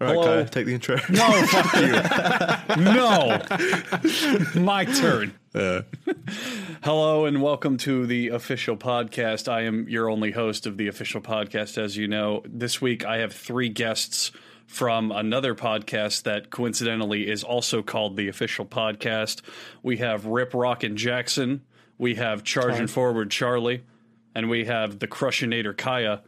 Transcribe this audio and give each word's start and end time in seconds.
All 0.00 0.06
right, 0.06 0.14
Hello? 0.14 0.44
Kai, 0.44 0.48
take 0.48 0.66
the 0.66 0.74
intro. 0.74 0.96
No, 1.10 1.46
fuck 1.46 1.74
you. 2.76 2.84
no. 2.84 4.62
My 4.62 4.84
turn. 4.84 5.34
Hello 6.84 7.24
and 7.26 7.42
welcome 7.42 7.76
to 7.78 8.06
the 8.06 8.28
official 8.28 8.76
podcast. 8.76 9.48
I 9.48 9.62
am 9.62 9.88
your 9.88 10.08
only 10.08 10.30
host 10.30 10.66
of 10.66 10.76
the 10.76 10.86
official 10.86 11.20
podcast, 11.20 11.78
as 11.82 11.96
you 11.96 12.06
know. 12.06 12.44
This 12.46 12.80
week 12.80 13.04
I 13.04 13.18
have 13.18 13.32
three 13.32 13.68
guests 13.68 14.30
from 14.68 15.10
another 15.10 15.56
podcast 15.56 16.22
that 16.22 16.50
coincidentally 16.50 17.28
is 17.28 17.42
also 17.42 17.82
called 17.82 18.16
the 18.16 18.28
official 18.28 18.66
podcast. 18.66 19.40
We 19.82 19.96
have 19.96 20.26
Rip 20.26 20.54
Rock 20.54 20.84
and 20.84 20.96
Jackson, 20.96 21.62
we 21.96 22.14
have 22.14 22.44
Charging 22.44 22.86
Forward 22.86 23.32
Charlie, 23.32 23.82
and 24.36 24.48
we 24.48 24.66
have 24.66 25.00
the 25.00 25.08
Crushinator 25.08 25.76
Kaya. 25.76 26.22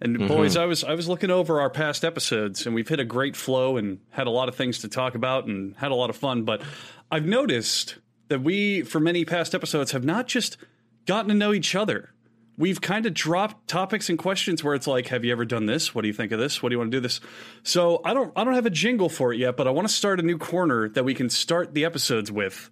And 0.00 0.28
boys, 0.28 0.52
mm-hmm. 0.52 0.62
I 0.62 0.66
was 0.66 0.84
I 0.84 0.94
was 0.94 1.08
looking 1.08 1.30
over 1.30 1.60
our 1.60 1.70
past 1.70 2.04
episodes, 2.04 2.66
and 2.66 2.74
we've 2.74 2.88
hit 2.88 3.00
a 3.00 3.04
great 3.04 3.34
flow 3.34 3.78
and 3.78 3.98
had 4.10 4.26
a 4.26 4.30
lot 4.30 4.48
of 4.48 4.54
things 4.54 4.80
to 4.80 4.88
talk 4.88 5.14
about 5.14 5.46
and 5.46 5.74
had 5.76 5.90
a 5.90 5.94
lot 5.94 6.10
of 6.10 6.16
fun. 6.16 6.42
But 6.42 6.62
I've 7.10 7.24
noticed 7.24 7.96
that 8.28 8.42
we, 8.42 8.82
for 8.82 9.00
many 9.00 9.24
past 9.24 9.54
episodes, 9.54 9.92
have 9.92 10.04
not 10.04 10.26
just 10.26 10.58
gotten 11.06 11.28
to 11.28 11.34
know 11.34 11.54
each 11.54 11.74
other. 11.74 12.12
We've 12.58 12.80
kind 12.80 13.06
of 13.06 13.14
dropped 13.14 13.68
topics 13.68 14.08
and 14.10 14.18
questions 14.18 14.62
where 14.62 14.74
it's 14.74 14.86
like, 14.86 15.08
"Have 15.08 15.24
you 15.24 15.32
ever 15.32 15.46
done 15.46 15.64
this? 15.64 15.94
What 15.94 16.02
do 16.02 16.08
you 16.08 16.14
think 16.14 16.30
of 16.32 16.38
this? 16.38 16.62
What 16.62 16.68
do 16.68 16.74
you 16.74 16.78
want 16.78 16.90
to 16.90 16.96
do 16.96 17.00
this?" 17.00 17.20
So 17.62 18.02
I 18.04 18.12
don't 18.12 18.32
I 18.36 18.44
don't 18.44 18.54
have 18.54 18.66
a 18.66 18.70
jingle 18.70 19.08
for 19.08 19.32
it 19.32 19.38
yet, 19.38 19.56
but 19.56 19.66
I 19.66 19.70
want 19.70 19.88
to 19.88 19.94
start 19.94 20.20
a 20.20 20.22
new 20.22 20.36
corner 20.36 20.90
that 20.90 21.04
we 21.04 21.14
can 21.14 21.30
start 21.30 21.72
the 21.72 21.86
episodes 21.86 22.30
with 22.30 22.70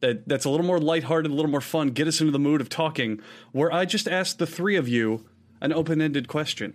that 0.00 0.28
that's 0.28 0.44
a 0.44 0.50
little 0.50 0.66
more 0.66 0.78
lighthearted, 0.78 1.30
a 1.30 1.34
little 1.34 1.50
more 1.50 1.60
fun, 1.60 1.88
get 1.88 2.06
us 2.06 2.20
into 2.20 2.30
the 2.30 2.38
mood 2.38 2.60
of 2.60 2.68
talking, 2.68 3.20
where 3.52 3.72
I 3.72 3.84
just 3.84 4.06
ask 4.06 4.36
the 4.36 4.46
three 4.46 4.76
of 4.76 4.86
you 4.86 5.24
an 5.60 5.72
open-ended 5.72 6.28
question, 6.28 6.74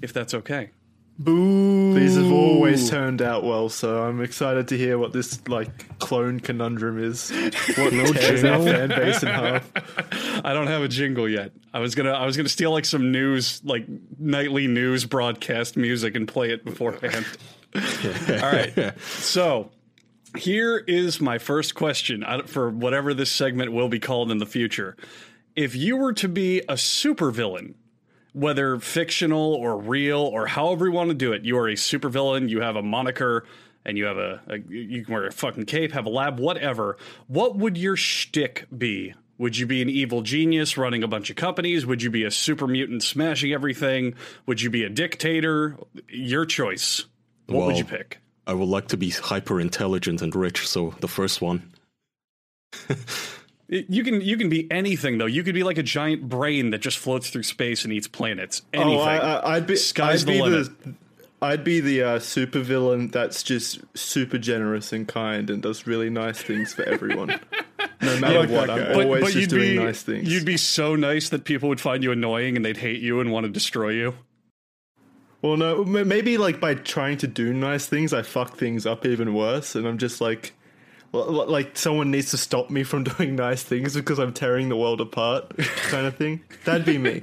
if 0.00 0.12
that's 0.12 0.34
okay. 0.34 0.70
Boo! 1.18 1.94
These 1.98 2.16
have 2.16 2.30
always 2.30 2.90
turned 2.90 3.22
out 3.22 3.42
well, 3.42 3.70
so 3.70 4.02
I'm 4.02 4.20
excited 4.20 4.68
to 4.68 4.76
hear 4.76 4.98
what 4.98 5.14
this 5.14 5.40
like 5.48 5.98
clone 5.98 6.40
conundrum 6.40 7.02
is. 7.02 7.32
What 7.76 7.92
no 7.92 8.12
tears 8.12 8.44
our 8.44 8.62
fan 8.62 8.88
base 8.90 9.22
in 9.22 9.28
half. 9.28 9.70
I 10.44 10.52
don't 10.52 10.66
have 10.66 10.82
a 10.82 10.88
jingle 10.88 11.28
yet. 11.28 11.52
I 11.72 11.78
was 11.78 11.94
gonna 11.94 12.12
I 12.12 12.26
was 12.26 12.36
gonna 12.36 12.50
steal 12.50 12.70
like 12.70 12.84
some 12.84 13.12
news, 13.12 13.62
like 13.64 13.86
nightly 14.18 14.66
news 14.66 15.06
broadcast 15.06 15.76
music 15.76 16.16
and 16.16 16.28
play 16.28 16.50
it 16.50 16.64
beforehand. 16.64 17.24
All 17.74 18.52
right. 18.52 18.94
So 19.00 19.70
here 20.36 20.76
is 20.86 21.20
my 21.20 21.38
first 21.38 21.74
question 21.74 22.24
for 22.46 22.68
whatever 22.70 23.14
this 23.14 23.30
segment 23.30 23.72
will 23.72 23.88
be 23.88 24.00
called 24.00 24.30
in 24.30 24.38
the 24.38 24.46
future. 24.46 24.96
If 25.54 25.74
you 25.74 25.96
were 25.96 26.12
to 26.14 26.28
be 26.28 26.60
a 26.60 26.74
supervillain, 26.74 27.74
whether 28.36 28.78
fictional 28.78 29.54
or 29.54 29.78
real 29.78 30.20
or 30.20 30.46
however 30.46 30.84
you 30.84 30.92
want 30.92 31.08
to 31.08 31.14
do 31.14 31.32
it, 31.32 31.42
you 31.42 31.56
are 31.56 31.68
a 31.68 31.72
supervillain, 31.72 32.50
you 32.50 32.60
have 32.60 32.76
a 32.76 32.82
moniker, 32.82 33.46
and 33.86 33.96
you 33.96 34.04
have 34.04 34.18
a, 34.18 34.42
a 34.46 34.58
you 34.58 35.06
can 35.06 35.14
wear 35.14 35.26
a 35.26 35.32
fucking 35.32 35.64
cape, 35.64 35.92
have 35.92 36.04
a 36.04 36.10
lab, 36.10 36.38
whatever. 36.38 36.98
What 37.28 37.56
would 37.56 37.78
your 37.78 37.96
shtick 37.96 38.66
be? 38.76 39.14
Would 39.38 39.56
you 39.56 39.66
be 39.66 39.80
an 39.80 39.88
evil 39.88 40.20
genius 40.20 40.76
running 40.76 41.02
a 41.02 41.08
bunch 41.08 41.30
of 41.30 41.36
companies? 41.36 41.86
Would 41.86 42.02
you 42.02 42.10
be 42.10 42.24
a 42.24 42.30
super 42.30 42.66
mutant 42.66 43.02
smashing 43.02 43.54
everything? 43.54 44.14
Would 44.44 44.60
you 44.60 44.68
be 44.68 44.84
a 44.84 44.90
dictator? 44.90 45.78
Your 46.10 46.44
choice. 46.44 47.06
What 47.46 47.66
would 47.66 47.78
you 47.78 47.84
pick? 47.86 48.18
I 48.46 48.52
would 48.52 48.68
like 48.68 48.88
to 48.88 48.98
be 48.98 49.10
hyper 49.10 49.58
intelligent 49.60 50.20
and 50.20 50.34
rich, 50.36 50.68
so 50.68 50.94
the 51.00 51.08
first 51.08 51.40
one. 51.40 51.72
It- 53.68 53.86
You 53.88 54.04
can 54.04 54.20
you 54.20 54.36
can 54.36 54.48
be 54.48 54.70
anything 54.70 55.18
though. 55.18 55.26
You 55.26 55.42
could 55.42 55.54
be 55.54 55.62
like 55.64 55.78
a 55.78 55.82
giant 55.82 56.28
brain 56.28 56.70
that 56.70 56.78
just 56.78 56.98
floats 56.98 57.30
through 57.30 57.42
space 57.44 57.84
and 57.84 57.92
eats 57.92 58.06
planets. 58.08 58.62
Anything. 58.72 58.98
Oh, 58.98 59.02
I, 59.02 59.16
I, 59.16 59.54
I'd 59.56 59.66
be. 59.66 59.76
Sky's 59.76 60.22
I'd 60.22 60.28
the 60.28 60.32
be 60.32 60.42
limit. 60.42 60.82
the. 60.84 60.94
I'd 61.42 61.64
be 61.64 61.80
the 61.80 62.02
uh, 62.02 62.18
super 62.18 62.60
villain 62.60 63.08
that's 63.08 63.42
just 63.42 63.80
super 63.94 64.38
generous 64.38 64.90
and 64.92 65.06
kind 65.06 65.50
and 65.50 65.62
does 65.62 65.86
really 65.86 66.08
nice 66.08 66.40
things 66.40 66.72
for 66.72 66.82
everyone. 66.84 67.38
No 68.00 68.20
matter 68.20 68.40
like 68.40 68.48
what, 68.50 68.70
I'm 68.70 68.78
guy. 68.78 69.04
always 69.04 69.34
just 69.34 69.50
doing 69.50 69.76
be 69.76 69.76
nice 69.84 70.02
things. 70.02 70.32
you'd 70.32 70.46
be 70.46 70.56
so 70.56 70.96
nice 70.96 71.28
that 71.28 71.44
people 71.44 71.68
would 71.68 71.80
find 71.80 72.02
you 72.02 72.10
annoying 72.10 72.56
and 72.56 72.64
they'd 72.64 72.78
hate 72.78 73.02
you 73.02 73.20
and 73.20 73.30
want 73.30 73.44
to 73.44 73.52
destroy 73.52 73.90
you. 73.90 74.14
Well, 75.42 75.58
no, 75.58 75.84
maybe 75.84 76.38
like 76.38 76.58
by 76.58 76.74
trying 76.74 77.18
to 77.18 77.26
do 77.26 77.52
nice 77.52 77.86
things, 77.86 78.14
I 78.14 78.22
fuck 78.22 78.56
things 78.56 78.86
up 78.86 79.04
even 79.04 79.34
worse, 79.34 79.74
and 79.74 79.86
I'm 79.86 79.98
just 79.98 80.20
like, 80.22 80.54
l- 80.54 80.54
l- 80.54 80.65
like 81.24 81.76
someone 81.76 82.10
needs 82.10 82.30
to 82.30 82.36
stop 82.36 82.70
me 82.70 82.82
from 82.82 83.04
doing 83.16 83.36
nice 83.36 83.62
things 83.62 83.94
because 83.94 84.18
I'm 84.18 84.32
tearing 84.32 84.68
the 84.68 84.76
world 84.76 85.00
apart, 85.00 85.56
kind 85.56 86.06
of 86.06 86.16
thing. 86.16 86.42
That'd 86.64 86.84
be 86.86 86.98
me. 86.98 87.20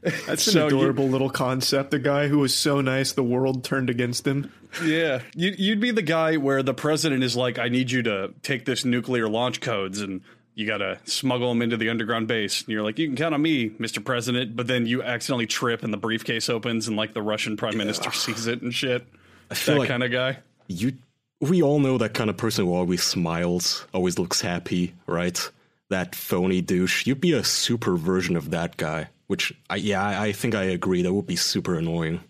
That's 0.00 0.46
an 0.46 0.52
So 0.52 0.60
you- 0.68 0.76
adorable 0.78 1.08
little 1.08 1.30
concept. 1.30 1.90
The 1.90 1.98
guy 1.98 2.28
who 2.28 2.38
was 2.38 2.54
so 2.54 2.80
nice, 2.80 3.12
the 3.12 3.22
world 3.24 3.64
turned 3.64 3.90
against 3.90 4.26
him. 4.26 4.52
Yeah, 4.84 5.22
you, 5.34 5.54
you'd 5.58 5.80
be 5.80 5.90
the 5.90 6.02
guy 6.02 6.36
where 6.36 6.62
the 6.62 6.74
president 6.74 7.24
is 7.24 7.34
like, 7.36 7.58
"I 7.58 7.68
need 7.68 7.90
you 7.90 8.02
to 8.04 8.32
take 8.42 8.64
this 8.64 8.84
nuclear 8.84 9.28
launch 9.28 9.60
codes 9.60 10.00
and." 10.00 10.20
You 10.54 10.66
gotta 10.66 10.98
smuggle 11.04 11.50
them 11.50 11.62
into 11.62 11.76
the 11.76 11.88
underground 11.88 12.26
base. 12.26 12.62
And 12.62 12.70
you're 12.70 12.82
like, 12.82 12.98
you 12.98 13.06
can 13.06 13.14
count 13.14 13.32
on 13.32 13.40
me, 13.40 13.70
Mr. 13.70 14.04
President. 14.04 14.56
But 14.56 14.66
then 14.66 14.86
you 14.86 15.04
accidentally 15.04 15.46
trip 15.46 15.84
and 15.84 15.92
the 15.92 15.96
briefcase 15.96 16.48
opens 16.50 16.88
and 16.88 16.96
like 16.96 17.14
the 17.14 17.22
Russian 17.22 17.56
prime 17.56 17.76
minister 17.76 18.10
sees 18.12 18.48
it 18.48 18.60
and 18.60 18.74
shit. 18.74 19.06
feel 19.52 19.74
That 19.74 19.78
like- 19.82 19.88
kind 19.88 20.02
of 20.02 20.10
guy. 20.10 20.38
You, 20.66 20.94
we 21.40 21.62
all 21.62 21.78
know 21.78 21.98
that 21.98 22.14
kind 22.14 22.30
of 22.30 22.36
person 22.36 22.66
who 22.66 22.74
always 22.74 23.02
smiles, 23.02 23.86
always 23.92 24.18
looks 24.18 24.40
happy, 24.40 24.94
right? 25.06 25.50
That 25.90 26.14
phony 26.14 26.60
douche. 26.60 27.06
You'd 27.06 27.20
be 27.20 27.32
a 27.32 27.44
super 27.44 27.96
version 27.96 28.36
of 28.36 28.50
that 28.50 28.76
guy. 28.76 29.08
Which, 29.26 29.52
I, 29.68 29.76
yeah, 29.76 30.02
I, 30.02 30.26
I 30.26 30.32
think 30.32 30.54
I 30.54 30.64
agree. 30.64 31.02
That 31.02 31.12
would 31.12 31.26
be 31.26 31.36
super 31.36 31.76
annoying. 31.76 32.20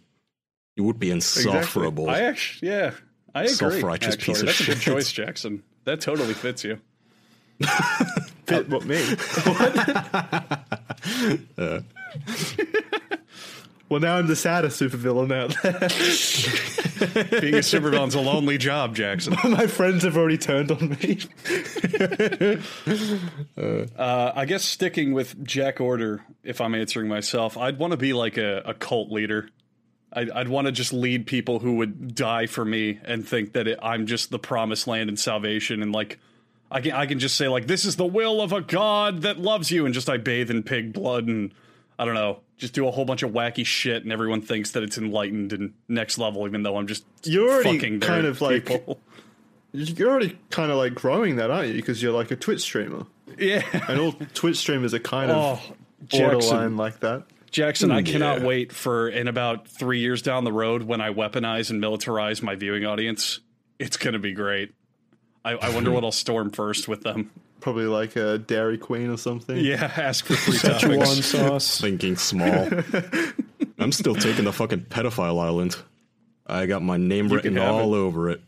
You 0.77 0.85
would 0.85 0.99
be 0.99 1.11
insufferable. 1.11 2.11
I 2.11 2.21
actually, 2.21 2.71
yeah, 2.71 2.93
I 3.35 3.43
agree. 3.43 3.55
Self-righteous 3.55 4.15
actually. 4.15 4.35
piece 4.35 4.41
of 4.43 4.47
That's 4.47 4.61
a 4.61 4.65
good 4.65 4.79
shit. 4.79 4.93
choice, 4.93 5.13
Jackson. 5.13 5.63
That 5.85 6.01
totally 6.01 6.35
fits 6.35 6.65
you. 6.65 6.81
Fit 8.47 8.69
what 8.69 8.85
me? 8.85 8.99
Uh. 11.59 11.81
Well, 13.89 14.01
now 14.01 14.17
I'm 14.17 14.27
the 14.27 14.37
saddest 14.37 14.81
supervillain 14.81 15.33
out 15.33 15.57
there. 15.63 15.73
Being 17.41 17.55
a 17.55 17.59
supervillain's 17.59 18.15
a 18.15 18.21
lonely 18.21 18.59
job, 18.59 18.95
Jackson. 18.95 19.37
My 19.45 19.67
friends 19.67 20.03
have 20.03 20.17
already 20.17 20.39
turned 20.39 20.71
on 20.71 20.91
me. 21.01 21.19
Uh, 23.59 24.33
I 24.35 24.45
guess 24.45 24.65
sticking 24.65 25.13
with 25.13 25.45
Jack 25.45 25.81
Order, 25.81 26.25
if 26.45 26.61
I'm 26.61 26.75
answering 26.75 27.09
myself, 27.09 27.57
I'd 27.57 27.79
want 27.79 27.91
to 27.93 27.97
be 27.97 28.13
like 28.13 28.37
a, 28.37 28.63
a 28.65 28.75
cult 28.75 29.11
leader. 29.11 29.49
I'd, 30.13 30.31
I'd 30.31 30.49
want 30.49 30.67
to 30.67 30.73
just 30.73 30.93
lead 30.93 31.27
people 31.27 31.59
who 31.59 31.77
would 31.77 32.15
die 32.15 32.47
for 32.47 32.65
me 32.65 33.01
and 33.05 33.27
think 33.27 33.53
that 33.55 33.67
it, 33.67 33.79
I'm 33.83 34.07
just 34.07 34.31
the 34.31 34.39
promised 34.39 34.87
land 34.87 35.09
and 35.09 35.19
salvation, 35.19 35.83
and 35.83 35.93
like 35.93 36.19
I 36.71 36.81
can 36.81 36.93
I 36.93 37.07
can 37.07 37.19
just 37.19 37.37
say 37.37 37.49
like 37.49 37.67
this 37.67 37.85
is 37.85 37.97
the 37.97 38.07
will 38.07 38.41
of 38.41 38.53
a 38.53 38.61
god 38.61 39.23
that 39.23 39.39
loves 39.39 39.71
you, 39.71 39.85
and 39.85 39.93
just 39.93 40.09
I 40.09 40.17
bathe 40.17 40.51
in 40.51 40.63
pig 40.63 40.93
blood 40.93 41.27
and 41.27 41.53
I 41.99 42.05
don't 42.05 42.15
know, 42.15 42.41
just 42.59 42.75
do 42.75 42.87
a 42.87 42.91
whole 42.91 43.05
bunch 43.05 43.23
of 43.23 43.31
wacky 43.31 43.65
shit, 43.65 44.03
and 44.03 44.13
everyone 44.13 44.43
thinks 44.43 44.73
that 44.73 44.83
it's 44.83 44.99
enlightened 44.99 45.53
and 45.53 45.73
next 45.89 46.19
level, 46.19 46.47
even 46.47 46.63
though 46.65 46.77
I'm 46.77 46.87
just 46.87 47.05
You're 47.25 47.49
already 47.51 47.79
fucking 47.79 48.01
kind 48.01 48.27
of 48.27 48.41
like- 48.41 48.67
people. 48.67 48.99
You're 49.73 50.09
already 50.11 50.37
kind 50.51 50.71
of 50.73 50.79
like 50.79 50.95
growing 50.95 51.37
that, 51.37 51.51
aren't 51.51 51.69
you? 51.69 51.75
Because 51.75 52.03
you're 52.03 52.13
like 52.13 52.31
a 52.31 52.37
Twitch 52.37 52.63
streamer, 52.63 53.05
yeah. 53.39 53.63
and 53.87 54.01
all 54.01 54.13
Twitch 54.35 54.57
streamers 54.57 54.95
are 54.95 54.99
kind 54.99 55.31
Oh, 55.31 55.35
of 55.35 55.73
Jackson. 56.09 56.31
borderline 56.31 56.77
like 56.79 57.01
that. 57.01 57.25
Jackson, 57.51 57.91
I 57.93 58.01
Mm, 58.03 58.07
cannot 58.07 58.41
yeah. 58.41 58.47
wait 58.47 58.73
for 58.73 59.11
in 59.11 59.29
about 59.29 59.69
three 59.69 59.99
years 60.01 60.23
down 60.23 60.45
the 60.45 60.53
road 60.55 60.85
when 60.85 61.03
I 61.03 61.13
weaponize 61.13 61.69
and 61.71 61.83
militarize 61.83 62.43
my 62.43 62.55
viewing 62.55 62.87
audience. 62.87 63.41
It's 63.79 63.99
going 63.99 64.15
to 64.15 64.19
be 64.19 64.33
great. 64.33 64.73
I, 65.45 65.53
I 65.53 65.75
wonder 65.75 65.91
what 65.93 66.03
I'll 66.03 66.13
storm 66.13 66.51
first 66.51 66.89
with 66.89 67.03
them. 67.03 67.31
Probably 67.69 67.85
like 67.87 68.17
a 68.17 68.39
Dairy 68.39 68.79
Queen 68.79 69.11
or 69.11 69.19
something. 69.19 69.57
Yeah, 69.59 69.93
ask 69.97 70.25
for 70.25 70.35
free 70.37 70.55
Szechuan 70.59 70.99
topics. 71.01 71.27
sauce. 71.27 71.81
Thinking 71.81 72.17
small. 72.17 72.67
I'm 73.79 73.93
still 73.93 74.15
taking 74.15 74.45
the 74.45 74.53
fucking 74.55 74.87
pedophile 74.87 75.39
island. 75.43 75.77
I 76.47 76.65
got 76.65 76.83
my 76.83 76.97
name 76.97 77.29
written 77.29 77.57
have 77.57 77.75
all 77.75 77.93
over 77.95 78.31
it. 78.31 78.41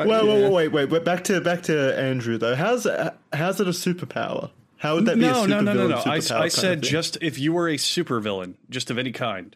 Well, 0.00 0.26
Yeah. 0.26 0.48
wait, 0.48 0.52
wait, 0.52 0.68
wait, 0.72 0.90
wait. 0.90 1.04
Back 1.04 1.22
to 1.24 1.40
back 1.40 1.62
to 1.64 1.96
Andrew 1.96 2.36
though. 2.36 2.56
How's 2.56 2.84
how's 3.32 3.60
it 3.60 3.68
a 3.68 3.70
superpower? 3.70 4.50
How 4.78 4.96
would 4.96 5.04
that 5.04 5.16
be 5.16 5.24
a 5.24 5.28
No, 5.28 5.42
supervillain? 5.44 5.48
no, 5.48 5.60
no, 5.60 5.72
no, 5.74 5.86
no. 5.88 5.96
I, 6.04 6.14
I 6.44 6.48
said 6.48 6.82
just 6.82 7.16
if 7.20 7.38
you 7.38 7.52
were 7.52 7.68
a 7.68 7.76
supervillain, 7.76 8.54
just 8.70 8.90
of 8.90 8.98
any 8.98 9.12
kind, 9.12 9.54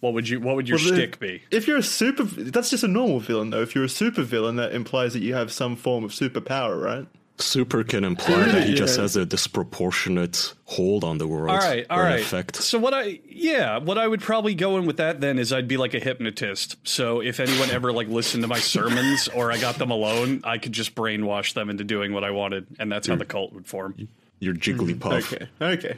what 0.00 0.14
would 0.14 0.28
you? 0.30 0.40
What 0.40 0.56
would 0.56 0.66
your 0.68 0.78
Well, 0.78 0.86
shtick 0.94 1.18
be? 1.18 1.42
If 1.50 1.66
you're 1.68 1.78
a 1.78 1.82
super, 1.82 2.22
that's 2.24 2.70
just 2.70 2.84
a 2.84 2.88
normal 2.88 3.20
villain 3.20 3.50
though. 3.50 3.60
If 3.62 3.74
you're 3.74 3.84
a 3.84 3.88
super 3.88 4.22
villain, 4.22 4.56
that 4.56 4.72
implies 4.72 5.12
that 5.12 5.20
you 5.20 5.34
have 5.34 5.52
some 5.52 5.76
form 5.76 6.04
of 6.04 6.12
superpower, 6.12 6.80
right? 6.82 7.06
Super 7.38 7.84
can 7.84 8.04
imply 8.04 8.44
that 8.44 8.66
he 8.66 8.74
just 8.74 8.98
has 8.98 9.14
a 9.16 9.26
disproportionate 9.26 10.54
hold 10.64 11.04
on 11.04 11.18
the 11.18 11.26
world. 11.26 11.50
All 11.50 11.58
right, 11.58 11.86
all 11.90 12.00
or. 12.00 12.20
Effect. 12.20 12.56
So 12.56 12.78
what 12.78 12.94
I 12.94 13.20
yeah, 13.28 13.78
what 13.78 13.98
I 13.98 14.08
would 14.08 14.22
probably 14.22 14.54
go 14.54 14.78
in 14.78 14.86
with 14.86 14.96
that 14.96 15.20
then 15.20 15.38
is 15.38 15.52
I'd 15.52 15.68
be 15.68 15.76
like 15.76 15.92
a 15.92 15.98
hypnotist. 15.98 16.76
So 16.84 17.20
if 17.20 17.38
anyone 17.38 17.70
ever 17.70 17.92
like 17.92 18.08
listened 18.08 18.42
to 18.42 18.48
my 18.48 18.58
sermons 18.58 19.28
or 19.34 19.52
I 19.52 19.58
got 19.58 19.76
them 19.76 19.90
alone, 19.90 20.40
I 20.44 20.58
could 20.58 20.72
just 20.72 20.94
brainwash 20.94 21.52
them 21.52 21.68
into 21.68 21.84
doing 21.84 22.12
what 22.12 22.24
I 22.24 22.30
wanted, 22.30 22.66
and 22.78 22.90
that's 22.90 23.06
how 23.06 23.16
the 23.16 23.26
cult 23.26 23.52
would 23.52 23.66
form. 23.66 24.08
Your 24.40 24.54
Jigglypuff. 24.54 25.32
Okay, 25.32 25.48
okay. 25.60 25.96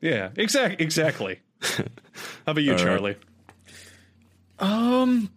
Yeah, 0.00 0.30
exactly, 0.36 0.84
exactly. 0.84 1.40
How 1.60 1.84
about 2.46 2.62
you, 2.62 2.76
Charlie? 2.76 3.16
Um, 4.58 5.30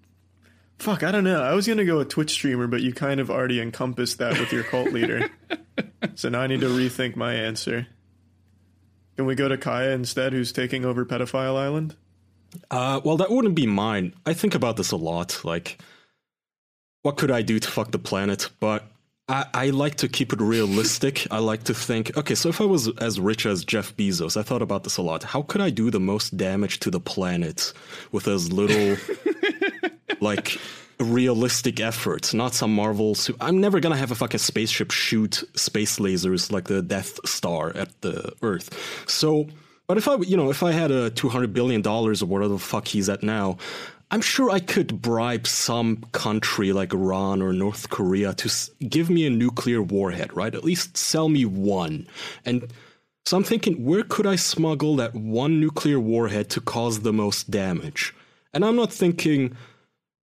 fuck, 0.84 1.02
I 1.02 1.12
don't 1.12 1.24
know. 1.24 1.42
I 1.42 1.54
was 1.54 1.66
gonna 1.66 1.86
go 1.86 2.00
a 2.00 2.06
Twitch 2.06 2.32
streamer, 2.32 2.68
but 2.68 2.82
you 2.82 2.94
kind 2.94 3.20
of 3.20 3.32
already 3.32 3.62
encompassed 3.62 4.18
that 4.18 4.38
with 4.40 4.52
your 4.52 4.64
cult 4.64 4.92
leader. 4.92 5.30
so 6.16 6.30
now 6.30 6.42
I 6.42 6.48
need 6.48 6.60
to 6.60 6.68
rethink 6.68 7.16
my 7.16 7.34
answer. 7.34 7.88
Can 9.16 9.26
we 9.26 9.36
go 9.36 9.48
to 9.48 9.58
Kaya 9.58 9.92
instead, 9.92 10.34
who's 10.34 10.52
taking 10.52 10.84
over 10.84 11.06
Pedophile 11.06 11.56
Island? 11.56 11.96
Uh, 12.70 13.00
well, 13.04 13.18
that 13.18 13.32
wouldn't 13.32 13.56
be 13.56 13.66
mine. 13.66 14.14
I 14.26 14.34
think 14.34 14.56
about 14.56 14.76
this 14.76 14.92
a 14.92 14.98
lot. 14.98 15.40
Like, 15.44 15.80
what 17.02 17.18
could 17.18 17.32
I 17.32 17.42
do 17.42 17.60
to 17.60 17.68
fuck 17.68 17.92
the 17.92 18.00
planet? 18.00 18.50
But 18.60 18.84
I, 19.30 19.46
I 19.54 19.70
like 19.70 19.96
to 19.96 20.10
keep 20.10 20.34
it 20.34 20.42
realistic. 20.42 21.28
I 21.32 21.40
like 21.40 21.64
to 21.64 21.74
think, 21.74 22.16
okay, 22.18 22.36
so 22.36 22.50
if 22.50 22.60
I 22.60 22.66
was 22.66 22.90
as 22.98 23.20
rich 23.20 23.46
as 23.46 23.64
Jeff 23.64 23.96
Bezos, 23.96 24.36
I 24.36 24.44
thought 24.44 24.62
about 24.62 24.84
this 24.84 24.98
a 24.98 25.02
lot. 25.02 25.24
How 25.24 25.44
could 25.44 25.62
I 25.62 25.70
do 25.70 25.90
the 25.90 26.00
most 26.00 26.36
damage 26.36 26.80
to 26.82 26.92
the 26.92 27.00
planet 27.00 27.72
with 28.12 28.28
as 28.28 28.52
little, 28.52 28.98
like, 30.24 30.58
realistic 31.00 31.80
efforts? 31.80 32.34
Not 32.34 32.54
some 32.54 32.74
Marvel. 32.74 33.16
Su- 33.16 33.36
I'm 33.42 33.60
never 33.60 33.80
gonna 33.80 33.98
have 33.98 34.12
a 34.12 34.16
fucking 34.16 34.40
spaceship 34.40 34.92
shoot 34.92 35.44
space 35.56 36.00
lasers 36.00 36.52
like 36.52 36.66
the 36.66 36.82
Death 36.82 37.20
Star 37.28 37.72
at 37.76 37.90
the 38.02 38.34
Earth. 38.42 38.70
So, 39.08 39.48
but 39.88 39.98
if 39.98 40.08
I, 40.08 40.16
you 40.18 40.38
know, 40.38 40.50
if 40.50 40.64
I 40.64 40.72
had 40.72 40.92
a 40.92 41.10
200 41.10 41.54
billion 41.54 41.82
dollars 41.82 42.22
or 42.22 42.28
whatever 42.28 42.54
the 42.54 42.60
fuck 42.60 42.88
he's 42.88 43.10
at 43.10 43.24
now, 43.24 43.58
I'm 44.12 44.22
sure 44.22 44.52
I 44.52 44.60
could 44.60 45.02
bribe 45.02 45.48
some 45.48 45.98
country 46.12 46.72
like 46.72 46.94
Iran 46.94 47.42
or 47.42 47.52
North 47.52 47.90
Korea 47.90 48.34
to 48.36 48.48
s- 48.48 48.70
give 48.88 49.10
me 49.10 49.26
a 49.26 49.30
nuclear 49.32 49.82
warhead, 49.82 50.36
right? 50.36 50.54
At 50.54 50.64
least 50.64 50.96
sell 50.98 51.30
me 51.30 51.46
one. 51.46 52.08
And 52.46 52.72
so 53.26 53.38
I'm 53.38 53.44
thinking, 53.44 53.84
where 53.84 54.04
could 54.04 54.28
I 54.28 54.36
smuggle 54.36 54.96
that 54.98 55.16
one 55.16 55.60
nuclear 55.60 56.00
warhead 56.00 56.50
to 56.52 56.62
cause 56.62 57.00
the 57.00 57.14
most 57.14 57.50
damage? 57.50 58.14
And 58.54 58.64
I'm 58.64 58.76
not 58.76 58.94
thinking 58.94 59.56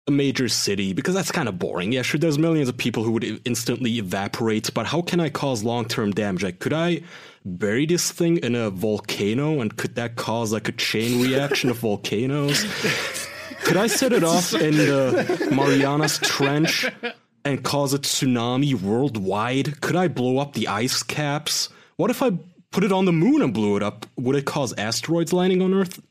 a 0.07 0.11
major 0.11 0.49
city 0.49 0.93
because 0.93 1.13
that's 1.15 1.31
kind 1.31 1.47
of 1.47 1.59
boring. 1.59 1.91
Yeah, 1.91 2.01
sure, 2.01 2.19
there's 2.19 2.39
millions 2.39 2.67
of 2.69 2.77
people 2.77 3.03
who 3.03 3.11
would 3.11 3.41
instantly 3.45 3.97
evaporate, 3.97 4.73
but 4.73 4.87
how 4.87 5.01
can 5.01 5.19
I 5.19 5.29
cause 5.29 5.63
long 5.63 5.85
term 5.85 6.11
damage? 6.11 6.43
Like, 6.43 6.59
could 6.59 6.73
I 6.73 7.01
bury 7.45 7.85
this 7.85 8.11
thing 8.11 8.37
in 8.37 8.55
a 8.55 8.69
volcano 8.69 9.61
and 9.61 9.75
could 9.77 9.95
that 9.95 10.15
cause 10.15 10.51
like 10.51 10.67
a 10.67 10.73
chain 10.73 11.21
reaction 11.23 11.69
of 11.69 11.77
volcanoes? 11.77 12.65
Could 13.63 13.77
I 13.77 13.87
set 13.87 14.13
it 14.13 14.23
off 14.23 14.53
in 14.53 14.77
the 14.77 15.49
Marianas 15.53 16.17
Trench 16.19 16.89
and 17.45 17.63
cause 17.63 17.93
a 17.93 17.99
tsunami 17.99 18.73
worldwide? 18.73 19.81
Could 19.81 19.95
I 19.95 20.07
blow 20.07 20.39
up 20.39 20.53
the 20.53 20.67
ice 20.67 21.03
caps? 21.03 21.69
What 21.97 22.09
if 22.09 22.23
I 22.23 22.31
put 22.71 22.83
it 22.83 22.91
on 22.91 23.05
the 23.05 23.11
moon 23.11 23.41
and 23.41 23.53
blew 23.53 23.75
it 23.75 23.83
up? 23.83 24.05
Would 24.17 24.35
it 24.35 24.45
cause 24.45 24.73
asteroids 24.77 25.33
landing 25.33 25.61
on 25.61 25.73
Earth? 25.73 26.01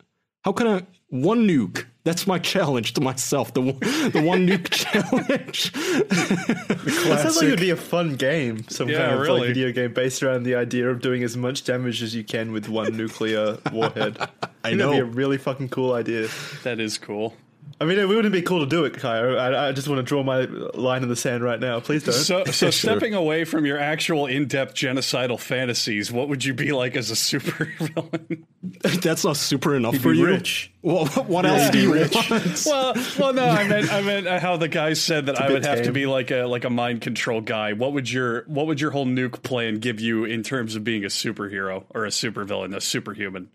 How 0.44 0.52
can 0.52 0.66
I 0.66 0.82
one 1.08 1.46
nuke? 1.48 1.86
That's 2.04 2.26
my 2.26 2.38
challenge 2.38 2.94
to 2.94 3.00
myself. 3.02 3.52
The 3.52 3.60
one, 3.60 3.78
the 3.80 4.22
one 4.24 4.46
nuke 4.46 4.70
challenge. 4.70 5.72
That 5.72 7.18
sounds 7.22 7.36
like 7.36 7.46
it'd 7.46 7.60
be 7.60 7.70
a 7.70 7.76
fun 7.76 8.14
game. 8.16 8.66
Some 8.68 8.88
Yeah, 8.88 8.98
kind 8.98 9.14
of 9.14 9.20
really. 9.20 9.40
like 9.40 9.48
video 9.48 9.72
game 9.72 9.92
based 9.92 10.22
around 10.22 10.44
the 10.44 10.54
idea 10.54 10.88
of 10.88 11.00
doing 11.02 11.22
as 11.22 11.36
much 11.36 11.64
damage 11.64 12.02
as 12.02 12.14
you 12.14 12.24
can 12.24 12.52
with 12.52 12.68
one 12.68 12.96
nuclear 12.96 13.58
warhead. 13.72 14.16
I 14.64 14.70
think 14.70 14.78
That'd 14.78 14.78
be 14.78 14.98
know. 14.98 15.00
a 15.02 15.04
really 15.04 15.36
fucking 15.38 15.68
cool 15.68 15.92
idea. 15.92 16.28
That 16.62 16.80
is 16.80 16.96
cool. 16.96 17.34
I 17.80 17.84
mean, 17.84 17.98
it 17.98 18.08
wouldn't 18.08 18.32
be 18.32 18.42
cool 18.42 18.60
to 18.60 18.66
do 18.66 18.84
it, 18.84 18.94
Kyle. 18.94 19.38
I, 19.38 19.68
I 19.68 19.72
just 19.72 19.86
want 19.86 19.98
to 19.98 20.02
draw 20.02 20.24
my 20.24 20.40
line 20.74 21.04
in 21.04 21.08
the 21.08 21.14
sand 21.14 21.44
right 21.44 21.60
now. 21.60 21.78
Please 21.78 22.02
don't. 22.02 22.12
So, 22.12 22.44
so 22.46 22.70
stepping 22.72 23.14
away 23.14 23.44
from 23.44 23.64
your 23.66 23.78
actual 23.78 24.26
in-depth 24.26 24.74
genocidal 24.74 25.38
fantasies, 25.38 26.10
what 26.10 26.28
would 26.28 26.44
you 26.44 26.54
be 26.54 26.72
like 26.72 26.96
as 26.96 27.10
a 27.10 27.14
supervillain? 27.14 28.42
That's 29.02 29.24
not 29.24 29.36
super 29.36 29.76
enough 29.76 29.94
He'd 29.94 30.02
for 30.02 30.12
be 30.12 30.18
you. 30.18 30.26
rich. 30.26 30.72
Well, 30.82 31.06
what 31.06 31.46
else 31.46 31.70
do 31.70 31.80
you 31.80 31.94
rich. 31.94 32.14
want? 32.14 32.62
well, 32.66 32.94
well, 33.18 33.32
no, 33.32 33.44
I 33.44 33.68
meant, 33.68 33.92
I 33.92 34.02
meant 34.02 34.26
uh, 34.26 34.40
how 34.40 34.56
the 34.56 34.68
guy 34.68 34.94
said 34.94 35.26
that 35.26 35.40
I 35.40 35.46
bit 35.46 35.54
would 35.54 35.64
have 35.66 35.82
to 35.84 35.92
be 35.92 36.06
like 36.06 36.32
a 36.32 36.44
like 36.44 36.64
a 36.64 36.70
mind 36.70 37.00
control 37.00 37.40
guy. 37.40 37.74
What 37.74 37.92
would 37.92 38.10
your 38.10 38.42
what 38.46 38.66
would 38.66 38.80
your 38.80 38.90
whole 38.90 39.06
nuke 39.06 39.42
plan 39.42 39.78
give 39.78 40.00
you 40.00 40.24
in 40.24 40.42
terms 40.42 40.74
of 40.74 40.82
being 40.82 41.04
a 41.04 41.08
superhero 41.08 41.84
or 41.90 42.04
a 42.04 42.08
supervillain, 42.08 42.74
a 42.74 42.80
superhuman? 42.80 43.50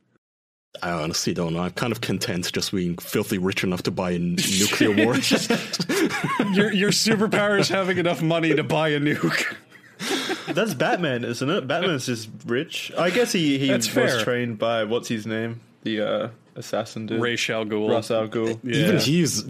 I 0.81 0.91
honestly 0.91 1.33
don't 1.33 1.53
know. 1.53 1.61
I'm 1.61 1.71
kind 1.71 1.91
of 1.93 2.01
content 2.01 2.51
just 2.51 2.71
being 2.71 2.97
filthy 2.97 3.37
rich 3.37 3.63
enough 3.63 3.83
to 3.83 3.91
buy 3.91 4.11
a 4.11 4.15
n- 4.15 4.35
nuclear 4.59 4.91
warhead. 5.05 5.47
Your 6.55 6.71
your 6.73 6.89
superpower 6.91 7.59
is 7.59 7.69
having 7.69 7.97
enough 7.97 8.21
money 8.21 8.53
to 8.55 8.63
buy 8.63 8.89
a 8.89 8.99
nuke. 8.99 9.55
That's 10.53 10.73
Batman, 10.73 11.23
isn't 11.23 11.49
it? 11.49 11.67
Batman's 11.67 12.05
just 12.07 12.27
rich. 12.45 12.91
I 12.97 13.09
guess 13.11 13.31
he, 13.31 13.57
he 13.59 13.67
That's 13.67 13.87
was 13.93 14.11
fair. 14.13 14.23
trained 14.23 14.57
by 14.59 14.83
what's 14.83 15.07
his 15.07 15.25
name, 15.25 15.61
the 15.83 16.01
uh, 16.01 16.29
assassin 16.55 17.05
dude, 17.05 17.21
Ra's 17.21 17.49
al 17.49 17.65
Ghul. 17.65 17.89
Ra's 17.89 18.11
al 18.11 18.27
Ghul. 18.27 18.59
Even 18.65 18.95
Yeah. 18.95 18.99
he's 18.99 19.45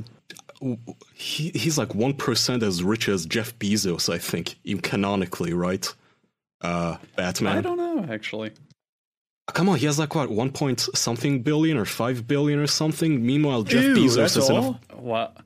he, 1.13 1.49
he's 1.49 1.77
like 1.77 1.95
one 1.95 2.13
percent 2.13 2.63
as 2.63 2.83
rich 2.83 3.09
as 3.09 3.25
Jeff 3.25 3.57
Bezos, 3.59 4.13
I 4.13 4.17
think, 4.17 4.55
even 4.65 4.81
canonically, 4.81 5.53
right? 5.53 5.91
Uh, 6.61 6.97
Batman. 7.15 7.57
I 7.57 7.61
don't 7.61 7.77
know 7.77 8.05
actually. 8.13 8.51
Come 9.47 9.67
on, 9.69 9.77
he 9.77 9.85
has 9.87 9.99
like 9.99 10.15
what 10.15 10.29
one 10.31 10.51
point 10.51 10.79
something 10.95 11.41
billion 11.43 11.77
or 11.77 11.85
five 11.85 12.27
billion 12.27 12.59
or 12.59 12.67
something. 12.67 13.25
Meanwhile, 13.25 13.63
Jeff 13.63 13.83
Ew, 13.83 13.95
Bezos 13.95 14.15
that's 14.15 14.37
is 14.37 14.49
in 14.49 14.55
all? 14.55 14.79
a, 14.89 14.95
What? 14.95 15.37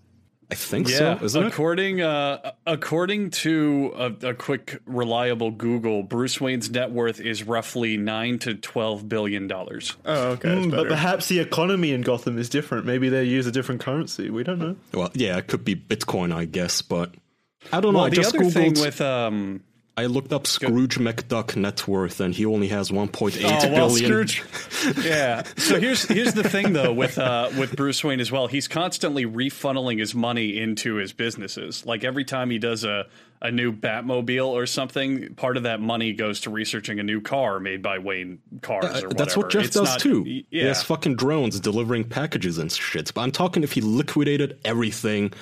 I 0.50 0.56
think 0.56 0.88
Yeah, 0.88 1.18
so, 1.20 1.26
isn't 1.26 1.44
it? 1.44 1.48
according 1.48 2.00
uh, 2.02 2.52
according 2.66 3.32
to 3.32 3.92
a, 3.98 4.28
a 4.30 4.34
quick 4.34 4.80
reliable 4.86 5.52
Google, 5.52 6.04
Bruce 6.04 6.40
Wayne's 6.40 6.70
net 6.70 6.92
worth 6.92 7.20
is 7.20 7.44
roughly 7.44 7.98
nine 7.98 8.40
to 8.40 8.54
twelve 8.54 9.10
billion 9.10 9.48
dollars. 9.48 9.98
Oh, 10.06 10.30
okay. 10.34 10.50
Mm, 10.50 10.72
but 10.72 10.88
perhaps 10.88 11.28
the 11.28 11.40
economy 11.40 11.92
in 11.92 12.02
Gotham 12.02 12.38
is 12.38 12.48
different. 12.48 12.86
Maybe 12.86 13.10
they 13.10 13.26
use 13.26 13.46
a 13.46 13.52
different 13.52 13.82
currency. 13.82 14.30
We 14.30 14.44
don't 14.46 14.60
know. 14.60 14.78
Well, 14.94 15.12
yeah, 15.16 15.38
it 15.38 15.48
could 15.48 15.66
be 15.66 15.76
Bitcoin, 15.76 16.34
I 16.34 16.46
guess, 16.46 16.82
but 16.82 17.14
I 17.74 17.82
don't 17.82 17.92
know. 17.92 18.00
Well, 18.00 18.08
I 18.08 18.10
the 18.12 18.16
just 18.16 18.34
other 18.34 18.46
googled. 18.46 18.54
thing 18.54 18.74
with 18.80 19.02
um, 19.02 19.64
I 19.98 20.06
looked 20.06 20.32
up 20.32 20.46
Scrooge 20.46 21.00
McDuck 21.00 21.56
net 21.56 21.88
worth, 21.88 22.20
and 22.20 22.34
he 22.34 22.46
only 22.46 22.68
has 22.68 22.92
1.8 22.92 23.42
oh 23.44 23.62
billion. 23.62 23.74
well, 23.74 23.90
Scrooge. 23.90 24.44
yeah. 25.04 25.42
So 25.58 25.80
here's 25.80 26.04
here's 26.08 26.34
the 26.36 26.48
thing 26.48 26.74
though 26.74 26.94
with 26.94 27.18
uh, 27.18 27.50
with 27.58 27.76
Bruce 27.76 28.04
Wayne 28.04 28.20
as 28.20 28.32
well. 28.32 28.46
He's 28.48 28.68
constantly 28.68 29.26
refunneling 29.26 30.00
his 30.00 30.14
money 30.14 30.60
into 30.60 30.96
his 30.96 31.14
businesses. 31.14 31.84
Like 31.86 32.04
every 32.04 32.26
time 32.26 32.52
he 32.52 32.60
does 32.60 32.84
a 32.84 33.08
a 33.42 33.52
new 33.52 33.72
Batmobile 33.72 34.48
or 34.48 34.66
something, 34.68 35.34
part 35.36 35.58
of 35.58 35.64
that 35.64 35.80
money 35.80 36.14
goes 36.14 36.42
to 36.42 36.50
researching 36.52 37.00
a 37.00 37.04
new 37.04 37.22
car 37.22 37.60
made 37.60 37.82
by 37.84 37.98
Wayne 38.00 38.40
Cars 38.62 38.86
or 38.86 38.88
whatever. 38.90 39.08
Uh, 39.08 39.14
That's 39.16 39.38
what 39.38 39.50
Jeff 39.50 39.66
It's 39.66 39.76
does 39.76 39.90
not- 39.90 40.00
too. 40.00 40.24
y- 40.24 40.44
He 40.50 40.60
has 40.60 40.82
fucking 40.84 41.16
drones 41.18 41.60
delivering 41.60 42.04
packages 42.06 42.58
and 42.60 42.72
shit. 42.72 43.12
But 43.14 43.22
I'm 43.22 43.32
talking 43.32 43.62
if 43.64 43.74
he 43.74 43.82
liquidated 43.82 44.58
everything, 44.66 45.34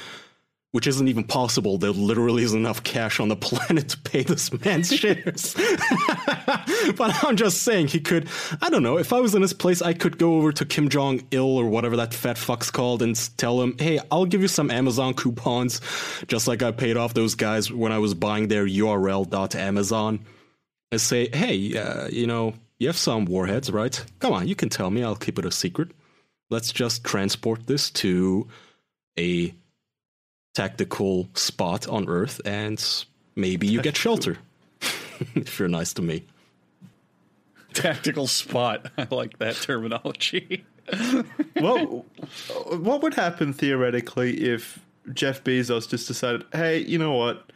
which 0.75 0.87
isn't 0.87 1.07
even 1.07 1.23
possible. 1.23 1.77
There 1.77 1.91
literally 1.91 2.43
is 2.43 2.53
enough 2.53 2.83
cash 2.83 3.21
on 3.21 3.29
the 3.29 3.35
planet 3.47 3.87
to 3.87 3.97
pay 3.97 4.23
this 4.23 4.51
man's 4.65 4.93
shares. 4.93 5.53
but 6.97 7.23
I'm 7.23 7.37
just 7.37 7.63
saying 7.63 7.87
he 7.87 8.01
could. 8.01 8.27
I 8.61 8.69
don't 8.69 8.83
know. 8.83 8.97
If 8.97 9.13
I 9.13 9.21
was 9.21 9.35
in 9.35 9.41
his 9.41 9.53
place, 9.53 9.81
I 9.81 9.93
could 9.93 10.17
go 10.17 10.35
over 10.35 10.51
to 10.51 10.65
Kim 10.65 10.89
Jong 10.89 11.25
Il 11.31 11.45
or 11.45 11.69
whatever 11.69 11.95
that 11.95 12.13
fat 12.13 12.37
fuck's 12.37 12.71
called 12.71 13.01
and 13.01 13.15
tell 13.37 13.61
him, 13.61 13.77
"Hey, 13.79 14.01
I'll 14.11 14.25
give 14.25 14.41
you 14.41 14.49
some 14.49 14.69
Amazon 14.69 15.13
coupons, 15.13 15.79
just 16.27 16.45
like 16.45 16.61
I 16.61 16.71
paid 16.71 16.97
off 16.97 17.13
those 17.13 17.35
guys 17.35 17.71
when 17.71 17.93
I 17.93 17.99
was 17.99 18.13
buying 18.13 18.49
their 18.49 18.67
URL.Amazon." 18.67 20.25
and 20.91 20.99
say, 20.99 21.29
hey, 21.33 21.77
uh, 21.77 22.09
you 22.09 22.27
know, 22.27 22.53
you 22.79 22.87
have 22.87 22.97
some 22.97 23.23
warheads, 23.23 23.71
right? 23.71 24.05
Come 24.19 24.33
on, 24.33 24.47
you 24.47 24.55
can 24.55 24.67
tell 24.67 24.91
me. 24.91 25.03
I'll 25.03 25.15
keep 25.15 25.39
it 25.39 25.45
a 25.45 25.51
secret. 25.51 25.91
Let's 26.49 26.71
just 26.71 27.05
transport 27.05 27.65
this 27.65 27.89
to 27.91 28.47
a 29.17 29.55
tactical 30.55 31.29
spot 31.35 31.87
on 31.87 32.09
Earth, 32.09 32.41
and 32.45 32.83
maybe 33.35 33.67
you 33.67 33.81
get 33.81 33.95
shelter 33.95 34.39
if 35.35 35.59
you're 35.59 35.67
nice 35.67 35.93
to 35.93 36.01
me. 36.01 36.23
tactical 37.73 38.25
spot. 38.25 38.89
I 38.97 39.07
like 39.11 39.37
that 39.37 39.55
terminology. 39.55 40.65
well, 41.61 42.05
what 42.69 43.01
would 43.03 43.13
happen 43.13 43.53
theoretically 43.53 44.49
if 44.49 44.79
Jeff 45.13 45.43
Bezos 45.43 45.87
just 45.89 46.07
decided, 46.07 46.45
hey, 46.51 46.79
you 46.79 46.97
know 46.97 47.13
what? 47.13 47.51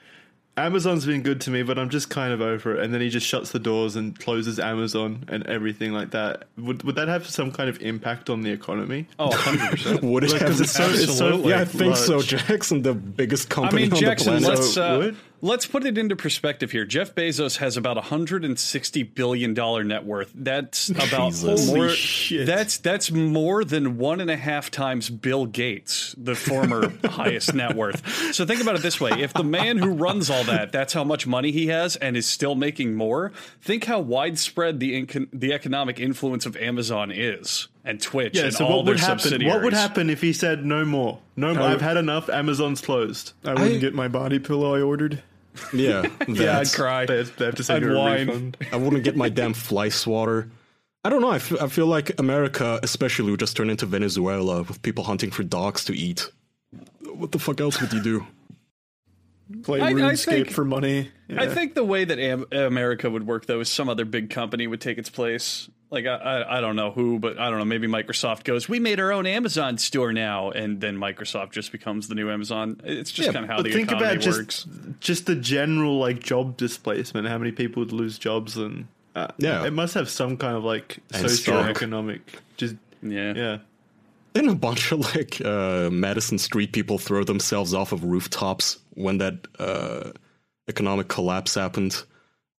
Amazon's 0.66 1.06
been 1.06 1.22
good 1.22 1.42
to 1.42 1.52
me, 1.52 1.64
but 1.64 1.78
I'm 1.80 1.90
just 1.90 2.10
kind 2.10 2.32
of 2.34 2.42
over 2.42 2.76
it. 2.76 2.84
And 2.84 2.94
then 2.94 3.02
he 3.02 3.10
just 3.10 3.26
shuts 3.26 3.52
the 3.52 3.60
doors 3.60 3.96
and 3.96 4.18
closes 4.20 4.60
Amazon 4.60 5.24
and 5.28 5.46
everything 5.48 5.92
like 5.94 6.12
that. 6.12 6.46
Would 6.58 6.84
would 6.84 6.96
that 6.96 7.08
have 7.08 7.28
some 7.28 7.52
kind 7.52 7.70
of 7.70 7.82
impact 7.82 8.30
on 8.30 8.42
the 8.42 8.52
economy? 8.52 9.08
Oh, 9.20 9.30
100%. 9.34 10.02
Would 10.04 10.24
it 10.24 10.32
Like, 10.32 10.42
have? 10.42 10.50
'cause 10.52 10.62
it's 10.62 10.72
so- 10.72 10.90
it's 10.90 11.06
so, 11.18 11.26
Absolutely. 11.28 11.50
yeah, 11.52 11.56
I 11.56 11.60
like, 11.60 11.68
think 11.70 11.96
so. 11.98 12.22
Jackson, 12.22 12.82
the 12.82 12.94
biggest 12.94 13.50
company 13.50 13.84
I 13.84 13.88
company 13.90 14.02
mean, 14.02 14.12
on 14.12 14.18
Jackson, 14.18 14.34
the 14.36 14.40
planet. 14.42 14.60
let's 14.60 14.78
uh, 14.78 14.98
would? 15.02 15.16
Let's 15.42 15.66
put 15.66 15.86
it 15.86 15.98
into 15.98 16.16
perspective 16.16 16.72
here. 16.72 16.86
Jeff 16.86 17.16
Bezos 17.16 17.58
has 17.58 17.78
about 17.78 17.98
a 17.98 18.02
hundred 18.02 18.44
and 18.46 18.58
sixty 18.60 19.04
billion 19.04 19.54
dollar 19.54 19.84
net 19.84 20.06
worth. 20.06 20.32
That's 20.36 20.90
about 20.90 21.32
Jesus. 21.32 21.68
more, 21.68 21.90
shit. 21.90 22.46
That's 22.48 22.78
that's 22.78 23.12
more 23.12 23.64
than 23.64 23.98
one 23.98 24.22
and 24.22 24.30
a 24.30 24.36
half 24.38 24.72
times 24.72 25.10
Bill 25.10 25.46
Gates, 25.46 26.16
the 26.18 26.36
former 26.36 26.92
highest 27.06 27.54
net 27.54 27.76
worth. 27.76 28.34
So 28.36 28.46
think 28.46 28.62
about 28.62 28.76
it 28.76 28.82
this 28.82 29.00
way: 29.02 29.12
if 29.20 29.34
the 29.34 29.44
man 29.44 29.78
who 29.78 29.90
runs 29.92 30.30
all 30.30 30.44
that, 30.46 30.72
that's 30.72 30.94
how 30.94 31.04
much 31.04 31.28
money 31.28 31.52
he 31.52 31.68
has, 31.68 31.96
and 31.96 32.16
is 32.18 32.26
still 32.26 32.56
making 32.56 32.96
more. 32.96 33.32
Think 33.62 33.86
how 33.86 34.00
widespread 34.00 34.80
the 34.80 35.02
incon- 35.06 35.30
the 35.34 35.54
economic 35.54 36.00
influence 36.00 36.46
of 36.46 36.56
Amazon 36.58 37.12
is. 37.12 37.68
and 37.86 38.00
Twitch 38.02 38.36
Yeah. 38.38 38.44
and 38.46 38.54
So 38.54 38.66
all 38.66 38.78
what 38.78 38.86
their 38.86 38.94
would 38.96 39.00
happen? 39.00 39.20
subsidiaries. 39.20 39.54
What 39.56 39.64
would 39.64 39.74
happen 39.74 40.10
if 40.10 40.22
he 40.22 40.34
said 40.34 40.64
no 40.66 40.86
more? 40.86 41.20
No, 41.36 41.54
more. 41.56 41.64
I- 41.64 41.72
I've 41.72 41.82
had 41.82 41.98
enough. 41.98 42.30
Amazon's 42.30 42.82
closed. 42.82 43.32
I 43.44 43.54
wouldn't 43.54 43.76
I- 43.76 43.78
get 43.78 43.94
my 43.96 44.08
body 44.08 44.38
pillow 44.38 44.76
I 44.76 44.82
ordered. 44.82 45.24
Yeah, 45.74 46.08
Yeah, 46.28 46.60
I'd 46.60 46.72
cry. 46.72 47.06
They 47.06 47.18
have, 47.18 47.36
they 47.38 47.46
have 47.46 47.56
to 47.56 47.64
send 47.64 47.78
I'd 47.84 47.90
you 47.90 47.96
a 47.96 48.00
whine. 48.00 48.28
refund. 48.28 48.58
I 48.72 48.76
wouldn't 48.78 49.04
get 49.04 49.16
my 49.16 49.30
damn 49.30 49.54
fly 49.54 49.90
swatter. 49.90 50.50
I 51.04 51.10
don't 51.10 51.22
know. 51.22 51.30
I 51.32 51.38
f- 51.38 51.62
I 51.62 51.68
feel 51.68 51.88
like 51.88 52.20
America, 52.20 52.80
especially, 52.84 53.32
would 53.32 53.40
just 53.40 53.56
turn 53.56 53.70
into 53.70 53.86
Venezuela 53.86 54.64
with 54.64 54.82
people 54.82 55.06
hunting 55.06 55.32
for 55.32 55.44
dogs 55.44 55.86
to 55.86 55.96
eat. 55.96 56.30
What 57.14 57.32
the 57.32 57.40
fuck 57.40 57.62
else 57.62 57.80
would 57.82 57.94
you 57.94 58.02
do? 58.04 58.28
Play 59.64 59.82
I- 59.82 59.88
I 59.90 59.94
RuneScape 59.94 60.26
think- 60.26 60.52
for 60.52 60.64
money. 60.66 61.10
I 61.36 61.48
think 61.48 61.74
the 61.74 61.84
way 61.84 62.06
that 62.06 62.20
Am- 62.20 62.46
America 62.52 63.10
would 63.10 63.26
work, 63.26 63.46
though, 63.48 63.60
is 63.62 63.70
some 63.70 63.90
other 63.90 64.06
big 64.06 64.30
company 64.30 64.68
would 64.68 64.82
take 64.82 64.98
its 64.98 65.10
place. 65.10 65.70
Like 65.92 66.06
I, 66.06 66.16
I, 66.16 66.58
I 66.58 66.62
don't 66.62 66.76
know 66.76 66.92
who, 66.92 67.18
but 67.18 67.40
I 67.40 67.50
don't 67.50 67.58
know. 67.58 67.66
Maybe 67.66 67.88
Microsoft 67.88 68.44
goes, 68.44 68.70
"We 68.70 68.80
made 68.80 69.00
our 69.00 69.12
own 69.12 69.26
Amazon 69.26 69.78
store 69.80 70.14
now," 70.14 70.52
and 70.52 70.80
then 70.80 70.98
Microsoft 70.98 71.52
just 71.52 71.72
becomes 71.72 72.08
the 72.08 72.14
new 72.16 72.30
Amazon. 72.30 72.80
It's 72.84 73.12
just 73.12 73.26
Yeah, 73.28 73.34
kind 73.34 73.46
of 73.46 73.50
how 73.50 73.62
the 73.64 73.72
think 73.72 73.90
economy 73.90 74.12
about 74.12 74.22
just 74.22 74.38
works. 74.38 74.68
just 75.00 75.26
the 75.26 75.36
general 75.36 75.98
like 75.98 76.22
job 76.22 76.58
displacement. 76.58 77.28
How 77.28 77.40
many 77.40 77.52
people 77.52 77.82
would 77.82 77.92
lose 77.92 78.20
jobs 78.20 78.56
and 78.56 78.88
uh, 79.16 79.30
Yeah. 79.40 79.66
it 79.66 79.74
must 79.74 79.96
have 79.96 80.10
some 80.10 80.38
kind 80.38 80.56
of 80.56 80.64
like 80.64 81.00
And 81.12 81.28
stock. 81.30 81.76
socioeconomic. 81.76 82.22
Just 82.58 82.76
Yeah. 83.02 83.34
yeah. 83.36 83.58
Didn't 84.36 84.52
a 84.52 84.56
bunch 84.56 84.92
of 84.92 85.00
like 85.16 85.42
uh, 85.44 85.90
Madison 85.92 86.38
Street 86.38 86.72
people 86.72 87.00
throw 87.00 87.24
themselves 87.24 87.74
off 87.74 87.92
of 87.94 88.04
rooftops 88.04 88.78
when 88.94 89.18
that 89.18 89.48
uh, 89.58 90.12
economic 90.68 91.08
collapse 91.08 91.56
happened? 91.56 92.04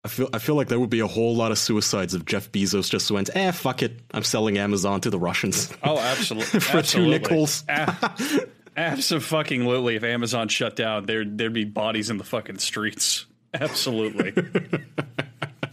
I 0.03 0.09
feel 0.09 0.29
I 0.33 0.39
feel 0.39 0.55
like 0.55 0.69
there 0.69 0.81
would 0.81 0.91
be 0.91 1.01
a 1.01 1.07
whole 1.07 1.37
lot 1.37 1.51
of 1.53 1.59
suicides 1.59 2.15
if 2.15 2.25
Jeff 2.25 2.51
Bezos 2.51 2.89
just 2.91 3.11
went, 3.11 3.29
"Eh, 3.35 3.51
fuck 3.51 3.83
it, 3.83 4.01
I'm 4.13 4.23
selling 4.23 4.57
Amazon 4.57 5.01
to 5.03 5.11
the 5.11 5.19
Russians." 5.19 5.71
Oh, 5.83 5.99
absolutely. 5.99 6.61
For 6.61 6.83
two 6.83 7.07
nickels. 7.07 7.65
absolutely. 7.69 8.37
nickels. 8.39 8.49
Absolutely. 8.77 9.97
If 9.97 10.05
Amazon 10.05 10.49
shut 10.49 10.77
down, 10.77 11.05
there 11.05 11.25
there'd 11.25 11.53
be 11.53 11.65
bodies 11.65 12.09
in 12.09 12.17
the 12.17 12.25
fucking 12.25 12.59
streets. 12.59 13.27
Absolutely. 13.53 14.31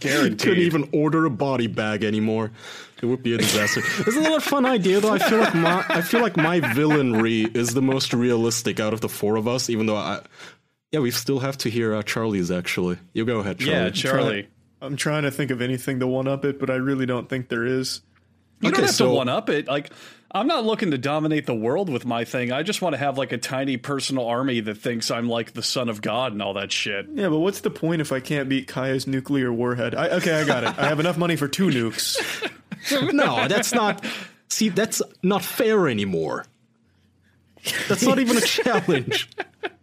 Guaranteed. 0.00 0.38
Couldn't 0.40 0.64
even 0.64 0.88
order 0.92 1.24
a 1.24 1.30
body 1.30 1.68
bag 1.68 2.04
anymore. 2.04 2.50
It 3.00 3.06
would 3.06 3.22
be 3.22 3.34
a 3.34 3.38
disaster. 3.38 3.80
Isn't 4.06 4.22
that 4.24 4.36
a 4.36 4.40
fun 4.40 4.66
idea 4.66 5.00
though? 5.00 5.12
I 5.12 5.18
feel 5.20 5.38
like 5.38 5.54
my 5.54 5.84
I 5.88 6.00
feel 6.02 6.20
like 6.20 6.36
my 6.36 6.60
villainry 6.60 7.56
is 7.56 7.72
the 7.72 7.80
most 7.82 8.12
realistic 8.12 8.80
out 8.80 8.92
of 8.92 9.00
the 9.00 9.08
four 9.08 9.36
of 9.36 9.46
us, 9.48 9.70
even 9.70 9.86
though 9.86 9.96
I 9.96 10.20
yeah, 10.92 11.00
we 11.00 11.10
still 11.10 11.40
have 11.40 11.58
to 11.58 11.70
hear 11.70 11.94
uh, 11.94 12.02
Charlie's 12.02 12.50
actually. 12.50 12.98
You 13.12 13.24
go 13.24 13.40
ahead, 13.40 13.58
Charlie. 13.58 13.72
yeah, 13.72 13.90
Charlie. 13.90 14.48
I'm 14.80 14.96
trying 14.96 15.24
to 15.24 15.30
think 15.30 15.50
of 15.50 15.60
anything 15.60 16.00
to 16.00 16.06
one 16.06 16.28
up 16.28 16.44
it, 16.44 16.60
but 16.60 16.70
I 16.70 16.76
really 16.76 17.06
don't 17.06 17.28
think 17.28 17.48
there 17.48 17.64
is. 17.66 18.00
You 18.60 18.70
don't 18.70 18.80
have 18.82 18.90
so- 18.90 19.06
to 19.08 19.12
one 19.12 19.28
up 19.28 19.48
it. 19.50 19.66
Like, 19.66 19.90
I'm 20.30 20.46
not 20.46 20.64
looking 20.64 20.90
to 20.90 20.98
dominate 20.98 21.46
the 21.46 21.54
world 21.54 21.88
with 21.88 22.04
my 22.04 22.24
thing. 22.24 22.52
I 22.52 22.62
just 22.62 22.82
want 22.82 22.92
to 22.92 22.98
have 22.98 23.16
like 23.16 23.32
a 23.32 23.38
tiny 23.38 23.76
personal 23.76 24.26
army 24.26 24.60
that 24.60 24.76
thinks 24.76 25.10
I'm 25.10 25.28
like 25.28 25.52
the 25.52 25.62
son 25.62 25.88
of 25.88 26.02
God 26.02 26.32
and 26.32 26.42
all 26.42 26.54
that 26.54 26.70
shit. 26.70 27.06
Yeah, 27.14 27.28
but 27.30 27.38
what's 27.38 27.60
the 27.60 27.70
point 27.70 28.02
if 28.02 28.12
I 28.12 28.20
can't 28.20 28.48
beat 28.48 28.68
Kaya's 28.68 29.06
nuclear 29.06 29.52
warhead? 29.52 29.94
I, 29.94 30.08
okay, 30.10 30.40
I 30.40 30.44
got 30.44 30.64
it. 30.64 30.78
I 30.78 30.88
have 30.88 31.00
enough 31.00 31.16
money 31.16 31.36
for 31.36 31.48
two 31.48 31.68
nukes. 31.68 32.16
No, 33.12 33.48
that's 33.48 33.74
not. 33.74 34.04
See, 34.48 34.68
that's 34.70 35.02
not 35.22 35.42
fair 35.44 35.88
anymore. 35.88 36.46
That's 37.88 38.04
not 38.04 38.18
even 38.18 38.36
a 38.36 38.40
challenge. 38.40 39.28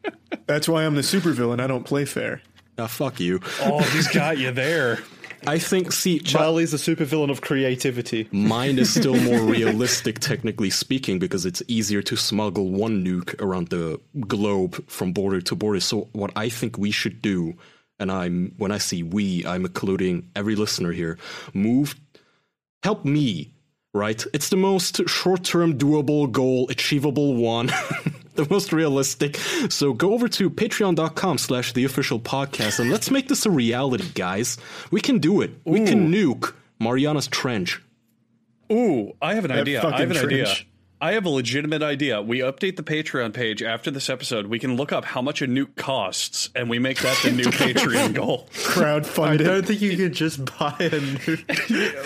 That's 0.46 0.68
why 0.68 0.86
I'm 0.86 0.96
the 0.96 1.02
supervillain. 1.02 1.60
I 1.60 1.68
don't 1.68 1.86
play 1.86 2.06
fair. 2.06 2.42
Ah, 2.78 2.88
fuck 2.88 3.20
you. 3.20 3.40
Oh, 3.62 3.82
he's 3.82 4.08
got 4.10 4.38
you 4.38 4.52
there. 4.52 5.00
I 5.48 5.60
think. 5.60 5.92
See, 5.92 6.20
Charlie's 6.20 6.72
the 6.72 6.78
supervillain 6.78 7.30
of 7.30 7.42
creativity. 7.42 8.28
mine 8.32 8.80
is 8.80 8.94
still 8.94 9.16
more 9.16 9.42
realistic, 9.52 10.20
technically 10.20 10.70
speaking, 10.70 11.20
because 11.20 11.46
it's 11.46 11.62
easier 11.68 12.02
to 12.04 12.16
smuggle 12.16 12.70
one 12.72 13.06
nuke 13.06 13.40
around 13.42 13.70
the 13.70 14.00
globe 14.28 14.84
from 14.90 15.14
border 15.14 15.42
to 15.42 15.56
border. 15.56 15.80
So, 15.80 16.10
what 16.14 16.32
I 16.36 16.50
think 16.50 16.78
we 16.78 16.92
should 16.92 17.22
do, 17.22 17.54
and 18.00 18.12
I'm 18.12 18.54
when 18.58 18.72
I 18.72 18.80
say 18.80 19.04
we, 19.04 19.46
I'm 19.46 19.66
including 19.66 20.30
every 20.36 20.56
listener 20.56 20.92
here, 20.92 21.18
move, 21.54 21.96
help 22.84 23.06
me. 23.06 23.52
Right, 23.94 24.22
it's 24.34 24.50
the 24.50 24.58
most 24.58 25.08
short-term, 25.08 25.78
doable 25.78 26.30
goal, 26.30 26.68
achievable 26.70 27.34
one. 27.36 27.72
the 28.42 28.48
most 28.50 28.74
realistic. 28.74 29.38
So 29.70 29.94
go 29.94 30.13
over 30.13 30.27
to 30.30 30.50
patreon.com 30.50 31.38
slash 31.38 31.74
the 31.74 31.86
official 31.86 32.20
podcast 32.20 32.80
and 32.80 32.92
let's 32.92 33.10
make 33.12 33.27
this 33.27 33.46
a 33.46 33.51
reality, 33.51 34.10
guys. 34.13 34.58
We 34.92 35.01
can 35.01 35.20
do 35.20 35.42
it. 35.42 35.51
We 35.65 35.86
can 35.86 36.12
nuke 36.12 36.54
Mariana's 36.80 37.27
Trench. 37.27 37.82
Ooh, 38.72 39.13
I 39.22 39.36
have 39.36 39.46
an 39.46 39.51
idea. 39.51 39.84
I 39.86 40.00
have 40.00 40.12
an 40.12 40.18
idea. 40.18 40.56
Trench. 41.00 41.12
I 41.12 41.14
have 41.14 41.25
a 41.25 41.30
legitimate 41.30 41.84
idea. 41.84 42.22
We 42.22 42.40
update 42.40 42.75
the 42.75 42.84
Patreon 42.84 43.34
page 43.34 43.62
after 43.62 43.92
this 43.92 44.10
episode. 44.10 44.48
We 44.48 44.60
can 44.60 44.75
look 44.75 44.92
up 44.92 45.06
how 45.06 45.22
much 45.22 45.42
a 45.42 45.48
nuke 45.48 45.75
costs, 45.75 46.50
and 46.56 46.70
we 46.70 46.80
make 46.80 47.00
that 47.00 47.18
the 47.24 47.32
new 47.32 47.44
Patreon 47.46 48.14
goal. 48.14 48.48
Crowdfunding. 48.54 49.28
I 49.28 49.38
don't 49.38 49.66
think 49.66 49.82
you 49.82 49.96
can 49.98 50.14
just 50.14 50.44
buy 50.58 50.75
a 50.80 51.00
new. 51.00 51.38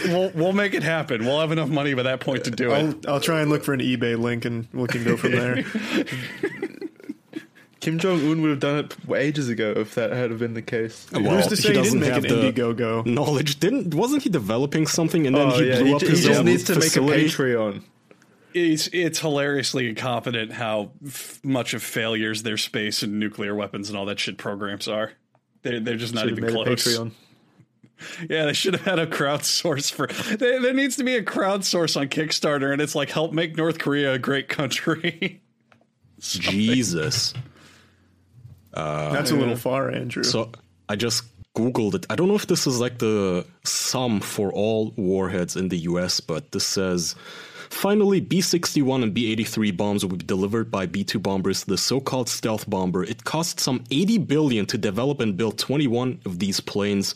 We'll, 0.10 0.30
we'll 0.32 0.54
make 0.54 0.74
it 0.74 0.84
happen. 0.84 1.26
We'll 1.26 1.40
have 1.40 1.52
enough 1.52 1.70
money 1.70 1.94
by 1.94 2.04
that 2.04 2.20
point 2.22 2.46
to 2.46 2.52
do 2.52 2.72
it. 2.72 3.06
I'll, 3.06 3.16
I'll 3.16 3.20
try 3.20 3.42
and 3.42 3.50
look 3.50 3.64
for 3.64 3.74
an 3.74 3.80
eBay 3.80 4.18
link 4.18 4.46
and 4.46 4.68
we 4.74 4.88
can 4.88 5.04
go 5.04 5.18
from 5.18 5.32
there. 5.32 5.64
Kim 7.80 7.98
Jong 8.00 8.20
Un 8.30 8.42
would 8.42 8.50
have 8.52 8.60
done 8.60 8.80
it 8.80 8.96
ages 9.16 9.50
ago 9.50 9.74
if 9.78 9.96
that 9.96 10.12
had 10.12 10.38
been 10.38 10.54
the 10.54 10.62
case. 10.62 11.08
Well, 11.12 11.24
Who's 11.24 11.48
to 11.48 11.56
say 11.56 11.70
he 11.70 11.74
doesn't 11.76 12.00
didn't 12.00 12.16
make 12.16 12.32
have 12.32 12.40
an 12.40 12.52
the 12.54 12.62
Indiegogo? 12.62 13.06
Knowledge 13.06 13.60
didn't 13.60 13.94
wasn't 13.94 14.24
he 14.24 14.30
developing 14.30 14.86
something 14.88 15.28
and 15.28 15.36
then 15.36 15.48
Oh, 15.52 15.60
he 15.60 15.70
yeah, 15.70 15.76
blew 15.78 15.86
he, 15.86 15.94
up 15.94 16.00
ju- 16.02 16.08
his 16.08 16.20
he 16.20 16.26
just 16.28 16.40
own 16.40 16.46
needs 16.46 16.64
to 16.66 16.76
make 16.76 16.96
a 16.96 17.00
Patreon. 17.00 17.84
It's 18.54 18.88
it's 18.92 19.20
hilariously 19.20 19.90
incompetent 19.90 20.52
how 20.52 20.92
f- 21.06 21.40
much 21.44 21.74
of 21.74 21.84
failures 21.84 22.44
their 22.44 22.58
space 22.58 23.04
and 23.04 23.20
nuclear 23.20 23.54
weapons 23.54 23.90
and 23.90 23.98
all 23.98 24.06
that 24.06 24.20
shit 24.20 24.38
programs 24.38 24.88
are. 24.88 25.12
They're 25.62 25.80
they're 25.80 25.98
just 25.98 26.14
not 26.14 26.22
Should 26.22 26.30
have 26.32 26.40
even 26.40 26.54
made 26.54 26.66
close. 26.66 26.88
Patreon. 26.88 27.12
Yeah, 28.30 28.46
they 28.46 28.54
should 28.54 28.76
have 28.76 28.86
had 28.86 28.98
a 28.98 29.06
crowdsource 29.06 29.92
for. 29.92 30.08
There, 30.38 30.62
there 30.62 30.74
needs 30.74 30.96
to 30.96 31.04
be 31.04 31.18
a 31.18 31.22
crowdsource 31.22 32.00
on 32.00 32.08
Kickstarter, 32.08 32.72
and 32.72 32.82
it's 32.82 32.96
like 32.96 33.10
help 33.10 33.34
make 33.34 33.58
North 33.58 33.78
Korea 33.78 34.14
a 34.14 34.18
great 34.18 34.48
country. 34.48 35.42
Jesus. 36.22 37.34
That's 38.74 39.32
a 39.32 39.36
little 39.36 39.58
far, 39.58 39.92
Andrew. 39.92 40.24
So 40.24 40.50
I 40.88 40.96
just 40.96 41.24
googled 41.58 41.96
it. 41.96 42.06
I 42.10 42.16
don't 42.16 42.30
know 42.30 42.36
if 42.36 42.48
this 42.48 42.68
is 42.68 42.80
like 42.80 43.00
the 43.00 43.46
sum 43.66 44.22
for 44.22 44.54
all 44.54 44.94
warheads 44.96 45.58
in 45.58 45.68
the 45.68 45.80
US, 45.80 46.22
but 46.22 46.52
this 46.54 46.66
says 46.66 47.16
finally 47.70 48.22
B61 48.22 49.04
and 49.04 49.16
B83 49.16 49.76
bombs 49.76 50.04
will 50.06 50.16
be 50.16 50.26
delivered 50.26 50.72
by 50.72 50.88
B2 50.88 51.22
bombers, 51.22 51.64
the 51.64 51.78
so-called 51.78 52.30
stealth 52.30 52.70
bomber. 52.70 53.04
It 53.04 53.24
cost 53.24 53.60
some 53.60 53.84
80 53.92 54.20
billion 54.20 54.66
to 54.68 54.78
develop 54.78 55.20
and 55.20 55.38
build 55.38 55.58
21 55.58 56.22
of 56.26 56.40
these 56.40 56.60
planes 56.60 57.16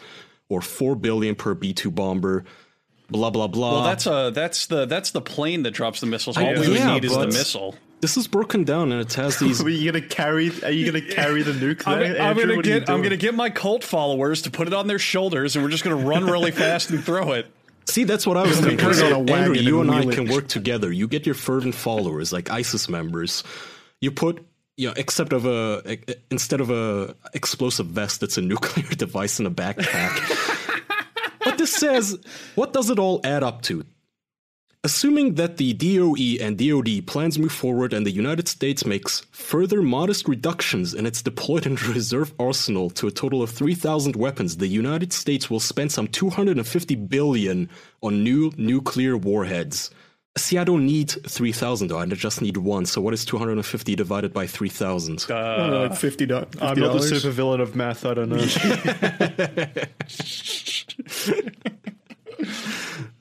or 0.49 0.61
4 0.61 0.95
billion 0.95 1.35
per 1.35 1.55
B2 1.55 1.93
bomber. 1.93 2.45
Blah 3.09 3.29
blah 3.29 3.47
blah. 3.47 3.73
Well, 3.73 3.83
that's 3.83 4.07
a 4.07 4.31
that's 4.33 4.67
the 4.67 4.85
that's 4.85 5.11
the 5.11 5.21
plane 5.21 5.63
that 5.63 5.71
drops 5.71 5.99
the 5.99 6.07
missiles. 6.07 6.37
All 6.37 6.45
I- 6.45 6.59
we 6.59 6.73
yeah, 6.75 6.93
need 6.93 7.05
is 7.05 7.15
the 7.15 7.27
missile. 7.27 7.75
this 8.01 8.17
is 8.17 8.27
broken 8.27 8.63
down 8.63 8.91
and 8.91 9.01
it 9.01 9.13
has 9.13 9.37
these 9.39 9.61
Are 9.63 9.69
you 9.69 9.91
gonna 9.91 10.05
carry? 10.05 10.51
Are 10.63 10.71
you 10.71 10.85
gonna 10.85 11.01
carry 11.13 11.43
the 11.43 11.51
nuke? 11.51 11.83
I'm, 11.85 11.99
there, 11.99 12.21
I'm 12.21 12.35
gonna 12.37 12.55
What 12.55 12.65
are 12.65 12.69
you 12.69 12.79
get 12.79 12.89
I'm 12.89 13.01
gonna 13.01 13.17
get 13.17 13.35
my 13.35 13.49
cult 13.49 13.83
followers 13.83 14.43
to 14.43 14.51
put 14.51 14.67
it 14.67 14.73
on 14.73 14.87
their 14.87 14.99
shoulders, 14.99 15.55
and 15.55 15.63
we're 15.63 15.69
just 15.71 15.83
gonna 15.83 15.97
run 15.97 16.25
really 16.25 16.51
fast 16.51 16.89
and 16.91 17.03
throw 17.03 17.33
it. 17.33 17.45
See, 17.85 18.03
that's 18.03 18.25
what 18.25 18.37
I 18.37 18.43
was 18.43 18.59
thinking. 18.59 18.77
put 18.77 18.97
it 18.97 19.11
on 19.11 19.27
a 19.27 19.31
Andrew, 19.31 19.55
you 19.55 19.81
and 19.81 19.89
and 19.89 20.11
I 20.11 20.13
can 20.13 20.29
work 20.29 20.47
together. 20.47 20.91
You 20.91 21.07
get 21.07 21.25
your 21.25 21.35
fervent 21.35 21.75
followers, 21.75 22.31
like 22.31 22.49
ISIS 22.49 22.87
members. 22.89 23.43
You 24.01 24.11
put, 24.11 24.45
you 24.77 24.87
know, 24.87 24.93
except 24.97 25.33
of 25.33 25.45
a 25.45 25.97
instead 26.31 26.61
of 26.61 26.69
a 26.69 27.15
explosive 27.33 27.87
vest, 27.87 28.23
it's 28.23 28.37
a 28.37 28.41
nuclear 28.41 28.87
device 28.95 29.39
in 29.39 29.45
a 29.45 29.51
backpack. 29.51 30.87
but 31.43 31.57
this 31.57 31.73
says, 31.73 32.17
what 32.55 32.73
does 32.73 32.89
it 32.89 32.99
all 32.99 33.19
add 33.23 33.43
up 33.43 33.61
to? 33.63 33.85
Assuming 34.85 35.35
that 35.35 35.55
the 35.55 35.71
DOE 35.71 36.43
and 36.43 36.57
DoD 36.57 37.07
plans 37.07 37.39
move 37.39 37.53
forward 37.53 37.93
and 37.93 38.05
the 38.05 38.11
United 38.11 38.49
States 38.49 38.85
makes 38.85 39.21
further 39.31 39.81
modest 39.81 40.27
reductions 40.27 40.93
in 40.93 41.05
its 41.05 41.21
deployed 41.21 41.65
and 41.65 41.81
reserve 41.95 42.33
arsenal 42.37 42.89
to 42.89 43.07
a 43.07 43.11
total 43.11 43.41
of 43.41 43.49
3,000 43.49 44.17
weapons, 44.17 44.57
the 44.57 44.67
United 44.67 45.13
States 45.13 45.49
will 45.49 45.61
spend 45.61 45.93
some 45.93 46.09
250 46.09 46.95
billion 46.95 47.69
on 48.01 48.25
new 48.25 48.51
nuclear 48.57 49.15
warheads. 49.15 49.89
See, 50.35 50.57
I 50.57 50.65
don't 50.65 50.85
need 50.85 51.11
3,000 51.11 51.87
though, 51.87 51.99
I 51.99 52.05
just 52.07 52.41
need 52.41 52.57
one. 52.57 52.85
So 52.85 52.99
what 52.99 53.13
is 53.13 53.23
250 53.23 53.95
divided 53.95 54.33
by 54.33 54.47
3,000? 54.47 55.27
Uh, 55.29 55.33
I 55.33 55.57
don't 55.57 55.69
know, 55.69 55.83
like 55.83 55.95
fifty 55.95 56.25
dollars. 56.25 56.47
I'm 56.59 56.77
not 56.77 56.91
the 56.91 56.99
supervillain 56.99 57.61
of 57.61 57.73
math. 57.73 58.05
I 58.05 58.15
don't 58.15 58.27
know. 58.27 58.43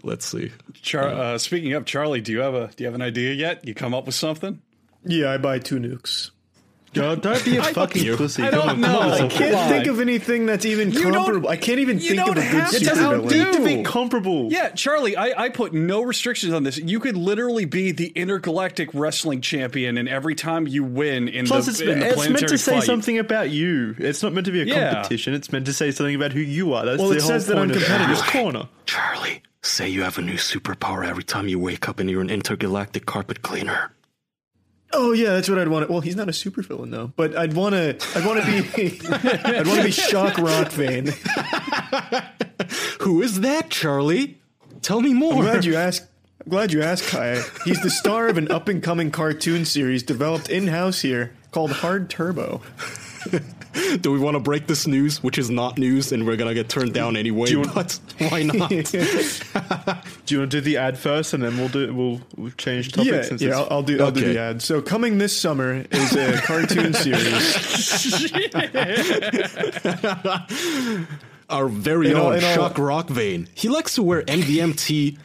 Let's 0.02 0.26
see. 0.26 0.50
Char- 0.80 1.08
uh, 1.08 1.38
speaking 1.38 1.74
of 1.74 1.84
Charlie, 1.84 2.20
do 2.20 2.32
you 2.32 2.40
have 2.40 2.54
a 2.54 2.68
do 2.74 2.82
you 2.82 2.86
have 2.86 2.94
an 2.94 3.02
idea 3.02 3.32
yet? 3.34 3.66
You 3.66 3.74
come 3.74 3.94
up 3.94 4.06
with 4.06 4.14
something? 4.14 4.60
Yeah, 5.04 5.30
I 5.32 5.38
buy 5.38 5.58
two 5.58 5.78
nukes. 5.78 6.30
God, 6.94 7.22
don't 7.22 7.42
be 7.42 7.56
a 7.56 7.62
fucking 7.72 8.04
you. 8.04 8.18
pussy. 8.18 8.42
I 8.42 8.50
don't 8.50 8.68
on, 8.68 8.80
know. 8.82 8.98
come 9.00 9.12
I 9.12 9.28
can't 9.28 9.54
Why? 9.54 9.68
think 9.70 9.86
of 9.86 9.98
anything 9.98 10.44
that's 10.44 10.66
even 10.66 10.90
You 10.92 11.04
don't- 11.04 11.12
comparable. 11.14 11.48
I 11.48 11.56
can't 11.56 11.78
even 11.80 11.98
think 11.98 12.20
of 12.20 12.26
don't 12.26 12.30
a 12.36 12.40
good 12.42 12.44
have 12.60 12.70
to 12.70 12.76
It 12.76 12.84
doesn't 12.84 13.28
do. 13.28 13.44
need 13.44 13.52
to 13.54 13.64
be 13.64 13.82
comparable. 13.82 14.52
Yeah, 14.52 14.68
Charlie, 14.72 15.16
I, 15.16 15.44
I 15.44 15.48
put 15.48 15.72
no 15.72 16.02
restrictions 16.02 16.52
on 16.52 16.64
this. 16.64 16.76
You 16.76 17.00
could 17.00 17.16
literally 17.16 17.64
be 17.64 17.92
the 17.92 18.08
intergalactic 18.08 18.90
wrestling 18.92 19.40
champion, 19.40 19.96
and 19.96 20.06
every 20.06 20.34
time 20.34 20.66
you 20.68 20.84
win 20.84 21.28
in 21.28 21.46
Plus, 21.46 21.64
the, 21.64 21.70
it's, 21.70 21.80
in 21.80 22.00
the 22.00 22.08
it's 22.08 22.28
meant 22.28 22.48
to 22.48 22.58
say 22.58 22.72
fight, 22.74 22.82
something 22.84 23.18
about 23.18 23.48
you. 23.48 23.94
It's 23.98 24.22
not 24.22 24.34
meant 24.34 24.44
to 24.44 24.52
be 24.52 24.60
a 24.60 24.66
Yeah. 24.66 24.92
competition. 24.92 25.32
It's 25.32 25.50
meant 25.50 25.64
to 25.66 25.72
say 25.72 25.92
something 25.92 26.14
about 26.14 26.32
who 26.32 26.40
you 26.40 26.74
are. 26.74 26.84
That's 26.84 26.98
Well, 27.00 27.08
the 27.08 27.16
it 27.16 27.22
whole 27.22 27.28
says 27.30 27.46
that 27.46 27.54
point 27.56 27.70
I'm 27.70 27.76
of 27.78 27.82
competitive. 27.84 28.16
this 28.18 28.28
corner. 28.28 28.68
Charlie, 28.84 29.42
say 29.62 29.88
you 29.88 30.02
have 30.02 30.18
a 30.18 30.22
new 30.22 30.34
superpower 30.34 31.06
every 31.06 31.24
time 31.24 31.48
you 31.48 31.58
wake 31.58 31.88
up 31.88 31.98
and 31.98 32.10
you're 32.10 32.20
an 32.20 32.30
intergalactic 32.30 33.06
carpet 33.06 33.42
cleaner. 33.42 33.92
Oh 34.94 35.12
yeah, 35.12 35.30
that's 35.30 35.48
what 35.48 35.58
I'd 35.58 35.68
want. 35.68 35.86
to... 35.86 35.92
Well, 35.92 36.02
he's 36.02 36.16
not 36.16 36.28
a 36.28 36.32
supervillain 36.32 36.90
though, 36.90 37.12
but 37.16 37.36
I'd 37.36 37.54
want 37.54 37.74
to. 37.74 37.96
I'd 38.14 38.26
want 38.26 38.44
to 38.44 38.46
be. 38.46 39.00
I'd 39.08 39.66
want 39.66 39.78
to 39.78 39.84
be 39.84 39.90
Shock 39.90 40.34
Rockvane. 40.34 41.08
Who 43.00 43.22
is 43.22 43.40
that, 43.40 43.70
Charlie? 43.70 44.38
Tell 44.82 45.00
me 45.00 45.14
more. 45.14 45.34
I'm 45.34 45.40
glad 45.40 45.64
you 45.64 45.76
asked. 45.76 46.06
I'm 46.44 46.50
glad 46.50 46.72
you 46.72 46.82
asked, 46.82 47.08
Kaya. 47.08 47.42
He's 47.64 47.80
the 47.82 47.90
star 47.90 48.28
of 48.28 48.36
an 48.36 48.50
up 48.50 48.68
and 48.68 48.82
coming 48.82 49.10
cartoon 49.10 49.64
series 49.64 50.02
developed 50.02 50.50
in 50.50 50.66
house 50.66 51.00
here 51.00 51.32
called 51.52 51.72
Hard 51.72 52.10
Turbo. 52.10 52.60
Do 54.00 54.12
we 54.12 54.18
want 54.18 54.34
to 54.34 54.40
break 54.40 54.66
this 54.66 54.86
news, 54.86 55.22
which 55.22 55.38
is 55.38 55.50
not 55.50 55.78
news, 55.78 56.12
and 56.12 56.26
we're 56.26 56.36
gonna 56.36 56.54
get 56.54 56.68
turned 56.68 56.92
down 56.94 57.16
anyway? 57.16 57.54
want- 57.54 57.74
but 57.74 57.98
why 58.18 58.42
not? 58.42 58.68
Do 58.70 60.34
you 60.34 60.38
want 60.40 60.50
to 60.50 60.56
do 60.56 60.60
the 60.60 60.76
ad 60.78 60.98
first, 60.98 61.32
and 61.32 61.42
then 61.42 61.56
we'll 61.56 61.68
do 61.68 61.92
we'll, 61.94 62.20
we'll 62.36 62.50
change 62.52 62.92
topics? 62.92 63.10
Yeah, 63.12 63.22
since 63.22 63.42
yeah, 63.42 63.58
I'll, 63.58 63.68
I'll 63.70 63.82
do. 63.82 64.02
I'll 64.02 64.10
do 64.10 64.32
the 64.32 64.38
ad. 64.38 64.62
So 64.62 64.82
coming 64.82 65.18
this 65.18 65.38
summer 65.38 65.84
is 65.90 66.16
a 66.16 66.40
cartoon 66.42 66.92
series. 67.04 68.52
Our 71.50 71.68
very 71.68 72.10
In 72.10 72.16
all- 72.16 72.28
own 72.28 72.38
in 72.38 72.44
all- 72.44 72.54
Chuck 72.54 72.74
Rockvane. 72.76 73.46
He 73.54 73.68
likes 73.68 73.94
to 73.96 74.02
wear 74.02 74.22
MVMT 74.22 75.18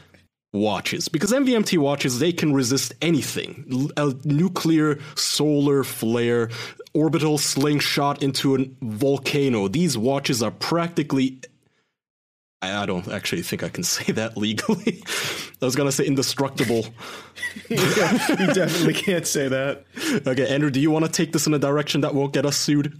watches 0.53 1.09
because 1.09 1.31
MVMT 1.31 1.77
watches 1.77 2.19
they 2.19 2.31
can 2.31 2.53
resist 2.53 2.93
anything 3.01 3.91
a 3.97 4.13
nuclear 4.23 4.99
solar 5.15 5.83
flare, 5.83 6.49
orbital 6.93 7.37
slingshot 7.37 8.23
into 8.23 8.55
a 8.55 8.65
volcano. 8.81 9.67
These 9.67 9.97
watches 9.97 10.41
are 10.41 10.51
practically 10.51 11.41
I 12.61 12.87
don't 12.87 13.07
actually 13.07 13.43
think 13.43 13.63
I 13.63 13.69
can 13.69 13.83
say 13.95 14.11
that 14.13 14.37
legally. 14.37 15.03
I 15.61 15.65
was 15.65 15.75
gonna 15.75 15.91
say 15.91 16.05
indestructible. 16.05 16.85
you 17.69 17.77
definitely 17.77 18.93
can't 18.93 19.27
say 19.27 19.47
that. 19.47 19.83
Okay, 20.27 20.47
Andrew, 20.47 20.69
do 20.69 20.79
you 20.79 20.91
want 20.91 21.05
to 21.05 21.11
take 21.11 21.31
this 21.31 21.47
in 21.47 21.53
a 21.53 21.59
direction 21.59 22.01
that 22.01 22.13
won't 22.13 22.33
get 22.33 22.45
us 22.45 22.57
sued? 22.57 22.99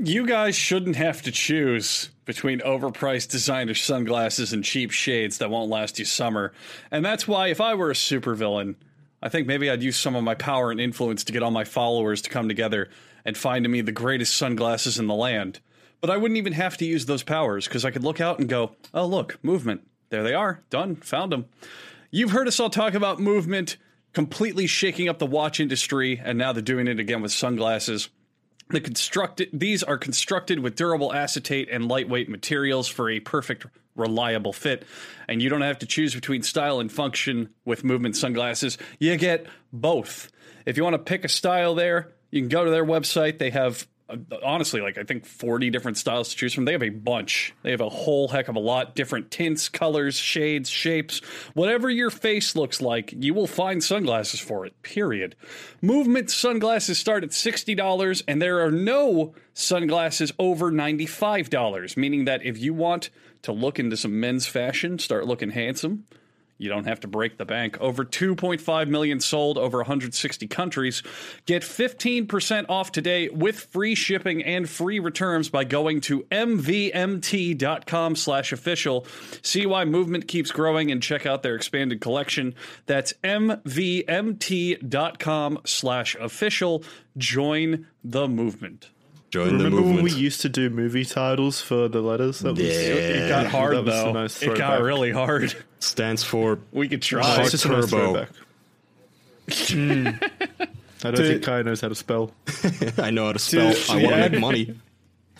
You 0.00 0.28
guys 0.28 0.54
shouldn't 0.54 0.94
have 0.94 1.22
to 1.22 1.32
choose 1.32 2.10
between 2.24 2.60
overpriced 2.60 3.30
designer 3.30 3.74
sunglasses 3.74 4.52
and 4.52 4.62
cheap 4.62 4.92
shades 4.92 5.38
that 5.38 5.50
won't 5.50 5.70
last 5.70 5.98
you 5.98 6.04
summer. 6.04 6.52
And 6.92 7.04
that's 7.04 7.26
why, 7.26 7.48
if 7.48 7.60
I 7.60 7.74
were 7.74 7.90
a 7.90 7.94
supervillain, 7.94 8.76
I 9.20 9.28
think 9.28 9.48
maybe 9.48 9.68
I'd 9.68 9.82
use 9.82 9.96
some 9.96 10.14
of 10.14 10.22
my 10.22 10.36
power 10.36 10.70
and 10.70 10.80
influence 10.80 11.24
to 11.24 11.32
get 11.32 11.42
all 11.42 11.50
my 11.50 11.64
followers 11.64 12.22
to 12.22 12.30
come 12.30 12.46
together 12.46 12.90
and 13.24 13.36
find 13.36 13.68
me 13.68 13.80
the 13.80 13.90
greatest 13.90 14.36
sunglasses 14.36 15.00
in 15.00 15.08
the 15.08 15.16
land. 15.16 15.58
But 16.00 16.10
I 16.10 16.16
wouldn't 16.16 16.38
even 16.38 16.52
have 16.52 16.76
to 16.76 16.84
use 16.84 17.06
those 17.06 17.24
powers 17.24 17.66
because 17.66 17.84
I 17.84 17.90
could 17.90 18.04
look 18.04 18.20
out 18.20 18.38
and 18.38 18.48
go, 18.48 18.76
oh, 18.94 19.04
look, 19.04 19.42
movement. 19.42 19.80
There 20.10 20.22
they 20.22 20.32
are. 20.32 20.62
Done. 20.70 20.94
Found 20.94 21.32
them. 21.32 21.46
You've 22.12 22.30
heard 22.30 22.46
us 22.46 22.60
all 22.60 22.70
talk 22.70 22.94
about 22.94 23.18
movement 23.18 23.78
completely 24.12 24.68
shaking 24.68 25.08
up 25.08 25.18
the 25.18 25.26
watch 25.26 25.58
industry, 25.58 26.20
and 26.22 26.38
now 26.38 26.52
they're 26.52 26.62
doing 26.62 26.86
it 26.86 27.00
again 27.00 27.20
with 27.20 27.32
sunglasses. 27.32 28.10
The 28.70 28.80
constructed 28.80 29.48
these 29.52 29.82
are 29.82 29.96
constructed 29.96 30.58
with 30.58 30.76
durable 30.76 31.12
acetate 31.12 31.68
and 31.70 31.88
lightweight 31.88 32.28
materials 32.28 32.86
for 32.88 33.10
a 33.10 33.20
perfect 33.20 33.66
reliable 33.96 34.52
fit. 34.52 34.84
And 35.26 35.40
you 35.42 35.48
don't 35.48 35.62
have 35.62 35.78
to 35.80 35.86
choose 35.86 36.14
between 36.14 36.42
style 36.42 36.78
and 36.78 36.92
function 36.92 37.48
with 37.64 37.82
movement 37.82 38.16
sunglasses. 38.16 38.78
You 38.98 39.16
get 39.16 39.46
both. 39.72 40.30
If 40.66 40.76
you 40.76 40.84
want 40.84 40.94
to 40.94 40.98
pick 40.98 41.24
a 41.24 41.28
style 41.28 41.74
there 41.74 42.12
you 42.30 42.40
can 42.40 42.48
go 42.48 42.64
to 42.64 42.70
their 42.70 42.84
website. 42.84 43.38
They 43.38 43.50
have 43.50 43.86
honestly 44.42 44.80
like 44.80 44.96
i 44.96 45.02
think 45.02 45.26
40 45.26 45.70
different 45.70 45.96
styles 45.96 46.30
to 46.30 46.36
choose 46.36 46.52
from. 46.52 46.64
They 46.64 46.72
have 46.72 46.82
a 46.82 46.88
bunch. 46.88 47.54
They 47.62 47.70
have 47.70 47.80
a 47.80 47.88
whole 47.88 48.28
heck 48.28 48.48
of 48.48 48.56
a 48.56 48.60
lot. 48.60 48.94
Different 48.94 49.30
tints 49.30 49.68
colors 49.68 50.16
shades 50.16 50.68
shapes. 50.68 51.20
Whatever 51.54 51.88
your 51.90 52.10
face 52.10 52.56
looks 52.56 52.80
like 52.80 53.14
you 53.16 53.34
will 53.34 53.46
find 53.46 53.82
sunglasses 53.82 54.40
for 54.40 54.66
it 54.66 54.82
period. 54.82 55.36
Movement 55.80 56.30
sunglasses 56.30 56.98
start 56.98 57.24
at 57.24 57.30
$60 57.30 58.22
and 58.26 58.42
there 58.42 58.64
are 58.64 58.70
no 58.70 59.34
sunglasses 59.54 60.32
over 60.38 60.70
$95 60.70 61.96
meaning 61.96 62.24
that 62.24 62.44
if 62.44 62.58
you 62.58 62.74
want 62.74 63.10
to 63.42 63.52
look 63.52 63.78
into 63.78 63.96
some 63.96 64.18
men's 64.18 64.46
fashion 64.46 64.98
start 64.98 65.26
looking 65.26 65.50
handsome 65.50 66.04
you 66.58 66.68
don't 66.68 66.86
have 66.86 67.00
to 67.00 67.08
break 67.08 67.38
the 67.38 67.44
bank. 67.44 67.80
Over 67.80 68.04
2.5 68.04 68.88
million 68.88 69.20
sold 69.20 69.56
over 69.58 69.78
160 69.78 70.46
countries. 70.48 71.02
Get 71.46 71.62
15% 71.62 72.66
off 72.68 72.92
today 72.92 73.28
with 73.28 73.60
free 73.60 73.94
shipping 73.94 74.42
and 74.42 74.68
free 74.68 74.98
returns 74.98 75.48
by 75.48 75.64
going 75.64 76.00
to 76.02 76.22
mvmt.com 76.32 78.16
slash 78.16 78.52
official. 78.52 79.06
See 79.42 79.66
why 79.66 79.84
movement 79.84 80.26
keeps 80.28 80.50
growing 80.50 80.90
and 80.90 81.02
check 81.02 81.24
out 81.26 81.42
their 81.42 81.54
expanded 81.54 82.00
collection. 82.00 82.54
That's 82.86 83.12
mvmt.com 84.28 85.58
slash 85.64 86.16
official. 86.16 86.82
Join 87.16 87.86
the 88.04 88.26
movement. 88.28 88.90
Join 89.30 89.46
the 89.46 89.52
movement. 89.52 89.74
Remember 89.74 89.94
when 89.96 90.04
we 90.04 90.12
used 90.12 90.40
to 90.40 90.48
do 90.48 90.70
movie 90.70 91.04
titles 91.04 91.60
for 91.60 91.86
the 91.88 92.00
letters? 92.00 92.40
That 92.40 92.52
was, 92.52 92.60
It 92.60 93.28
got 93.28 93.46
hard 93.46 93.76
that 93.76 93.84
was 93.84 93.94
a 93.94 93.96
though. 94.04 94.12
nice 94.12 94.42
it 94.42 94.56
got 94.56 94.80
really 94.80 95.12
hard. 95.12 95.54
Stands 95.80 96.22
for 96.24 96.58
We 96.72 96.88
could 96.88 97.02
try. 97.02 97.40
it's 97.42 97.52
just 97.52 97.66
nice 97.66 97.90
Turbo. 97.90 98.12
throwback. 98.12 98.28
Hmm. 99.68 100.08
I 101.04 101.10
don't 101.10 101.14
To- 101.16 101.28
think 101.28 101.42
Kai 101.44 101.62
knows 101.62 101.80
how 101.80 101.88
to 101.88 101.94
spell. 101.94 102.32
I 102.98 103.10
know 103.10 103.26
how 103.26 103.32
to 103.32 103.38
spell. 103.38 103.72
to 103.72 103.92
I 103.92 103.96
want 103.96 104.08
to 104.08 104.14
ad- 104.14 104.32
make 104.32 104.40
money. 104.40 104.74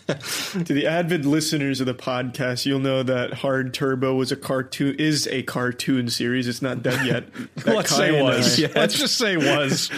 To 0.08 0.72
the 0.72 0.86
avid 0.86 1.26
listeners 1.26 1.80
of 1.80 1.86
the 1.86 1.92
podcast, 1.92 2.64
you'll 2.64 2.78
know 2.78 3.02
that 3.02 3.34
Hard 3.34 3.74
Turbo 3.74 4.14
was 4.14 4.32
a 4.32 4.36
cartoon 4.36 4.96
is 4.98 5.26
a 5.30 5.42
cartoon 5.42 6.08
series. 6.08 6.48
It's 6.48 6.62
not 6.62 6.82
dead 6.82 7.04
yet. 7.06 7.24
Let's 7.66 7.90
Kai 7.90 7.96
say 7.98 8.16
and 8.16 8.24
was. 8.24 8.64
I- 8.64 8.72
Let's 8.74 8.98
just 8.98 9.18
say 9.18 9.36
was. 9.36 9.90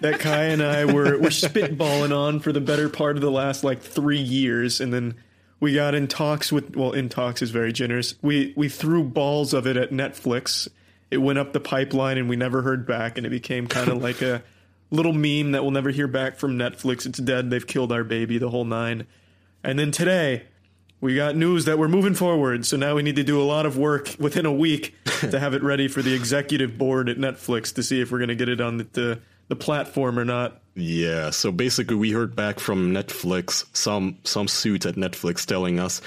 that 0.00 0.18
Kai 0.18 0.46
and 0.46 0.60
I 0.60 0.84
were 0.86 1.16
were 1.16 1.28
spitballing 1.30 2.12
on 2.16 2.40
for 2.40 2.50
the 2.50 2.60
better 2.60 2.88
part 2.88 3.14
of 3.14 3.22
the 3.22 3.30
last 3.30 3.62
like 3.62 3.80
three 3.80 4.18
years, 4.18 4.80
and 4.80 4.92
then 4.92 5.14
we 5.60 5.74
got 5.74 5.94
in 5.94 6.08
talks 6.08 6.50
with 6.50 6.74
well, 6.74 6.92
in 6.92 7.08
talks 7.08 7.42
is 7.42 7.50
very 7.50 7.72
generous. 7.72 8.14
We 8.22 8.54
we 8.56 8.68
threw 8.68 9.04
balls 9.04 9.54
of 9.54 9.66
it 9.66 9.76
at 9.76 9.90
Netflix. 9.90 10.68
It 11.10 11.18
went 11.18 11.38
up 11.38 11.52
the 11.52 11.60
pipeline, 11.60 12.18
and 12.18 12.28
we 12.28 12.36
never 12.36 12.62
heard 12.62 12.86
back, 12.86 13.18
and 13.18 13.26
it 13.26 13.30
became 13.30 13.66
kind 13.66 13.90
of 13.90 13.98
like 14.02 14.22
a 14.22 14.42
little 14.90 15.12
meme 15.12 15.52
that 15.52 15.62
we'll 15.62 15.70
never 15.70 15.90
hear 15.90 16.08
back 16.08 16.38
from 16.38 16.58
Netflix. 16.58 17.06
It's 17.06 17.18
dead. 17.18 17.50
They've 17.50 17.66
killed 17.66 17.92
our 17.92 18.04
baby. 18.04 18.38
The 18.38 18.48
whole 18.48 18.64
nine. 18.64 19.06
And 19.62 19.78
then 19.78 19.92
today. 19.92 20.46
We 21.02 21.14
got 21.16 21.34
news 21.34 21.64
that 21.64 21.78
we're 21.78 21.88
moving 21.88 22.12
forward, 22.12 22.66
so 22.66 22.76
now 22.76 22.94
we 22.94 23.02
need 23.02 23.16
to 23.16 23.22
do 23.22 23.40
a 23.40 23.42
lot 23.42 23.64
of 23.64 23.78
work 23.78 24.16
within 24.18 24.44
a 24.44 24.52
week 24.52 24.94
to 25.20 25.40
have 25.40 25.54
it 25.54 25.62
ready 25.62 25.88
for 25.88 26.02
the 26.02 26.12
executive 26.12 26.76
board 26.76 27.08
at 27.08 27.16
Netflix 27.16 27.74
to 27.76 27.82
see 27.82 28.02
if 28.02 28.12
we're 28.12 28.18
going 28.18 28.28
to 28.28 28.34
get 28.34 28.50
it 28.50 28.60
on 28.60 28.76
the, 28.76 28.86
the 28.92 29.20
the 29.50 29.56
platform 29.56 30.18
or 30.18 30.24
not. 30.24 30.56
Yeah, 30.76 31.30
so 31.30 31.50
basically 31.52 31.96
we 31.96 32.12
heard 32.12 32.34
back 32.34 32.58
from 32.60 32.92
Netflix, 32.94 33.66
some 33.76 34.16
some 34.24 34.48
suit 34.48 34.86
at 34.86 34.94
Netflix 34.94 35.44
telling 35.44 35.78
us, 35.78 36.00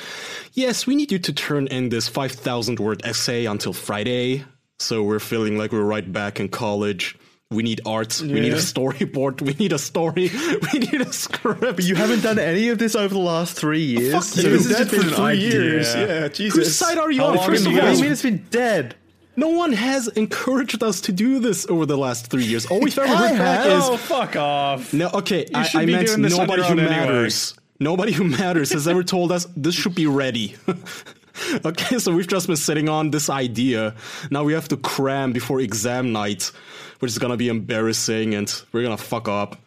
"Yes, 0.53 0.87
we 0.87 0.95
need 0.95 1.11
you 1.11 1.19
to 1.19 1.33
turn 1.33 1.67
in 1.67 1.89
this 1.89 2.07
5000 2.07 2.79
word 2.79 3.01
essay 3.05 3.45
until 3.45 3.73
Friday." 3.73 4.45
So 4.79 5.03
we're 5.03 5.19
feeling 5.19 5.57
like 5.57 5.71
we're 5.71 5.83
right 5.83 6.11
back 6.11 6.39
in 6.39 6.49
college. 6.49 7.15
We 7.51 7.61
need 7.61 7.81
art, 7.85 8.19
we 8.19 8.39
need 8.39 8.53
a 8.53 8.55
storyboard, 8.55 9.41
we 9.41 9.53
need 9.53 9.73
a 9.73 9.77
story, 9.77 10.31
we 10.73 10.79
need 10.79 11.01
a 11.01 11.13
script. 11.13 11.83
You 11.83 11.93
haven't 11.93 12.21
done 12.23 12.39
any 12.39 12.69
of 12.69 12.79
this 12.79 12.95
over 12.95 13.13
the 13.13 13.19
last 13.19 13.55
three 13.55 13.83
years. 13.83 14.11
Fuck 14.13 14.23
So 14.23 14.41
you. 14.41 14.49
this 14.57 14.65
It's 14.65 14.77
has 14.79 14.87
dead 14.89 14.89
for 14.89 15.05
been 15.05 15.13
three 15.15 15.25
idea. 15.25 15.51
years. 15.61 15.93
Yeah, 15.93 16.27
Jesus. 16.29 16.55
Whose 16.57 16.75
side 16.75 16.97
are 16.97 17.11
you 17.11 17.21
How 17.21 17.27
on? 17.27 17.35
long 17.35 17.45
First 17.45 17.65
of 17.67 17.71
you 17.71 17.77
What 17.77 17.83
do 17.83 17.87
all, 17.89 17.95
you 17.95 18.01
mean 18.01 18.11
it's 18.11 18.23
been 18.23 18.43
dead? 18.49 18.95
No 19.35 19.49
one 19.49 19.73
has 19.73 20.07
encouraged 20.09 20.83
us 20.83 21.01
to 21.01 21.11
do 21.11 21.39
this 21.39 21.67
over 21.69 21.85
the 21.85 21.97
last 21.97 22.27
three 22.27 22.43
years. 22.45 22.65
All 22.67 22.79
we've 22.79 22.97
ever 22.97 23.07
I 23.13 23.27
heard 23.29 23.37
back 23.37 23.65
have. 23.65 23.77
is 23.79 23.83
Oh, 23.89 23.97
fuck 23.97 24.35
off. 24.35 24.93
No, 24.93 25.09
okay. 25.13 25.45
I, 25.53 25.63
should 25.63 25.81
I 25.81 25.85
be 25.85 25.91
meant 25.93 26.07
doing 26.07 26.21
this 26.21 26.37
nobody 26.37 26.61
who 26.63 26.69
own 26.73 26.79
anyway. 26.79 26.95
matters. 26.95 27.55
Nobody 27.79 28.11
who 28.13 28.23
matters 28.25 28.71
has 28.71 28.87
ever 28.87 29.03
told 29.03 29.31
us 29.31 29.47
this 29.57 29.75
should 29.75 29.95
be 29.95 30.07
ready. 30.07 30.55
okay, 31.65 31.97
so 31.99 32.13
we've 32.13 32.27
just 32.27 32.47
been 32.47 32.55
sitting 32.55 32.87
on 32.89 33.11
this 33.11 33.29
idea. 33.29 33.95
Now 34.29 34.43
we 34.43 34.53
have 34.53 34.67
to 34.69 34.77
cram 34.77 35.33
before 35.33 35.59
exam 35.59 36.13
night, 36.13 36.51
which 36.99 37.11
is 37.11 37.17
gonna 37.17 37.35
be 37.37 37.49
embarrassing, 37.49 38.35
and 38.35 38.53
we're 38.71 38.83
gonna 38.83 38.97
fuck 38.97 39.27
up. 39.27 39.57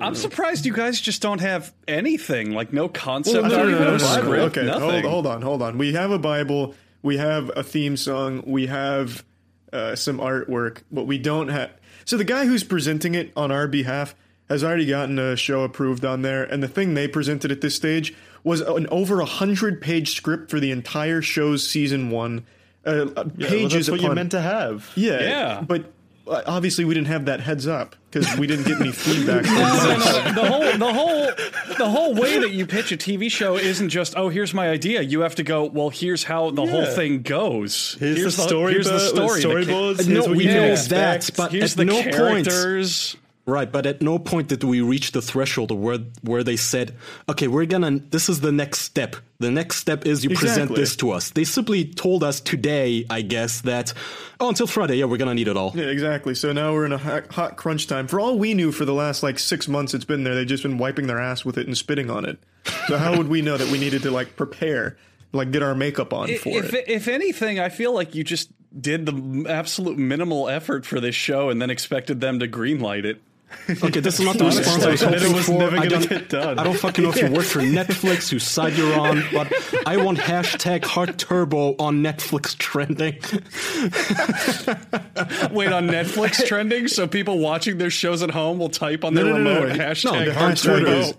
I'm 0.00 0.14
surprised 0.14 0.66
you 0.66 0.72
guys 0.74 1.00
just 1.00 1.22
don't 1.22 1.40
have 1.40 1.72
anything, 1.88 2.52
like 2.52 2.72
no 2.74 2.88
concept, 2.88 3.42
Well, 3.42 3.50
no, 3.50 3.58
art, 3.58 3.68
no, 3.68 3.72
no, 3.72 3.78
no 3.78 3.84
no, 3.84 3.96
no, 3.96 3.96
no. 3.96 4.22
script, 4.22 4.56
Okay, 4.56 4.66
nothing. 4.66 4.82
hold, 4.90 5.04
hold 5.04 5.26
on, 5.26 5.42
hold 5.42 5.62
on. 5.62 5.78
We 5.78 5.94
have 5.94 6.10
a 6.10 6.18
Bible. 6.18 6.74
We 7.02 7.16
have 7.18 7.50
a 7.56 7.62
theme 7.62 7.96
song. 7.96 8.42
We 8.46 8.66
have 8.66 9.24
uh, 9.72 9.94
some 9.96 10.18
artwork, 10.18 10.82
but 10.90 11.04
we 11.04 11.18
don't 11.18 11.48
have. 11.48 11.70
So 12.04 12.16
the 12.16 12.24
guy 12.24 12.46
who's 12.46 12.64
presenting 12.64 13.14
it 13.14 13.32
on 13.36 13.50
our 13.50 13.68
behalf 13.68 14.14
has 14.48 14.64
already 14.64 14.86
gotten 14.86 15.18
a 15.18 15.36
show 15.36 15.62
approved 15.62 16.04
on 16.04 16.22
there, 16.22 16.42
and 16.42 16.62
the 16.62 16.68
thing 16.68 16.94
they 16.94 17.06
presented 17.06 17.52
at 17.52 17.60
this 17.60 17.74
stage 17.74 18.14
was 18.44 18.60
an 18.62 18.86
over 18.88 19.20
a 19.20 19.26
hundred 19.26 19.80
page 19.80 20.16
script 20.16 20.50
for 20.50 20.58
the 20.58 20.70
entire 20.70 21.20
show's 21.20 21.68
season 21.68 22.10
one. 22.10 22.46
Uh, 22.86 22.92
Yeah, 22.92 23.04
well, 23.14 23.26
pages 23.48 23.72
that's 23.86 23.90
what 23.90 24.00
you're 24.00 24.14
meant 24.14 24.30
to 24.30 24.40
have. 24.40 24.90
yeah, 24.96 25.20
Yeah. 25.20 25.60
But 25.66 25.92
obviously, 26.30 26.84
we 26.84 26.94
didn't 26.94 27.08
have 27.08 27.26
that 27.26 27.40
heads 27.40 27.66
up 27.66 27.96
because 28.10 28.36
we 28.36 28.46
didn't 28.46 28.66
get 28.66 28.80
any 28.80 28.92
feedback. 28.92 29.44
from 29.46 30.34
No, 30.34 30.34
no, 30.34 30.34
the 30.34 30.44
whole 30.44 30.78
the 30.78 30.92
whole 30.92 31.76
the 31.78 31.88
whole 31.88 32.14
way 32.14 32.38
that 32.38 32.50
you 32.50 32.66
pitch 32.66 32.92
a 32.92 32.96
TV 32.96 33.30
show 33.30 33.56
isn't 33.56 33.88
just 33.88 34.14
oh 34.16 34.28
here's 34.28 34.54
my 34.54 34.68
idea. 34.68 35.02
You 35.02 35.20
have 35.20 35.34
to 35.36 35.42
go 35.42 35.64
well 35.64 35.90
here's 35.90 36.24
how 36.24 36.50
the 36.50 36.66
whole 36.66 36.86
thing 36.86 37.22
goes. 37.22 37.96
Here's, 37.98 38.36
the 38.36 38.42
story. 38.42 38.72
Here's 38.72 38.88
the 38.88 38.98
story. 38.98 39.42
the 39.42 39.48
ca- 39.48 39.72
storyboards. 39.72 40.08
No, 40.08 40.22
here's 40.22 40.36
we 40.36 40.46
know 40.46 40.76
that, 40.76 41.30
but 41.36 41.52
here's 41.52 41.72
at 41.72 41.76
the 41.78 41.84
no 41.84 42.02
point 42.02 42.14
characters. 42.14 43.16
Right, 43.48 43.72
but 43.72 43.86
at 43.86 44.02
no 44.02 44.18
point 44.18 44.48
did 44.48 44.62
we 44.62 44.82
reach 44.82 45.12
the 45.12 45.22
threshold 45.22 45.70
where 45.70 46.00
where 46.20 46.44
they 46.44 46.56
said, 46.56 46.94
"Okay, 47.30 47.48
we're 47.48 47.64
gonna. 47.64 47.98
This 48.10 48.28
is 48.28 48.40
the 48.40 48.52
next 48.52 48.80
step. 48.80 49.16
The 49.38 49.50
next 49.50 49.76
step 49.76 50.04
is 50.04 50.22
you 50.22 50.36
present 50.36 50.74
this 50.74 50.94
to 50.96 51.12
us." 51.12 51.30
They 51.30 51.44
simply 51.44 51.86
told 51.86 52.22
us 52.22 52.40
today, 52.40 53.06
I 53.08 53.22
guess, 53.22 53.62
that 53.62 53.94
oh, 54.38 54.50
until 54.50 54.66
Friday, 54.66 54.96
yeah, 54.96 55.06
we're 55.06 55.16
gonna 55.16 55.34
need 55.34 55.48
it 55.48 55.56
all. 55.56 55.72
Yeah, 55.74 55.86
exactly. 55.86 56.34
So 56.34 56.52
now 56.52 56.74
we're 56.74 56.84
in 56.84 56.92
a 56.92 56.98
hot, 56.98 57.32
hot 57.32 57.56
crunch 57.56 57.86
time. 57.86 58.06
For 58.06 58.20
all 58.20 58.38
we 58.38 58.52
knew, 58.52 58.70
for 58.70 58.84
the 58.84 58.92
last 58.92 59.22
like 59.22 59.38
six 59.38 59.66
months, 59.66 59.94
it's 59.94 60.04
been 60.04 60.24
there. 60.24 60.34
They've 60.34 60.46
just 60.46 60.62
been 60.62 60.76
wiping 60.76 61.06
their 61.06 61.18
ass 61.18 61.42
with 61.42 61.56
it 61.56 61.66
and 61.66 61.74
spitting 61.74 62.10
on 62.10 62.26
it. 62.26 62.38
So 62.86 62.98
how 62.98 63.16
would 63.16 63.28
we 63.28 63.40
know 63.40 63.56
that 63.56 63.72
we 63.72 63.78
needed 63.78 64.02
to 64.02 64.10
like 64.10 64.36
prepare, 64.36 64.98
like 65.32 65.52
get 65.52 65.62
our 65.62 65.74
makeup 65.74 66.12
on 66.12 66.28
for 66.36 66.50
If 66.50 66.74
it? 66.74 66.84
if 66.86 67.08
anything, 67.08 67.58
I 67.58 67.70
feel 67.70 67.94
like 67.94 68.14
you 68.14 68.24
just 68.24 68.50
did 68.78 69.06
the 69.06 69.46
absolute 69.48 69.96
minimal 69.96 70.50
effort 70.50 70.84
for 70.84 71.00
this 71.00 71.14
show 71.14 71.48
and 71.48 71.62
then 71.62 71.70
expected 71.70 72.20
them 72.20 72.40
to 72.40 72.46
greenlight 72.46 73.06
it. 73.06 73.22
Okay, 73.70 74.00
this 74.00 74.18
is 74.18 74.24
not 74.24 74.38
the 74.38 74.44
response 74.44 74.82
I 74.82 74.90
was 74.90 75.02
hoping 75.02 75.32
was 75.32 75.46
for. 75.46 75.62
I 75.62 75.86
don't, 75.86 76.08
get 76.08 76.28
done. 76.28 76.58
I 76.58 76.64
don't 76.64 76.78
fucking 76.78 77.04
know 77.04 77.10
if 77.10 77.20
you 77.20 77.30
work 77.30 77.44
for 77.44 77.58
Netflix, 77.60 78.30
whose 78.30 78.44
side 78.44 78.74
you're 78.74 78.98
on, 78.98 79.22
but 79.32 79.52
I 79.86 79.98
want 79.98 80.18
hashtag 80.18 80.84
Hard 80.84 81.18
Turbo 81.18 81.74
on 81.78 82.02
Netflix 82.02 82.56
trending. 82.56 83.14
Wait 85.54 85.72
on 85.72 85.86
Netflix 85.86 86.46
trending, 86.46 86.88
so 86.88 87.06
people 87.06 87.38
watching 87.38 87.78
their 87.78 87.90
shows 87.90 88.22
at 88.22 88.30
home 88.30 88.58
will 88.58 88.70
type 88.70 89.04
on 89.04 89.14
their 89.14 89.24
no, 89.24 89.36
no, 89.36 89.38
no, 89.38 89.62
remote 89.62 89.76
no. 89.76 89.84
hashtag 89.84 90.24
the 90.26 90.34
Hard 90.34 90.56
Turbo. 90.56 91.12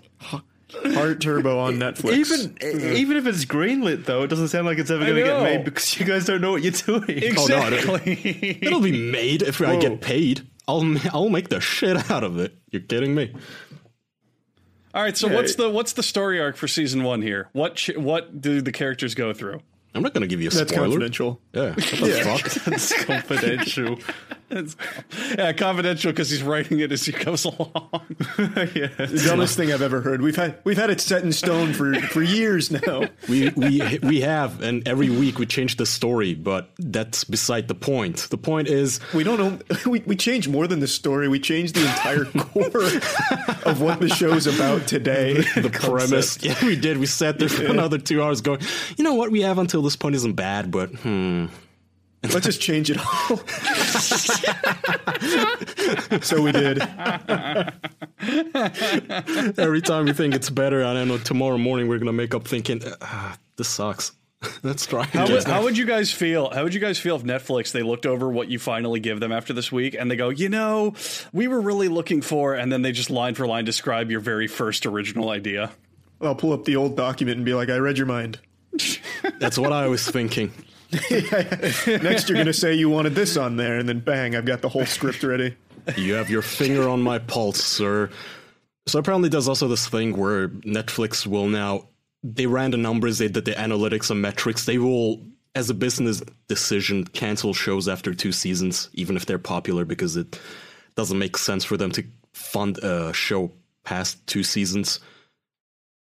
Hard 0.72 1.20
Turbo 1.20 1.58
on 1.58 1.74
Netflix. 1.74 2.12
Even 2.12 2.96
even 2.96 3.16
if 3.16 3.26
it's 3.26 3.44
greenlit 3.44 4.04
though, 4.04 4.22
it 4.22 4.28
doesn't 4.28 4.48
sound 4.48 4.66
like 4.66 4.78
it's 4.78 4.90
ever 4.90 5.04
going 5.04 5.16
to 5.16 5.22
get 5.22 5.42
made 5.42 5.64
because 5.64 5.98
you 5.98 6.06
guys 6.06 6.24
don't 6.24 6.40
know 6.40 6.52
what 6.52 6.62
you're 6.62 6.72
doing. 6.72 7.04
Oh, 7.06 7.44
exactly. 7.44 8.58
It'll 8.62 8.80
be 8.80 9.10
made 9.10 9.42
if 9.42 9.60
I 9.60 9.76
get 9.76 10.00
paid. 10.00 10.46
I'll 10.70 10.96
I'll 11.12 11.28
make 11.28 11.48
the 11.48 11.60
shit 11.60 12.10
out 12.10 12.22
of 12.24 12.38
it. 12.38 12.56
You're 12.70 12.82
kidding 12.82 13.14
me? 13.14 13.32
All 14.94 15.02
right, 15.02 15.16
so 15.16 15.28
what's 15.28 15.54
the 15.54 15.68
what's 15.70 15.92
the 15.92 16.02
story 16.02 16.40
arc 16.40 16.56
for 16.56 16.66
season 16.68 17.02
one 17.04 17.22
here? 17.22 17.48
What 17.52 17.76
ch- 17.76 17.96
what 17.96 18.40
do 18.40 18.60
the 18.60 18.72
characters 18.72 19.14
go 19.14 19.32
through? 19.32 19.60
I'm 19.94 20.02
not 20.02 20.14
gonna 20.14 20.26
give 20.26 20.40
you 20.40 20.48
a 20.48 20.50
That's 20.52 20.70
spoiler. 20.72 20.86
confidential. 20.88 21.40
Yeah, 21.52 21.68
what 21.70 21.76
the 21.76 21.82
fuck? 22.64 22.72
It's 22.72 23.04
confidential. 23.04 23.98
It's, 24.50 24.76
yeah, 25.38 25.52
confidential 25.52 26.10
because 26.10 26.30
he's 26.30 26.42
writing 26.42 26.80
it 26.80 26.90
as 26.90 27.04
he 27.04 27.12
goes 27.12 27.44
along. 27.44 27.70
yeah. 28.38 28.88
The 28.98 29.22
dumbest 29.26 29.56
thing 29.56 29.72
I've 29.72 29.82
ever 29.82 30.00
heard. 30.00 30.22
We've 30.22 30.36
had 30.36 30.58
we've 30.64 30.76
had 30.76 30.90
it 30.90 31.00
set 31.00 31.22
in 31.22 31.32
stone 31.32 31.72
for 31.72 31.94
for 31.94 32.22
years 32.22 32.70
now. 32.70 33.04
we 33.28 33.50
we 33.50 33.98
we 34.02 34.20
have, 34.22 34.60
and 34.62 34.86
every 34.88 35.08
week 35.08 35.38
we 35.38 35.46
change 35.46 35.76
the 35.76 35.86
story, 35.86 36.34
but 36.34 36.70
that's 36.78 37.24
beside 37.24 37.68
the 37.68 37.74
point. 37.74 38.28
The 38.30 38.38
point 38.38 38.68
is, 38.68 39.00
We 39.14 39.24
don't 39.24 39.38
know. 39.38 39.58
We 39.90 40.00
we 40.00 40.16
changed 40.16 40.48
more 40.50 40.66
than 40.66 40.80
the 40.80 40.88
story. 40.88 41.28
We 41.28 41.40
change 41.40 41.72
the 41.72 41.82
entire 41.82 42.24
core 42.36 42.86
of 43.64 43.80
what 43.80 44.00
the 44.00 44.08
show's 44.08 44.46
about 44.46 44.86
today. 44.86 45.34
the 45.54 45.70
premise. 45.70 46.42
Yeah, 46.42 46.56
we 46.64 46.76
did. 46.76 46.98
We 46.98 47.06
sat 47.06 47.38
there 47.38 47.48
for 47.48 47.66
another 47.66 47.98
two 47.98 48.22
hours, 48.22 48.40
going, 48.40 48.60
you 48.96 49.04
know 49.04 49.14
what? 49.14 49.30
We 49.30 49.42
have 49.42 49.58
until 49.58 49.82
this 49.82 49.96
point 49.96 50.14
isn't 50.16 50.34
bad, 50.34 50.70
but 50.70 50.90
hmm. 50.90 51.46
Let's 52.22 52.46
just 52.46 52.60
change 52.60 52.90
it 52.90 52.98
all. 52.98 53.38
so 56.20 56.42
we 56.42 56.52
did. 56.52 56.82
Every 59.58 59.80
time 59.80 60.04
we 60.04 60.12
think 60.12 60.34
it's 60.34 60.50
better, 60.50 60.84
I 60.84 60.92
don't 60.92 61.08
know. 61.08 61.16
Tomorrow 61.16 61.56
morning 61.56 61.88
we're 61.88 61.98
gonna 61.98 62.12
make 62.12 62.34
up 62.34 62.46
thinking, 62.46 62.82
ah, 63.00 63.38
this 63.56 63.68
sucks. 63.68 64.12
Let's 64.62 64.84
try. 64.84 65.04
How 65.04 65.24
again." 65.24 65.36
would, 65.36 65.44
how 65.44 65.62
would 65.62 65.78
you 65.78 65.86
guys 65.86 66.12
feel? 66.12 66.50
How 66.50 66.62
would 66.62 66.74
you 66.74 66.80
guys 66.80 66.98
feel 66.98 67.16
if 67.16 67.22
Netflix 67.22 67.72
they 67.72 67.82
looked 67.82 68.04
over 68.04 68.30
what 68.30 68.48
you 68.48 68.58
finally 68.58 69.00
give 69.00 69.18
them 69.18 69.32
after 69.32 69.54
this 69.54 69.72
week 69.72 69.96
and 69.98 70.10
they 70.10 70.16
go, 70.16 70.28
you 70.28 70.50
know, 70.50 70.92
we 71.32 71.48
were 71.48 71.60
really 71.60 71.88
looking 71.88 72.20
for, 72.20 72.54
and 72.54 72.70
then 72.70 72.82
they 72.82 72.92
just 72.92 73.08
line 73.10 73.34
for 73.34 73.46
line 73.46 73.64
describe 73.64 74.10
your 74.10 74.20
very 74.20 74.46
first 74.46 74.84
original 74.84 75.30
idea. 75.30 75.70
I'll 76.20 76.34
pull 76.34 76.52
up 76.52 76.66
the 76.66 76.76
old 76.76 76.98
document 76.98 77.38
and 77.38 77.46
be 77.46 77.54
like, 77.54 77.70
"I 77.70 77.78
read 77.78 77.96
your 77.96 78.06
mind." 78.06 78.40
That's 79.38 79.58
what 79.58 79.72
I 79.72 79.88
was 79.88 80.06
thinking. 80.06 80.52
Next, 82.02 82.28
you're 82.28 82.38
gonna 82.38 82.52
say 82.52 82.74
you 82.74 82.88
wanted 82.88 83.14
this 83.14 83.36
on 83.36 83.56
there, 83.56 83.78
and 83.78 83.88
then 83.88 84.00
bang, 84.00 84.34
I've 84.34 84.44
got 84.44 84.60
the 84.60 84.68
whole 84.68 84.86
script 84.86 85.22
ready. 85.22 85.56
You 85.96 86.14
have 86.14 86.30
your 86.30 86.42
finger 86.42 86.88
on 86.88 87.00
my 87.00 87.18
pulse, 87.18 87.62
sir. 87.62 88.10
So 88.86 88.98
apparently, 88.98 89.28
there's 89.28 89.48
also 89.48 89.68
this 89.68 89.86
thing 89.88 90.16
where 90.16 90.48
Netflix 90.48 91.26
will 91.26 91.46
now. 91.46 91.88
They 92.22 92.46
ran 92.46 92.72
the 92.72 92.76
numbers, 92.76 93.18
they 93.18 93.28
did 93.28 93.44
the 93.44 93.52
analytics 93.52 94.10
and 94.10 94.20
metrics. 94.20 94.66
They 94.66 94.78
will, 94.78 95.24
as 95.54 95.70
a 95.70 95.74
business 95.74 96.22
decision, 96.48 97.04
cancel 97.04 97.54
shows 97.54 97.88
after 97.88 98.12
two 98.12 98.32
seasons, 98.32 98.90
even 98.92 99.16
if 99.16 99.26
they're 99.26 99.38
popular, 99.38 99.84
because 99.84 100.16
it 100.16 100.38
doesn't 100.96 101.18
make 101.18 101.36
sense 101.36 101.64
for 101.64 101.76
them 101.76 101.92
to 101.92 102.04
fund 102.32 102.78
a 102.78 103.12
show 103.12 103.52
past 103.84 104.26
two 104.26 104.42
seasons. 104.42 105.00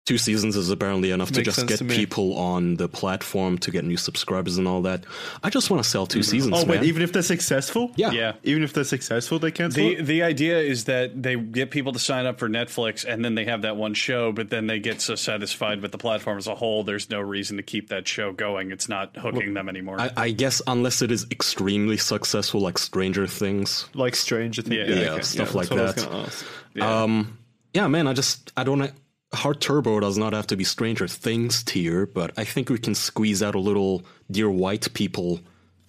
Two 0.07 0.17
seasons 0.17 0.55
is 0.55 0.69
apparently 0.69 1.11
enough 1.11 1.31
to 1.33 1.41
just 1.41 1.67
get 1.67 1.79
to 1.79 1.83
people 1.83 2.37
on 2.37 2.75
the 2.77 2.87
platform 2.87 3.57
to 3.57 3.71
get 3.71 3.83
new 3.83 3.97
subscribers 3.97 4.57
and 4.57 4.65
all 4.65 4.81
that. 4.83 5.03
I 5.43 5.49
just 5.49 5.69
want 5.69 5.83
to 5.83 5.89
sell 5.89 6.07
two 6.07 6.23
seasons. 6.23 6.53
Oh 6.55 6.59
wait, 6.65 6.75
man. 6.75 6.85
even 6.85 7.01
if 7.01 7.11
they're 7.11 7.21
successful, 7.21 7.91
yeah, 7.97 8.11
Yeah. 8.11 8.33
even 8.43 8.63
if 8.63 8.71
they're 8.71 8.85
successful, 8.85 9.37
they 9.37 9.51
cancel. 9.51 9.83
The 9.83 9.95
it? 9.97 10.05
the 10.05 10.23
idea 10.23 10.59
is 10.59 10.85
that 10.85 11.21
they 11.21 11.35
get 11.35 11.71
people 11.71 11.91
to 11.91 11.99
sign 11.99 12.25
up 12.25 12.39
for 12.39 12.47
Netflix 12.47 13.03
and 13.03 13.25
then 13.25 13.35
they 13.35 13.43
have 13.43 13.63
that 13.63 13.75
one 13.75 13.93
show, 13.93 14.31
but 14.31 14.49
then 14.49 14.67
they 14.67 14.79
get 14.79 15.01
so 15.01 15.15
satisfied 15.15 15.81
with 15.81 15.91
the 15.91 15.97
platform 15.97 16.37
as 16.37 16.47
a 16.47 16.55
whole, 16.55 16.85
there's 16.85 17.09
no 17.09 17.19
reason 17.19 17.57
to 17.57 17.63
keep 17.63 17.89
that 17.89 18.07
show 18.07 18.31
going. 18.31 18.71
It's 18.71 18.87
not 18.87 19.17
hooking 19.17 19.55
them 19.55 19.67
anymore. 19.67 19.99
I, 19.99 20.11
I 20.15 20.31
guess 20.31 20.61
unless 20.67 21.01
it 21.01 21.11
is 21.11 21.27
extremely 21.31 21.97
successful, 21.97 22.61
like 22.61 22.77
Stranger 22.77 23.27
Things. 23.27 23.89
like 23.93 24.15
Stranger 24.15 24.61
Things, 24.61 24.89
Yeah, 24.89 24.95
yeah, 25.03 25.09
okay, 25.15 25.21
stuff 25.23 25.51
that's 25.51 25.55
like 25.55 25.69
what 25.69 25.79
I 25.81 25.83
was 25.83 25.95
that. 25.95 26.45
gonna. 26.79 27.03
Um, 27.03 27.37
yeah, 27.73 27.87
man, 27.89 28.07
I 28.07 28.13
just 28.13 28.53
I 28.55 28.63
don't. 28.63 28.89
Hard 29.33 29.59
Turbo 29.59 29.99
does 29.99 30.17
not 30.17 30.33
have 30.33 30.47
to 30.47 30.55
be 30.55 30.63
Stranger 30.63 31.07
Things 31.07 31.63
tier, 31.63 32.05
but 32.05 32.31
I 32.37 32.43
think 32.43 32.69
we 32.69 32.77
can 32.77 32.95
squeeze 32.95 33.43
out 33.43 33.55
a 33.55 33.59
little 33.59 34.03
dear 34.31 34.49
white 34.49 34.93
people 34.93 35.41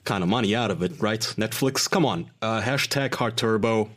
kind 0.04 0.22
of 0.22 0.28
money 0.28 0.56
out 0.56 0.70
of 0.70 0.82
it, 0.82 1.00
right? 1.00 1.20
Netflix, 1.20 1.88
come 1.88 2.04
on, 2.04 2.30
uh, 2.42 2.60
hashtag 2.60 3.14
Hard 3.14 3.36
Turbo 3.36 3.90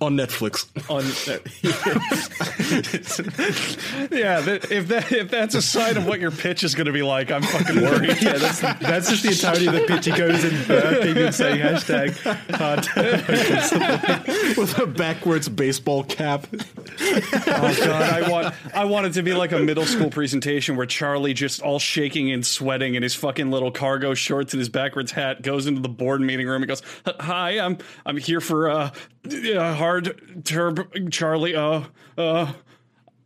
on 0.00 0.16
Netflix. 0.16 0.66
On 0.88 1.02
yeah, 4.10 4.40
that, 4.40 4.70
if 4.70 4.88
that 4.88 5.12
if 5.12 5.30
that's 5.30 5.54
a 5.54 5.62
sign 5.62 5.96
of 5.96 6.06
what 6.06 6.20
your 6.20 6.30
pitch 6.30 6.64
is 6.64 6.74
going 6.74 6.86
to 6.86 6.92
be 6.92 7.02
like, 7.02 7.30
I'm 7.30 7.42
fucking 7.42 7.80
worried. 7.80 8.16
yeah, 8.22 8.38
that's 8.38 8.60
that's 8.60 9.10
just 9.10 9.22
the 9.22 9.30
entirety 9.30 9.66
of 9.66 9.74
the 9.74 9.84
pitch. 9.86 10.04
He 10.04 10.12
goes 10.12 10.44
in 10.44 10.50
burping 10.50 11.26
and 11.26 11.34
saying 11.34 11.60
hashtag 11.60 12.14
hard. 12.54 12.86
with 14.56 14.78
a 14.78 14.86
backwards 14.86 15.48
baseball 15.48 16.04
cap. 16.04 16.46
Oh 16.52 17.74
god, 17.78 18.02
I 18.02 18.30
want 18.30 18.54
I 18.74 18.84
want 18.84 19.06
it 19.06 19.12
to 19.14 19.22
be 19.22 19.34
like 19.34 19.52
a 19.52 19.58
middle 19.58 19.86
school 19.86 20.10
presentation 20.10 20.76
where 20.76 20.86
Charlie 20.86 21.34
just 21.34 21.62
all 21.62 21.78
shaking 21.78 22.30
and 22.30 22.46
sweating 22.46 22.94
in 22.94 23.02
his 23.02 23.14
fucking 23.14 23.50
little 23.50 23.70
cargo 23.70 24.14
shorts 24.14 24.52
and 24.52 24.58
his 24.58 24.68
backwards 24.68 25.12
hat 25.12 25.42
goes 25.42 25.66
into 25.66 25.80
the 25.80 25.88
board 25.88 26.20
meeting 26.20 26.46
room 26.46 26.62
and 26.62 26.68
goes, 26.68 26.82
"Hi, 27.06 27.58
I'm 27.58 27.78
I'm 28.06 28.16
here 28.16 28.40
for 28.40 28.70
uh, 28.70 28.90
uh 29.34 29.74
hard 29.74 30.44
turb 30.44 30.88
Charlie 31.10 31.54
uh 31.56 31.82
uh 32.16 32.52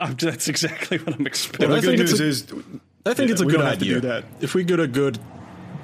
I'm, 0.00 0.14
that's 0.16 0.48
exactly 0.48 0.98
what 0.98 1.14
I'm 1.14 1.26
expecting. 1.26 1.68
the 1.70 1.76
I 1.76 1.80
good 1.80 1.86
think 1.90 2.00
it's 2.00 2.18
news 2.18 2.20
a- 2.20 2.24
is, 2.52 2.52
I 3.06 3.14
think 3.14 3.28
Yeah, 3.28 3.32
it's 3.32 3.40
a 3.40 3.44
good 3.44 3.52
don't 3.58 3.60
to 3.66 3.66
idea. 3.70 3.94
do 3.94 4.00
that. 4.08 4.24
If 4.40 4.54
we 4.54 4.64
get 4.64 4.80
a 4.80 4.88
good 4.88 5.18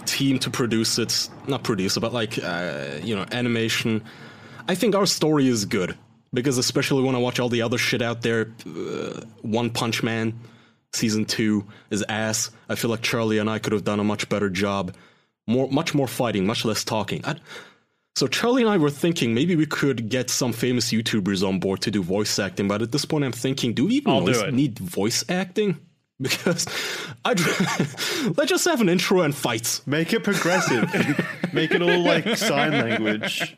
team 0.07 0.38
to 0.40 0.50
produce 0.50 0.98
it, 0.98 1.28
not 1.46 1.62
produce 1.62 1.96
it, 1.96 2.00
but 2.00 2.12
like 2.12 2.38
uh, 2.42 2.98
you 3.02 3.14
know, 3.14 3.26
animation, 3.31 4.02
I 4.66 4.74
think 4.74 4.94
our 4.96 5.07
story 5.07 5.46
is 5.46 5.64
good 5.66 5.96
because 6.35 6.59
especially 6.59 7.02
when 7.04 7.14
I 7.14 7.18
watch 7.18 7.38
all 7.38 7.48
the 7.48 7.62
other 7.62 7.78
shit 7.78 8.02
out 8.02 8.22
there, 8.22 8.52
uh, 8.66 9.20
One 9.42 9.70
Punch 9.70 10.02
Man 10.02 10.38
season 10.92 11.24
two 11.24 11.64
is 11.90 12.04
ass. 12.09 12.50
I 12.68 12.74
feel 12.74 12.90
like 12.90 13.02
Charlie 13.02 13.38
and 13.38 13.48
I 13.48 13.59
could 13.61 13.72
have 13.72 13.85
done 13.85 14.00
a 14.00 14.04
much 14.04 14.28
better 14.28 14.50
job, 14.50 14.94
more, 15.46 15.70
much 15.70 15.94
more 15.94 16.09
fighting, 16.09 16.44
much 16.46 16.64
less 16.64 16.83
talking. 16.83 17.24
i 17.24 17.37
so 18.18 18.26
Charlie 18.26 18.62
and 18.62 18.70
I 18.70 18.76
were 18.78 18.90
thinking 18.90 19.33
maybe 19.33 19.54
we 19.54 19.64
could 19.64 20.09
get 20.09 20.28
some 20.28 20.52
famous 20.52 20.90
YouTubers 20.90 21.46
on 21.46 21.61
board 21.61 21.81
to 21.83 21.90
do 21.92 22.02
voice 22.02 22.37
acting, 22.40 22.66
but 22.66 22.83
at 22.83 22.90
this 22.90 23.04
point 23.04 23.24
I'm 23.24 23.31
thinking, 23.31 23.74
do 23.74 23.87
we 23.87 23.94
even 23.94 24.12
I'll 24.12 24.26
do 24.26 24.50
need 24.50 24.78
voice 24.78 25.24
acting? 25.28 25.78
Because 26.20 26.66
I'd 27.24 27.38
let's 28.37 28.50
just 28.50 28.64
have 28.64 28.81
an 28.81 28.88
intro 28.88 29.20
and 29.20 29.33
fights. 29.33 29.87
Make 29.87 30.12
it 30.12 30.24
progressive. 30.24 30.83
Make 31.52 31.70
it 31.70 31.81
all 31.81 32.02
like 32.02 32.37
sign 32.37 32.72
language. 32.72 33.54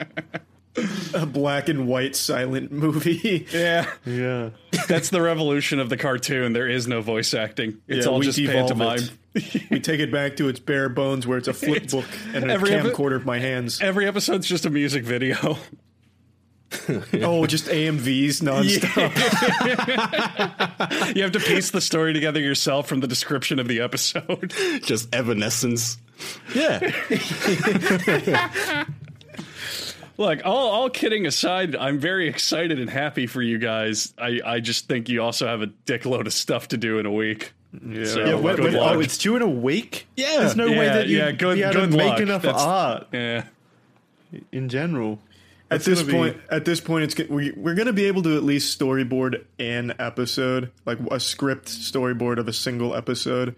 A 1.14 1.26
black 1.26 1.68
and 1.68 1.86
white 1.88 2.14
silent 2.16 2.70
movie. 2.72 3.46
Yeah, 3.52 3.90
Yeah. 4.04 4.50
that's 4.88 5.10
the 5.10 5.20
revolution 5.20 5.80
of 5.80 5.88
the 5.88 5.96
cartoon. 5.96 6.52
There 6.52 6.68
is 6.68 6.86
no 6.86 7.00
voice 7.02 7.34
acting. 7.34 7.78
It's 7.88 8.06
Yeah, 8.06 8.12
all 8.12 8.18
we 8.20 8.26
just 8.26 8.38
pantomime. 8.38 8.98
it. 9.34 9.62
we 9.70 9.80
take 9.80 10.00
it 10.00 10.10
back 10.12 10.36
to 10.36 10.48
its 10.48 10.60
bare 10.60 10.88
bones, 10.88 11.26
where 11.26 11.38
it's 11.38 11.48
a 11.48 11.52
flip 11.54 11.88
book 11.90 12.04
and 12.34 12.50
a 12.50 12.52
Every 12.54 12.72
epi- 12.72 12.88
camcorder 12.90 13.16
of 13.16 13.24
my 13.26 13.38
hands. 13.38 13.80
Every 13.80 14.06
episode's 14.06 14.46
just 14.46 14.64
a 14.66 14.70
music 14.70 15.04
video. 15.04 15.56
Oh, 17.14 17.46
just 17.46 17.66
AMVs 17.66 18.42
nonstop. 18.42 19.10
You 21.16 21.22
have 21.24 21.32
to 21.32 21.40
piece 21.40 21.72
the 21.72 21.80
story 21.80 22.12
together 22.12 22.38
yourself 22.38 22.86
from 22.86 23.00
the 23.00 23.08
description 23.08 23.58
of 23.58 23.66
the 23.66 23.80
episode. 23.80 24.54
Just 24.84 25.12
evanescence. 25.12 25.98
Yeah. 26.54 26.78
Look, 30.20 30.44
all, 30.44 30.70
all 30.70 30.90
kidding 30.90 31.24
aside, 31.24 31.74
I'm 31.74 31.98
very 31.98 32.28
excited 32.28 32.78
and 32.78 32.90
happy 32.90 33.26
for 33.26 33.40
you 33.40 33.56
guys. 33.56 34.12
I, 34.18 34.38
I 34.44 34.60
just 34.60 34.86
think 34.86 35.08
you 35.08 35.22
also 35.22 35.46
have 35.46 35.62
a 35.62 35.66
dickload 35.66 36.26
of 36.26 36.34
stuff 36.34 36.68
to 36.68 36.76
do 36.76 36.98
in 36.98 37.06
a 37.06 37.10
week. 37.10 37.54
Yeah. 37.82 38.04
So, 38.04 38.24
Yeah, 38.26 38.34
wait, 38.34 38.60
wait, 38.60 38.74
oh, 38.74 39.00
it's 39.00 39.16
due 39.16 39.36
in 39.36 39.40
a 39.40 39.48
week? 39.48 40.06
Yeah. 40.18 40.40
There's 40.40 40.56
no 40.56 40.68
way 40.68 40.84
that 40.84 41.08
you 41.08 41.16
yeah, 41.16 41.30
good- 41.32 41.54
be 41.54 41.62
able 41.62 41.72
to 41.72 41.86
good 41.86 41.96
make 41.96 42.20
enough 42.20 42.42
That's- 42.42 42.62
art 42.62 43.06
yeah. 43.12 43.44
in 44.52 44.68
general. 44.68 45.20
At 45.70 45.84
this 45.84 46.00
gonna 46.02 46.12
be- 46.12 46.18
point, 46.18 46.36
at 46.50 46.66
this 46.66 46.82
point, 46.82 47.04
it's 47.04 47.30
we, 47.30 47.52
we're 47.52 47.74
going 47.74 47.86
to 47.86 47.94
be 47.94 48.04
able 48.04 48.20
to 48.24 48.36
at 48.36 48.42
least 48.42 48.78
storyboard 48.78 49.44
an 49.58 49.94
episode, 49.98 50.70
like 50.84 50.98
a 51.10 51.18
script 51.18 51.68
storyboard 51.68 52.36
of 52.36 52.46
a 52.46 52.52
single 52.52 52.94
episode. 52.94 53.56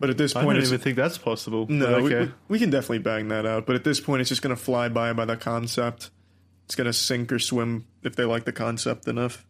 But 0.00 0.10
at 0.10 0.16
this 0.18 0.32
point, 0.32 0.48
I 0.50 0.52
don't 0.54 0.62
even 0.62 0.78
think 0.78 0.96
that's 0.96 1.18
possible. 1.18 1.66
no, 1.68 2.00
we- 2.02 2.14
okay. 2.14 2.30
we, 2.48 2.54
we 2.54 2.58
can 2.58 2.70
definitely 2.70 2.98
bang 3.00 3.28
that 3.28 3.46
out. 3.46 3.66
But 3.66 3.74
at 3.76 3.84
this 3.84 3.98
point, 4.00 4.20
it's 4.20 4.28
just 4.28 4.42
going 4.42 4.54
to 4.54 4.60
fly 4.62 4.88
by 4.88 5.12
by 5.12 5.24
the 5.24 5.36
concept. 5.36 6.10
It's 6.66 6.74
going 6.76 6.86
to 6.86 6.92
sink 6.92 7.32
or 7.32 7.38
swim 7.38 7.86
if 8.02 8.14
they 8.14 8.24
like 8.24 8.44
the 8.44 8.52
concept 8.52 9.08
enough. 9.08 9.44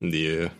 Yeah. 0.00 0.50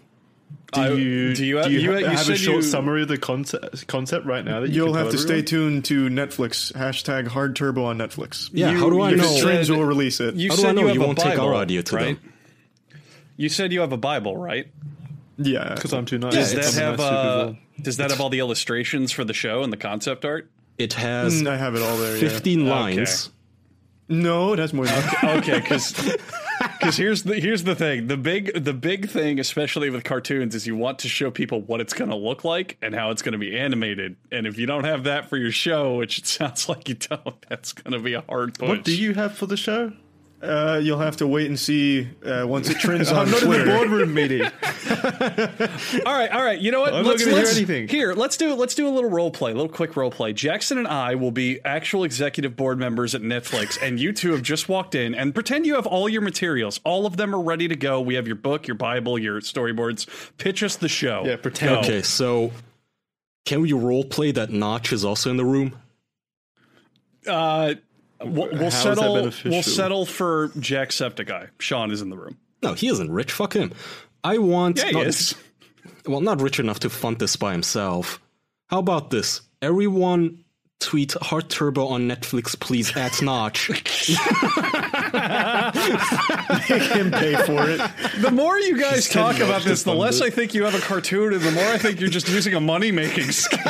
do 0.73 0.81
I- 0.81 0.89
you 0.89 1.35
do 1.35 1.45
you- 1.45 1.63
do 1.63 1.71
you, 1.71 1.79
you- 1.81 1.93
ha- 1.93 1.99
you 1.99 2.07
have 2.09 2.29
a 2.29 2.37
short 2.37 2.57
you- 2.57 2.63
summary 2.63 3.03
of 3.03 3.09
the 3.09 3.19
concept 3.19 3.87
concept 3.87 4.27
right 4.27 4.45
now? 4.45 4.61
That 4.61 4.71
you 4.71 4.85
You'll 4.85 4.95
have 4.95 5.07
tell 5.07 5.13
to 5.13 5.19
stay 5.19 5.43
tuned 5.43 5.85
to 5.87 6.09
Netflix. 6.09 6.73
Hashtag 6.73 7.29
Hard 7.29 7.55
Turbo 7.57 7.85
on 7.85 7.99
Netflix. 7.99 8.51
Yeah. 8.53 8.71
You- 8.73 8.79
how 8.79 8.91
do 8.91 9.01
I 9.03 9.13
know? 9.13 9.23
it 9.37 9.41
trends, 9.43 9.71
we'll 9.71 9.85
release 9.85 10.19
it. 10.21 10.35
You 10.35 10.49
How 10.51 10.57
do 10.57 10.63
said 10.63 10.69
I 10.71 10.73
know 10.73 10.89
you 10.89 10.95
you 10.95 11.01
won't 11.01 11.19
take 11.19 11.39
our 11.39 11.47
Bible, 11.47 11.57
idea 11.59 11.83
to 11.85 11.97
right? 11.97 12.21
them? 12.21 12.33
You 13.37 13.49
said 13.49 13.73
you 13.73 13.81
have 13.81 13.93
a 13.93 13.97
Bible, 13.97 14.37
right? 14.37 14.67
Yeah. 15.39 15.75
Because 15.75 15.93
I'm 15.93 16.05
too 16.05 16.19
nice. 16.19 16.35
Does 16.35 16.55
that 16.55 16.83
have 16.83 17.01
uh. 17.01 17.53
Does 17.81 17.97
that 17.97 18.11
have 18.11 18.21
all 18.21 18.29
the 18.31 18.39
illustrations 18.41 19.13
for 19.13 19.25
the 19.25 19.35
show 19.35 19.63
and 19.63 19.73
the 19.73 19.77
concept 19.77 20.25
art? 20.25 20.51
It 20.79 20.95
has 20.95 21.43
Mm, 21.43 21.49
I 21.49 21.57
have 21.57 21.75
it 21.75 21.83
all 21.83 21.97
there. 21.97 22.17
Yeah. 22.17 22.29
15 22.29 22.67
lines. 22.67 23.31
No, 24.09 24.53
it 24.53 24.59
has 24.59 24.75
more 24.75 24.85
than 24.85 24.95
that. 25.01 25.39
Okay, 25.39 25.61
because 25.61 26.97
here's 26.97 27.23
the 27.23 27.35
here's 27.41 27.65
the 27.65 27.75
thing 27.75 28.09
the 28.09 28.17
big 28.17 28.63
the 28.65 28.73
big 28.75 29.09
thing, 29.09 29.39
especially 29.39 29.91
with 29.91 30.05
cartoons, 30.05 30.55
is 30.55 30.67
you 30.67 30.77
want 30.77 30.99
to 31.01 31.09
show 31.09 31.31
people 31.31 31.63
what 31.63 31.81
it's 31.81 31.95
going 31.95 32.11
to 32.11 32.17
look 32.17 32.45
like 32.45 32.77
and 32.83 32.95
how 32.95 33.11
it's 33.11 33.23
going 33.23 33.33
to 33.33 33.39
be 33.39 33.59
animated. 33.59 34.17
And 34.31 34.47
if 34.47 34.59
you 34.59 34.67
don't 34.67 34.85
have 34.85 35.05
that 35.05 35.31
for 35.31 35.37
your 35.37 35.53
show, 35.53 35.95
which 35.97 36.19
it 36.19 36.27
sounds 36.39 36.69
like 36.69 36.89
you 36.89 36.95
don't, 36.97 37.41
that's 37.49 37.73
going 37.73 37.93
to 37.93 38.01
be 38.01 38.15
a 38.15 38.23
hard 38.23 38.59
push. 38.59 38.69
What 38.69 38.85
do 38.85 38.95
you 38.95 39.15
have 39.15 39.37
for 39.37 39.47
the 39.47 39.57
show? 39.57 39.93
Uh, 40.43 40.81
you'll 40.83 40.99
have 40.99 41.17
to 41.19 41.27
wait 41.27 41.47
and 41.47 41.57
see 41.57 42.09
uh, 42.27 42.45
once 42.45 42.69
it 42.69 42.77
trends 42.77 43.09
on 43.13 43.27
I'm 43.27 43.31
not 43.31 43.43
in 43.45 43.51
the 43.51 43.65
boardroom 43.65 44.13
meeting. 44.13 44.43
All 46.05 46.13
right, 46.13 46.31
all 46.33 46.43
right. 46.43 46.59
You 46.59 46.73
know 46.73 46.81
what? 46.81 46.93
I'm 46.95 47.05
not 47.05 47.11
let's, 47.11 47.23
gonna 47.25 47.37
hear 47.37 47.45
let's- 47.45 47.57
anything. 47.57 47.87
Here, 47.89 48.13
let's 48.13 48.37
do 48.37 48.51
it 48.51 48.59
let's 48.59 48.75
do 48.75 48.89
a 48.89 48.91
little 48.91 49.09
role 49.09 49.31
play, 49.31 49.53
a 49.53 49.55
little 49.55 49.71
quick 49.71 49.97
role 49.97 50.11
play. 50.11 50.33
Jackson 50.33 50.79
and 50.79 50.89
I 50.89 51.15
will 51.15 51.31
be 51.31 51.61
actual 51.65 52.03
executive 52.03 52.57
board 52.57 52.79
members 52.79 53.15
at 53.15 53.23
Netflix, 53.23 53.79
and 53.83 54.01
you 54.01 54.13
two 54.13 54.33
have 54.33 54.43
just 54.43 54.69
walked 54.69 54.95
in 54.97 55.15
and 55.15 55.33
pretend 55.33 55.65
you 55.65 55.77
have 55.77 55.87
all 55.87 56.09
your 56.09 56.23
materials. 56.23 56.81
All 56.85 57.07
of 57.07 57.17
them 57.17 57.35
are 57.35 57.41
ready 57.41 57.69
to 57.69 57.77
go. 57.77 58.01
We 58.01 58.15
have 58.17 58.27
your 58.27 58.37
book, 58.37 58.67
your 58.67 58.75
Bible, 58.75 59.19
your 59.19 59.41
storyboards. 59.41 60.09
Pitch 60.39 60.63
us 60.65 60.75
the 60.77 60.89
show. 60.89 61.23
Yeah, 61.25 61.37
pretend. 61.37 61.71
Go. 61.71 61.81
Okay, 61.81 62.03
so 62.03 62.51
can 63.45 63.61
we 63.61 63.73
role 63.73 64.05
play 64.05 64.33
that 64.33 64.51
Notch 64.51 64.93
is 64.93 65.05
also 65.05 65.31
in 65.31 65.37
the 65.37 65.45
room? 65.45 65.77
Uh, 67.27 67.75
we'll, 68.25 68.49
we'll 68.51 68.59
How 68.59 68.67
is 68.67 68.73
that 68.73 68.97
settle. 68.97 69.15
beneficial? 69.15 69.51
We'll 69.51 69.63
settle 69.63 70.07
for 70.07 70.49
Jacksepticeye. 70.51 71.51
Sean 71.59 71.91
is 71.91 72.03
in 72.03 72.11
the 72.11 72.17
room. 72.17 72.39
No, 72.63 72.75
he 72.75 72.89
isn't 72.89 73.11
rich. 73.11 73.33
Fuck 73.33 73.55
him. 73.55 73.73
I 74.25 74.39
want 74.39 74.79
Yeah, 74.79 74.87
he 74.87 74.93
not, 74.93 75.07
is. 75.07 75.35
well, 76.07 76.21
not 76.21 76.41
rich 76.41 76.61
enough 76.61 76.81
to 76.81 76.91
fund 76.91 77.19
this 77.19 77.37
by 77.37 77.53
himself. 77.53 78.21
How 78.69 78.79
about 78.79 79.11
this? 79.11 79.41
Everyone 79.61 80.45
tweet 80.83 81.15
Hard 81.23 81.49
Turbo 81.49 81.87
on 81.87 82.09
Netflix, 82.09 82.59
please 82.59 82.95
at 82.97 83.23
Notch. 83.23 83.71
Make 83.71 83.79
him 86.83 87.11
pay 87.11 87.37
for 87.47 87.69
it. 87.69 87.81
The 88.21 88.31
more 88.33 88.59
you 88.59 88.79
guys 88.79 89.09
talk 89.09 89.39
about 89.39 89.63
this, 89.63 89.85
the 89.85 89.95
less 89.95 90.19
fund 90.19 90.33
I 90.33 90.35
think 90.35 90.55
you 90.55 90.65
have 90.65 90.75
a 90.75 90.81
cartoon, 90.81 91.33
and 91.33 91.43
the 91.43 91.53
more 91.53 91.65
I 91.65 91.79
think 91.79 92.01
you're 92.01 92.11
just 92.11 92.29
using 92.29 92.55
a 92.55 92.61
money 92.61 92.91
making 92.91 93.31
scheme. 93.33 93.61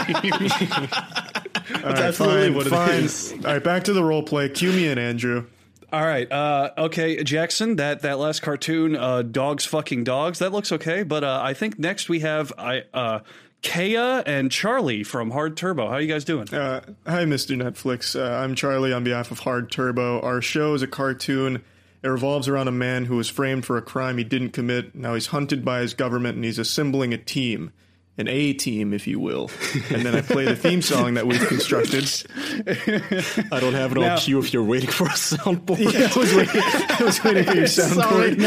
That's 1.83 2.01
absolutely 2.01 2.49
fine, 2.49 2.55
what 2.55 2.67
it 2.67 2.71
fine. 2.71 3.05
is. 3.05 3.33
All 3.33 3.53
right, 3.53 3.63
back 3.63 3.85
to 3.85 3.93
the 3.93 4.03
role 4.03 4.23
play. 4.23 4.49
Cue 4.49 4.73
me 4.73 4.89
in, 4.89 4.99
Andrew. 4.99 5.47
All 5.93 6.03
right. 6.03 6.31
Uh, 6.33 6.71
okay, 6.79 7.23
Jackson. 7.23 7.77
That 7.77 8.01
that 8.01 8.19
last 8.19 8.41
cartoon, 8.41 8.97
uh, 8.97 9.21
dogs 9.23 9.67
fucking 9.67 10.05
dogs. 10.05 10.39
That 10.39 10.51
looks 10.51 10.73
okay. 10.73 11.03
But 11.03 11.23
uh, 11.23 11.41
I 11.43 11.53
think 11.53 11.79
next 11.79 12.09
we 12.09 12.21
have 12.21 12.51
I 12.57 12.85
uh, 12.95 13.21
Kaya 13.63 14.23
and 14.27 14.51
Charlie 14.51 15.05
from 15.05 15.31
Hard 15.31 15.57
Turbo. 15.57 15.87
How 15.87 15.95
are 15.95 16.01
you 16.01 16.09
guys 16.13 16.25
doing? 16.25 16.53
Uh, 16.53 16.81
hi, 17.07 17.25
Mr. 17.25 17.57
Netflix. 17.57 18.19
Uh, 18.19 18.43
I'm 18.43 18.55
Charlie 18.55 18.93
on 18.93 19.05
behalf 19.05 19.31
of 19.31 19.41
Hard 19.41 19.71
Turbo. 19.71 20.21
Our 20.21 20.43
show 20.43 20.75
is 20.75 20.83
a 20.83 20.87
cartoon. 20.87 21.63
It 22.03 22.09
revolves 22.09 22.49
around 22.49 22.67
a 22.67 22.73
man 22.73 23.05
who 23.05 23.17
was 23.17 23.29
framed 23.29 23.65
for 23.65 23.77
a 23.77 23.83
crime 23.83 24.19
he 24.19 24.25
didn't 24.25 24.51
commit. 24.51 24.95
Now 24.95 25.15
he's 25.15 25.29
hunted 25.29 25.65
by 25.65 25.81
his 25.81 25.95
government 25.95 26.35
and 26.35 26.45
he's 26.45 26.59
assembling 26.59 27.15
a 27.15 27.19
team. 27.19 27.73
An 28.19 28.29
A 28.29 28.53
team, 28.53 28.93
if 28.93 29.07
you 29.07 29.19
will. 29.19 29.51
And 29.91 30.03
then 30.05 30.15
I 30.15 30.21
play 30.21 30.45
the 30.45 30.55
theme 30.55 30.83
song 30.83 31.15
that 31.15 31.27
we've 31.27 31.41
constructed. 31.49 32.05
I 33.51 33.59
don't 33.59 33.73
have 33.73 33.93
it 33.93 33.99
Now- 34.01 34.13
on 34.13 34.19
cue 34.19 34.39
if 34.39 34.53
you're 34.53 34.63
waiting 34.63 34.91
for 34.91 35.07
a 35.07 35.11
soundboard. 35.11 35.79
Yeah, 35.93 36.11
I 36.15 36.19
was 36.19 36.35
waiting, 36.35 36.61
I 36.63 37.03
was 37.03 37.25
waiting 37.25 37.45
for 37.45 37.55
your 37.55 37.65
soundboard. 37.69 38.39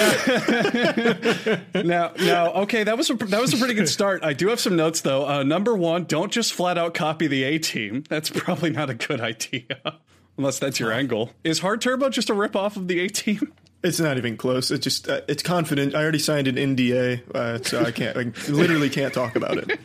now, 1.83 2.11
now, 2.19 2.51
okay, 2.61 2.83
that 2.83 2.95
was 2.95 3.09
a, 3.09 3.15
that 3.15 3.41
was 3.41 3.53
a 3.53 3.57
pretty 3.57 3.73
good 3.73 3.89
start. 3.89 4.23
I 4.23 4.33
do 4.33 4.49
have 4.49 4.59
some 4.59 4.75
notes 4.75 5.01
though. 5.01 5.27
Uh, 5.27 5.41
number 5.43 5.75
one, 5.75 6.03
don't 6.05 6.31
just 6.31 6.53
flat 6.53 6.77
out 6.77 6.93
copy 6.93 7.25
the 7.27 7.43
A 7.43 7.57
Team. 7.57 8.03
That's 8.07 8.29
probably 8.29 8.69
not 8.69 8.89
a 8.91 8.93
good 8.93 9.19
idea, 9.21 9.63
unless 10.37 10.59
that's 10.59 10.79
your 10.79 10.91
angle. 10.91 11.31
Is 11.43 11.59
Hard 11.59 11.81
Turbo 11.81 12.09
just 12.09 12.29
a 12.29 12.33
rip 12.35 12.55
off 12.55 12.77
of 12.77 12.87
the 12.87 12.99
A 12.99 13.07
Team? 13.09 13.51
It's 13.85 13.99
not 13.99 14.17
even 14.17 14.35
close. 14.35 14.71
It's 14.71 14.83
just 14.83 15.07
uh, 15.07 15.21
it's 15.27 15.43
confident. 15.43 15.93
I 15.93 16.01
already 16.01 16.17
signed 16.17 16.47
an 16.47 16.55
NDA, 16.55 17.35
uh, 17.35 17.61
so 17.61 17.83
I 17.83 17.91
can't. 17.91 18.15
Literally 18.49 18.89
can't 18.89 19.13
talk 19.13 19.35
about 19.35 19.57
it. 19.59 19.79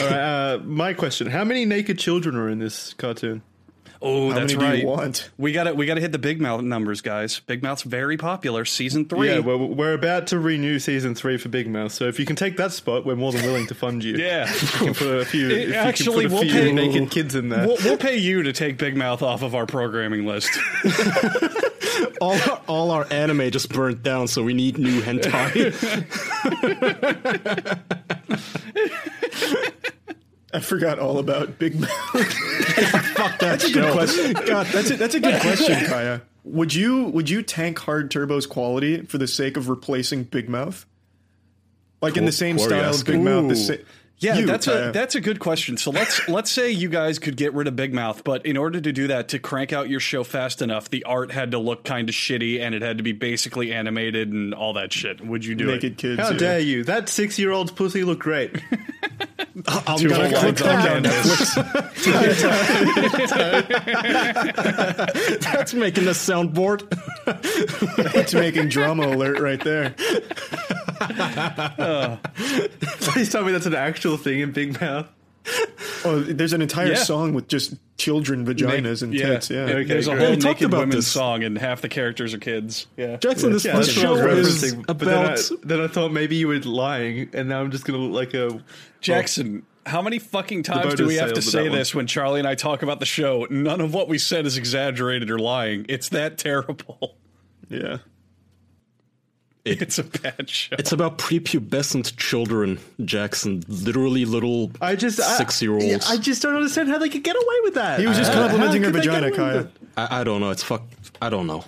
All 0.00 0.06
right, 0.10 0.12
uh, 0.12 0.58
my 0.62 0.92
question: 0.92 1.26
How 1.26 1.42
many 1.42 1.64
naked 1.64 1.98
children 1.98 2.36
are 2.36 2.50
in 2.50 2.58
this 2.58 2.92
cartoon? 2.92 3.42
Oh, 4.00 4.30
How 4.30 4.38
that's 4.40 4.54
many 4.54 4.64
right. 4.64 4.72
do 4.76 4.78
you 4.82 4.86
want? 4.86 5.28
We 5.38 5.50
got 5.52 5.64
to 5.64 5.74
we 5.74 5.84
got 5.86 5.94
to 5.94 6.00
hit 6.00 6.12
the 6.12 6.18
Big 6.18 6.40
Mouth 6.40 6.62
numbers, 6.62 7.00
guys. 7.00 7.40
Big 7.40 7.62
Mouth's 7.62 7.82
very 7.82 8.16
popular. 8.16 8.64
Season 8.64 9.04
three. 9.06 9.28
Yeah, 9.28 9.40
well, 9.40 9.58
we're 9.58 9.94
about 9.94 10.28
to 10.28 10.38
renew 10.38 10.78
season 10.78 11.14
three 11.16 11.36
for 11.36 11.48
Big 11.48 11.68
Mouth, 11.68 11.90
so 11.92 12.04
if 12.06 12.20
you 12.20 12.24
can 12.26 12.36
take 12.36 12.56
that 12.58 12.70
spot, 12.72 13.04
we're 13.04 13.16
more 13.16 13.32
than 13.32 13.42
willing 13.42 13.66
to 13.66 13.74
fund 13.74 14.04
you. 14.04 14.16
Yeah. 14.18 14.48
you 14.52 14.68
can 14.68 14.94
put 14.94 15.18
a 15.20 15.24
few. 15.24 15.48
It- 15.48 15.58
if 15.58 15.68
you 15.70 15.74
actually, 15.74 16.24
can 16.26 16.32
we'll 16.34 16.42
few 16.42 16.52
pay- 16.52 16.72
naked 16.72 17.10
kids 17.10 17.34
in 17.34 17.48
there. 17.48 17.66
We'll, 17.66 17.76
we'll 17.84 17.96
pay 17.98 18.16
you 18.16 18.42
to 18.44 18.52
take 18.52 18.78
Big 18.78 18.96
Mouth 18.96 19.22
off 19.22 19.42
of 19.42 19.54
our 19.54 19.66
programming 19.66 20.26
list. 20.26 20.50
all, 22.20 22.32
our, 22.34 22.60
all 22.68 22.90
our 22.92 23.06
anime 23.10 23.50
just 23.50 23.68
burnt 23.72 24.02
down, 24.02 24.28
so 24.28 24.42
we 24.44 24.54
need 24.54 24.78
new 24.78 25.00
hentai. 25.02 25.74
I 30.52 30.60
forgot 30.60 30.98
all 30.98 31.18
about 31.18 31.58
Big 31.58 31.78
Mouth. 31.78 31.90
Fuck 32.12 33.38
that. 33.38 33.38
That's 33.40 33.64
a 33.64 33.72
good 33.72 33.92
question. 33.92 34.32
God, 34.32 34.66
that's 34.66 34.90
a, 34.90 34.96
that's 34.96 35.14
a 35.14 35.20
good 35.20 35.40
question, 35.40 35.84
Kaya. 35.86 36.22
Would 36.44 36.74
you 36.74 37.04
would 37.04 37.28
you 37.28 37.42
tank 37.42 37.78
Hard 37.80 38.10
Turbo's 38.10 38.46
quality 38.46 39.02
for 39.02 39.18
the 39.18 39.26
sake 39.26 39.56
of 39.58 39.68
replacing 39.68 40.24
Big 40.24 40.48
Mouth? 40.48 40.86
Like 42.00 42.16
in 42.16 42.24
the 42.24 42.32
same 42.32 42.58
style 42.58 42.84
asked. 42.84 43.04
Big 43.06 43.20
Mouth. 43.20 43.48
The 43.48 43.56
sa- 43.56 43.74
Yeah, 44.20 44.38
You, 44.38 44.46
that's 44.46 44.66
Kaya. 44.66 44.86
a 44.86 44.88
uh, 44.88 44.92
that's 44.92 45.14
a 45.14 45.20
good 45.20 45.38
question. 45.38 45.76
So 45.76 45.90
let's 45.92 46.28
let's 46.30 46.50
say 46.50 46.70
you 46.70 46.88
guys 46.88 47.18
could 47.18 47.36
get 47.36 47.54
rid 47.54 47.68
of 47.68 47.76
Big 47.76 47.94
Mouth, 47.94 48.24
but 48.24 48.44
in 48.44 48.56
order 48.56 48.80
to 48.80 48.92
do 48.92 49.06
that, 49.08 49.28
to 49.28 49.38
crank 49.38 49.72
out 49.72 49.88
your 49.88 50.00
show 50.00 50.24
fast 50.24 50.60
enough, 50.60 50.90
the 50.90 51.04
art 51.04 51.30
had 51.30 51.52
to 51.52 51.58
look 51.58 51.84
kind 51.84 52.08
of 52.08 52.14
shitty 52.14 52.60
and 52.60 52.74
it 52.74 52.82
had 52.82 52.96
to 52.98 53.04
be 53.04 53.12
basically 53.12 53.72
animated 53.72 54.32
and 54.32 54.54
all 54.54 54.72
that 54.72 54.92
shit. 54.92 55.24
Would 55.24 55.44
you 55.44 55.54
do 55.54 55.68
it? 55.68 55.74
naked 55.74 55.92
it? 55.92 55.98
kids. 55.98 56.20
How 56.20 56.30
yeah. 56.30 56.38
dare 56.38 56.58
you? 56.60 56.82
That 56.84 57.08
six-year-old's 57.08 57.70
pussy 57.72 58.02
looked 58.02 58.22
great. 58.22 58.56
I'm 59.66 59.98
Two 59.98 60.08
gonna 60.08 60.28
whole 60.28 60.40
click 60.40 60.56
that. 60.56 60.96
on 60.96 61.02
Netflix. 61.02 61.54
That's 65.42 65.74
making 65.74 66.06
a 66.06 66.10
soundboard. 66.10 66.84
It's 68.14 68.34
making 68.34 68.68
DramaAlert 68.70 69.40
right 69.40 69.62
there. 69.62 69.94
Please 73.00 73.30
tell 73.30 73.44
me 73.44 73.52
that's 73.52 73.66
an 73.66 73.74
actual 73.74 74.16
thing 74.16 74.40
in 74.40 74.52
Big 74.52 74.80
Mouth. 74.80 75.06
Oh, 76.04 76.20
there's 76.20 76.52
an 76.52 76.60
entire 76.60 76.88
Yeah. 76.92 76.94
song 77.02 77.32
with 77.32 77.48
just 77.48 77.74
children 77.96 78.44
vaginas 78.44 79.02
and 79.02 79.12
tits. 79.12 79.48
Yeah. 79.50 79.64
There- 79.64 79.84
there's 79.84 80.06
a 80.06 80.10
great. 80.12 80.20
whole 80.22 80.30
We 80.36 80.36
naked 80.42 80.64
about 80.66 80.80
women's 80.80 80.96
this. 80.96 81.06
song, 81.08 81.42
and 81.42 81.56
half 81.56 81.80
the 81.80 81.88
characters 81.88 82.34
are 82.34 82.38
kids. 82.38 82.86
Yeah, 82.96 83.16
Jackson, 83.16 83.52
this, 83.52 83.64
Yeah, 83.64 83.76
this 83.78 83.86
that's 83.94 83.98
what 83.98 84.06
I 84.20 84.22
show 84.24 84.28
is 84.28 84.62
referencing. 84.62 84.86
But 84.86 84.98
then 84.98 85.08
I, 85.18 85.22
about. 85.32 85.50
then 85.64 85.80
I 85.80 85.86
thought 85.88 86.12
maybe 86.12 86.36
you 86.36 86.48
were 86.48 86.58
lying, 86.58 87.30
and 87.32 87.48
now 87.48 87.60
I'm 87.60 87.70
just 87.70 87.84
gonna 87.84 87.98
look 87.98 88.12
like 88.12 88.34
a 88.34 88.62
Jackson. 89.00 89.62
How 89.86 90.02
many 90.02 90.18
fucking 90.18 90.64
times 90.64 90.94
do 90.96 91.06
we 91.06 91.14
have 91.16 91.32
to 91.32 91.40
say 91.40 91.62
that 91.64 91.70
one. 91.70 91.78
this 91.78 91.94
when 91.94 92.06
Charlie 92.06 92.40
and 92.40 92.46
I 92.48 92.54
talk 92.54 92.82
about 92.82 93.00
the 93.00 93.06
show? 93.06 93.46
None 93.48 93.80
of 93.80 93.94
what 93.94 94.06
we 94.06 94.18
said 94.18 94.44
is 94.44 94.58
exaggerated 94.58 95.30
or 95.30 95.38
lying. 95.38 95.86
It's 95.88 96.10
that 96.10 96.36
terrible. 96.38 97.16
Yeah. 97.70 97.98
It's 99.80 99.98
a 99.98 100.04
bad 100.04 100.48
show. 100.48 100.76
It's 100.78 100.92
about 100.92 101.18
prepubescent 101.18 102.16
children, 102.16 102.78
Jackson. 103.04 103.62
Literally 103.68 104.24
little 104.24 104.70
I 104.80 104.96
just 104.96 105.18
six-year-olds. 105.36 105.84
yeah, 105.86 105.98
I 106.06 106.16
just 106.16 106.42
don't 106.42 106.54
understand 106.54 106.88
how 106.88 106.98
they 106.98 107.08
could 107.08 107.24
get 107.24 107.36
away 107.36 107.56
with 107.64 107.74
that. 107.74 108.00
He 108.00 108.06
was 108.06 108.16
just 108.16 108.30
Uh, 108.32 108.34
complimenting 108.34 108.82
her 108.82 108.90
could 108.92 109.00
they 109.02 109.06
get 109.06 109.20
vagina, 109.22 109.36
Kaya. 109.36 109.68
I, 109.96 110.20
I 110.20 110.24
don't 110.24 110.40
know. 110.40 110.50
It's 110.50 110.62
fuck. 110.62 110.82
I 111.20 111.28
don't 111.30 111.46
know. 111.46 111.64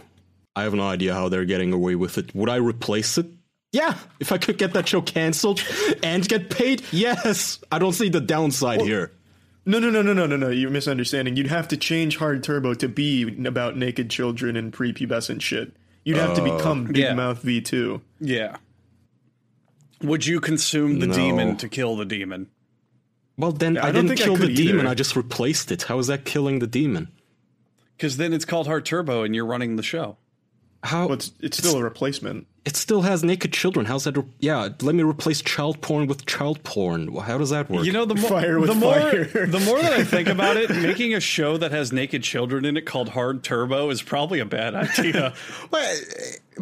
I 0.57 0.63
have 0.65 0.75
no 0.75 0.87
idea 0.89 1.15
how 1.15 1.29
they're 1.29 1.45
getting 1.45 1.73
away 1.73 1.95
with 1.95 2.19
it. 2.19 2.35
Would 2.35 2.49
I 2.49 2.57
replace 2.57 3.19
it? 3.19 3.27
Yeah. 3.73 3.97
If 4.19 4.33
I 4.33 4.39
could 4.39 4.59
get 4.59 4.73
that 4.73 4.89
show 4.89 5.01
canceled 5.01 5.63
and 6.03 6.27
get 6.29 6.51
paid, 6.51 6.83
yes. 6.91 7.61
I 7.71 7.79
don't 7.79 7.93
see 7.93 8.09
the 8.09 8.21
downside 8.21 8.81
here. 8.81 9.13
No, 9.65 9.79
no, 9.79 9.91
no, 9.91 10.03
no, 10.03 10.13
no, 10.13 10.27
no, 10.27 10.37
no. 10.37 10.49
You're 10.49 10.71
misunderstanding. 10.71 11.37
You'd 11.37 11.47
have 11.47 11.69
to 11.69 11.77
change 11.77 12.17
Hard 12.17 12.43
Turbo 12.43 12.75
to 12.75 12.89
be 12.89 13.45
about 13.47 13.77
naked 13.77 14.11
children 14.11 14.57
and 14.57 14.73
prepubescent 14.73 15.41
shit. 15.43 15.73
You'd 16.11 16.19
have 16.19 16.37
to 16.37 16.43
become 16.43 16.85
uh, 16.87 16.89
Big 16.89 16.97
Yeah. 16.97 17.15
Mouth 17.15 17.43
V2. 17.43 18.01
yeah. 18.21 18.57
Would 20.03 20.27
you 20.27 20.41
consume 20.41 20.99
the 20.99 21.07
No. 21.07 21.15
demon 21.15 21.57
to 21.59 21.69
kill 21.69 21.97
the 21.97 22.05
demon? 22.07 22.49
Well, 23.37 23.53
then 23.53 23.77
I 23.77 23.81
I, 23.81 23.85
don't 23.93 24.07
didn't 24.07 24.09
think 24.09 24.21
I 24.21 24.25
kill 24.25 24.37
the 24.37 24.47
could 24.47 24.57
demon. 24.57 24.87
I 24.87 24.95
just 24.95 25.15
replaced 25.17 25.71
it. 25.73 25.83
How 25.85 25.99
is 25.99 26.07
that 26.09 26.25
killing 26.25 26.59
the 26.59 26.67
demon? 26.67 27.09
Because 27.97 28.17
then 28.17 28.33
it's 28.33 28.45
called 28.47 28.67
Hard 28.67 28.85
Turbo, 28.87 29.23
and 29.25 29.35
you're 29.35 29.45
running 29.47 29.77
the 29.77 29.83
show. 29.83 30.17
How? 30.83 31.05
Well, 31.07 31.15
it's, 31.15 31.33
it's 31.41 31.59
still 31.59 31.77
a 31.79 31.83
replacement. 31.85 32.47
It 32.65 32.77
still 32.77 33.03
has 33.03 33.25
naked 33.25 33.53
children. 33.53 33.87
How's 33.87 34.05
that? 34.05 34.17
Re- 34.17 34.25
yeah, 34.39 34.69
let 34.83 34.95
me 34.95 35.03
replace 35.03 35.41
child 35.41 35.81
porn 35.81 36.07
with 36.07 36.27
child 36.27 36.63
porn. 36.63 37.15
How 37.17 37.39
does 37.39 37.51
that 37.51 37.71
work? 37.71 37.85
You 37.87 37.93
know, 37.93 38.05
the 38.05 38.15
more 38.15 38.29
Fire 38.29 38.61
with 38.61 38.69
the 38.69 38.75
more 38.77 38.95
fire. 38.95 39.25
the 39.47 39.61
more 39.61 39.81
that 39.81 39.93
I 39.93 40.05
think 40.05 40.29
about 40.29 40.57
it, 40.59 40.69
making 40.83 41.15
a 41.15 41.21
show 41.21 41.57
that 41.57 41.71
has 41.73 41.91
naked 41.93 42.23
children 42.23 42.65
in 42.67 42.77
it 42.77 42.83
called 42.87 43.09
Hard 43.11 43.43
Turbo 43.43 43.89
is 43.91 44.03
probably 44.03 44.41
a 44.41 44.45
bad 44.45 44.75
idea. 44.75 45.33
Well, 45.71 46.01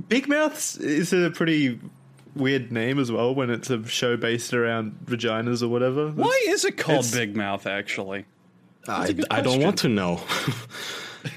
Big 0.08 0.28
Mouths 0.28 0.76
is 0.76 1.12
a 1.12 1.30
pretty 1.30 1.80
weird 2.36 2.70
name 2.70 2.98
as 3.00 3.10
well 3.10 3.34
when 3.34 3.50
it's 3.50 3.68
a 3.70 3.84
show 3.86 4.16
based 4.16 4.54
around 4.54 4.98
vaginas 5.04 5.62
or 5.62 5.68
whatever. 5.68 6.10
Why 6.10 6.44
is 6.48 6.64
it 6.64 6.76
called 6.76 6.98
It's- 7.06 7.14
Big 7.16 7.36
Mouth? 7.36 7.66
Actually, 7.66 8.24
I, 8.86 9.14
I 9.30 9.40
don't 9.40 9.60
want 9.62 9.78
to 9.80 9.88
know. 9.88 10.20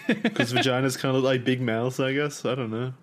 Because 0.07 0.53
vaginas 0.53 0.97
kind 0.97 1.15
of 1.15 1.23
look 1.23 1.29
like 1.31 1.43
big 1.43 1.59
mouths, 1.59 1.99
I 1.99 2.13
guess. 2.13 2.45
I 2.45 2.53
don't 2.55 2.69
know. 2.69 2.93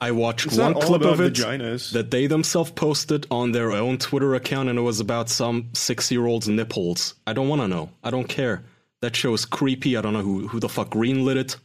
I 0.00 0.12
watched 0.12 0.46
It's 0.46 0.56
one 0.56 0.74
clip 0.74 1.00
about 1.02 1.14
of 1.14 1.20
it 1.20 1.32
vaginas. 1.34 1.92
that 1.92 2.10
they 2.10 2.26
themselves 2.26 2.70
posted 2.70 3.26
on 3.30 3.52
their 3.52 3.72
own 3.72 3.98
Twitter 3.98 4.34
account, 4.34 4.68
and 4.68 4.78
it 4.78 4.82
was 4.82 5.00
about 5.00 5.28
some 5.28 5.70
six-year-old's 5.72 6.48
nipples. 6.48 7.14
I 7.26 7.32
don't 7.32 7.48
want 7.48 7.62
to 7.62 7.68
know. 7.68 7.90
I 8.04 8.10
don't 8.10 8.28
care. 8.28 8.62
That 9.00 9.16
show 9.16 9.32
is 9.34 9.44
creepy. 9.44 9.96
I 9.96 10.00
don't 10.00 10.12
know 10.12 10.22
who 10.22 10.48
who 10.48 10.60
the 10.60 10.68
fuck 10.68 10.90
greenlit 10.90 11.36
it. 11.36 11.56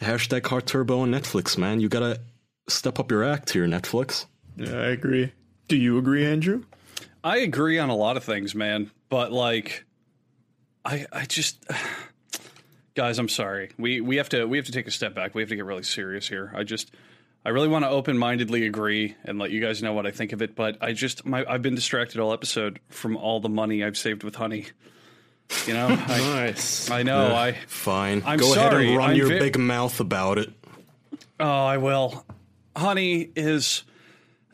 Hashtag 0.00 0.46
Hard 0.46 0.66
Turbo 0.66 1.00
on 1.00 1.10
Netflix, 1.10 1.56
man. 1.56 1.80
You 1.80 1.88
gotta 1.88 2.20
step 2.68 2.98
up 2.98 3.10
your 3.10 3.22
act 3.24 3.50
here, 3.50 3.66
Netflix. 3.66 4.26
Yeah, 4.56 4.72
I 4.76 4.86
agree. 4.88 5.32
Do 5.68 5.76
you 5.76 5.98
agree, 5.98 6.26
Andrew? 6.26 6.64
I 7.24 7.38
agree 7.38 7.78
on 7.78 7.88
a 7.88 7.94
lot 7.94 8.16
of 8.16 8.24
things, 8.24 8.54
man. 8.54 8.90
But 9.08 9.32
like, 9.32 9.84
I 10.84 11.06
I 11.12 11.24
just 11.26 11.64
guys, 12.94 13.18
I'm 13.18 13.28
sorry. 13.28 13.70
We 13.78 14.00
we 14.00 14.16
have 14.16 14.28
to 14.30 14.44
we 14.46 14.56
have 14.58 14.66
to 14.66 14.72
take 14.72 14.86
a 14.86 14.90
step 14.90 15.14
back. 15.14 15.34
We 15.34 15.42
have 15.42 15.48
to 15.50 15.56
get 15.56 15.64
really 15.64 15.82
serious 15.84 16.28
here. 16.28 16.52
I 16.54 16.64
just 16.64 16.92
I 17.44 17.48
really 17.50 17.68
want 17.68 17.84
to 17.84 17.88
open 17.88 18.16
mindedly 18.18 18.66
agree 18.66 19.16
and 19.24 19.38
let 19.38 19.50
you 19.50 19.60
guys 19.60 19.82
know 19.82 19.92
what 19.92 20.06
I 20.06 20.10
think 20.12 20.32
of 20.32 20.42
it. 20.42 20.54
But 20.54 20.78
I 20.80 20.92
just 20.92 21.26
my 21.26 21.44
I've 21.48 21.62
been 21.62 21.74
distracted 21.74 22.20
all 22.20 22.32
episode 22.32 22.78
from 22.88 23.16
all 23.16 23.40
the 23.40 23.48
money 23.48 23.82
I've 23.84 23.98
saved 23.98 24.22
with 24.22 24.34
honey. 24.36 24.66
You 25.66 25.74
know, 25.74 25.88
I, 26.06 26.18
Nice. 26.18 26.90
I 26.90 27.02
know 27.02 27.34
I. 27.34 27.52
Fine. 27.66 28.22
I'm 28.24 28.38
Go 28.38 28.52
ahead 28.54 28.70
sorry, 28.72 28.88
and 28.88 28.96
run 28.96 29.10
I'm 29.10 29.16
your 29.16 29.28
ve- 29.28 29.38
big 29.38 29.58
mouth 29.58 29.98
about 30.00 30.38
it. 30.38 30.50
Oh, 31.40 31.64
I 31.64 31.78
will. 31.78 32.24
Honey 32.76 33.30
is. 33.34 33.82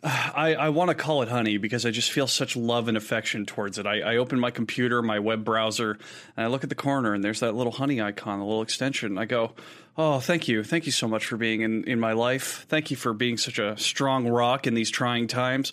I, 0.03 0.55
I 0.55 0.69
want 0.69 0.89
to 0.89 0.95
call 0.95 1.23
it 1.23 1.29
honey 1.29 1.59
because 1.59 1.85
I 1.85 1.91
just 1.91 2.13
feel 2.13 2.27
such 2.27 2.57
love 2.57 2.89
and 2.89 2.97
affection 2.97 3.47
towards 3.47 3.79
it. 3.79 3.87
I, 3.87 4.01
I 4.01 4.17
open 4.17 4.39
my 4.39 4.51
computer, 4.51 5.03
my 5.03 5.19
web 5.19 5.45
browser, 5.45 5.99
and 6.37 6.45
I 6.45 6.49
look 6.49 6.63
at 6.63 6.69
the 6.69 6.77
corner, 6.77 7.15
and 7.15 7.25
there's 7.25 7.41
that 7.41 7.55
little 7.55 7.73
honey 7.73 8.01
icon, 8.01 8.41
a 8.41 8.47
little 8.47 8.63
extension. 8.63 9.19
I 9.19 9.25
go, 9.25 9.55
Oh, 10.01 10.21
thank 10.21 10.47
you. 10.47 10.63
Thank 10.63 10.87
you 10.87 10.93
so 10.93 11.09
much 11.09 11.27
for 11.27 11.37
being 11.37 11.63
in, 11.63 11.83
in 11.83 11.99
my 11.99 12.13
life. 12.13 12.65
Thank 12.69 12.93
you 12.93 12.97
for 12.97 13.13
being 13.13 13.37
such 13.37 13.59
a 13.59 13.77
strong 13.77 14.29
rock 14.29 14.69
in 14.69 14.75
these 14.75 14.91
trying 14.91 15.27
times. 15.27 15.73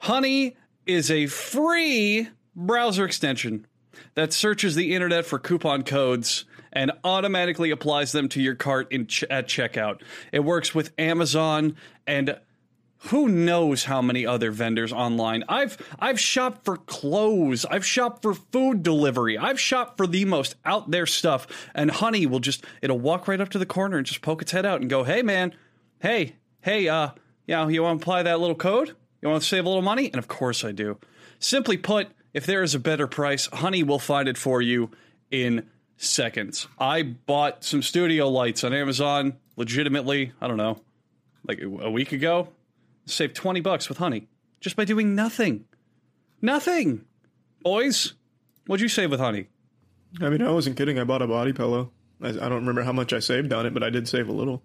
Honey 0.00 0.54
is 0.84 1.10
a 1.10 1.26
free 1.28 2.28
browser 2.54 3.06
extension 3.06 3.66
that 4.16 4.34
searches 4.34 4.74
the 4.74 4.94
internet 4.94 5.24
for 5.24 5.38
coupon 5.38 5.82
codes 5.82 6.44
and 6.74 6.92
automatically 7.04 7.70
applies 7.70 8.12
them 8.12 8.28
to 8.28 8.42
your 8.42 8.54
cart 8.54 8.92
ch- 9.08 9.24
at 9.30 9.46
checkout. 9.48 10.02
It 10.30 10.40
works 10.40 10.74
with 10.74 10.92
Amazon 10.98 11.76
and 12.06 12.36
who 13.06 13.28
knows 13.28 13.84
how 13.84 14.00
many 14.00 14.26
other 14.26 14.50
vendors 14.50 14.92
online. 14.92 15.44
I've 15.48 15.76
I've 15.98 16.18
shopped 16.18 16.64
for 16.64 16.76
clothes, 16.76 17.64
I've 17.64 17.84
shopped 17.84 18.22
for 18.22 18.34
food 18.34 18.82
delivery, 18.82 19.36
I've 19.36 19.60
shopped 19.60 19.96
for 19.96 20.06
the 20.06 20.24
most 20.24 20.56
out 20.64 20.90
there 20.90 21.06
stuff 21.06 21.46
and 21.74 21.90
Honey 21.90 22.26
will 22.26 22.40
just 22.40 22.64
it'll 22.82 22.98
walk 22.98 23.28
right 23.28 23.40
up 23.40 23.50
to 23.50 23.58
the 23.58 23.66
corner 23.66 23.96
and 23.96 24.06
just 24.06 24.22
poke 24.22 24.42
its 24.42 24.52
head 24.52 24.66
out 24.66 24.80
and 24.80 24.88
go, 24.88 25.04
"Hey 25.04 25.22
man, 25.22 25.54
hey, 26.00 26.36
hey 26.60 26.88
uh, 26.88 27.10
you 27.46 27.54
know, 27.54 27.68
you 27.68 27.82
want 27.82 28.00
to 28.00 28.02
apply 28.02 28.22
that 28.22 28.40
little 28.40 28.56
code? 28.56 28.94
You 29.20 29.28
want 29.28 29.42
to 29.42 29.48
save 29.48 29.64
a 29.64 29.68
little 29.68 29.82
money?" 29.82 30.06
And 30.06 30.16
of 30.16 30.28
course 30.28 30.64
I 30.64 30.72
do. 30.72 30.98
Simply 31.38 31.76
put, 31.76 32.08
if 32.32 32.46
there 32.46 32.62
is 32.62 32.74
a 32.74 32.78
better 32.78 33.06
price, 33.06 33.48
Honey 33.52 33.82
will 33.82 33.98
find 33.98 34.28
it 34.28 34.38
for 34.38 34.62
you 34.62 34.90
in 35.30 35.68
seconds. 35.96 36.68
I 36.78 37.02
bought 37.02 37.64
some 37.64 37.82
studio 37.82 38.28
lights 38.28 38.64
on 38.64 38.72
Amazon 38.72 39.36
legitimately, 39.56 40.32
I 40.40 40.48
don't 40.48 40.56
know, 40.56 40.80
like 41.46 41.60
a 41.62 41.90
week 41.90 42.12
ago. 42.12 42.48
Saved 43.06 43.36
20 43.36 43.60
bucks 43.60 43.88
with 43.88 43.98
Honey 43.98 44.28
just 44.60 44.76
by 44.76 44.84
doing 44.84 45.14
nothing. 45.14 45.66
Nothing. 46.40 47.04
Boys, 47.62 48.14
what'd 48.66 48.82
you 48.82 48.88
save 48.88 49.10
with 49.10 49.20
Honey? 49.20 49.48
I 50.20 50.28
mean, 50.28 50.42
I 50.42 50.50
wasn't 50.50 50.76
kidding. 50.76 50.98
I 50.98 51.04
bought 51.04 51.22
a 51.22 51.26
body 51.26 51.52
pillow. 51.52 51.92
I, 52.22 52.28
I 52.28 52.32
don't 52.32 52.52
remember 52.54 52.82
how 52.82 52.92
much 52.92 53.12
I 53.12 53.18
saved 53.18 53.52
on 53.52 53.66
it, 53.66 53.74
but 53.74 53.82
I 53.82 53.90
did 53.90 54.08
save 54.08 54.28
a 54.28 54.32
little. 54.32 54.62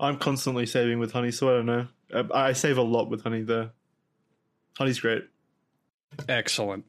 I'm 0.00 0.18
constantly 0.18 0.66
saving 0.66 0.98
with 0.98 1.12
honey, 1.12 1.30
so 1.30 1.48
I 1.48 1.52
don't 1.56 1.66
know. 1.66 1.86
Uh, 2.12 2.24
I 2.32 2.52
save 2.52 2.78
a 2.78 2.82
lot 2.82 3.10
with 3.10 3.22
honey 3.22 3.42
there. 3.42 3.70
Honey's 4.76 5.00
great. 5.00 5.24
Excellent. 6.28 6.84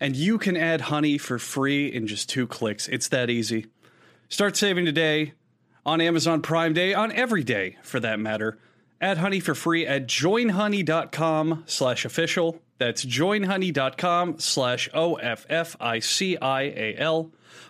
And 0.00 0.16
you 0.16 0.38
can 0.38 0.56
add 0.56 0.82
Honey 0.82 1.18
for 1.18 1.38
free 1.38 1.86
in 1.88 2.06
just 2.06 2.28
two 2.28 2.46
clicks. 2.46 2.88
It's 2.88 3.08
that 3.08 3.30
easy. 3.30 3.66
Start 4.28 4.56
saving 4.56 4.84
today 4.84 5.32
on 5.84 6.00
Amazon 6.00 6.42
Prime 6.42 6.72
Day, 6.72 6.94
on 6.94 7.10
every 7.12 7.42
day 7.42 7.78
for 7.82 7.98
that 8.00 8.20
matter. 8.20 8.58
Add 9.00 9.18
Honey 9.18 9.38
for 9.40 9.54
free 9.54 9.86
at 9.86 10.06
joinhoney.com 10.06 11.64
slash 11.66 12.04
official. 12.04 12.60
That's 12.78 13.04
joinhoney.com 13.04 14.38
slash 14.38 14.88
O-F-F-I-C-I-A-L. 14.94 15.40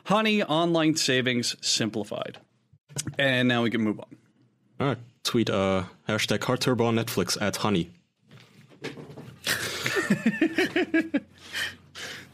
Honey 0.05 0.43
Online 0.43 0.97
Savings 0.97 1.57
Simplified. 1.61 2.38
And 3.19 3.49
now 3.49 3.62
we 3.62 3.71
can 3.71 3.83
move 3.83 4.01
on. 4.01 4.17
All 4.81 4.87
right. 4.88 4.99
Tweet 5.25 5.51
uh, 5.51 5.85
hashtag 6.09 6.43
Hard 6.45 6.61
Turbo 6.61 6.87
on 6.87 6.97
Netflix 6.97 7.37
at 7.41 7.57
honey. 7.57 7.91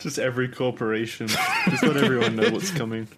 Just 0.05 0.19
every 0.19 0.49
corporation. 0.49 1.29
Just 1.29 1.83
let 1.83 1.97
everyone 1.97 2.37
know 2.37 2.51
what's 2.51 2.71
coming. 2.71 3.09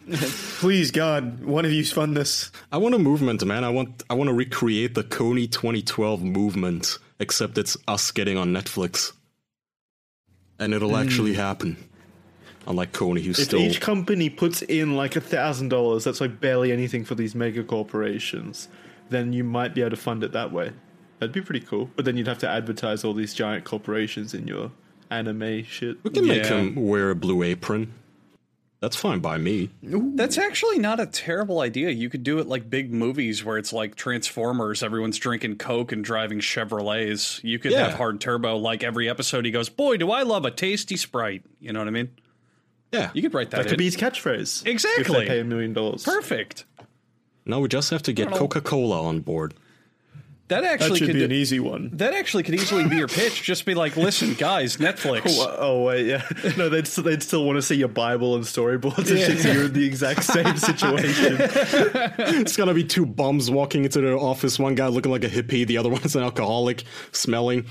Please, 0.61 0.93
God, 0.93 1.43
one 1.43 1.65
of 1.65 1.73
you 1.73 1.85
fund 1.85 2.17
this. 2.17 2.53
I 2.71 2.77
want 2.77 2.95
a 2.95 2.99
movement, 3.01 3.45
man. 3.45 3.65
I 3.65 3.71
want 3.71 4.05
I 4.09 4.15
want 4.15 4.29
to 4.29 4.35
recreate 4.35 4.95
the 4.95 5.03
Kony 5.03 5.51
2012 5.51 6.23
movement, 6.23 6.99
except 7.19 7.59
it's 7.59 7.77
us 7.89 8.13
getting 8.13 8.39
on 8.39 8.53
Netflix, 8.53 9.11
and 10.61 10.73
it'll 10.73 10.91
hmm. 10.91 11.09
actually 11.09 11.35
happen. 11.35 11.77
Unlike 12.69 12.93
Kony, 12.93 13.25
who's 13.25 13.41
If 13.41 13.47
still 13.47 13.59
each 13.59 13.81
company 13.81 14.31
puts 14.31 14.63
in 14.63 14.95
like 14.95 15.17
a 15.17 15.21
thousand 15.21 15.71
dollars, 15.71 16.05
that's 16.05 16.21
like 16.21 16.41
barely 16.41 16.71
anything 16.71 17.05
for 17.05 17.17
these 17.17 17.35
mega 17.35 17.65
corporations, 17.65 18.69
then 19.11 19.33
you 19.33 19.43
might 19.43 19.75
be 19.75 19.81
able 19.81 19.91
to 19.91 19.97
fund 19.97 20.23
it 20.23 20.31
that 20.31 20.53
way. 20.53 20.71
That'd 21.19 21.33
be 21.33 21.41
pretty 21.41 21.67
cool. 21.67 21.91
But 21.97 22.05
then 22.05 22.17
you'd 22.17 22.29
have 22.29 22.39
to 22.39 22.49
advertise 22.49 23.03
all 23.03 23.13
these 23.13 23.35
giant 23.35 23.65
corporations 23.65 24.35
in 24.35 24.47
your 24.47 24.71
anime 25.11 25.65
shit. 25.65 26.03
we 26.05 26.11
can 26.11 26.27
make 26.27 26.47
him 26.47 26.75
wear 26.75 27.11
a 27.11 27.15
blue 27.15 27.43
apron. 27.43 27.93
That's 28.81 28.95
fine 28.95 29.21
by 29.21 29.39
me. 29.39 29.71
That's 29.83 30.37
actually 30.37 30.79
not 30.79 31.01
a 31.01 31.07
terrible 31.07 31.61
idea. 31.61 31.89
You 31.91 32.11
could 32.11 32.23
do 32.23 32.39
it 32.39 32.47
like 32.47 32.69
big 32.69 32.93
movies 32.93 33.43
where 33.43 33.57
it's 33.57 33.73
like 33.73 33.95
Transformers, 33.97 34.83
everyone's 34.83 35.17
drinking 35.17 35.57
Coke 35.57 35.93
and 35.93 36.05
driving 36.05 36.41
Chevrolets. 36.41 37.43
You 37.43 37.59
could 37.59 37.73
Yeah. 37.73 37.87
have 37.89 37.95
Hard 37.95 38.21
Turbo, 38.21 38.57
like 38.57 38.85
every 38.85 39.09
episode 39.09 39.47
he 39.47 39.51
goes, 39.51 39.71
Boy, 39.71 39.97
do 39.97 40.11
I 40.11 40.23
love 40.25 40.45
a 40.45 40.51
tasty 40.51 40.97
Sprite. 40.97 41.43
You 41.59 41.73
know 41.73 41.79
what 41.81 41.89
I 41.89 41.93
mean? 41.93 42.11
Yeah. 42.93 43.11
You 43.15 43.23
could 43.23 43.33
write 43.35 43.51
that, 43.51 43.57
That 43.57 43.63
could 43.65 43.73
in. 43.73 43.79
be 43.79 43.85
his 43.87 43.97
catchphrase. 43.97 44.61
If 44.63 44.69
Exactly. 44.69 45.21
they 45.21 45.27
pay 45.27 45.41
a 45.41 45.45
million 45.45 45.73
dollars. 45.73 46.05
Perfect. 46.05 46.65
Now 47.47 47.61
we 47.61 47.69
just 47.69 47.91
have 47.91 48.03
to 48.03 48.13
get. 48.13 48.31
Coca 48.31 48.61
Cola 48.61 49.03
on 49.03 49.21
board. 49.21 49.55
That 50.49 50.61
That 50.63 50.65
actually 50.75 50.99
should 51.01 51.09
could 51.09 51.15
be 51.17 51.25
an 51.25 51.33
easy 51.33 51.59
one. 51.59 51.91
that 51.95 52.15
actually 52.15 52.45
could 52.45 52.55
easily 52.55 52.87
be 52.89 52.97
your 52.97 53.09
pitch. 53.21 53.43
Just 53.43 53.65
be 53.65 53.75
like, 53.75 53.97
listen, 53.97 54.35
guys, 54.35 54.77
Netflix. 54.77 55.23
Oh, 55.39 55.57
oh, 55.59 55.83
wait, 55.83 56.07
yeah. 56.07 56.23
No, 56.57 56.69
they'd, 56.69 56.87
st- 56.87 57.05
they'd 57.05 57.23
still 57.23 57.45
want 57.45 57.57
to 57.57 57.63
see 57.63 57.75
your 57.75 57.89
Bible 57.89 58.37
and 58.37 58.45
storyboards 58.45 59.09
shit, 59.09 59.41
so 59.41 59.51
you're 59.51 59.65
in 59.65 59.73
the 59.73 59.85
exact 59.85 60.23
same 60.23 60.57
situation. 60.69 61.37
It's 61.41 62.57
gonna 62.57 62.75
be 62.75 62.85
two 62.85 63.05
bums 63.07 63.51
walking 63.51 63.85
into 63.85 64.01
the 64.01 64.13
office. 64.17 64.59
One 64.59 64.75
guy 64.77 64.87
looking 64.87 65.11
like 65.11 65.25
a 65.25 65.29
hippie, 65.29 65.67
the 65.67 65.79
other 65.79 65.89
one's 65.91 66.15
an 66.15 66.23
alcoholic, 66.23 66.85
smelling. 67.13 67.67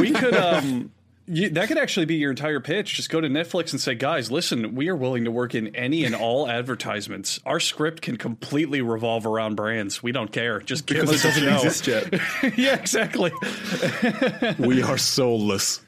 we 0.00 0.10
could 0.12 0.34
um 0.34 0.90
you, 1.26 1.48
that 1.50 1.68
could 1.68 1.78
actually 1.78 2.06
be 2.06 2.16
your 2.16 2.30
entire 2.30 2.58
pitch. 2.60 2.94
Just 2.94 3.08
go 3.10 3.20
to 3.20 3.28
Netflix 3.28 3.70
and 3.72 3.80
say, 3.80 3.94
guys, 3.94 4.30
listen, 4.32 4.74
we 4.74 4.88
are 4.88 4.96
willing 4.96 5.24
to 5.24 5.30
work 5.30 5.54
in 5.54 5.74
any 5.76 6.04
and 6.04 6.14
all 6.14 6.48
advertisements. 6.48 7.38
Our 7.46 7.60
script 7.60 8.02
can 8.02 8.16
completely 8.16 8.80
revolve 8.82 9.26
around 9.26 9.54
brands. 9.54 10.02
We 10.02 10.10
don't 10.12 10.32
care. 10.32 10.60
Just 10.60 10.86
give 10.86 10.96
Because 11.02 11.24
us 11.24 11.24
it 11.24 11.28
doesn't 11.28 11.42
show. 11.48 11.54
exist 11.66 11.86
yet. 11.86 12.58
yeah, 12.58 12.74
exactly. 12.76 13.30
We 14.58 14.82
are 14.82 14.98
soulless. 14.98 15.80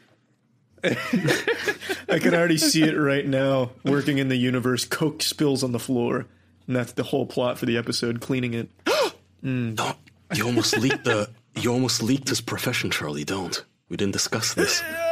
I 0.85 2.19
can 2.21 2.35
already 2.35 2.59
see 2.59 2.83
it 2.83 2.95
right 2.97 3.27
now. 3.27 3.71
Working 3.85 4.19
in 4.19 4.29
the 4.29 4.37
universe, 4.37 4.85
Coke 4.85 5.23
spills 5.23 5.63
on 5.63 5.73
the 5.73 5.79
floor, 5.79 6.27
and 6.67 6.75
that's 6.77 6.93
the 6.93 7.05
whole 7.05 7.27
plot 7.27 7.59
for 7.59 7.67
the 7.67 7.77
episode. 7.77 8.21
Cleaning 8.21 8.55
it. 8.55 8.69
Don't. 9.43 9.97
You 10.35 10.47
almost 10.47 10.77
leaked 10.79 11.05
the. 11.05 11.31
You 11.55 11.73
almost 11.73 12.03
leaked 12.03 12.29
his 12.29 12.41
profession, 12.41 12.91
Charlie. 12.91 13.25
Don't. 13.25 13.65
We 13.89 13.97
didn't 13.97 14.13
discuss 14.13 14.55
this. 14.55 14.83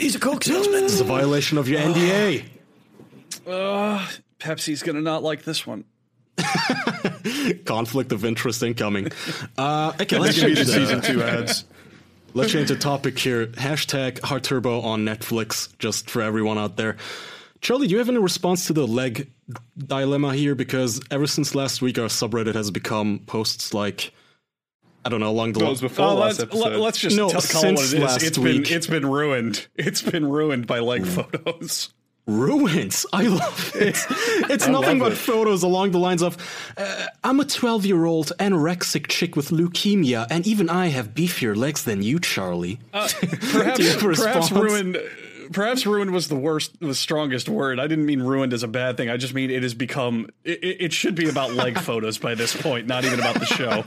He's 0.00 0.14
a 0.14 0.18
Coke 0.18 0.42
salesman. 0.42 0.84
It's 0.84 0.98
a 1.00 1.04
violation 1.04 1.58
of 1.58 1.68
your 1.68 1.78
NDA. 1.80 2.44
Pepsi's 4.38 4.82
gonna 4.82 5.02
not 5.02 5.22
like 5.22 5.44
this 5.44 5.66
one. 5.66 5.84
Conflict 7.66 8.10
of 8.12 8.24
interest 8.24 8.62
incoming. 8.62 9.08
Uh, 9.58 9.92
okay, 10.00 10.18
let's 10.18 10.40
could 10.40 10.46
be 10.46 10.54
change 10.54 10.58
the 10.58 10.64
the 10.64 10.72
season 10.72 11.00
two 11.02 11.22
ads. 11.22 11.64
Let's 12.32 12.52
change 12.52 12.68
the 12.68 12.76
topic 12.76 13.18
here. 13.18 13.48
Hashtag 13.48 14.20
Hard 14.20 14.44
Turbo 14.44 14.82
on 14.82 15.04
Netflix, 15.04 15.76
just 15.78 16.08
for 16.08 16.22
everyone 16.22 16.58
out 16.58 16.76
there. 16.76 16.96
Charlie, 17.60 17.88
do 17.88 17.92
you 17.92 17.98
have 17.98 18.08
any 18.08 18.18
response 18.18 18.68
to 18.68 18.72
the 18.72 18.86
leg 18.86 19.28
dilemma 19.76 20.32
here? 20.34 20.54
Because 20.54 21.00
ever 21.10 21.26
since 21.26 21.56
last 21.56 21.82
week, 21.82 21.98
our 21.98 22.06
subreddit 22.06 22.54
has 22.54 22.70
become 22.70 23.18
posts 23.26 23.74
like, 23.74 24.12
I 25.04 25.08
don't 25.08 25.20
know, 25.20 25.30
along 25.30 25.52
the 25.52 25.60
That 25.60 25.68
was 25.70 25.82
lines. 25.82 25.92
before 25.92 26.06
last 26.14 26.38
let's, 26.38 26.40
episode. 26.42 26.76
let, 26.78 26.94
us 26.94 26.98
just 26.98 27.16
No, 27.16 27.28
tell, 27.30 27.40
call 27.40 27.64
it 27.64 27.72
what 27.72 27.78
since 27.80 27.92
it 27.94 28.02
is. 28.02 28.22
It's 28.22 28.38
week. 28.38 28.64
been 28.64 28.76
it's 28.76 28.86
been 28.86 29.06
ruined. 29.06 29.66
It's 29.76 30.02
been 30.02 30.26
ruined 30.28 30.66
by 30.66 30.80
leg 30.80 31.06
photos. 31.06 31.92
ruins. 32.26 33.06
I 33.12 33.22
love 33.24 33.72
it. 33.74 33.96
It's 34.50 34.66
nothing 34.66 34.98
but 34.98 35.12
it. 35.12 35.16
photos 35.16 35.62
along 35.62 35.92
the 35.92 35.98
lines 35.98 36.22
of 36.22 36.36
uh, 36.76 37.06
I'm 37.24 37.40
a 37.40 37.44
12 37.44 37.86
year 37.86 38.04
old 38.04 38.32
anorexic 38.38 39.06
chick 39.08 39.36
with 39.36 39.48
leukemia, 39.50 40.26
and 40.30 40.46
even 40.46 40.68
I 40.68 40.88
have 40.88 41.14
beefier 41.14 41.56
legs 41.56 41.84
than 41.84 42.02
you, 42.02 42.18
Charlie. 42.18 42.78
Perhaps 42.92 43.12
Do 43.78 43.82
you 43.84 43.90
have 43.90 44.02
a 44.02 44.14
perhaps 44.14 44.50
ruined 44.52 44.98
perhaps 45.52 45.84
ruined 45.86 46.12
was 46.12 46.28
the 46.28 46.36
worst 46.36 46.78
the 46.80 46.94
strongest 46.94 47.48
word. 47.48 47.80
I 47.80 47.86
didn't 47.88 48.06
mean 48.06 48.22
ruined 48.22 48.52
as 48.52 48.62
a 48.62 48.68
bad 48.68 48.96
thing. 48.96 49.08
I 49.10 49.16
just 49.16 49.34
mean 49.34 49.50
it 49.50 49.62
has 49.64 49.74
become 49.74 50.28
it, 50.44 50.62
it 50.62 50.76
it 50.80 50.92
should 50.92 51.14
be 51.14 51.28
about 51.28 51.54
leg 51.54 51.78
photos 51.88 52.18
by 52.18 52.34
this 52.34 52.54
point, 52.60 52.86
not 52.86 53.04
even 53.04 53.18
about 53.18 53.38
the 53.40 53.46
show. 53.46 53.84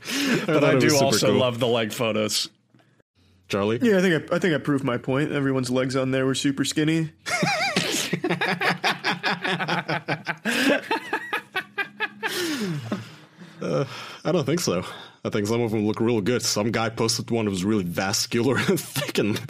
but 0.46 0.64
I, 0.64 0.70
it 0.72 0.74
was 0.76 0.84
do 0.84 0.96
also 1.04 1.28
cool. 1.28 1.38
love 1.38 1.58
the 1.58 1.66
leg 1.66 1.92
photos. 1.92 2.48
Charlie? 3.48 3.78
Yeah, 3.80 3.98
I 3.98 4.00
think 4.02 4.30
I, 4.32 4.36
I 4.36 4.38
think 4.38 4.54
I 4.54 4.58
proved 4.58 4.84
my 4.84 4.98
point. 4.98 5.32
Everyone's 5.32 5.70
legs 5.70 5.96
on 5.96 6.10
there 6.10 6.26
were 6.26 6.34
super 6.34 6.64
skinny. 6.64 7.10
Uh, 13.60 13.84
I 14.24 14.30
don't 14.32 14.44
think 14.44 14.60
so. 14.60 14.84
I 15.24 15.30
think 15.30 15.46
some 15.48 15.60
of 15.60 15.72
them 15.72 15.84
look 15.86 16.00
real 16.00 16.20
good. 16.20 16.42
Some 16.42 16.70
guy 16.70 16.88
posted 16.90 17.30
one 17.30 17.46
that 17.46 17.50
was 17.50 17.64
really 17.64 17.82
vascular 17.84 18.56
and 18.56 18.78
thick, 18.80 19.18
and 19.18 19.40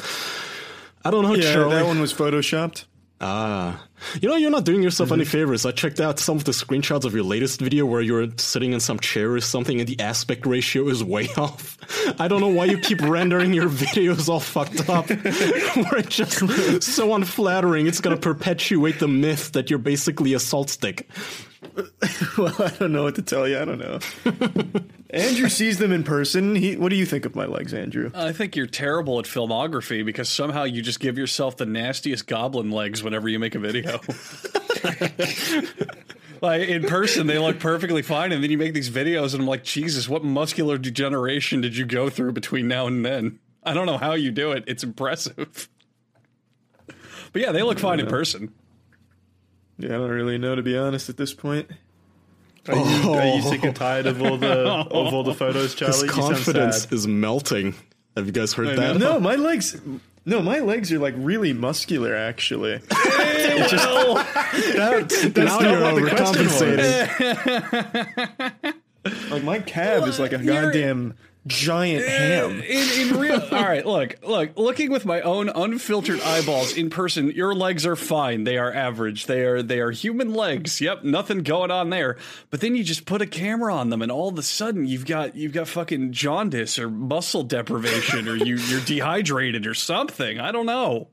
I 1.04 1.10
don't 1.10 1.22
know, 1.24 1.34
Yeah, 1.34 1.52
Charlie. 1.52 1.74
that 1.74 1.86
one 1.86 2.00
was 2.00 2.12
photoshopped. 2.14 2.84
Ah, 3.20 3.84
you 4.20 4.28
know, 4.28 4.36
you're 4.36 4.50
not 4.50 4.64
doing 4.64 4.80
yourself 4.80 5.10
any 5.10 5.24
favors. 5.24 5.66
I 5.66 5.72
checked 5.72 6.00
out 6.00 6.20
some 6.20 6.36
of 6.36 6.44
the 6.44 6.52
screenshots 6.52 7.04
of 7.04 7.14
your 7.14 7.24
latest 7.24 7.60
video 7.60 7.84
where 7.84 8.00
you're 8.00 8.28
sitting 8.36 8.72
in 8.72 8.78
some 8.78 9.00
chair 9.00 9.32
or 9.32 9.40
something, 9.40 9.80
and 9.80 9.88
the 9.88 9.98
aspect 9.98 10.46
ratio 10.46 10.88
is 10.88 11.02
way 11.02 11.28
off. 11.36 11.76
I 12.20 12.28
don't 12.28 12.40
know 12.40 12.48
why 12.48 12.66
you 12.66 12.78
keep 12.78 13.00
rendering 13.02 13.52
your 13.52 13.68
videos 13.68 14.28
all 14.28 14.38
fucked 14.38 14.88
up. 14.88 15.08
where 15.10 15.96
it's 15.98 16.14
just 16.14 16.82
so 16.82 17.14
unflattering. 17.14 17.88
It's 17.88 18.00
gonna 18.00 18.16
perpetuate 18.16 19.00
the 19.00 19.08
myth 19.08 19.52
that 19.52 19.68
you're 19.68 19.80
basically 19.80 20.34
a 20.34 20.38
salt 20.38 20.70
stick. 20.70 21.08
Well, 22.38 22.54
I 22.60 22.68
don't 22.68 22.92
know 22.92 23.02
what 23.02 23.16
to 23.16 23.22
tell 23.22 23.48
you. 23.48 23.58
I 23.58 23.64
don't 23.64 23.78
know. 23.78 23.98
Andrew 25.10 25.48
sees 25.48 25.78
them 25.78 25.90
in 25.90 26.04
person. 26.04 26.54
He, 26.54 26.76
what 26.76 26.90
do 26.90 26.96
you 26.96 27.04
think 27.04 27.24
of 27.24 27.34
my 27.34 27.46
legs, 27.46 27.74
Andrew? 27.74 28.12
I 28.14 28.32
think 28.32 28.54
you're 28.54 28.68
terrible 28.68 29.18
at 29.18 29.24
filmography 29.24 30.04
because 30.04 30.28
somehow 30.28 30.62
you 30.62 30.82
just 30.82 31.00
give 31.00 31.18
yourself 31.18 31.56
the 31.56 31.66
nastiest 31.66 32.28
goblin 32.28 32.70
legs 32.70 33.02
whenever 33.02 33.28
you 33.28 33.40
make 33.40 33.56
a 33.56 33.58
video. 33.58 33.98
like 36.40 36.68
in 36.68 36.84
person, 36.84 37.26
they 37.26 37.38
look 37.38 37.58
perfectly 37.58 38.02
fine, 38.02 38.30
and 38.30 38.42
then 38.42 38.52
you 38.52 38.58
make 38.58 38.74
these 38.74 38.90
videos, 38.90 39.32
and 39.32 39.42
I'm 39.42 39.48
like, 39.48 39.64
Jesus, 39.64 40.08
what 40.08 40.22
muscular 40.22 40.78
degeneration 40.78 41.60
did 41.60 41.76
you 41.76 41.86
go 41.86 42.08
through 42.08 42.32
between 42.32 42.68
now 42.68 42.86
and 42.86 43.04
then? 43.04 43.40
I 43.64 43.74
don't 43.74 43.86
know 43.86 43.98
how 43.98 44.14
you 44.14 44.30
do 44.30 44.52
it. 44.52 44.62
It's 44.68 44.84
impressive. 44.84 45.68
But 47.32 47.42
yeah, 47.42 47.52
they 47.52 47.62
look 47.62 47.78
fine 47.78 48.00
in 48.00 48.06
person. 48.06 48.54
Yeah, 49.78 49.90
I 49.90 49.98
don't 49.98 50.10
really 50.10 50.38
know 50.38 50.54
to 50.54 50.62
be 50.62 50.76
honest 50.76 51.08
at 51.08 51.16
this 51.16 51.32
point. 51.34 51.68
Are 52.68 52.74
you, 52.76 53.12
are 53.12 53.26
you 53.36 53.42
sick 53.42 53.62
and 53.64 53.74
tired 53.74 54.06
of 54.06 54.20
all 54.20 54.36
the 54.36 54.66
of 54.68 55.14
all 55.14 55.22
the 55.22 55.32
photos, 55.34 55.74
Charlie? 55.76 56.02
His 56.02 56.10
confidence 56.10 56.90
is 56.92 57.06
melting. 57.06 57.74
Have 58.16 58.26
you 58.26 58.32
guys 58.32 58.52
heard 58.52 58.76
that? 58.76 58.96
No, 58.98 59.18
my 59.20 59.34
legs. 59.36 59.80
No, 60.26 60.42
my 60.42 60.58
legs 60.58 60.92
are 60.92 60.98
like 60.98 61.14
really 61.16 61.52
muscular. 61.54 62.14
Actually, 62.14 62.78
That- 62.88 63.28
that's 65.34 65.36
now 65.36 65.60
you're 65.60 65.80
what 65.80 65.94
the 65.94 66.00
overcompensating. 66.10 68.74
like 69.30 69.44
my 69.44 69.60
calf 69.60 70.06
is 70.08 70.18
like 70.18 70.32
a 70.32 70.42
You're- 70.42 70.62
goddamn 70.66 71.14
giant 71.48 72.06
ham. 72.06 72.60
In, 72.62 73.08
in 73.08 73.18
real, 73.18 73.40
all 73.52 73.62
right. 73.62 73.84
Look, 73.84 74.16
look. 74.22 74.56
Looking 74.56 74.90
with 74.90 75.04
my 75.04 75.20
own 75.22 75.48
unfiltered 75.48 76.20
eyeballs 76.20 76.76
in 76.76 76.90
person, 76.90 77.30
your 77.32 77.54
legs 77.54 77.84
are 77.86 77.96
fine. 77.96 78.44
They 78.44 78.58
are 78.58 78.72
average. 78.72 79.26
They 79.26 79.44
are 79.44 79.62
they 79.62 79.80
are 79.80 79.90
human 79.90 80.34
legs. 80.34 80.80
Yep, 80.80 81.04
nothing 81.04 81.42
going 81.42 81.70
on 81.70 81.90
there. 81.90 82.16
But 82.50 82.60
then 82.60 82.76
you 82.76 82.84
just 82.84 83.06
put 83.06 83.22
a 83.22 83.26
camera 83.26 83.74
on 83.74 83.90
them, 83.90 84.02
and 84.02 84.12
all 84.12 84.28
of 84.28 84.38
a 84.38 84.42
sudden 84.42 84.86
you've 84.86 85.06
got 85.06 85.34
you've 85.34 85.52
got 85.52 85.68
fucking 85.68 86.12
jaundice 86.12 86.78
or 86.78 86.88
muscle 86.88 87.42
deprivation, 87.42 88.28
or 88.28 88.36
you 88.36 88.56
you're 88.56 88.80
dehydrated 88.80 89.66
or 89.66 89.74
something. 89.74 90.38
I 90.38 90.52
don't 90.52 90.66
know. 90.66 91.08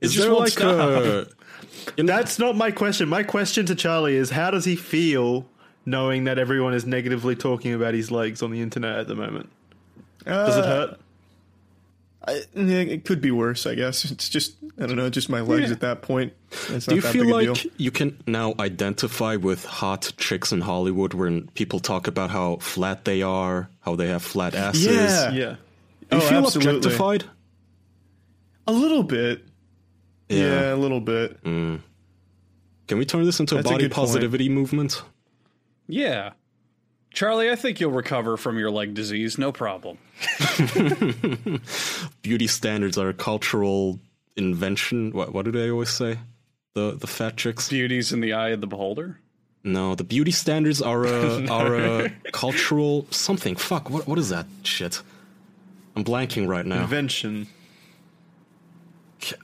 It 0.00 0.06
Is 0.06 0.14
just 0.14 0.24
there 0.24 0.32
won't 0.32 0.44
like 0.44 0.52
stop. 0.52 0.78
Uh, 0.78 1.24
a 1.98 2.02
That's 2.02 2.38
not 2.38 2.56
my 2.56 2.70
question. 2.70 3.08
My 3.08 3.22
question 3.22 3.66
to 3.66 3.74
Charlie 3.74 4.16
is 4.16 4.30
how 4.30 4.50
does 4.50 4.64
he 4.64 4.76
feel 4.76 5.48
knowing 5.84 6.24
that 6.24 6.38
everyone 6.38 6.74
is 6.74 6.84
negatively 6.84 7.36
talking 7.36 7.72
about 7.74 7.94
his 7.94 8.10
legs 8.10 8.42
on 8.42 8.50
the 8.50 8.60
internet 8.60 8.98
at 8.98 9.08
the 9.08 9.14
moment? 9.14 9.50
Does 10.24 10.56
it 10.56 10.64
uh, 10.64 10.66
hurt? 10.66 11.00
I, 12.24 12.32
yeah, 12.54 12.76
it 12.78 13.04
could 13.04 13.20
be 13.20 13.32
worse, 13.32 13.66
I 13.66 13.74
guess. 13.74 14.04
It's 14.12 14.28
just 14.28 14.54
I 14.78 14.86
don't 14.86 14.96
know, 14.96 15.10
just 15.10 15.28
my 15.28 15.40
legs 15.40 15.70
at 15.72 15.80
that 15.80 16.02
point. 16.02 16.32
It's 16.68 16.86
Do 16.86 16.94
you 16.94 17.02
feel 17.02 17.26
like 17.28 17.66
you 17.78 17.90
can 17.90 18.22
now 18.26 18.54
identify 18.60 19.36
with 19.36 19.64
hot 19.64 20.12
chicks 20.16 20.52
in 20.52 20.60
Hollywood 20.60 21.14
when 21.14 21.48
people 21.48 21.80
talk 21.80 22.06
about 22.06 22.30
how 22.30 22.56
flat 22.56 23.04
they 23.04 23.22
are, 23.22 23.68
how 23.80 23.96
they 23.96 24.08
have 24.08 24.22
flat 24.22 24.54
asses? 24.54 24.86
Yeah. 24.86 25.30
Yeah. 25.32 25.56
Do 26.10 26.16
you 26.18 26.22
Oh, 26.22 26.28
feel 26.28 26.38
absolutely. 26.46 26.76
objectified? 26.76 27.24
a 28.68 28.72
little 28.72 29.02
bit? 29.02 29.44
Yeah, 30.28 30.72
a 30.72 30.76
little 30.76 31.00
bit. 31.00 31.42
Mm. 31.42 31.80
Can 32.86 32.98
we 32.98 33.04
turn 33.04 33.24
this 33.24 33.40
into 33.40 33.56
a 33.56 33.58
That's 33.58 33.68
a 33.68 33.72
body 33.72 33.84
good 33.84 33.92
point. 33.92 34.06
positivity 34.08 34.48
movement? 34.48 35.02
Yeah, 35.88 36.30
Charlie, 37.12 37.50
I 37.50 37.56
think 37.56 37.80
you'll 37.80 37.90
recover 37.90 38.36
from 38.36 38.58
your 38.58 38.70
leg 38.70 38.94
disease. 38.94 39.38
No 39.38 39.52
problem. 39.52 39.98
Beauty 42.22 42.46
standards 42.46 42.96
are 42.96 43.10
a 43.10 43.14
cultural 43.14 44.00
invention. 44.36 45.12
What, 45.12 45.32
what 45.32 45.44
do 45.44 45.50
they 45.52 45.70
always 45.70 45.90
say? 45.90 46.18
The 46.74 46.92
the 46.92 47.06
fat 47.06 47.36
chicks? 47.36 47.68
Beauty's 47.68 48.12
in 48.12 48.20
the 48.20 48.32
eye 48.32 48.50
of 48.50 48.60
the 48.62 48.66
beholder. 48.66 49.18
No, 49.64 49.94
the 49.94 50.04
beauty 50.04 50.32
standards 50.32 50.80
are 50.80 51.04
a 51.04 51.46
are 51.50 51.76
a 51.76 52.10
cultural 52.32 53.06
something. 53.10 53.56
Fuck, 53.56 53.90
what 53.90 54.06
what 54.06 54.18
is 54.18 54.30
that 54.30 54.46
shit? 54.62 55.02
I'm 55.94 56.04
blanking 56.04 56.48
right 56.48 56.64
now. 56.64 56.82
Invention. 56.82 57.46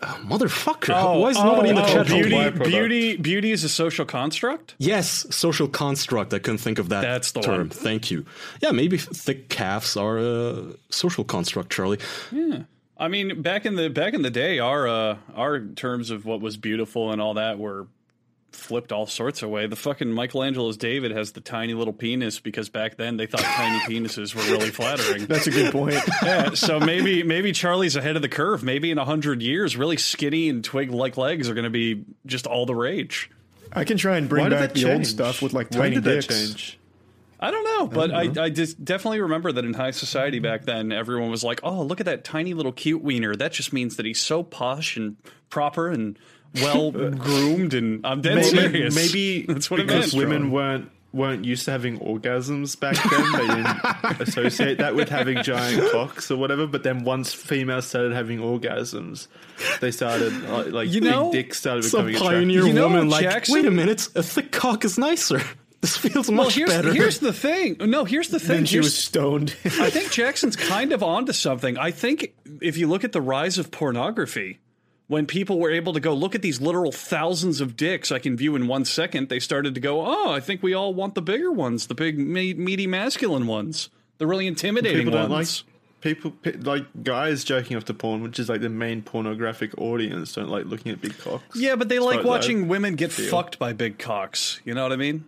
Uh, 0.02 0.14
motherfucker! 0.16 1.20
Why 1.20 1.30
is 1.30 1.36
nobody 1.36 1.70
in 1.70 1.76
the 1.76 1.84
oh, 1.84 1.86
chat? 1.86 2.06
beauty, 2.06 2.50
beauty, 2.50 3.16
beauty 3.16 3.52
is 3.52 3.64
a 3.64 3.68
social 3.68 4.04
construct. 4.04 4.74
Yes, 4.78 5.26
social 5.30 5.68
construct. 5.68 6.32
I 6.34 6.38
couldn't 6.38 6.58
think 6.58 6.78
of 6.78 6.88
that 6.88 7.02
That's 7.02 7.32
the 7.32 7.40
term. 7.40 7.58
one. 7.58 7.70
Thank 7.70 8.10
you. 8.10 8.24
Yeah, 8.60 8.72
maybe 8.72 8.98
thick 8.98 9.48
calves 9.48 9.96
are 9.96 10.18
a 10.18 10.72
social 10.90 11.24
construct, 11.24 11.70
Charlie. 11.72 11.98
Yeah. 12.32 12.62
I 12.98 13.08
mean, 13.08 13.42
back 13.42 13.64
in 13.64 13.76
the 13.76 13.88
back 13.88 14.14
in 14.14 14.22
the 14.22 14.30
day, 14.30 14.58
our 14.58 14.88
uh, 14.88 15.16
our 15.34 15.60
terms 15.60 16.10
of 16.10 16.24
what 16.24 16.40
was 16.40 16.56
beautiful 16.56 17.12
and 17.12 17.20
all 17.20 17.34
that 17.34 17.58
were 17.58 17.86
flipped 18.52 18.92
all 18.92 19.06
sorts 19.06 19.42
of 19.42 19.50
way. 19.50 19.66
The 19.66 19.76
fucking 19.76 20.12
Michelangelo's 20.12 20.76
David 20.76 21.10
has 21.10 21.32
the 21.32 21.40
tiny 21.40 21.74
little 21.74 21.92
penis 21.92 22.40
because 22.40 22.68
back 22.68 22.96
then 22.96 23.16
they 23.16 23.26
thought 23.26 23.40
tiny 23.40 23.78
penises 23.80 24.34
were 24.34 24.42
really 24.42 24.70
flattering. 24.70 25.26
That's 25.26 25.46
a 25.46 25.50
good 25.50 25.72
point. 25.72 25.96
Yeah, 26.22 26.50
so 26.54 26.80
maybe 26.80 27.22
maybe 27.22 27.52
Charlie's 27.52 27.94
ahead 27.96 28.16
of 28.16 28.22
the 28.22 28.28
curve. 28.28 28.62
Maybe 28.62 28.90
in 28.90 28.98
a 28.98 29.04
hundred 29.04 29.40
years, 29.40 29.76
really 29.76 29.96
skinny 29.96 30.48
and 30.48 30.64
twig 30.64 30.90
like 30.90 31.16
legs 31.16 31.48
are 31.48 31.54
going 31.54 31.64
to 31.64 31.70
be 31.70 32.04
just 32.26 32.46
all 32.46 32.66
the 32.66 32.74
rage. 32.74 33.30
I 33.72 33.84
can 33.84 33.96
try 33.98 34.16
and 34.16 34.28
bring 34.28 34.44
Why 34.44 34.50
back 34.50 34.72
the 34.72 34.80
change? 34.80 34.94
old 34.94 35.06
stuff 35.06 35.42
with 35.42 35.52
like 35.52 35.70
tiny 35.70 35.96
did 35.96 36.04
dicks. 36.04 36.26
that 36.26 36.34
change? 36.34 36.78
I 37.40 37.50
don't 37.52 37.64
know, 37.64 37.86
but 37.86 38.10
I, 38.12 38.44
I, 38.44 38.50
just 38.50 38.84
definitely 38.84 39.20
remember 39.20 39.52
that 39.52 39.64
in 39.64 39.72
high 39.72 39.92
society 39.92 40.40
back 40.40 40.64
then, 40.64 40.90
everyone 40.90 41.30
was 41.30 41.44
like, 41.44 41.60
"Oh, 41.62 41.82
look 41.82 42.00
at 42.00 42.06
that 42.06 42.24
tiny 42.24 42.52
little 42.52 42.72
cute 42.72 43.00
wiener. 43.00 43.36
That 43.36 43.52
just 43.52 43.72
means 43.72 43.96
that 43.96 44.04
he's 44.06 44.20
so 44.20 44.42
posh 44.42 44.96
and 44.96 45.16
proper 45.48 45.88
and 45.88 46.18
well 46.54 46.90
groomed." 46.92 47.74
And 47.74 48.04
I'm 48.06 48.20
dead 48.20 48.36
Maybe, 48.36 48.48
serious. 48.48 48.94
maybe 48.94 49.42
that's 49.48 49.70
what 49.70 49.78
because 49.78 50.14
women 50.14 50.50
weren't 50.50 50.90
weren't 51.10 51.42
used 51.44 51.64
to 51.64 51.70
having 51.70 51.98
orgasms 52.00 52.78
back 52.78 52.94
then. 53.10 53.32
They 53.32 53.46
didn't 53.54 54.20
associate 54.28 54.78
that 54.78 54.94
with 54.94 55.08
having 55.08 55.42
giant 55.42 55.90
cocks 55.90 56.30
or 56.30 56.36
whatever. 56.36 56.66
But 56.66 56.82
then 56.82 57.02
once 57.04 57.32
females 57.32 57.86
started 57.86 58.12
having 58.12 58.40
orgasms, 58.40 59.26
they 59.80 59.90
started 59.90 60.32
uh, 60.44 60.64
like 60.66 60.90
You 60.90 61.00
big 61.00 61.32
dicks 61.32 61.58
started 61.58 61.84
Some 61.84 62.06
becoming 62.06 62.28
pioneer 62.28 62.66
You 62.66 62.72
know, 62.74 62.88
woman, 62.88 63.08
like, 63.08 63.22
Jackson- 63.22 63.54
wait 63.54 63.64
a 63.64 63.70
minute, 63.70 64.06
a 64.14 64.22
thick 64.22 64.52
cock 64.52 64.84
is 64.84 64.98
nicer. 64.98 65.40
This 65.80 65.96
feels 65.96 66.28
Well, 66.28 66.38
much 66.44 66.54
here's 66.56 66.70
better. 66.70 66.92
here's 66.92 67.20
the 67.20 67.32
thing. 67.32 67.76
No, 67.80 68.04
here's 68.04 68.28
the 68.30 68.40
thing. 68.40 68.48
Then 68.56 68.64
she 68.66 68.78
was 68.78 68.94
stoned. 68.98 69.54
I 69.64 69.88
think 69.90 70.10
Jackson's 70.10 70.56
kind 70.56 70.92
of 70.92 71.04
onto 71.04 71.32
something. 71.32 71.78
I 71.78 71.92
think 71.92 72.34
if 72.60 72.76
you 72.76 72.88
look 72.88 73.04
at 73.04 73.12
the 73.12 73.22
rise 73.22 73.58
of 73.58 73.70
pornography, 73.70 74.58
when 75.08 75.26
people 75.26 75.58
were 75.58 75.70
able 75.70 75.92
to 75.94 76.00
go 76.00 76.14
look 76.14 76.34
at 76.34 76.42
these 76.42 76.60
literal 76.60 76.92
thousands 76.92 77.60
of 77.60 77.76
dicks 77.76 78.12
I 78.12 78.18
can 78.18 78.36
view 78.36 78.54
in 78.56 78.66
one 78.68 78.84
second, 78.84 79.28
they 79.28 79.40
started 79.40 79.74
to 79.74 79.80
go, 79.80 80.04
"Oh, 80.06 80.30
I 80.30 80.40
think 80.40 80.62
we 80.62 80.72
all 80.74 80.94
want 80.94 81.14
the 81.16 81.22
bigger 81.22 81.50
ones, 81.50 81.86
the 81.88 81.94
big 81.94 82.18
me- 82.18 82.54
meaty 82.54 82.86
masculine 82.86 83.46
ones, 83.46 83.88
the 84.18 84.26
really 84.26 84.46
intimidating 84.46 84.98
People 85.06 85.12
don't 85.18 85.30
like 85.30 85.48
people 86.00 86.32
like 86.60 86.84
guys 87.02 87.42
jerking 87.42 87.76
off 87.76 87.84
to 87.86 87.92
porn, 87.94 88.22
which 88.22 88.38
is 88.38 88.48
like 88.48 88.60
the 88.60 88.68
main 88.68 89.02
pornographic 89.02 89.76
audience. 89.78 90.32
Don't 90.34 90.48
like 90.48 90.66
looking 90.66 90.92
at 90.92 91.00
big 91.00 91.18
cocks. 91.18 91.56
yeah, 91.56 91.74
but 91.74 91.88
they 91.88 91.96
As 91.96 92.04
like 92.04 92.14
far 92.16 92.20
as 92.20 92.26
I 92.26 92.28
watching 92.28 92.68
women 92.68 92.94
get 92.94 93.10
feel. 93.10 93.28
fucked 93.30 93.58
by 93.58 93.72
big 93.72 93.98
cocks. 93.98 94.60
You 94.64 94.74
know 94.74 94.82
what 94.84 94.92
I 94.92 94.96
mean? 94.96 95.24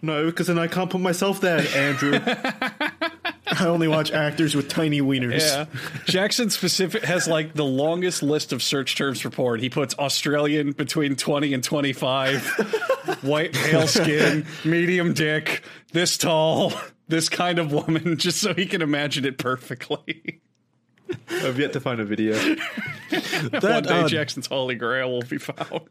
No, 0.00 0.26
because 0.26 0.46
then 0.46 0.58
I 0.58 0.66
can't 0.68 0.88
put 0.90 1.00
myself 1.00 1.40
there, 1.40 1.58
Andrew. 1.76 2.12
I 3.50 3.66
only 3.66 3.88
watch 3.88 4.10
actors 4.10 4.54
with 4.54 4.68
tiny 4.68 5.00
wieners. 5.00 5.40
Yeah. 5.40 5.66
Jackson 6.04 6.50
specific 6.50 7.04
has 7.04 7.26
like 7.26 7.54
the 7.54 7.64
longest 7.64 8.22
list 8.22 8.52
of 8.52 8.62
search 8.62 8.96
terms 8.96 9.20
for 9.20 9.30
porn. 9.30 9.60
He 9.60 9.70
puts 9.70 9.94
Australian 9.98 10.72
between 10.72 11.16
20 11.16 11.54
and 11.54 11.64
25, 11.64 13.18
white 13.22 13.52
pale 13.52 13.86
skin, 13.86 14.46
medium 14.64 15.14
dick, 15.14 15.62
this 15.92 16.18
tall, 16.18 16.72
this 17.08 17.28
kind 17.28 17.58
of 17.58 17.72
woman, 17.72 18.16
just 18.18 18.40
so 18.40 18.54
he 18.54 18.66
can 18.66 18.82
imagine 18.82 19.24
it 19.24 19.38
perfectly. 19.38 20.40
I've 21.30 21.58
yet 21.58 21.72
to 21.72 21.80
find 21.80 22.00
a 22.00 22.04
video. 22.04 22.34
One 23.60 23.82
day 23.82 24.00
uh, 24.00 24.08
Jackson's 24.08 24.46
holy 24.46 24.74
grail 24.74 25.10
will 25.10 25.22
be 25.22 25.38
found. 25.38 25.88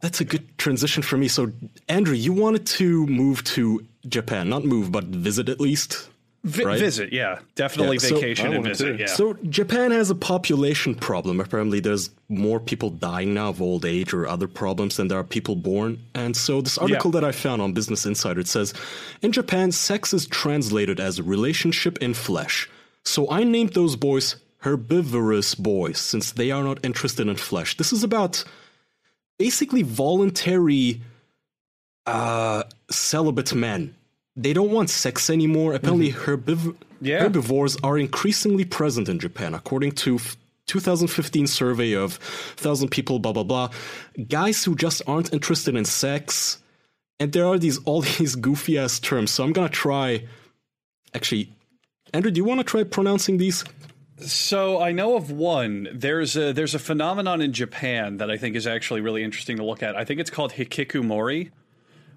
That's 0.00 0.20
a 0.20 0.24
good 0.26 0.58
transition 0.58 1.02
for 1.02 1.16
me. 1.16 1.28
So, 1.28 1.50
Andrew, 1.88 2.14
you 2.14 2.34
wanted 2.34 2.66
to 2.66 3.06
move 3.06 3.42
to 3.44 3.86
Japan, 4.06 4.50
not 4.50 4.62
move, 4.62 4.92
but 4.92 5.04
visit 5.04 5.48
at 5.48 5.60
least. 5.60 6.10
Vi- 6.44 6.62
Right. 6.62 6.78
Visit, 6.78 7.10
yeah. 7.10 7.38
Definitely 7.54 7.96
Yeah, 8.02 8.14
vacation 8.14 8.52
I 8.52 8.56
and 8.56 8.64
visit, 8.64 9.00
yeah. 9.00 9.06
So, 9.06 9.32
Japan 9.48 9.90
has 9.92 10.10
a 10.10 10.14
population 10.14 10.94
problem. 10.94 11.40
Apparently, 11.40 11.80
there's 11.80 12.10
more 12.28 12.60
people 12.60 12.90
dying 12.90 13.32
now 13.32 13.48
of 13.48 13.62
old 13.62 13.86
age 13.86 14.12
or 14.12 14.26
other 14.28 14.46
problems 14.46 14.96
than 14.98 15.08
there 15.08 15.18
are 15.18 15.24
people 15.24 15.56
born. 15.56 15.98
And 16.14 16.36
so, 16.36 16.60
this 16.60 16.76
article 16.76 17.10
Yeah. 17.14 17.20
that 17.20 17.26
I 17.26 17.32
found 17.32 17.62
on 17.62 17.72
Business 17.72 18.04
Insider 18.04 18.40
it 18.40 18.48
says, 18.48 18.74
in 19.22 19.32
Japan, 19.32 19.72
sex 19.72 20.12
is 20.12 20.26
translated 20.26 21.00
as 21.00 21.18
relationship 21.22 21.96
in 22.02 22.12
flesh. 22.12 22.68
So, 23.04 23.30
I 23.30 23.42
named 23.44 23.72
those 23.72 23.96
boys 23.96 24.36
herbivorous 24.58 25.54
boys 25.54 25.98
since 25.98 26.32
they 26.32 26.50
are 26.50 26.62
not 26.62 26.78
interested 26.84 27.26
in 27.28 27.36
flesh. 27.36 27.76
This 27.76 27.92
is 27.92 28.02
about 28.02 28.44
basically 29.38 29.82
voluntary 29.82 31.00
uh, 32.06 32.64
celibate 32.90 33.54
men. 33.54 33.94
They 34.36 34.52
don't 34.52 34.70
want 34.70 34.90
sex 34.90 35.30
anymore. 35.30 35.74
Apparently, 35.74 36.10
mm-hmm. 36.10 36.30
herbiv- 36.30 36.76
Yeah. 37.00 37.20
herbivores 37.20 37.76
are 37.82 37.96
increasingly 37.98 38.64
present 38.64 39.08
in 39.08 39.18
Japan, 39.18 39.54
according 39.54 39.92
to 39.92 40.16
f- 40.16 40.36
2015 40.66 41.46
survey 41.46 41.92
of 41.92 42.16
1,000 42.58 42.88
people. 42.90 43.18
Blah 43.18 43.32
blah 43.32 43.44
blah. 43.44 43.68
Guys 44.28 44.64
who 44.64 44.74
just 44.74 45.02
aren't 45.06 45.32
interested 45.32 45.76
in 45.76 45.84
sex, 45.84 46.58
and 47.20 47.32
there 47.32 47.46
are 47.46 47.58
these 47.58 47.78
all 47.84 48.00
these 48.18 48.34
goofy 48.34 48.78
ass 48.78 48.98
terms. 48.98 49.30
So 49.30 49.44
I'm 49.44 49.52
gonna 49.52 49.68
try. 49.68 50.24
Actually, 51.14 51.52
Andrew, 52.12 52.30
do 52.32 52.38
you 52.38 52.44
want 52.44 52.58
to 52.60 52.64
try 52.64 52.82
pronouncing 52.82 53.38
these? 53.38 53.62
So 54.18 54.80
I 54.80 54.92
know 54.92 55.16
of 55.16 55.30
one. 55.30 55.88
There's 55.92 56.36
a 56.36 56.52
there's 56.52 56.74
a 56.74 56.78
phenomenon 56.78 57.40
in 57.40 57.52
Japan 57.52 58.16
that 58.18 58.30
I 58.30 58.36
think 58.36 58.56
is 58.56 58.66
actually 58.66 59.00
really 59.00 59.22
interesting 59.22 59.56
to 59.58 59.64
look 59.64 59.82
at. 59.82 59.96
I 59.96 60.04
think 60.04 60.18
it's 60.20 60.30
called 60.30 60.52
hikikomori, 60.52 61.50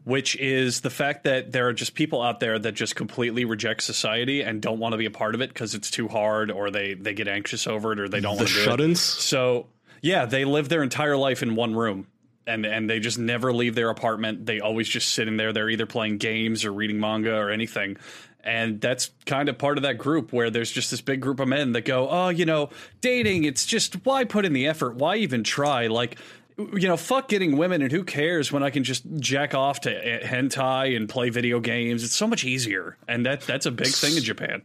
which 0.08 0.38
is 0.38 0.82
the 0.82 0.90
fact 0.90 1.26
that 1.26 1.52
there 1.52 1.68
are 1.68 1.74
just 1.74 1.94
people 1.94 2.22
out 2.22 2.40
there 2.40 2.58
that 2.58 2.72
just 2.72 2.96
completely 2.96 3.44
reject 3.44 3.84
society 3.84 4.42
and 4.42 4.62
don't 4.62 4.80
want 4.80 4.94
to 4.94 4.98
be 4.98 5.06
a 5.06 5.12
part 5.12 5.36
of 5.36 5.42
it 5.42 5.50
because 5.50 5.76
it's 5.76 5.92
too 5.92 6.08
hard, 6.08 6.50
or 6.50 6.72
they 6.72 6.94
they 6.94 7.14
get 7.14 7.28
anxious 7.28 7.68
over 7.68 7.92
it, 7.92 8.00
or 8.00 8.08
they 8.08 8.22
don't 8.22 8.38
The 8.38 8.44
want 8.44 8.48
to 8.48 8.54
do 8.54 8.60
it. 8.62 8.64
shut-ins. 8.64 9.02
So 9.02 9.68
yeah, 10.02 10.26
they 10.26 10.46
live 10.46 10.70
their 10.70 10.82
entire 10.82 11.18
life 11.18 11.44
in 11.44 11.56
one 11.56 11.76
room. 11.76 12.08
And, 12.50 12.66
and 12.66 12.90
they 12.90 13.02
just 13.02 13.20
never 13.20 13.52
leave 13.52 13.76
their 13.76 13.90
apartment. 13.90 14.46
They 14.46 14.62
always 14.62 14.88
just 14.88 15.14
sit 15.14 15.28
in 15.28 15.36
there. 15.36 15.52
They're 15.52 15.70
either 15.70 15.86
playing 15.86 16.20
games 16.20 16.64
or 16.64 16.72
reading 16.72 16.98
manga 16.98 17.36
or 17.36 17.50
anything. 17.50 17.98
And 18.42 18.80
that's 18.80 19.12
kind 19.26 19.50
of 19.50 19.58
part 19.58 19.78
of 19.78 19.82
that 19.84 19.98
group 19.98 20.32
where 20.32 20.50
there's 20.50 20.72
just 20.72 20.90
this 20.90 21.02
big 21.02 21.20
group 21.20 21.42
of 21.42 21.50
men 21.50 21.74
that 21.74 21.82
go, 21.84 22.08
oh, 22.10 22.30
you 22.30 22.46
know, 22.46 22.70
dating, 23.02 23.44
it's 23.44 23.66
just 23.66 24.06
why 24.06 24.24
put 24.24 24.46
in 24.46 24.54
the 24.54 24.66
effort? 24.68 24.96
Why 24.96 25.18
even 25.18 25.44
try? 25.44 25.88
Like, 25.88 26.20
you 26.58 26.88
know, 26.88 26.98
fuck 26.98 27.28
getting 27.28 27.58
women 27.58 27.82
and 27.82 27.92
who 27.92 28.04
cares 28.04 28.52
when 28.52 28.64
I 28.64 28.70
can 28.72 28.84
just 28.84 29.04
jack 29.20 29.54
off 29.54 29.82
to 29.82 29.92
eh, 29.92 30.26
hentai 30.26 30.96
and 30.98 31.08
play 31.08 31.30
video 31.30 31.60
games? 31.60 32.04
It's 32.04 32.16
so 32.16 32.28
much 32.28 32.44
easier. 32.44 32.98
And 33.08 33.26
that 33.26 33.42
that's 33.42 33.66
a 33.66 33.72
big 33.72 33.88
thing 33.94 34.18
in 34.18 34.24
Japan. 34.24 34.62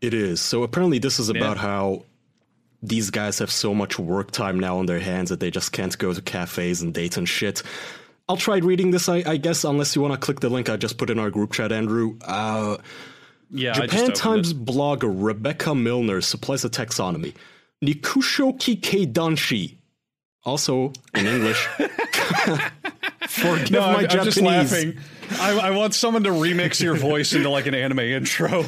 It 0.00 0.14
is. 0.14 0.40
So 0.40 0.62
apparently, 0.64 0.98
this 0.98 1.18
is 1.20 1.28
about 1.28 1.56
Yeah. 1.56 1.62
how 1.62 2.04
these 2.82 3.10
guys 3.10 3.38
have 3.38 3.52
so 3.52 3.72
much 3.72 3.98
work 3.98 4.32
time 4.32 4.58
now 4.58 4.78
on 4.78 4.86
their 4.86 4.98
hands 4.98 5.30
that 5.30 5.38
they 5.38 5.50
just 5.52 5.70
can't 5.70 5.96
go 5.96 6.12
to 6.12 6.20
cafes 6.20 6.82
and 6.82 6.92
date 6.92 7.16
and 7.16 7.28
shit. 7.28 7.62
I'll 8.28 8.36
try 8.36 8.56
reading 8.58 8.90
this, 8.90 9.08
I, 9.08 9.22
I 9.24 9.36
guess, 9.36 9.62
unless 9.62 9.94
you 9.94 10.02
want 10.02 10.14
to 10.14 10.18
click 10.18 10.40
the 10.40 10.48
link 10.48 10.68
I 10.68 10.76
just 10.76 10.98
put 10.98 11.08
in 11.10 11.18
our 11.20 11.30
group 11.30 11.52
chat, 11.52 11.70
Andrew. 11.70 12.16
Uh, 12.24 12.78
Yeah, 13.50 13.72
Japan 13.74 14.12
Times 14.12 14.52
blogger 14.54 15.12
Rebecca 15.14 15.74
Milner 15.74 16.20
supplies 16.20 16.64
a 16.64 16.70
taxonomy. 16.70 17.34
Nikushoki 17.84 18.80
Keidanshi. 18.80 19.76
Also, 20.44 20.92
in 21.14 21.26
English. 21.26 21.66
Forgive 23.28 23.70
No, 23.70 23.80
my 23.80 23.98
I'm, 23.98 24.18
I'm 24.18 24.24
just 24.24 24.40
laughing. 24.40 24.98
I, 25.40 25.58
I 25.58 25.70
want 25.70 25.94
someone 25.94 26.24
to 26.24 26.30
remix 26.30 26.80
your 26.82 26.94
voice 26.96 27.32
into 27.32 27.48
like 27.48 27.66
an 27.66 27.74
anime 27.74 28.00
intro. 28.00 28.64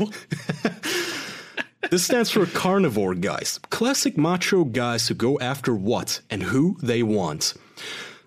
This 1.91 2.05
stands 2.07 2.31
for 2.31 2.47
carnivore 2.47 3.15
guys. 3.15 3.61
Classic 3.71 4.17
macho 4.17 4.65
guys 4.65 5.07
who 5.09 5.15
go 5.15 5.39
after 5.41 5.75
what 5.75 6.21
and 6.31 6.43
who 6.43 6.77
they 6.83 7.03
want. 7.03 7.55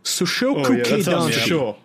Sushoku 0.03 0.65
Oh 0.67 0.71
yeah, 0.71 0.83
Keidanshi. 0.83 1.31
sure. 1.33 1.75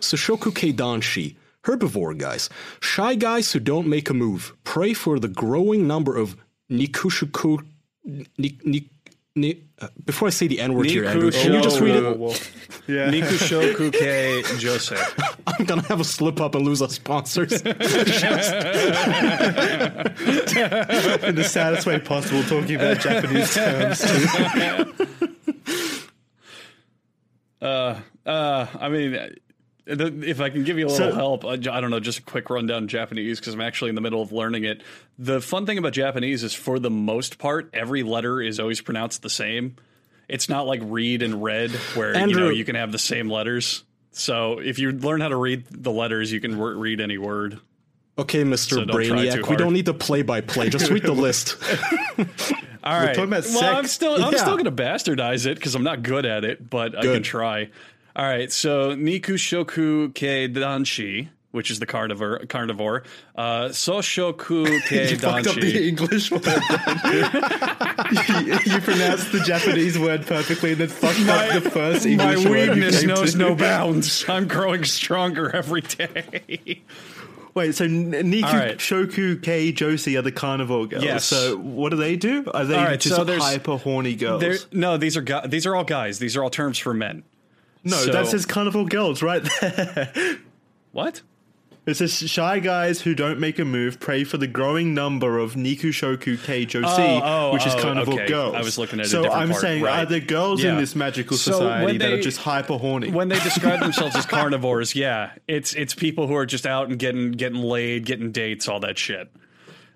Sushoku 0.00 0.50
Keidanshi. 0.52 1.36
Herbivore 1.64 2.16
guys. 2.16 2.48
Shy 2.80 3.14
guys 3.16 3.52
who 3.52 3.60
don't 3.60 3.86
make 3.86 4.08
a 4.08 4.14
move. 4.14 4.54
Pray 4.64 4.94
for 4.94 5.18
the 5.18 5.28
growing 5.28 5.86
number 5.86 6.16
of 6.16 6.36
Nikushuku. 6.70 7.66
Ni, 8.04 8.58
ni, 8.64 8.88
ni, 9.36 9.62
uh, 9.80 9.88
before 10.04 10.28
I 10.28 10.30
say 10.30 10.46
the 10.48 10.60
N 10.60 10.74
word 10.74 10.86
here, 10.90 11.04
Andrew, 11.04 11.30
can 11.30 11.52
you 11.52 11.60
just 11.62 11.80
read 11.80 11.96
it? 11.96 12.02
Yeah. 12.86 13.10
Nikushokuke 13.10 14.62
Jose. 14.62 14.96
I'm 15.46 15.64
gonna 15.66 15.82
have 15.82 16.00
a 16.00 16.04
slip 16.04 16.40
up 16.40 16.54
and 16.54 16.64
lose 16.64 16.82
our 16.82 16.88
sponsors. 16.88 17.52
in 17.62 17.76
the 21.36 21.44
saddest 21.48 21.86
way 21.86 21.98
possible, 22.00 22.42
talking 22.42 22.76
about 22.76 22.98
Japanese 23.00 23.54
terms. 23.54 24.04
Uh, 27.62 28.00
uh, 28.24 28.66
I 28.80 28.88
mean, 28.88 29.14
uh, 29.14 29.28
the- 29.28 29.36
if 29.90 30.40
I 30.40 30.50
can 30.50 30.64
give 30.64 30.78
you 30.78 30.86
a 30.86 30.88
little 30.88 31.10
So- 31.10 31.14
help, 31.14 31.44
uh, 31.44 31.48
I, 31.48 31.52
I 31.52 31.80
don't 31.80 31.90
know, 31.90 32.00
just 32.00 32.18
a 32.20 32.22
quick 32.22 32.48
rundown 32.50 32.88
Japanese 32.88 33.40
because 33.40 33.54
I'm 33.54 33.60
actually 33.60 33.88
in 33.90 33.94
the 33.94 34.00
middle 34.00 34.22
of 34.22 34.32
learning 34.32 34.64
it. 34.64 34.82
The 35.18 35.40
fun 35.40 35.66
thing 35.66 35.78
about 35.78 35.92
Japanese 35.92 36.42
is, 36.44 36.54
for 36.54 36.78
the 36.78 36.90
most 36.90 37.38
part, 37.38 37.70
every 37.72 38.02
letter 38.02 38.40
is 38.40 38.60
always 38.60 38.80
pronounced 38.80 39.22
the 39.22 39.30
same. 39.30 39.76
It's 40.28 40.48
not 40.48 40.66
like 40.66 40.80
read 40.84 41.22
and 41.22 41.42
read 41.42 41.72
where 41.94 42.16
you 42.28 42.34
know 42.36 42.50
you 42.50 42.64
can 42.64 42.76
have 42.76 42.92
the 42.92 42.98
same 42.98 43.28
letters. 43.28 43.82
So 44.12 44.58
if 44.60 44.78
you 44.78 44.92
learn 44.92 45.20
how 45.20 45.28
to 45.28 45.36
read 45.36 45.64
the 45.70 45.90
letters, 45.90 46.30
you 46.30 46.40
can 46.40 46.58
read 46.58 47.00
any 47.00 47.18
word. 47.18 47.58
Okay, 48.18 48.44
Mr. 48.44 48.70
So 48.74 48.84
Brainiac, 48.84 49.48
we 49.48 49.56
don't 49.56 49.72
need 49.72 49.86
the 49.86 49.94
play 49.94 50.22
by 50.22 50.40
play. 50.40 50.68
Just 50.68 50.90
read 50.90 51.02
the 51.04 51.12
list. 51.12 51.56
All 52.82 52.98
right. 52.98 53.14
talking 53.14 53.24
about 53.24 53.44
well, 53.54 53.76
I'm 53.76 53.86
still 53.86 54.14
I'm 54.22 54.32
Yeah. 54.32 54.38
still 54.38 54.52
going 54.56 54.64
to 54.64 54.72
bastardize 54.72 55.46
it 55.46 55.56
because 55.56 55.74
I'm 55.74 55.82
not 55.84 56.02
good 56.02 56.24
at 56.26 56.44
it, 56.44 56.68
but 56.68 56.96
I 56.96 57.02
can 57.02 57.22
try. 57.22 57.70
All 58.16 58.24
right. 58.26 58.50
So 58.52 58.94
Niku 58.96 59.34
Shoku 59.36 60.10
Ke 60.14 60.52
Danshi, 60.52 61.28
which 61.52 61.70
is 61.70 61.78
the 61.78 61.86
carnivore. 61.86 62.40
Carnivore. 62.46 63.04
Uh, 63.36 63.68
Soshoku 63.68 64.80
Ke 64.86 65.10
You 65.10 65.18
fucked 65.18 65.46
up 65.46 65.56
the 65.56 65.88
English 65.88 66.30
word. 66.30 66.44
you, 66.44 66.52
you 68.74 68.80
pronounced 68.80 69.32
the 69.32 69.42
Japanese 69.44 69.98
word 69.98 70.26
perfectly 70.26 70.72
and 70.72 70.80
then 70.80 70.88
fucked 70.88 71.20
up 71.28 71.62
the 71.62 71.70
first 71.70 72.04
My 72.06 72.12
English 72.12 72.44
word. 72.46 72.76
you 72.76 72.82
weakness 72.82 73.02
knows 73.04 73.32
to. 73.32 73.38
no 73.38 73.54
bounds. 73.54 74.24
I'm 74.28 74.48
growing 74.48 74.84
stronger 74.84 75.54
every 75.54 75.82
day. 75.82 76.82
Wait, 77.52 77.74
so 77.74 77.84
Niku 77.86 78.42
right. 78.42 78.78
Shoku 78.78 79.42
Kei 79.42 79.72
Josie 79.72 80.16
are 80.16 80.22
the 80.22 80.30
carnivore 80.32 80.86
girls. 80.86 81.02
Yes. 81.02 81.24
So 81.24 81.56
what 81.58 81.90
do 81.90 81.96
they 81.96 82.14
do? 82.16 82.48
Are 82.54 82.64
they 82.64 82.76
right, 82.76 83.00
just 83.00 83.16
so 83.16 83.24
hyper 83.38 83.76
horny 83.76 84.14
girls? 84.14 84.66
No, 84.72 84.96
these 84.96 85.16
are 85.16 85.22
gu- 85.22 85.48
these 85.48 85.66
are 85.66 85.74
all 85.74 85.82
guys. 85.84 86.18
These 86.20 86.36
are 86.36 86.44
all 86.44 86.50
terms 86.50 86.78
for 86.78 86.94
men. 86.94 87.24
No, 87.84 87.96
so- 87.96 88.12
that 88.12 88.26
says 88.26 88.46
carnivore 88.46 88.86
girls 88.86 89.22
right 89.22 89.42
there. 89.60 90.38
What? 90.92 91.22
It 91.86 91.94
says 91.94 92.12
shy 92.12 92.60
guys 92.60 93.00
who 93.00 93.14
don't 93.14 93.40
make 93.40 93.58
a 93.58 93.64
move 93.64 93.98
pray 93.98 94.22
for 94.22 94.36
the 94.36 94.46
growing 94.46 94.92
number 94.92 95.38
of 95.38 95.54
Niku 95.54 95.88
Shoku 95.88 96.40
Kei 96.44 96.66
Oh, 96.74 97.20
oh, 97.24 97.52
which 97.54 97.66
is 97.66 97.74
oh, 97.74 97.80
carnivore 97.82 98.14
okay. 98.14 98.26
girls. 98.28 98.54
I 98.54 98.60
was 98.60 98.76
looking 98.76 99.00
at 99.00 99.06
a 99.06 99.08
so 99.08 99.30
I'm 99.30 99.48
part, 99.48 99.60
saying, 99.62 99.82
right. 99.82 100.00
are 100.04 100.06
there 100.06 100.20
girls 100.20 100.62
in 100.62 100.76
this 100.76 100.94
magical 100.94 101.36
So 101.38 101.52
society 101.52 101.84
when 101.86 101.98
that 101.98 102.12
are 102.12 102.20
just 102.20 102.38
hyper 102.38 102.76
horny? 102.76 103.10
when 103.10 103.28
they 103.28 103.40
describe 103.40 103.80
themselves 103.80 104.14
as 104.14 104.26
carnivores, 104.26 104.94
yeah, 104.94 105.32
it's 105.48 105.74
it's 105.74 105.94
people 105.94 106.26
who 106.26 106.34
are 106.36 106.46
just 106.46 106.66
out 106.66 106.90
and 106.90 106.98
getting 106.98 107.32
getting 107.32 107.62
laid, 107.62 108.04
getting 108.04 108.30
dates, 108.30 108.68
all 108.68 108.80
that 108.80 108.98
shit. 108.98 109.28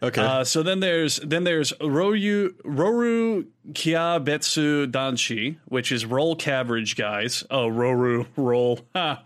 Okay. 0.05 0.21
Uh, 0.23 0.45
so 0.45 0.63
then 0.63 0.81
there's 0.81 1.17
then 1.17 1.45
there's 1.45 1.73
Roru 1.75 2.51
Roru 2.65 3.47
Kiabetsu 3.73 4.91
Danshi, 4.91 5.57
which 5.67 5.91
is 5.93 6.05
roll 6.05 6.37
cabbage 6.37 6.97
guys. 6.97 7.45
Oh, 7.51 7.69
Roru 7.69 8.27
roll. 8.37 8.81
Ha. 8.95 9.23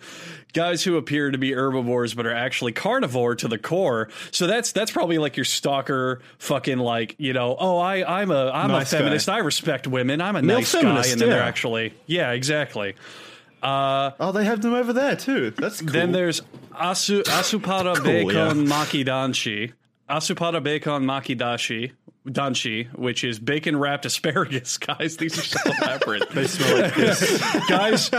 Guys 0.55 0.83
who 0.85 0.97
appear 0.97 1.31
to 1.31 1.39
be 1.39 1.53
herbivores 1.53 2.14
but 2.14 2.26
are 2.26 2.35
actually 2.35 2.72
carnivore 2.72 3.35
to 3.37 3.49
the 3.49 3.59
core. 3.59 4.09
So 4.31 4.47
that's 4.47 4.72
that's 4.72 4.91
probably 4.91 5.18
like 5.18 5.37
your 5.37 5.45
stalker 5.45 6.20
fucking 6.39 6.79
like, 6.79 7.14
you 7.18 7.33
know, 7.33 7.57
oh 7.59 7.79
I 7.79 8.20
I'm 8.22 8.31
a 8.31 8.51
I'm 8.51 8.68
Nice 8.70 8.93
a 8.93 8.97
guy. 8.97 8.99
feminist. 9.03 9.29
I 9.29 9.39
respect 9.39 9.87
women. 9.87 10.20
I'm 10.20 10.37
a 10.37 10.43
Male 10.43 10.59
nice 10.59 10.72
guy 10.72 10.81
feminist, 10.81 11.12
and 11.12 11.20
then 11.20 11.31
they're 11.31 11.43
actually 11.43 11.95
Yeah, 12.07 12.33
exactly. 12.33 12.95
oh, 13.62 14.33
they 14.33 14.45
have 14.45 14.62
them 14.62 14.74
over 14.74 14.93
there 14.93 15.16
too. 15.16 15.51
That's 15.51 15.81
cool. 15.81 15.91
Then 15.91 16.12
there's 16.12 16.41
Asu, 16.74 17.22
Asupada 17.24 17.97
Cool, 17.97 18.05
Bacon 18.05 18.35
yeah. 18.66 18.72
Maki 18.72 19.05
Danshi. 19.05 19.72
Asupada 20.09 20.63
Bacon 20.63 21.05
Maki 21.05 21.37
Dashi. 21.39 21.93
Danshi, 22.27 22.93
which 22.95 23.25
is 23.25 23.39
bacon 23.39 23.75
wrapped 23.79 24.05
asparagus, 24.05 24.77
guys. 24.87 25.17
These 25.17 25.39
are 25.39 25.43
so 25.43 25.59
elaborate. 25.65 26.29
they 26.31 26.47
smell 26.47 26.83
like 26.83 26.95
this. 26.95 27.41
guys, 27.69 28.11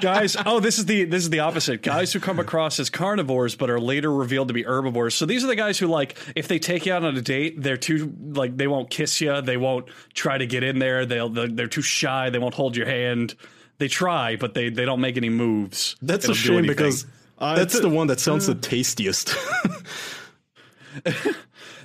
guys. 0.00 0.36
Oh, 0.44 0.60
this 0.60 0.78
is 0.78 0.84
the 0.84 1.04
this 1.04 1.22
is 1.22 1.30
the 1.30 1.40
opposite. 1.40 1.80
Guys 1.82 2.12
who 2.12 2.20
come 2.20 2.38
across 2.38 2.78
as 2.78 2.90
carnivores 2.90 3.54
but 3.56 3.70
are 3.70 3.80
later 3.80 4.12
revealed 4.12 4.48
to 4.48 4.54
be 4.54 4.64
herbivores. 4.64 5.14
So 5.14 5.24
these 5.24 5.42
are 5.44 5.46
the 5.46 5.56
guys 5.56 5.78
who 5.78 5.86
like 5.86 6.18
if 6.36 6.46
they 6.46 6.58
take 6.58 6.84
you 6.84 6.92
out 6.92 7.04
on 7.04 7.16
a 7.16 7.22
date, 7.22 7.62
they're 7.62 7.78
too 7.78 8.12
like 8.34 8.54
they 8.58 8.66
won't 8.66 8.90
kiss 8.90 9.18
you, 9.22 9.40
they 9.40 9.56
won't 9.56 9.86
try 10.12 10.36
to 10.36 10.46
get 10.46 10.62
in 10.62 10.78
there. 10.78 11.06
They'll 11.06 11.30
they're, 11.30 11.48
they're 11.48 11.66
too 11.68 11.80
shy. 11.82 12.28
They 12.28 12.38
won't 12.38 12.54
hold 12.54 12.76
your 12.76 12.86
hand. 12.86 13.34
They 13.78 13.88
try, 13.88 14.36
but 14.36 14.52
they 14.52 14.68
they 14.68 14.84
don't 14.84 15.00
make 15.00 15.16
any 15.16 15.30
moves. 15.30 15.96
That's 16.02 16.28
a 16.28 16.34
shame 16.34 16.66
because 16.66 17.06
Uh, 17.38 17.54
that's 17.56 17.72
th- 17.72 17.82
the 17.82 17.88
one 17.88 18.08
that 18.08 18.20
sounds 18.20 18.46
the 18.46 18.54
tastiest. 18.56 19.34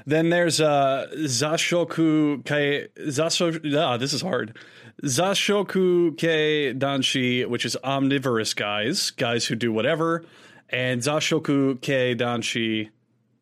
Then 0.06 0.30
there's 0.30 0.60
uh 0.60 1.08
Zashoku 1.16 2.44
Kei 2.46 2.88
Zaso 2.98 3.78
ah, 3.78 3.98
this 3.98 4.14
is 4.14 4.22
hard. 4.22 4.58
Zashoku 5.04 6.18
Kei 6.18 6.74
Danshi, 6.74 7.46
which 7.46 7.66
is 7.66 7.78
omnivorous 7.84 8.54
guys, 8.54 9.12
guys 9.12 9.46
who 9.46 9.56
do 9.56 9.72
whatever, 9.72 10.26
and 10.70 11.02
Zashoku 11.02 11.80
Kei 11.82 12.16
Danshi 12.16 12.90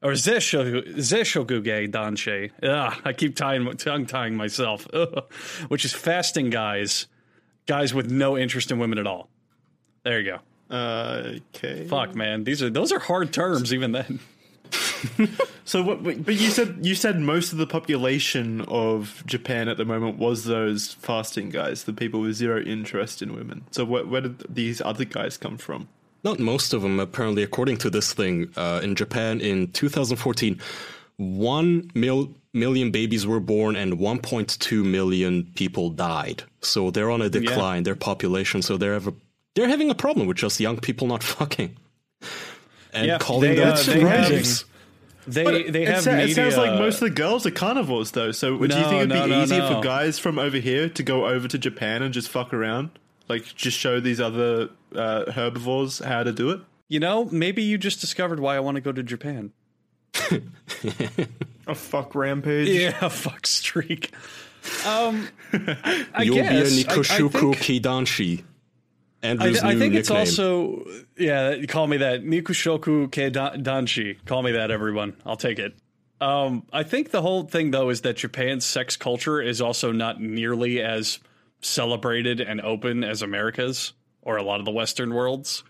or 0.02 0.12
Zeshoku 0.12 0.96
Zeshoku 0.96 1.64
Kei 1.64 1.88
Danshi. 1.88 2.52
Ah, 2.64 3.00
I 3.06 3.14
keep 3.14 3.36
tying 3.36 3.72
tongue 3.78 4.06
tying 4.06 4.36
myself. 4.36 4.88
Ugh. 4.94 5.24
Which 5.70 5.86
is 5.86 5.94
fasting 5.94 6.50
guys, 6.50 7.08
guys 7.66 7.94
with 7.94 8.12
no 8.12 8.38
interest 8.38 8.72
in 8.72 8.80
women 8.80 9.00
at 9.00 9.08
all. 9.08 9.30
There 10.04 10.20
you 10.20 10.32
go. 10.32 10.76
Uh, 10.76 11.40
okay. 11.56 11.88
Fuck 11.88 12.14
man, 12.14 12.44
these 12.44 12.62
are 12.62 12.70
those 12.70 12.92
are 12.92 13.00
hard 13.00 13.32
terms 13.32 13.74
even 13.74 13.94
then. 13.94 14.20
So, 15.68 15.84
what, 15.84 16.02
but 16.02 16.36
you 16.36 16.50
said 16.50 16.78
you 16.82 16.96
said 16.96 17.20
most 17.20 17.52
of 17.52 17.58
the 17.58 17.68
population 17.68 18.62
of 18.70 19.22
Japan 19.26 19.68
at 19.68 19.76
the 19.76 19.84
moment 19.84 20.18
was 20.18 20.46
those 20.46 20.94
fasting 20.94 21.50
guys, 21.50 21.84
the 21.84 21.92
people 21.92 22.22
with 22.22 22.36
zero 22.36 22.62
interest 22.62 23.22
in 23.22 23.36
women. 23.36 23.66
So, 23.72 23.84
what, 23.84 24.08
where 24.08 24.22
did 24.22 24.46
these 24.48 24.80
other 24.80 25.04
guys 25.04 25.38
come 25.38 25.58
from? 25.58 25.90
Not 26.24 26.40
most 26.40 26.74
of 26.74 26.84
them, 26.84 27.02
apparently, 27.02 27.44
according 27.44 27.78
to 27.80 27.90
this 27.90 28.14
thing. 28.14 28.50
Uh, 28.56 28.80
in 28.82 28.96
Japan 28.96 29.42
in 29.42 29.70
2014, 29.74 30.60
1 31.18 31.92
mil- 31.94 32.34
million 32.54 32.90
babies 32.92 33.28
were 33.28 33.42
born 33.42 33.76
and 33.76 34.00
1.2 34.00 34.86
million 34.86 35.52
people 35.56 35.90
died. 35.90 36.44
So 36.62 36.92
they're 36.92 37.12
on 37.12 37.22
a 37.22 37.30
decline, 37.30 37.84
their 37.84 37.96
population. 37.96 38.62
So 38.62 38.78
they're, 38.78 38.94
have 38.94 39.08
a, 39.08 39.14
they're 39.56 39.68
having 39.68 39.90
a 39.90 39.96
problem 39.96 40.28
with 40.28 40.38
just 40.38 40.62
young 40.62 40.78
people 40.78 41.08
not 41.08 41.24
fucking. 41.36 41.76
And 42.94 43.06
Yeah, 43.08 43.18
calling 43.20 43.50
they, 43.52 43.56
them 43.56 43.74
uh, 43.74 43.82
they 43.84 44.00
have- 44.02 44.28
virgins. 44.28 44.66
They 45.30 45.70
they 45.70 45.84
it, 45.84 45.90
have 45.90 46.04
sa- 46.04 46.12
media. 46.12 46.28
it 46.28 46.36
sounds 46.36 46.56
like 46.56 46.80
most 46.80 46.96
of 46.96 47.02
the 47.02 47.10
girls 47.10 47.46
are 47.46 47.52
carnivores, 47.52 48.12
though. 48.12 48.32
So, 48.32 48.58
do 48.58 48.64
you 48.64 48.68
think 48.84 48.94
it'd 48.94 49.10
no, 49.10 49.26
be 49.26 49.30
no, 49.32 49.44
easier 49.44 49.60
no. 49.60 49.76
for 49.76 49.82
guys 49.84 50.18
from 50.20 50.40
over 50.40 50.56
here 50.58 50.88
to 50.88 51.04
go 51.04 51.28
over 51.28 51.50
to 51.50 51.58
Japan 51.58 52.02
and 52.02 52.14
just 52.14 52.30
fuck 52.30 52.54
around, 52.54 52.92
like 53.28 53.44
just 53.56 53.78
show 53.78 54.00
these 54.00 54.22
other 54.22 54.70
uh, 54.96 55.30
herbivores 55.34 56.00
how 56.00 56.24
to 56.24 56.32
do 56.32 56.50
it? 56.52 56.62
You 56.88 57.02
know, 57.02 57.26
maybe 57.26 57.62
you 57.62 57.78
just 57.78 58.00
discovered 58.00 58.40
why 58.40 58.56
I 58.56 58.62
want 58.62 58.76
to 58.76 58.82
go 58.82 58.94
to 58.94 59.04
Japan. 59.04 59.52
A 61.68 61.76
fuck 61.76 62.16
rampage. 62.16 62.70
Yeah, 62.70 62.98
a 63.02 63.10
fuck 63.10 63.46
streak. 63.46 64.12
Um, 64.86 65.28
I, 65.54 66.06
I 66.14 66.24
You'll 66.24 66.36
guess 66.36 66.74
be 66.74 66.82
a 66.82 66.86
Nikoshuku 66.86 67.32
think- 67.56 67.84
Kidanshi. 67.84 68.44
I, 69.24 69.28
Andrew's 69.28 69.64
I 69.64 69.74
new 69.74 69.80
think 69.80 69.96
it's 69.96 70.12
also 70.12 70.86
yeah. 71.18 71.66
Call 71.66 71.88
me 71.88 71.98
that 71.98 72.24
Nikushoku 72.24 73.08
Ke 73.10 73.32
Dan- 73.34 73.64
Danshi. 73.64 74.24
Call 74.26 74.44
me 74.44 74.52
that, 74.54 74.70
everyone. 74.72 75.16
I'll 75.26 75.38
take 75.38 75.60
it. 75.60 75.76
Um, 76.22 76.64
I 76.74 76.84
think 76.84 77.12
the 77.12 77.22
whole 77.22 77.44
thing 77.44 77.72
though 77.72 77.90
is 77.90 78.02
that 78.02 78.18
Japan's 78.18 78.66
sex 78.66 78.96
culture 78.96 79.42
is 79.42 79.62
also 79.62 79.92
not 79.92 80.20
nearly 80.22 80.82
as 80.82 81.20
celebrated 81.62 82.40
and 82.42 82.62
open 82.62 83.04
as 83.04 83.22
America's 83.22 83.94
or 84.22 84.38
a 84.38 84.44
lot 84.44 84.60
of 84.60 84.66
the 84.66 84.72
Western 84.72 85.14
worlds. 85.14 85.64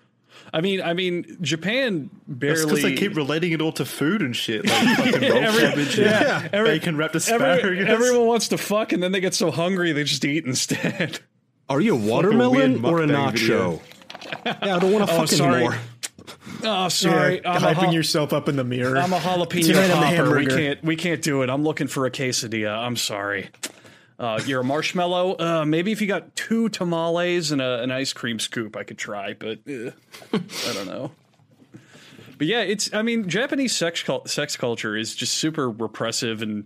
I 0.53 0.61
mean, 0.61 0.81
I 0.81 0.93
mean, 0.93 1.37
Japan 1.41 2.09
That's 2.27 2.39
barely 2.39 2.65
because 2.65 2.81
they 2.83 2.95
keep 2.95 3.15
relating 3.15 3.51
it 3.53 3.61
all 3.61 3.71
to 3.73 3.85
food 3.85 4.21
and 4.21 4.35
shit, 4.35 4.65
like 4.65 4.97
fucking 4.97 5.29
roll 5.29 5.37
Every- 5.43 5.61
cabbage, 5.61 5.97
yeah, 5.97 6.43
and 6.43 6.53
every- 6.53 6.71
bacon 6.79 6.95
wrapped 6.97 7.15
Every- 7.27 7.85
everyone 7.85 8.27
wants 8.27 8.49
to 8.49 8.57
fuck, 8.57 8.91
and 8.93 9.01
then 9.01 9.11
they 9.11 9.19
get 9.19 9.33
so 9.33 9.51
hungry 9.51 9.91
they 9.93 10.03
just 10.03 10.23
eat 10.23 10.45
instead. 10.45 11.19
Are 11.69 11.81
you 11.81 11.93
a 11.95 11.97
watermelon 11.99 12.81
weird 12.81 12.85
or 12.85 13.01
a 13.03 13.07
nacho? 13.07 13.81
yeah, 14.45 14.55
I 14.61 14.79
don't 14.79 14.91
want 14.91 15.07
to 15.07 15.13
Oh, 15.13 15.17
fuck 15.19 15.27
sorry. 15.27 15.55
anymore. 15.65 15.77
Oh, 16.63 16.87
sorry, 16.89 17.41
Yeah, 17.41 17.51
I'm, 17.51 17.63
a 17.63 17.67
hyping 17.67 17.85
ha- 17.87 17.91
yourself 17.91 18.33
up 18.33 18.49
in 18.49 18.55
the 18.55 18.63
mirror. 18.63 18.97
I'm 18.97 19.13
a 19.13 19.17
jalapeno 19.19 19.65
Tonight 19.67 19.91
I'm 19.91 20.15
the 20.17 20.23
popper. 20.23 20.35
We 20.37 20.45
can't, 20.47 20.83
we 20.83 20.95
can't 20.95 21.21
do 21.21 21.41
it. 21.43 21.49
I'm 21.49 21.63
looking 21.63 21.87
for 21.87 22.05
a 22.05 22.11
quesadilla. 22.11 22.75
I'm 22.77 22.95
sorry. 22.95 23.49
Uh, 24.17 24.41
you're 24.45 24.61
a 24.61 24.63
marshmallow. 24.63 25.35
Uh, 25.37 25.65
maybe 25.65 25.91
if 25.91 26.01
you 26.01 26.07
got 26.07 26.35
two 26.35 26.69
tamales 26.69 27.51
and 27.51 27.61
a, 27.61 27.81
an 27.83 27.91
ice 27.91 28.13
cream 28.13 28.39
scoop, 28.39 28.75
I 28.75 28.83
could 28.83 28.97
try, 28.97 29.33
but 29.33 29.59
uh, 29.69 29.91
I 30.33 30.73
don't 30.73 30.87
know. 30.87 31.11
But 32.39 32.47
yeah, 32.47 32.61
it's. 32.61 32.91
I 32.93 33.01
mean, 33.03 33.29
Japanese 33.29 33.75
sex 33.75 34.01
cul- 34.03 34.25
sex 34.25 34.55
culture 34.55 34.95
is 34.95 35.15
just 35.15 35.35
super 35.35 35.69
repressive, 35.69 36.41
and 36.41 36.65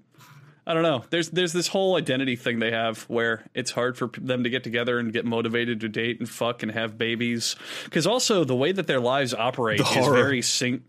I 0.65 0.73
don't 0.75 0.83
know. 0.83 1.03
There's 1.09 1.29
there's 1.31 1.53
this 1.53 1.67
whole 1.67 1.95
identity 1.95 2.35
thing 2.35 2.59
they 2.59 2.71
have 2.71 3.01
where 3.03 3.43
it's 3.55 3.71
hard 3.71 3.97
for 3.97 4.07
them 4.19 4.43
to 4.43 4.49
get 4.49 4.63
together 4.63 4.99
and 4.99 5.11
get 5.11 5.25
motivated 5.25 5.79
to 5.81 5.89
date 5.89 6.19
and 6.19 6.29
fuck 6.29 6.61
and 6.61 6.71
have 6.71 6.97
babies. 6.97 7.55
Because 7.85 8.05
also 8.05 8.43
the 8.43 8.55
way 8.55 8.71
that 8.71 8.85
their 8.87 8.99
lives 8.99 9.33
operate 9.33 9.79
The 9.79 9.83
is 9.85 9.89
horror. 9.89 10.15
very 10.15 10.41
sing. 10.43 10.83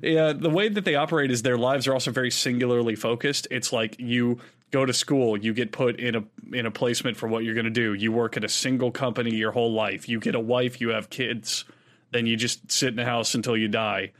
yeah, 0.01 0.31
the 0.33 0.49
way 0.49 0.69
that 0.69 0.85
they 0.85 0.95
operate 0.95 1.31
is 1.31 1.41
their 1.41 1.57
lives 1.57 1.87
are 1.87 1.93
also 1.93 2.11
very 2.11 2.31
singularly 2.31 2.95
focused. 2.95 3.47
It's 3.51 3.73
like 3.73 3.99
you 3.99 4.39
go 4.71 4.85
to 4.85 4.93
school, 4.93 5.37
you 5.37 5.53
get 5.53 5.73
put 5.73 5.99
in 5.99 6.15
a 6.15 6.23
in 6.53 6.65
a 6.65 6.71
placement 6.71 7.17
for 7.17 7.27
what 7.27 7.43
you're 7.43 7.55
going 7.55 7.65
to 7.65 7.69
do. 7.69 7.93
You 7.93 8.13
work 8.13 8.37
at 8.37 8.43
a 8.45 8.49
single 8.49 8.91
company 8.91 9.35
your 9.35 9.51
whole 9.51 9.73
life. 9.73 10.07
You 10.07 10.19
get 10.19 10.35
a 10.35 10.39
wife, 10.39 10.79
you 10.79 10.89
have 10.89 11.09
kids, 11.09 11.65
then 12.11 12.25
you 12.25 12.37
just 12.37 12.71
sit 12.71 12.93
in 12.93 12.99
a 12.99 13.05
house 13.05 13.35
until 13.35 13.57
you 13.57 13.67
die. 13.67 14.11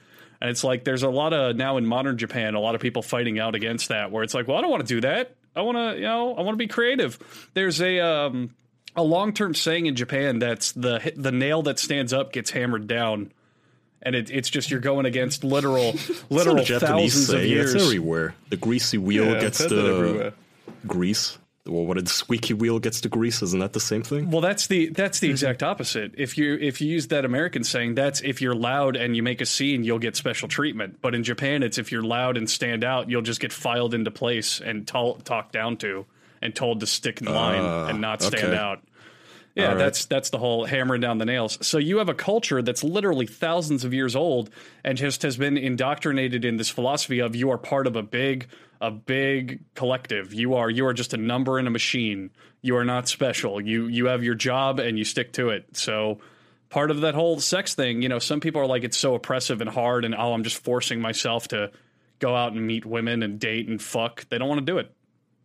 And 0.42 0.50
it's 0.50 0.64
like 0.64 0.84
there's 0.84 1.04
a 1.04 1.10
lot 1.10 1.34
of 1.34 1.56
now 1.56 1.78
in 1.78 1.86
modern 1.86 2.18
Japan, 2.18 2.56
a 2.56 2.60
lot 2.60 2.74
of 2.74 2.82
people 2.82 3.04
fighting 3.04 3.40
out 3.40 3.54
against 3.54 3.90
that 3.90 4.12
where 4.12 4.24
it's 4.24 4.34
like, 4.34 4.48
well, 4.48 4.58
I 4.58 4.62
don't 4.62 4.72
want 4.72 4.86
to 4.88 4.94
do 4.96 5.02
that. 5.02 5.36
I 5.56 5.62
want 5.62 5.78
to, 5.78 5.96
you 5.98 6.04
know, 6.08 6.34
I 6.36 6.42
want 6.42 6.54
to 6.54 6.58
be 6.58 6.68
creative. 6.68 7.50
There's 7.54 7.80
a 7.82 8.00
um, 8.00 8.56
a 8.96 9.04
long 9.04 9.34
term 9.34 9.54
saying 9.54 9.86
in 9.86 9.96
Japan 9.96 10.40
that's 10.40 10.72
the 10.72 11.14
the 11.16 11.32
nail 11.32 11.62
that 11.64 11.78
stands 11.78 12.12
up 12.14 12.34
gets 12.34 12.50
hammered 12.50 12.88
down, 12.88 13.32
and 14.02 14.16
it, 14.16 14.32
it's 14.32 14.50
just 14.50 14.72
you're 14.72 14.80
going 14.80 15.06
against 15.06 15.44
literal 15.44 15.94
literal 16.30 16.56
not 16.56 16.64
a 16.66 16.68
Japanese 16.68 17.14
thousands 17.14 17.30
of 17.30 17.36
saying. 17.42 17.50
years. 17.52 17.76
It's 17.76 17.84
everywhere. 17.84 18.34
The 18.50 18.58
greasy 18.58 18.98
wheel 18.98 19.26
Yeah, 19.26 19.42
gets 19.42 19.60
the 19.60 19.66
everywhere. 19.66 20.34
grease. 20.88 21.38
Well, 21.68 21.86
what 21.86 21.96
did 21.96 22.06
the 22.08 22.12
squeaky 22.12 22.56
wheel 22.56 22.80
gets 22.80 23.02
the 23.02 23.10
grease? 23.10 23.42
Isn't 23.44 23.60
that 23.60 23.74
the 23.74 23.80
same 23.80 24.02
thing? 24.02 24.32
Well, 24.32 24.42
that's 24.42 24.66
the 24.68 24.90
that's 24.90 25.20
the 25.20 25.30
exact 25.30 25.62
opposite. 25.62 26.14
If 26.18 26.36
you 26.38 26.56
if 26.60 26.82
you 26.82 26.90
use 26.90 27.08
that 27.10 27.24
American 27.24 27.64
saying, 27.64 27.94
that's 27.96 28.20
if 28.22 28.42
you're 28.42 28.56
loud 28.56 28.96
and 28.96 29.16
you 29.16 29.22
make 29.22 29.42
a 29.42 29.46
scene, 29.46 29.84
you'll 29.84 30.00
get 30.00 30.16
special 30.16 30.48
treatment. 30.48 30.98
But 31.02 31.14
in 31.14 31.24
Japan, 31.24 31.62
it's 31.62 31.78
if 31.78 31.92
you're 31.92 32.02
loud 32.02 32.36
and 32.36 32.50
stand 32.50 32.84
out, 32.84 33.10
you'll 33.12 33.22
just 33.22 33.40
get 33.40 33.54
filed 33.54 33.94
into 33.94 34.10
place 34.10 34.60
and 34.60 34.88
tol- 34.88 35.16
talked 35.18 35.52
down 35.54 35.78
to 35.78 36.06
and 36.42 36.56
told 36.56 36.80
to 36.80 36.88
stick 36.88 37.22
in 37.22 37.28
line 37.28 37.62
Ah, 37.64 37.88
and 37.90 38.02
not 38.02 38.24
stand 38.24 38.46
okay. 38.46 38.58
out. 38.58 38.82
Yeah, 39.62 39.68
right. 39.70 39.78
that's 39.78 40.06
that's 40.06 40.30
the 40.30 40.38
whole 40.38 40.66
hammering 40.66 41.02
down 41.02 41.18
the 41.18 41.26
nails. 41.26 41.58
So 41.66 41.78
you 41.78 41.98
have 42.00 42.10
a 42.10 42.14
culture 42.14 42.62
that's 42.62 42.84
literally 42.84 43.26
thousands 43.26 43.84
of 43.84 43.94
years 43.94 44.16
old 44.16 44.50
and 44.84 44.98
just 44.98 45.22
has 45.24 45.38
been 45.38 45.58
indoctrinated 45.58 46.46
in 46.46 46.58
this 46.58 46.70
philosophy 46.70 47.20
of 47.20 47.36
you 47.36 47.52
are 47.52 47.58
part 47.58 47.88
of 47.88 47.96
a 47.96 48.04
big 48.04 48.48
a 48.80 48.92
big 48.92 49.62
collective. 49.76 50.34
You 50.34 50.56
are 50.56 50.70
you 50.70 50.86
are 50.88 50.94
just 50.94 51.14
a 51.14 51.18
number 51.18 51.60
in 51.60 51.68
a 51.68 51.70
machine. 51.70 52.32
You 52.62 52.76
are 52.78 52.86
not 52.86 53.08
special. 53.08 53.62
You 53.62 53.88
you 53.88 54.06
have 54.08 54.24
your 54.24 54.36
job 54.36 54.80
and 54.80 54.98
you 54.98 55.04
stick 55.04 55.34
to 55.34 55.50
it. 55.50 55.78
So 55.78 56.20
part 56.70 56.90
of 56.90 57.02
that 57.02 57.14
whole 57.14 57.40
sex 57.40 57.76
thing, 57.76 58.02
you 58.02 58.10
know, 58.10 58.20
some 58.20 58.40
people 58.40 58.62
are 58.62 58.68
like 58.68 58.84
it's 58.84 58.98
so 58.98 59.14
oppressive 59.14 59.62
and 59.62 59.70
hard 59.70 60.04
and 60.04 60.16
oh, 60.16 60.34
I'm 60.34 60.44
just 60.44 60.64
forcing 60.64 61.00
myself 61.00 61.50
to 61.50 61.72
go 62.20 62.36
out 62.36 62.54
and 62.54 62.66
meet 62.66 62.86
women 62.86 63.24
and 63.24 63.40
date 63.40 63.68
and 63.68 63.82
fuck. 63.82 64.28
They 64.30 64.38
don't 64.38 64.48
want 64.48 64.60
to 64.60 64.66
do 64.66 64.80
it. 64.80 64.92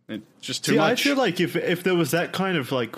It's 0.09 0.23
just 0.41 0.65
too 0.65 0.73
See, 0.73 0.77
much. 0.77 1.01
I 1.01 1.09
feel 1.09 1.17
like 1.17 1.39
if 1.39 1.55
if 1.55 1.83
there 1.83 1.95
was 1.95 2.11
that 2.11 2.31
kind 2.31 2.57
of 2.57 2.71
like 2.71 2.95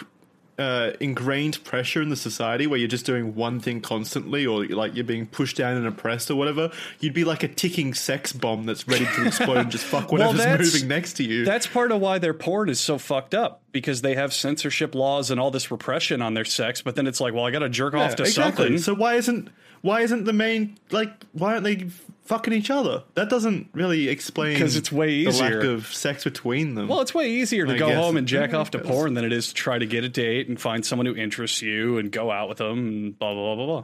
uh, 0.59 0.91
ingrained 0.99 1.63
pressure 1.63 2.01
in 2.01 2.09
the 2.09 2.15
society 2.15 2.67
where 2.67 2.77
you're 2.77 2.89
just 2.89 3.05
doing 3.05 3.33
one 3.33 3.59
thing 3.59 3.79
constantly, 3.79 4.45
or 4.45 4.65
like 4.65 4.93
you're 4.93 5.05
being 5.05 5.25
pushed 5.25 5.55
down 5.57 5.77
and 5.77 5.87
oppressed 5.87 6.29
or 6.29 6.35
whatever, 6.35 6.69
you'd 6.99 7.13
be 7.13 7.23
like 7.23 7.41
a 7.43 7.47
ticking 7.47 7.93
sex 7.93 8.33
bomb 8.33 8.65
that's 8.65 8.87
ready 8.87 9.05
to 9.15 9.25
explode 9.25 9.57
and 9.57 9.71
just 9.71 9.85
fuck 9.85 10.11
Well, 10.11 10.33
whatever's 10.33 10.45
that's- 10.45 10.73
moving 10.73 10.87
next 10.89 11.13
to 11.13 11.23
you. 11.23 11.45
That's 11.45 11.65
part 11.65 11.91
of 11.91 12.01
why 12.01 12.19
their 12.19 12.33
porn 12.33 12.69
is 12.69 12.79
so 12.79 12.97
fucked 12.97 13.33
up 13.33 13.61
because 13.71 14.01
they 14.01 14.15
have 14.15 14.33
censorship 14.33 14.93
laws 14.93 15.31
and 15.31 15.39
all 15.39 15.49
this 15.49 15.71
repression 15.71 16.21
on 16.21 16.33
their 16.33 16.45
sex. 16.45 16.81
But 16.81 16.95
then 16.95 17.07
it's 17.07 17.21
like, 17.21 17.33
well, 17.33 17.45
I 17.45 17.51
got 17.51 17.59
to 17.59 17.69
jerk 17.69 17.93
off 17.93 18.15
to 18.17 18.23
exactly. 18.23 18.65
something. 18.65 18.77
So 18.79 18.93
why 18.93 19.15
isn't 19.15 19.49
why 19.81 20.01
isn't 20.01 20.25
the 20.25 20.33
main 20.33 20.77
like 20.91 21.11
why 21.31 21.53
aren't 21.53 21.63
they 21.63 21.87
fucking 22.29 22.53
each 22.53 22.69
other? 22.69 23.03
That 23.15 23.27
doesn't 23.27 23.69
really 23.73 24.07
explain 24.07 24.53
because 24.53 24.75
it's 24.75 24.91
way 24.91 25.23
the 25.23 25.29
easier. 25.29 25.55
lack 25.55 25.63
of 25.65 25.87
sex 25.87 26.23
between 26.23 26.75
them. 26.75 26.87
well, 26.87 27.01
it's 27.01 27.13
way 27.13 27.31
easier 27.31 27.65
to 27.65 27.73
I 27.73 27.77
go 27.77 27.93
home 27.93 28.17
and 28.17 28.27
jack 28.27 28.53
off 28.53 28.71
to 28.71 28.79
porn 28.79 29.15
than 29.15 29.25
it 29.25 29.33
is 29.33 29.47
to 29.47 29.53
try 29.55 29.79
to 29.79 29.85
get 29.85 30.03
a 30.03 30.09
date 30.09 30.47
and 30.47 30.61
find 30.61 30.85
someone 30.85 31.07
who 31.07 31.15
interests 31.15 31.61
you 31.63 31.97
and 31.97 32.11
go 32.11 32.31
out 32.31 32.47
with 32.47 32.59
them 32.59 32.77
and 32.87 33.19
blah 33.19 33.33
blah 33.33 33.55
blah 33.55 33.65
blah 33.65 33.81
blah. 33.81 33.83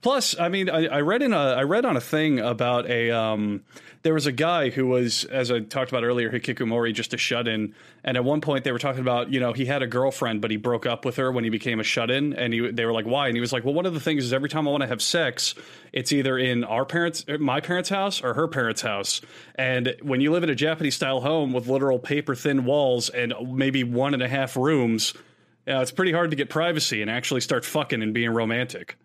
Plus, 0.00 0.38
I 0.38 0.48
mean, 0.48 0.70
I, 0.70 0.86
I 0.86 1.00
read 1.02 1.22
in 1.22 1.32
a 1.34 1.36
I 1.36 1.62
read 1.62 1.84
on 1.84 1.96
a 1.96 2.00
thing 2.00 2.40
about 2.40 2.88
a 2.88 3.10
um, 3.10 3.64
there 4.02 4.14
was 4.14 4.26
a 4.26 4.32
guy 4.32 4.70
who 4.70 4.86
was, 4.86 5.24
as 5.24 5.50
I 5.50 5.60
talked 5.60 5.90
about 5.90 6.04
earlier, 6.04 6.30
Hikikomori, 6.30 6.94
just 6.94 7.12
a 7.12 7.18
shut 7.18 7.46
in, 7.46 7.74
and 8.02 8.16
at 8.16 8.24
one 8.24 8.40
point 8.40 8.64
they 8.64 8.72
were 8.72 8.78
talking 8.78 9.02
about, 9.02 9.30
you 9.30 9.40
know, 9.40 9.52
he 9.52 9.66
had 9.66 9.82
a 9.82 9.86
girlfriend, 9.86 10.40
but 10.40 10.50
he 10.50 10.56
broke 10.56 10.86
up 10.86 11.04
with 11.04 11.16
her 11.16 11.30
when 11.30 11.44
he 11.44 11.50
became 11.50 11.80
a 11.80 11.82
shut 11.84 12.10
in, 12.10 12.32
and 12.32 12.54
he, 12.54 12.70
they 12.70 12.86
were 12.86 12.94
like, 12.94 13.04
why? 13.04 13.26
And 13.26 13.36
he 13.36 13.40
was 13.40 13.52
like, 13.52 13.62
well, 13.62 13.74
one 13.74 13.84
of 13.84 13.92
the 13.92 14.00
things 14.00 14.24
is 14.24 14.32
every 14.32 14.48
time 14.48 14.66
I 14.66 14.70
want 14.70 14.82
to 14.82 14.86
have 14.86 15.02
sex, 15.02 15.54
it's 15.92 16.12
either 16.12 16.38
in 16.38 16.64
our 16.64 16.86
parents, 16.86 17.26
my 17.38 17.60
parents' 17.60 17.90
house, 17.90 18.22
or 18.22 18.32
her 18.32 18.48
parents' 18.48 18.80
house, 18.80 19.20
and 19.56 19.94
when 20.00 20.22
you 20.22 20.32
live 20.32 20.44
in 20.44 20.50
a 20.50 20.54
Japanese 20.54 20.94
style 20.94 21.20
home 21.20 21.52
with 21.52 21.68
literal 21.68 21.98
paper 21.98 22.34
thin 22.34 22.64
walls 22.64 23.10
and 23.10 23.34
maybe 23.46 23.84
one 23.84 24.14
and 24.14 24.22
a 24.22 24.28
half 24.28 24.56
rooms, 24.56 25.12
yeah, 25.66 25.82
it's 25.82 25.92
pretty 25.92 26.12
hard 26.12 26.30
to 26.30 26.36
get 26.36 26.48
privacy 26.48 27.02
and 27.02 27.10
actually 27.10 27.42
start 27.42 27.66
fucking 27.66 28.02
and 28.02 28.14
being 28.14 28.30
romantic. 28.30 28.96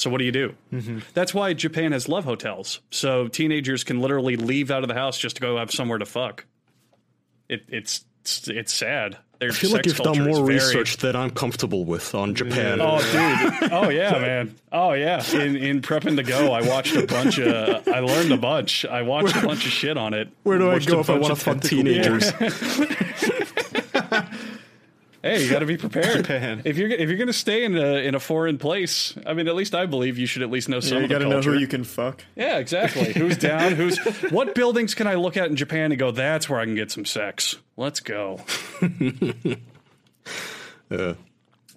So 0.00 0.08
what 0.08 0.18
do 0.18 0.24
you 0.24 0.32
do? 0.32 0.54
Mm-hmm. 0.72 1.00
That's 1.12 1.34
why 1.34 1.52
Japan 1.52 1.92
has 1.92 2.08
love 2.08 2.24
hotels. 2.24 2.80
So 2.90 3.28
teenagers 3.28 3.84
can 3.84 4.00
literally 4.00 4.36
leave 4.36 4.70
out 4.70 4.82
of 4.82 4.88
the 4.88 4.94
house 4.94 5.18
just 5.18 5.36
to 5.36 5.42
go 5.42 5.58
have 5.58 5.70
somewhere 5.70 5.98
to 5.98 6.06
fuck. 6.06 6.46
It, 7.50 7.64
it's 7.68 8.06
it's 8.46 8.72
sad. 8.72 9.18
Their 9.40 9.50
I 9.50 9.52
feel 9.52 9.72
like 9.72 9.84
you've 9.84 9.96
done 9.96 10.24
more 10.24 10.44
research 10.44 10.98
than 10.98 11.16
I'm 11.16 11.30
comfortable 11.30 11.84
with 11.84 12.14
on 12.14 12.34
Japan. 12.34 12.78
Oh, 12.80 12.98
dude. 13.00 13.72
Oh, 13.72 13.88
yeah, 13.88 14.10
man. 14.20 14.54
Oh, 14.72 14.92
yeah. 14.92 15.22
In 15.32 15.56
in 15.56 15.82
prepping 15.82 16.16
to 16.16 16.22
go, 16.22 16.52
I 16.52 16.62
watched 16.66 16.96
a 16.96 17.06
bunch 17.06 17.38
of. 17.38 17.86
I 17.86 18.00
learned 18.00 18.32
a 18.32 18.36
bunch. 18.38 18.86
I 18.86 19.02
watched 19.02 19.36
a 19.36 19.46
bunch 19.46 19.66
of 19.66 19.72
shit 19.72 19.98
on 19.98 20.14
it. 20.14 20.28
Where 20.44 20.58
do 20.58 20.70
I 20.70 20.78
go 20.78 21.00
if 21.00 21.10
I 21.10 21.18
want 21.18 21.34
to 21.34 21.42
fuck 21.42 21.60
teenagers? 21.60 22.32
Hey, 25.22 25.44
you 25.44 25.50
got 25.50 25.58
to 25.58 25.66
be 25.66 25.76
prepared. 25.76 26.16
Japan. 26.24 26.62
If 26.64 26.78
you're 26.78 26.88
if 26.88 27.08
you're 27.10 27.18
gonna 27.18 27.32
stay 27.32 27.64
in 27.64 27.76
a 27.76 27.96
in 27.96 28.14
a 28.14 28.20
foreign 28.20 28.56
place, 28.56 29.14
I 29.26 29.34
mean, 29.34 29.48
at 29.48 29.54
least 29.54 29.74
I 29.74 29.84
believe 29.86 30.16
you 30.16 30.26
should 30.26 30.42
at 30.42 30.50
least 30.50 30.68
know 30.68 30.80
some 30.80 31.02
you 31.02 31.08
got 31.08 31.18
to 31.18 31.28
know 31.28 31.42
who 31.42 31.58
you 31.58 31.66
can 31.66 31.84
fuck. 31.84 32.24
Yeah, 32.36 32.56
exactly. 32.58 33.12
Who's 33.12 33.36
down? 33.38 33.72
Who's 33.72 33.98
what 34.30 34.54
buildings 34.54 34.94
can 34.94 35.06
I 35.06 35.14
look 35.16 35.36
at 35.36 35.50
in 35.50 35.56
Japan 35.56 35.92
and 35.92 35.98
go? 35.98 36.10
That's 36.10 36.48
where 36.48 36.58
I 36.58 36.64
can 36.64 36.74
get 36.74 36.90
some 36.90 37.04
sex. 37.04 37.56
Let's 37.76 38.00
go. 38.00 38.40
Uh, 40.90 41.14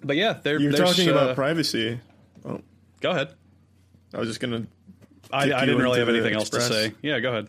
But 0.02 0.16
yeah, 0.16 0.32
there, 0.42 0.58
You're 0.58 0.72
talking 0.72 1.08
uh, 1.08 1.12
about 1.12 1.36
privacy. 1.36 2.00
Oh. 2.44 2.60
Go 3.00 3.12
ahead. 3.12 3.28
I 4.12 4.18
was 4.18 4.28
just 4.28 4.40
gonna 4.40 4.66
I, 5.30 5.52
I 5.52 5.60
didn't 5.64 5.80
really 5.80 6.00
have 6.00 6.08
anything 6.08 6.34
else 6.34 6.50
to 6.50 6.60
say. 6.60 6.94
Yeah, 7.00 7.20
go 7.20 7.30
ahead. 7.30 7.48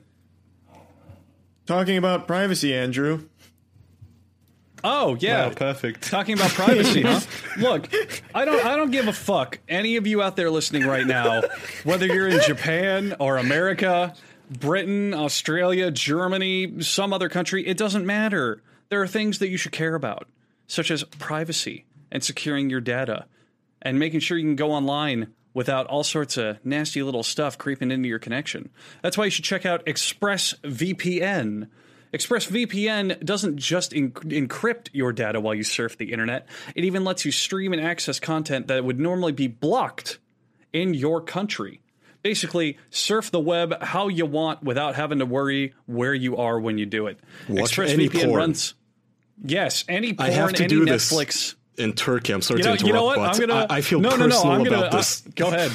talking 1.66 1.98
about 1.98 2.28
privacy, 2.28 2.74
Andrew. 2.74 3.28
Oh 4.88 5.18
yeah, 5.20 5.48
Wow, 5.48 5.54
perfect. 5.56 6.08
Talking 6.08 6.36
about 6.36 6.52
privacy, 6.52 7.02
huh? 7.02 7.20
Look, 7.58 7.90
I 8.36 8.46
don't 8.46 8.64
I 8.64 8.76
don't 8.76 8.92
give 8.92 9.08
a 9.08 9.14
fuck. 9.14 9.60
Any 9.68 9.96
of 9.96 10.06
you 10.06 10.22
out 10.22 10.36
there 10.36 10.52
listening 10.52 10.86
right 10.86 11.08
now, 11.08 11.42
whether 11.84 12.06
you're 12.06 12.28
in 12.28 12.40
Japan 12.42 13.16
or 13.20 13.38
America, 13.38 14.14
Britain, 14.50 15.14
Australia, 15.16 15.90
Germany, 15.90 16.82
some 16.84 17.14
other 17.14 17.30
country, 17.30 17.66
it 17.66 17.78
doesn't 17.78 18.06
matter. 18.06 18.62
There 18.90 19.02
are 19.02 19.08
things 19.08 19.40
that 19.40 19.50
you 19.50 19.58
should 19.58 19.72
care 19.72 19.96
about, 19.96 20.28
such 20.68 20.92
as 20.92 21.04
privacy 21.04 21.86
and 22.12 22.24
securing 22.24 22.70
your 22.70 22.82
data 22.82 23.26
and 23.82 23.98
making 23.98 24.20
sure 24.20 24.38
you 24.38 24.44
can 24.46 24.56
go 24.56 24.72
online 24.72 25.34
without 25.56 25.88
all 25.88 26.04
sorts 26.04 26.38
of 26.38 26.64
nasty 26.64 27.02
little 27.02 27.24
stuff 27.24 27.58
creeping 27.58 27.90
into 27.90 28.08
your 28.08 28.20
connection. 28.20 28.70
That's 29.02 29.18
why 29.18 29.26
you 29.26 29.32
should 29.32 29.46
check 29.46 29.66
out 29.66 29.84
ExpressVPN. 29.86 31.70
ExpressVPN 32.16 33.24
doesn't 33.26 33.58
just 33.58 33.94
en- 33.94 34.12
encrypt 34.12 34.90
your 34.94 35.12
data 35.12 35.40
while 35.40 35.54
you 35.54 35.64
surf 35.64 35.98
the 35.98 36.12
internet, 36.14 36.48
it 36.76 36.86
even 36.86 37.04
lets 37.04 37.26
you 37.26 37.32
stream 37.32 37.74
and 37.74 37.82
access 37.82 38.20
content 38.20 38.68
that 38.68 38.84
would 38.86 39.00
normally 39.00 39.34
be 39.34 39.48
blocked 39.48 40.20
in 40.72 40.94
your 40.94 41.22
country. 41.22 41.82
Basically, 42.22 42.78
surf 42.90 43.30
the 43.32 43.40
web 43.40 43.84
how 43.84 44.08
you 44.08 44.26
want 44.26 44.64
without 44.64 44.96
having 44.96 45.20
to 45.20 45.26
worry 45.26 45.74
where 45.86 46.14
you 46.14 46.38
are 46.38 46.60
when 46.60 46.78
you 46.78 46.86
do 46.86 47.08
it. 47.08 47.20
Watch 47.48 47.76
porn. 47.76 48.34
runs. 48.34 48.74
Yes, 49.44 49.84
any 49.88 50.14
porn, 50.14 50.30
I 50.30 50.34
have 50.34 50.54
to 50.54 50.68
do 50.68 50.86
this 50.86 51.56
in 51.78 51.94
Turkey. 51.94 52.34
I'm 52.34 52.42
sorry 52.42 52.60
You 52.60 52.64
to 52.64 52.70
interrupt, 52.70 52.88
you 52.88 52.94
know 52.94 53.04
what? 53.06 53.18
but 53.18 53.36
I'm 53.36 53.40
gonna. 53.48 53.68
I, 53.70 53.78
I 53.78 53.82
feel 53.82 54.00
no, 54.00 54.10
no, 54.12 54.18
personal 54.26 54.46
no. 54.46 54.52
I'm 54.52 54.64
gonna 54.64 54.78
about 54.78 54.94
uh, 54.94 54.98
this. 54.98 55.22
go 55.36 55.48
ahead. 55.48 55.72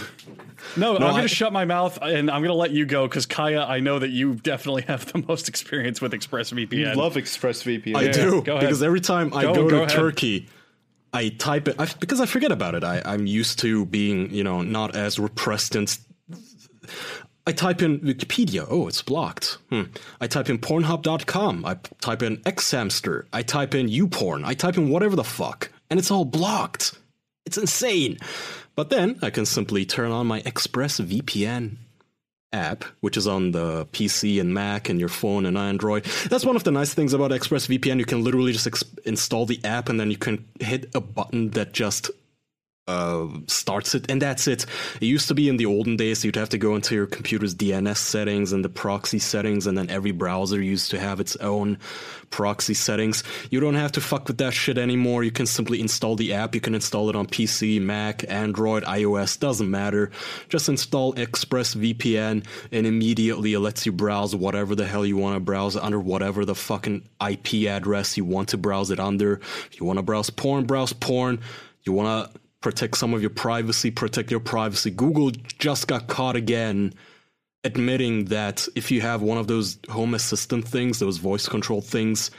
No, 0.76 0.94
I'm 0.96 1.00
going 1.00 1.22
to 1.22 1.28
shut 1.28 1.52
my 1.52 1.64
mouth 1.64 1.98
and 2.02 2.30
I'm 2.30 2.40
going 2.42 2.50
to 2.50 2.54
let 2.54 2.70
you 2.70 2.86
go 2.86 3.06
because 3.08 3.26
Kaya, 3.26 3.62
I 3.62 3.80
know 3.80 3.98
that 3.98 4.10
you 4.10 4.34
definitely 4.34 4.82
have 4.82 5.10
the 5.12 5.24
most 5.26 5.48
experience 5.48 6.00
with 6.00 6.12
ExpressVPN. 6.12 6.72
You 6.72 6.94
love 6.94 7.14
ExpressVPN. 7.14 7.96
I 7.96 8.08
do 8.08 8.42
go 8.42 8.52
ahead. 8.56 8.60
because 8.66 8.82
every 8.82 9.00
time 9.00 9.32
I 9.34 9.42
Go- 9.42 9.54
go, 9.54 9.62
go 9.64 9.68
to 9.70 9.76
ahead. 9.84 9.90
Turkey, 9.90 10.48
I 11.12 11.30
type 11.30 11.66
it 11.68 11.76
I, 11.78 11.86
because 11.98 12.20
I 12.20 12.26
forget 12.26 12.52
about 12.52 12.74
it. 12.74 12.84
I, 12.84 13.02
I'm 13.04 13.26
used 13.26 13.58
to 13.60 13.84
being, 13.86 14.32
you 14.32 14.44
know, 14.44 14.62
not 14.62 14.94
as 14.96 15.18
repressed 15.18 15.74
and. 15.74 15.96
I 17.46 17.52
type 17.52 17.82
in 17.82 18.00
Wikipedia. 18.00 18.66
Oh, 18.68 18.86
it's 18.86 19.02
blocked. 19.02 19.58
Hmm. 19.70 19.84
I 20.20 20.26
type 20.26 20.50
in 20.50 20.58
Pornhub.com. 20.58 21.64
I 21.64 21.74
type 22.00 22.22
in 22.22 22.36
Xhamster. 22.38 23.24
I 23.32 23.42
type 23.42 23.74
in 23.74 23.88
YouPorn. 23.88 24.44
I 24.44 24.54
type 24.54 24.76
in 24.76 24.90
whatever 24.90 25.16
the 25.16 25.24
fuck, 25.24 25.70
and 25.88 25.98
it's 25.98 26.10
all 26.10 26.24
blocked. 26.26 26.98
It's 27.46 27.56
insane. 27.58 28.18
But 28.74 28.90
then 28.90 29.18
I 29.22 29.30
can 29.30 29.46
simply 29.46 29.84
turn 29.84 30.10
on 30.10 30.26
my 30.26 30.40
ExpressVPN 30.42 31.76
app, 32.52 32.84
which 33.00 33.16
is 33.16 33.26
on 33.26 33.52
the 33.52 33.86
PC 33.86 34.40
and 34.40 34.52
Mac 34.52 34.88
and 34.88 34.98
your 34.98 35.08
phone 35.08 35.46
and 35.46 35.56
Android. 35.56 36.04
That's 36.28 36.44
one 36.44 36.56
of 36.56 36.64
the 36.64 36.70
nice 36.70 36.94
things 36.94 37.12
about 37.12 37.30
ExpressVPN. 37.30 37.98
You 37.98 38.04
can 38.04 38.24
literally 38.24 38.52
just 38.52 38.66
ex- 38.66 38.84
install 39.04 39.46
the 39.46 39.60
app 39.64 39.88
and 39.88 40.00
then 40.00 40.10
you 40.10 40.16
can 40.16 40.44
hit 40.58 40.90
a 40.94 41.00
button 41.00 41.50
that 41.50 41.72
just 41.72 42.10
uh, 42.90 43.28
starts 43.46 43.94
it, 43.94 44.10
and 44.10 44.20
that's 44.20 44.48
it. 44.48 44.66
It 45.00 45.06
used 45.06 45.28
to 45.28 45.34
be 45.34 45.48
in 45.48 45.56
the 45.56 45.66
olden 45.66 45.96
days, 45.96 46.24
you'd 46.24 46.36
have 46.36 46.48
to 46.50 46.58
go 46.58 46.74
into 46.74 46.94
your 46.94 47.06
computer's 47.06 47.54
DNS 47.54 47.96
settings 47.96 48.52
and 48.52 48.64
the 48.64 48.68
proxy 48.68 49.20
settings, 49.20 49.66
and 49.66 49.78
then 49.78 49.88
every 49.88 50.10
browser 50.10 50.60
used 50.60 50.90
to 50.90 50.98
have 50.98 51.20
its 51.20 51.36
own 51.36 51.78
proxy 52.30 52.74
settings. 52.74 53.22
You 53.50 53.60
don't 53.60 53.74
have 53.74 53.92
to 53.92 54.00
fuck 54.00 54.26
with 54.26 54.38
that 54.38 54.52
shit 54.52 54.78
anymore. 54.78 55.22
You 55.22 55.30
can 55.30 55.46
simply 55.46 55.80
install 55.80 56.16
the 56.16 56.34
app. 56.34 56.54
You 56.54 56.60
can 56.60 56.74
install 56.74 57.08
it 57.10 57.16
on 57.16 57.26
PC, 57.26 57.80
Mac, 57.80 58.24
Android, 58.28 58.84
iOS, 58.84 59.38
doesn't 59.38 59.70
matter. 59.70 60.10
Just 60.48 60.68
install 60.68 61.14
ExpressVPN, 61.14 62.44
and 62.72 62.86
immediately 62.86 63.52
it 63.52 63.60
lets 63.60 63.86
you 63.86 63.92
browse 63.92 64.34
whatever 64.34 64.74
the 64.74 64.86
hell 64.86 65.06
you 65.06 65.16
want 65.16 65.36
to 65.36 65.40
browse 65.40 65.76
under 65.76 66.00
whatever 66.00 66.44
the 66.44 66.54
fucking 66.56 67.08
IP 67.24 67.68
address 67.68 68.16
you 68.16 68.24
want 68.24 68.48
to 68.48 68.58
browse 68.58 68.90
it 68.90 68.98
under. 68.98 69.34
If 69.70 69.78
you 69.78 69.86
want 69.86 69.98
to 69.98 70.02
browse 70.02 70.30
porn, 70.30 70.64
browse 70.64 70.92
porn. 70.92 71.40
You 71.84 71.92
want 71.94 72.32
to 72.32 72.40
protect 72.60 72.96
some 72.96 73.14
of 73.14 73.20
your 73.20 73.30
privacy, 73.30 73.90
protect 73.90 74.30
your 74.30 74.40
privacy. 74.40 74.90
Google 74.90 75.30
just 75.58 75.86
got 75.88 76.06
caught 76.08 76.36
again 76.36 76.92
admitting 77.64 78.26
that 78.26 78.66
if 78.74 78.90
you 78.90 79.00
have 79.00 79.22
one 79.22 79.38
of 79.38 79.46
those 79.46 79.78
home 79.88 80.14
assistant 80.14 80.66
things, 80.66 80.98
those 80.98 81.18
voice 81.18 81.46
control 81.48 81.80
things, 81.80 82.30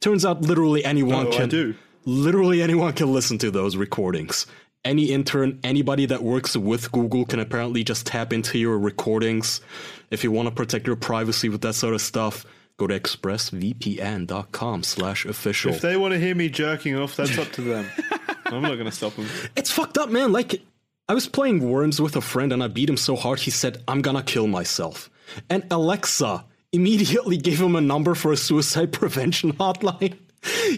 turns 0.00 0.24
out 0.24 0.42
literally 0.42 0.84
anyone 0.84 1.26
Oh, 1.28 1.30
can 1.30 1.48
do. 1.48 1.74
literally 2.04 2.62
anyone 2.62 2.92
can 2.94 3.12
listen 3.12 3.38
to 3.38 3.50
those 3.50 3.76
recordings. 3.76 4.46
Any 4.84 5.12
intern, 5.12 5.60
anybody 5.62 6.06
that 6.06 6.22
works 6.22 6.56
with 6.56 6.90
Google 6.90 7.24
can 7.24 7.38
apparently 7.38 7.84
just 7.84 8.06
tap 8.06 8.32
into 8.32 8.58
your 8.58 8.78
recordings. 8.78 9.60
If 10.10 10.24
you 10.24 10.32
want 10.32 10.48
to 10.48 10.54
protect 10.54 10.86
your 10.86 10.96
privacy 10.96 11.48
with 11.48 11.60
that 11.60 11.74
sort 11.74 11.94
of 11.94 12.00
stuff, 12.00 12.44
go 12.82 12.86
to 12.88 12.98
expressvpn.com 12.98 14.82
slash 14.82 15.24
official. 15.24 15.72
If 15.72 15.80
they 15.80 15.96
want 15.96 16.12
to 16.12 16.18
hear 16.18 16.34
me 16.34 16.48
jerking 16.48 16.96
off, 16.96 17.16
that's 17.16 17.38
up 17.38 17.52
to 17.52 17.60
them. 17.62 17.88
I'm 18.46 18.62
not 18.62 18.74
going 18.74 18.86
to 18.86 18.92
stop 18.92 19.14
them. 19.14 19.28
It's 19.56 19.70
fucked 19.70 19.98
up, 19.98 20.10
man. 20.10 20.32
Like, 20.32 20.60
I 21.08 21.14
was 21.14 21.28
playing 21.28 21.68
Worms 21.68 22.00
with 22.00 22.16
a 22.16 22.20
friend 22.20 22.52
and 22.52 22.62
I 22.62 22.68
beat 22.68 22.88
him 22.88 22.96
so 22.96 23.16
hard 23.16 23.40
he 23.40 23.50
said, 23.50 23.82
I'm 23.88 24.02
gonna 24.02 24.22
kill 24.22 24.46
myself. 24.46 25.10
And 25.50 25.66
Alexa 25.70 26.44
immediately 26.72 27.36
gave 27.36 27.60
him 27.60 27.76
a 27.76 27.80
number 27.80 28.14
for 28.14 28.32
a 28.32 28.36
suicide 28.36 28.92
prevention 28.92 29.52
hotline. 29.58 30.16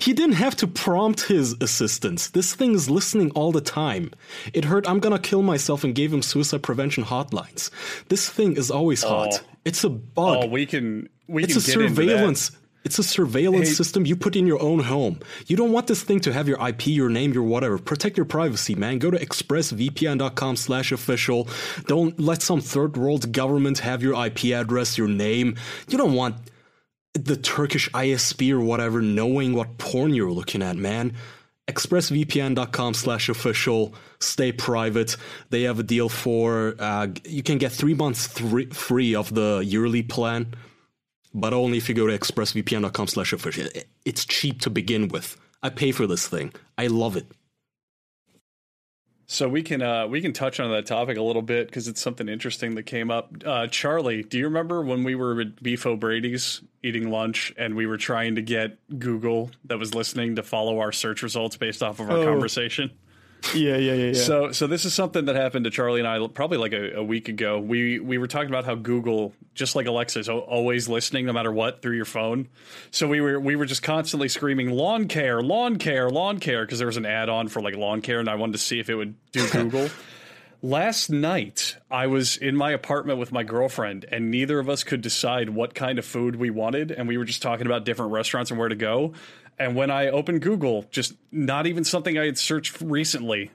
He 0.01 0.13
didn't 0.13 0.35
have 0.35 0.57
to 0.57 0.67
prompt 0.67 1.23
his 1.23 1.55
assistants. 1.61 2.29
This 2.31 2.55
thing 2.55 2.75
is 2.75 2.91
listening 2.91 3.31
all 3.31 3.53
the 3.53 3.61
time. 3.63 4.11
It 4.53 4.67
heard, 4.67 4.87
I'm 4.87 4.99
gonna 5.01 5.19
kill 5.19 5.43
myself 5.43 5.85
and 5.85 5.95
gave 5.95 6.13
him 6.13 6.21
suicide 6.23 6.63
prevention 6.63 7.05
hotlines. 7.05 7.71
This 8.09 8.29
thing 8.29 8.57
is 8.57 8.71
always 8.71 9.03
oh. 9.05 9.09
hot. 9.09 9.41
Oh. 9.43 9.47
It's 9.65 9.83
a 9.85 9.89
bug. 9.89 10.45
Oh, 10.45 10.47
we 10.47 10.67
can 10.67 11.09
we 11.27 11.45
It's 11.45 11.55
can 11.55 11.63
a 11.63 11.65
get 11.67 11.75
into 11.75 11.95
that. 11.95 11.97
surveillance. 11.97 12.51
It's 12.85 12.99
a 12.99 13.03
surveillance 13.03 13.69
Hey. 13.69 13.75
system 13.75 14.05
you 14.05 14.15
put 14.15 14.37
in 14.37 14.47
your 14.47 14.61
own 14.61 14.81
home. 14.81 15.21
You 15.47 15.57
don't 15.57 15.73
want 15.73 15.87
this 15.87 16.03
thing 16.03 16.21
to 16.21 16.33
have 16.35 16.47
your 16.47 16.59
IP, 16.69 16.89
your 16.89 17.09
name, 17.09 17.33
your 17.33 17.45
whatever. 17.45 17.79
Protect 17.79 18.19
your 18.19 18.27
privacy, 18.27 18.75
man. 18.75 18.99
Go 18.99 19.11
to 19.11 19.17
expressvpn.com 19.19 20.57
slash 20.57 20.93
official. 20.93 21.49
Don't 21.87 22.21
let 22.21 22.43
some 22.43 22.61
third 22.61 22.99
world 22.99 23.33
government 23.33 23.79
have 23.79 24.03
your 24.03 24.23
IP 24.27 24.53
address, 24.53 24.99
your 24.99 25.09
name. 25.09 25.57
You 25.89 25.97
don't 25.97 26.13
want 26.13 26.37
the 27.15 27.37
Turkish 27.37 27.89
ISP 27.91 28.53
or 28.53 28.61
whatever 28.61 29.01
knowing 29.01 29.55
what 29.55 29.79
porn 29.79 30.15
you're 30.15 30.33
looking 30.33 30.63
at, 30.63 30.77
man. 30.77 31.15
expressvpn.com 31.69 32.95
slash 32.95 33.29
official. 33.29 33.95
Stay 34.21 34.53
private. 34.53 35.17
They 35.51 35.63
have 35.63 35.79
a 35.79 35.83
deal 35.83 36.09
for 36.09 36.75
uh, 36.79 37.09
you 37.25 37.43
can 37.43 37.59
get 37.59 37.73
three 37.73 37.95
months 37.95 38.27
three, 38.27 38.67
free 38.67 39.15
of 39.15 39.35
the 39.35 39.63
yearly 39.65 40.03
plan 40.03 40.55
but 41.35 41.53
only 41.53 41.77
if 41.77 41.89
you 41.89 41.97
go 41.97 42.07
to 42.07 42.17
expressvpn.com 42.17 43.09
slash 43.09 43.33
official. 43.33 43.67
It's 44.05 44.25
cheap 44.25 44.61
to 44.61 44.71
begin 44.71 45.09
with. 45.09 45.37
I 45.65 45.71
pay 45.71 45.91
for 45.91 46.07
this 46.07 46.29
thing. 46.29 46.53
I 46.79 46.87
love 46.87 47.17
it 47.17 47.27
So 49.27 49.49
we 49.49 49.63
can 49.63 49.81
uh, 49.81 50.07
we 50.07 50.21
can 50.21 50.33
touch 50.35 50.61
on 50.61 50.71
that 50.73 50.85
topic 50.87 51.17
a 51.17 51.23
little 51.23 51.41
bit 51.43 51.67
because 51.67 51.89
it's 51.89 52.01
something 52.01 52.29
interesting 52.29 52.75
that 52.75 52.83
came 52.85 53.11
up. 53.11 53.31
Uh, 53.45 53.67
Charlie, 53.69 54.23
do 54.23 54.37
you 54.39 54.45
remember 54.45 54.83
when 54.83 55.03
we 55.03 55.15
were 55.15 55.41
at 55.41 55.63
Beef 55.63 55.87
O'Brady's 55.87 56.61
eating 56.83 57.11
lunch 57.11 57.53
and 57.57 57.75
we 57.75 57.87
were 57.87 57.97
trying 57.97 58.35
to 58.35 58.43
get 58.43 58.77
Google 58.99 59.51
that 59.65 59.79
was 59.79 59.95
listening 59.95 60.37
to 60.37 60.43
follow 60.43 60.79
our 60.81 60.93
search 60.93 61.23
results 61.23 61.57
based 61.57 61.83
off 61.83 62.01
of 62.01 62.11
our 62.11 62.19
Oh. 62.19 62.25
conversation? 62.25 62.91
Yeah, 63.53 63.77
yeah, 63.77 63.93
yeah, 63.93 64.07
yeah. 64.07 64.13
So, 64.15 64.53
so 64.53 64.67
this 64.67 64.85
is 64.85 64.95
something 64.95 65.27
that 65.27 65.37
happened 65.37 65.65
to 65.65 65.71
Charlie 65.71 66.01
and 66.01 66.09
I 66.09 66.27
probably 66.29 66.59
like 66.59 66.73
a, 66.73 66.99
a 66.99 67.05
week 67.05 67.29
ago. 67.29 67.59
We 67.59 67.99
we 67.99 68.19
were 68.19 68.27
talking 68.27 68.49
about 68.49 68.65
how 68.65 68.75
Google, 68.75 69.33
just 69.55 69.77
like 69.77 69.87
Alexa, 69.87 70.19
is 70.19 70.29
always 70.29 70.89
listening 70.89 71.27
no 71.27 71.33
matter 71.33 71.53
what 71.53 71.83
through 71.83 71.97
your 71.97 72.05
phone. 72.05 72.49
So 72.91 73.09
we 73.09 73.21
were 73.21 73.39
we 73.39 73.57
were 73.57 73.67
just 73.67 73.83
constantly 73.83 74.29
screaming 74.29 74.71
lawn 74.71 75.09
care, 75.09 75.43
lawn 75.43 75.77
care, 75.77 76.09
lawn 76.11 76.41
care 76.41 76.65
because 76.65 76.79
there 76.79 76.87
was 76.87 76.97
an 76.97 77.07
add 77.07 77.29
on 77.29 77.49
for 77.49 77.61
like 77.61 77.77
lawn 77.77 78.01
care, 78.01 78.21
and 78.21 78.29
I 78.29 78.37
wanted 78.37 78.53
to 78.53 78.59
see 78.59 78.81
if 78.81 78.89
it 78.89 78.95
would 78.95 79.15
do 79.33 79.49
Google. 79.51 79.91
Last 80.63 81.11
night, 81.11 81.77
I 81.91 82.07
was 82.07 82.39
in 82.39 82.57
my 82.57 82.71
apartment 82.71 83.19
with 83.19 83.31
my 83.31 83.43
girlfriend, 83.43 84.07
and 84.11 84.31
neither 84.31 84.59
of 84.59 84.71
us 84.71 84.83
could 84.83 85.03
decide 85.03 85.51
what 85.51 85.75
kind 85.75 85.99
of 85.99 86.07
food 86.07 86.37
we 86.37 86.49
wanted. 86.49 86.91
And 86.91 87.07
we 87.07 87.19
were 87.19 87.27
just 87.27 87.43
talking 87.43 87.67
about 87.67 87.85
different 87.85 88.13
restaurants 88.13 88.51
and 88.51 88.59
where 88.59 88.71
to 88.71 88.75
go. 88.75 89.13
And 89.59 89.77
when 89.77 89.91
I 89.91 90.09
opened 90.09 90.43
Google, 90.43 90.85
just 90.91 91.15
not 91.31 91.67
even 91.67 91.85
something 91.85 92.19
I 92.19 92.25
had 92.25 92.39
searched 92.39 92.81
recently, 92.81 93.51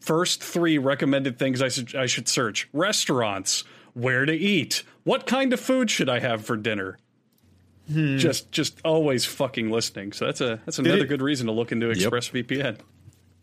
first 0.00 0.42
three 0.42 0.78
recommended 0.78 1.38
things 1.38 1.60
I, 1.60 1.68
should 1.68 1.94
I 1.94 2.06
should 2.06 2.28
search 2.28 2.68
restaurants, 2.72 3.64
where 3.94 4.24
to 4.24 4.32
eat, 4.32 4.82
what 5.04 5.26
kind 5.26 5.52
of 5.52 5.60
food 5.60 5.90
should 5.90 6.08
I 6.08 6.20
have 6.20 6.44
for 6.44 6.56
dinner. 6.56 6.98
Hmm. 7.92 8.18
Just, 8.18 8.52
just 8.52 8.80
always 8.84 9.24
fucking 9.24 9.70
listening. 9.70 10.12
So 10.12 10.26
that's 10.26 10.40
a 10.40 10.60
that's 10.64 10.78
another 10.78 11.04
it- 11.04 11.08
good 11.08 11.22
reason 11.22 11.46
to 11.46 11.52
look 11.52 11.72
into 11.72 11.86
ExpressVPN. 11.86 12.78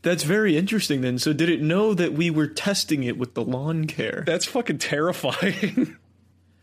That's 0.04 0.24
very 0.24 0.56
interesting 0.56 1.02
then. 1.02 1.20
So 1.20 1.34
did 1.34 1.50
it 1.50 1.62
know 1.62 1.94
that 1.94 2.14
we 2.14 2.30
were 2.30 2.48
testing 2.48 3.04
it 3.04 3.18
with 3.18 3.34
the 3.34 3.44
lawn 3.44 3.86
care? 3.86 4.24
That's 4.26 4.46
fucking 4.46 4.78
terrifying. 4.78 5.98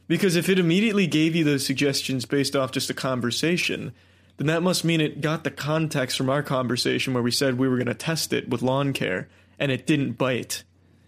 Because 0.07 0.37
if 0.37 0.51
it 0.51 0.59
immediately 0.59 1.07
gave 1.07 1.35
you 1.35 1.45
those 1.45 1.65
suggestions 1.65 2.27
based 2.27 2.55
off 2.55 2.73
just 2.73 2.91
a 2.91 2.95
conversation, 2.95 3.95
then 4.37 4.47
that 4.49 4.63
must 4.63 4.85
mean 4.85 5.01
it 5.01 5.21
got 5.21 5.45
the 5.45 5.51
context 5.51 6.17
from 6.19 6.29
our 6.31 6.43
conversation 6.43 7.15
where 7.15 7.23
we 7.23 7.31
said 7.31 7.59
we 7.59 7.69
were 7.69 7.77
going 7.77 7.87
to 7.87 7.95
test 7.95 8.33
it 8.33 8.49
with 8.49 8.63
lawn 8.63 8.93
care 8.93 9.29
and 9.59 9.71
it 9.71 9.87
didn't 9.87 10.13
bite. 10.13 10.65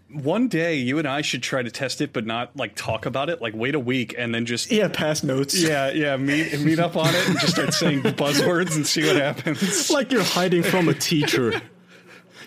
One 0.09 0.47
day, 0.47 0.77
you 0.77 0.99
and 1.01 1.09
I 1.09 1.21
should 1.23 1.43
try 1.43 1.65
to 1.65 1.71
test 1.71 2.01
it, 2.01 2.13
but 2.13 2.25
not 2.25 2.57
like 2.57 2.77
talk 2.77 3.07
about 3.07 3.29
it. 3.29 3.43
Like 3.43 3.55
wait 3.57 3.75
a 3.75 3.81
week 3.81 4.15
and 4.17 4.33
then 4.33 4.47
just 4.47 4.71
Yeah, 4.71 4.87
pass 4.89 5.25
notes. 5.25 5.61
yeah, 5.61 5.91
yeah, 5.91 6.17
meet 6.17 6.61
meet 6.61 6.79
up 6.79 6.97
on 6.97 7.13
it 7.13 7.29
and 7.29 7.39
just 7.41 7.55
start 7.55 7.75
saying 7.75 8.03
buzzwords 8.03 8.77
and 8.77 8.87
see 8.87 9.05
what 9.05 9.17
happens. 9.17 9.91
like 9.91 10.13
you're 10.13 10.23
hiding 10.23 10.63
from 10.63 10.89
a 10.89 10.95
teacher 10.95 11.61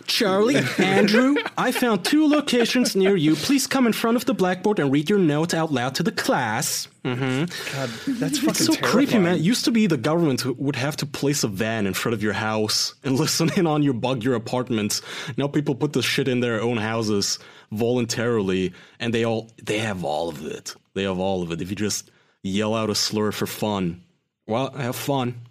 Charlie, 0.09 0.57
Andrew, 0.77 1.35
I 1.57 1.71
found 1.71 2.03
two 2.03 2.27
locations 2.27 2.95
near 2.95 3.15
you. 3.15 3.35
Please 3.35 3.67
come 3.67 3.87
in 3.87 3.93
front 3.93 4.17
of 4.17 4.25
the 4.25 4.33
blackboard 4.33 4.79
and 4.79 4.91
read 4.91 5.09
your 5.09 5.19
note 5.19 5.53
out 5.53 5.71
loud 5.71 5.95
to 5.95 6.03
the 6.03 6.11
class. 6.11 6.87
Mm-hmm. 7.05 7.45
God, 7.75 7.89
that's 8.19 8.39
fucking 8.39 8.49
It's 8.49 8.65
so 8.65 8.73
terrifying. 8.73 8.91
creepy, 8.91 9.19
man. 9.19 9.35
It 9.35 9.41
used 9.41 9.63
to 9.65 9.71
be 9.71 9.87
the 9.87 9.97
government 9.97 10.45
would 10.59 10.75
have 10.75 10.97
to 10.97 11.05
place 11.05 11.43
a 11.43 11.47
van 11.47 11.87
in 11.87 11.93
front 11.93 12.13
of 12.13 12.21
your 12.21 12.33
house 12.33 12.95
and 13.03 13.15
listen 13.19 13.49
in 13.55 13.65
on 13.67 13.83
your 13.83 13.93
bug 13.93 14.23
your 14.23 14.35
apartment. 14.35 15.01
Now 15.37 15.47
people 15.47 15.75
put 15.75 15.93
this 15.93 16.05
shit 16.05 16.27
in 16.27 16.39
their 16.41 16.61
own 16.61 16.77
houses 16.77 17.39
voluntarily, 17.71 18.73
and 18.99 19.13
they 19.13 19.23
all 19.25 19.51
they 19.63 19.77
have 19.79 20.03
all 20.03 20.29
of 20.29 20.45
it. 20.45 20.75
They 20.95 21.03
have 21.03 21.19
all 21.19 21.43
of 21.43 21.51
it. 21.51 21.61
If 21.61 21.69
you 21.69 21.75
just 21.75 22.11
yell 22.43 22.73
out 22.75 22.89
a 22.89 22.95
slur 22.95 23.31
for 23.31 23.45
fun, 23.47 24.01
well, 24.47 24.71
have 24.71 24.95
fun. 24.95 25.41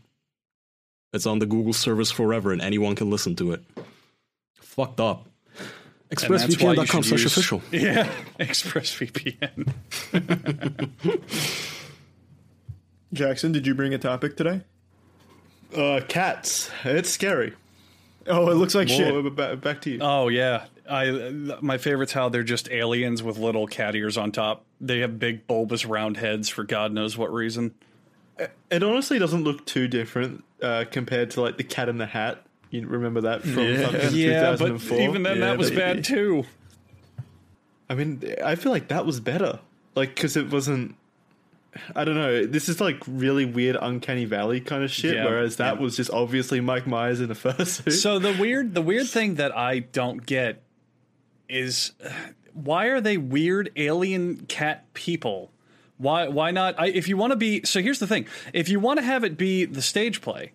It's 1.14 1.24
on 1.26 1.38
the 1.38 1.46
Google 1.46 1.72
service 1.72 2.10
forever, 2.10 2.52
and 2.52 2.60
anyone 2.60 2.94
can 2.94 3.08
listen 3.08 3.34
to 3.36 3.52
it. 3.52 3.62
Fucked 4.78 5.00
up. 5.00 5.26
And 6.08 6.18
that's 6.18 6.28
why 6.28 6.36
ExpressVPN.com 6.36 7.02
should 7.02 7.18
slash 7.18 7.24
official. 7.26 7.62
Yeah, 7.72 8.08
ExpressVPN. 8.38 9.72
Jackson, 13.12 13.50
did 13.50 13.66
you 13.66 13.74
bring 13.74 13.92
a 13.92 13.98
topic 13.98 14.36
today? 14.36 14.60
Uh, 15.76 16.02
cats. 16.06 16.70
It's 16.84 17.10
scary. 17.10 17.54
Oh, 18.28 18.50
it 18.50 18.54
looks 18.54 18.76
like 18.76 18.88
shit. 18.88 19.12
More, 19.12 19.56
back 19.56 19.80
to 19.80 19.90
you. 19.90 19.98
Oh 20.00 20.28
yeah, 20.28 20.66
I 20.88 21.10
my 21.60 21.78
favorite's 21.78 22.12
how 22.12 22.28
they're 22.28 22.44
just 22.44 22.70
aliens 22.70 23.20
with 23.20 23.36
little 23.36 23.66
cat 23.66 23.96
ears 23.96 24.16
on 24.16 24.30
top. 24.30 24.64
They 24.80 25.00
have 25.00 25.18
big 25.18 25.48
bulbous 25.48 25.84
round 25.86 26.18
heads 26.18 26.48
for 26.48 26.62
God 26.62 26.92
knows 26.92 27.18
what 27.18 27.32
reason. 27.32 27.74
It 28.70 28.84
honestly 28.84 29.18
doesn't 29.18 29.42
look 29.42 29.66
too 29.66 29.88
different 29.88 30.44
uh, 30.62 30.84
compared 30.88 31.32
to 31.32 31.40
like 31.40 31.56
the 31.56 31.64
Cat 31.64 31.88
in 31.88 31.98
the 31.98 32.06
Hat. 32.06 32.44
You 32.70 32.86
remember 32.86 33.22
that 33.22 33.42
from 33.42 33.58
Yeah. 33.58 33.90
fucking 33.90 34.16
Yeah, 34.16 34.56
but 34.56 34.70
even 34.92 35.22
then, 35.22 35.38
Yeah, 35.38 35.46
that 35.46 35.58
was 35.58 35.70
baby. 35.70 35.80
bad 35.80 36.04
too. 36.04 36.44
I 37.88 37.94
mean, 37.94 38.22
I 38.44 38.54
feel 38.54 38.72
like 38.72 38.88
that 38.88 39.06
was 39.06 39.20
better. 39.20 39.60
Like, 39.94 40.14
because 40.14 40.36
it 40.36 40.50
wasn't. 40.50 40.94
I 41.94 42.04
don't 42.04 42.14
know. 42.14 42.44
This 42.46 42.68
is 42.68 42.80
like 42.80 42.96
really 43.06 43.44
weird, 43.44 43.76
uncanny 43.80 44.24
valley 44.24 44.60
kind 44.60 44.82
of 44.82 44.90
shit. 44.90 45.14
Yeah, 45.14 45.24
whereas 45.24 45.56
that 45.56 45.76
yeah. 45.76 45.80
was 45.80 45.96
just 45.96 46.10
obviously 46.10 46.60
Mike 46.60 46.86
Myers 46.86 47.20
in 47.20 47.30
a 47.30 47.34
fursuit. 47.34 47.92
So 47.92 48.18
the 48.18 48.32
weird, 48.38 48.74
the 48.74 48.82
weird 48.82 49.06
thing 49.08 49.36
that 49.36 49.56
I 49.56 49.80
don't 49.80 50.24
get 50.24 50.62
is 51.48 51.92
why 52.52 52.86
are 52.86 53.00
they 53.00 53.16
weird 53.16 53.70
alien 53.76 54.46
cat 54.46 54.92
people? 54.94 55.50
Why 55.98 56.28
why 56.28 56.50
not? 56.50 56.74
I, 56.78 56.86
if 56.88 57.08
you 57.08 57.16
want 57.16 57.32
to 57.32 57.36
be, 57.36 57.62
so 57.64 57.80
here's 57.80 57.98
the 57.98 58.06
thing: 58.06 58.26
if 58.52 58.68
you 58.68 58.80
want 58.80 58.98
to 58.98 59.04
have 59.04 59.22
it 59.24 59.36
be 59.36 59.64
the 59.64 59.82
stage 59.82 60.20
play, 60.20 60.52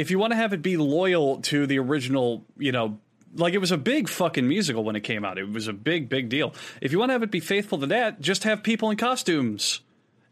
if 0.00 0.10
you 0.10 0.18
want 0.18 0.32
to 0.32 0.36
have 0.36 0.54
it 0.54 0.62
be 0.62 0.78
loyal 0.78 1.42
to 1.42 1.66
the 1.66 1.78
original, 1.78 2.42
you 2.56 2.72
know, 2.72 2.98
Like 3.34 3.52
it 3.52 3.58
was 3.58 3.70
a 3.70 3.76
big 3.76 4.08
fucking 4.08 4.48
musical 4.48 4.82
when 4.82 4.96
it 4.96 5.02
came 5.02 5.26
out. 5.26 5.36
It 5.36 5.46
was 5.52 5.68
a 5.68 5.74
big, 5.74 6.08
big 6.08 6.30
deal. 6.30 6.54
If 6.80 6.90
you 6.90 6.98
want 6.98 7.10
to 7.10 7.12
have 7.12 7.22
it 7.22 7.30
be 7.30 7.40
faithful 7.40 7.78
to 7.80 7.86
that, 7.88 8.20
just 8.22 8.44
have 8.44 8.62
people 8.62 8.90
in 8.90 8.96
costumes. 8.96 9.82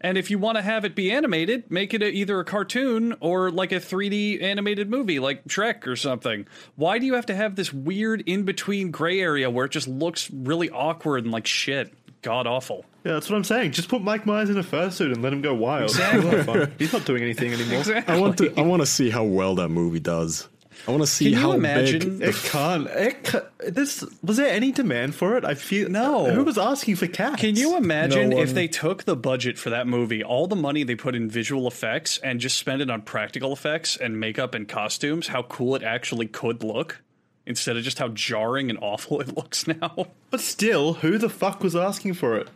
And 0.00 0.16
if 0.16 0.30
you 0.30 0.38
want 0.38 0.56
to 0.56 0.62
have 0.62 0.86
it 0.86 0.94
be 0.94 1.10
animated, 1.10 1.70
make 1.70 1.92
it 1.92 2.02
a, 2.02 2.08
either 2.08 2.40
a 2.40 2.44
cartoon 2.46 3.14
or 3.20 3.50
like 3.50 3.72
a 3.72 3.76
3D 3.76 4.42
animated 4.42 4.88
movie 4.88 5.18
like 5.18 5.44
Shrek 5.44 5.86
or 5.86 5.96
something. 5.96 6.46
Why 6.76 6.98
do 6.98 7.04
you 7.04 7.14
have 7.14 7.26
to 7.26 7.34
have 7.34 7.54
this 7.54 7.70
weird 7.70 8.22
in 8.22 8.44
between 8.44 8.90
gray 8.90 9.20
area 9.20 9.50
where 9.50 9.66
it 9.66 9.72
just 9.72 9.86
looks 9.86 10.30
really 10.30 10.70
awkward 10.70 11.24
and 11.24 11.32
like 11.32 11.46
shit? 11.46 11.92
God 12.22 12.46
awful. 12.46 12.86
Yeah, 13.08 13.14
that's 13.14 13.30
what 13.30 13.36
I'm 13.36 13.44
saying. 13.44 13.72
Just 13.72 13.88
put 13.88 14.02
Mike 14.02 14.26
Myers 14.26 14.50
in 14.50 14.58
a 14.58 14.62
fursuit 14.62 15.12
and 15.12 15.22
let 15.22 15.32
him 15.32 15.40
go 15.40 15.54
wild. 15.54 15.84
Exactly. 15.90 16.66
He's 16.78 16.92
not 16.92 17.06
doing 17.06 17.22
anything 17.22 17.54
anymore. 17.54 17.78
Exactly. 17.78 18.14
I 18.14 18.20
want 18.20 18.36
to. 18.36 18.54
I 18.58 18.62
want 18.62 18.82
to 18.82 18.86
see 18.86 19.08
how 19.08 19.24
well 19.24 19.54
that 19.54 19.70
movie 19.70 19.98
does. 20.00 20.46
I 20.86 20.90
want 20.90 21.02
to 21.02 21.06
see 21.08 21.32
Can 21.32 21.40
you 21.40 21.52
imagine- 21.52 22.18
big. 22.18 22.28
It 22.28 22.34
can't. 22.36 22.86
It 22.88 23.24
ca 23.24 23.40
this 23.66 24.04
was 24.22 24.36
there 24.36 24.50
any 24.52 24.72
demand 24.72 25.14
for 25.14 25.36
it? 25.38 25.44
I 25.46 25.54
feel 25.54 25.88
No. 25.88 26.30
Who 26.30 26.44
was 26.44 26.58
asking 26.58 26.96
for 26.96 27.06
cats? 27.06 27.40
Can 27.40 27.56
you 27.56 27.76
imagine 27.78 28.28
No 28.30 28.38
if 28.38 28.52
they 28.54 28.68
took 28.68 29.04
the 29.04 29.16
budget 29.16 29.58
for 29.58 29.70
that 29.70 29.86
movie, 29.86 30.22
all 30.22 30.46
the 30.46 30.54
money 30.56 30.84
they 30.84 30.94
put 30.94 31.14
in 31.14 31.30
visual 31.30 31.66
effects, 31.66 32.18
and 32.18 32.38
just 32.40 32.58
spend 32.58 32.82
it 32.82 32.90
on 32.90 33.00
practical 33.02 33.52
effects 33.54 33.96
and 33.96 34.20
makeup 34.20 34.54
and 34.54 34.68
costumes? 34.68 35.28
How 35.28 35.42
cool 35.42 35.74
it 35.74 35.82
actually 35.82 36.26
could 36.26 36.62
look, 36.62 37.00
instead 37.46 37.76
of 37.78 37.82
just 37.82 37.98
how 37.98 38.08
jarring 38.08 38.68
and 38.70 38.78
awful 38.82 39.20
it 39.20 39.34
looks 39.36 39.66
now. 39.66 40.08
But 40.30 40.40
still, 40.40 40.92
who 40.94 41.16
the 41.18 41.30
fuck 41.30 41.62
was 41.62 41.74
asking 41.74 42.14
for 42.14 42.36
it? 42.36 42.48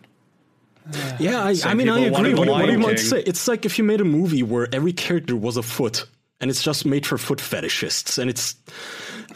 Yeah, 1.18 1.42
I, 1.42 1.54
I 1.64 1.74
mean, 1.74 1.88
I 1.88 2.00
agree. 2.00 2.32
the 2.32 2.40
What, 2.40 2.48
what 2.48 2.58
do 2.58 2.72
you 2.72 2.78
Lion 2.78 2.80
might 2.80 2.96
King. 2.96 3.06
say? 3.06 3.20
It's 3.20 3.46
like 3.48 3.64
if 3.64 3.78
you 3.78 3.84
made 3.84 4.00
a 4.00 4.04
movie 4.04 4.42
where 4.42 4.68
every 4.74 4.92
character 4.92 5.36
was 5.36 5.56
a 5.56 5.62
foot, 5.62 6.06
and 6.40 6.50
it's 6.50 6.62
just 6.62 6.84
made 6.84 7.06
for 7.06 7.18
foot 7.18 7.38
fetishists, 7.38 8.18
and 8.18 8.28
it's. 8.30 8.56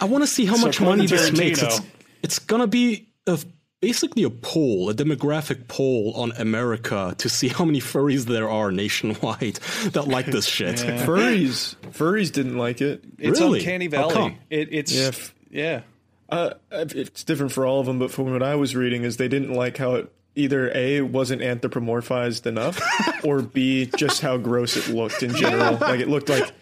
I 0.00 0.04
want 0.06 0.22
to 0.24 0.28
see 0.28 0.44
how 0.44 0.56
much 0.56 0.80
money 0.80 1.06
this 1.06 1.32
makes. 1.32 1.62
It's, 1.62 1.80
it's 2.22 2.38
gonna 2.40 2.66
be 2.66 3.08
a, 3.26 3.38
basically 3.80 4.24
a 4.24 4.30
poll, 4.30 4.90
a 4.90 4.94
demographic 4.94 5.68
poll 5.68 6.12
on 6.16 6.32
America 6.32 7.14
to 7.18 7.28
see 7.28 7.48
how 7.48 7.64
many 7.64 7.80
furries 7.80 8.24
there 8.24 8.50
are 8.50 8.72
nationwide 8.72 9.54
that 9.92 10.08
like 10.08 10.26
this 10.26 10.46
shit. 10.56 10.76
Furries, 10.76 11.76
furries 11.92 12.32
didn't 12.32 12.58
like 12.58 12.80
it. 12.80 13.04
It's 13.18 13.40
Really? 13.40 13.60
Uncanny 13.60 13.84
How 13.86 13.90
Valley. 14.08 14.12
come? 14.14 14.38
It, 14.50 14.68
it's 14.72 14.92
Yeah, 14.92 15.10
yeah. 15.50 15.80
Uh, 16.28 16.54
it's 16.72 17.22
different 17.22 17.52
for 17.52 17.64
all 17.64 17.78
of 17.78 17.86
them, 17.86 18.00
but 18.00 18.10
from 18.10 18.32
what 18.32 18.42
I 18.42 18.56
was 18.56 18.74
reading, 18.74 19.04
is 19.04 19.16
they 19.16 19.28
didn't 19.28 19.54
like 19.54 19.76
how 19.76 19.94
it 19.94 20.12
either 20.36 20.70
a 20.74 21.00
wasn't 21.00 21.42
anthropomorphized 21.42 22.46
enough, 22.46 22.80
or 23.24 23.42
b 23.42 23.86
just 23.96 24.20
how 24.20 24.36
gross 24.36 24.76
it 24.76 24.88
looked 24.94 25.22
in 25.22 25.34
general. 25.34 25.76
Like 25.86 26.00
it 26.00 26.08
looked 26.08 26.28
like 26.28 26.52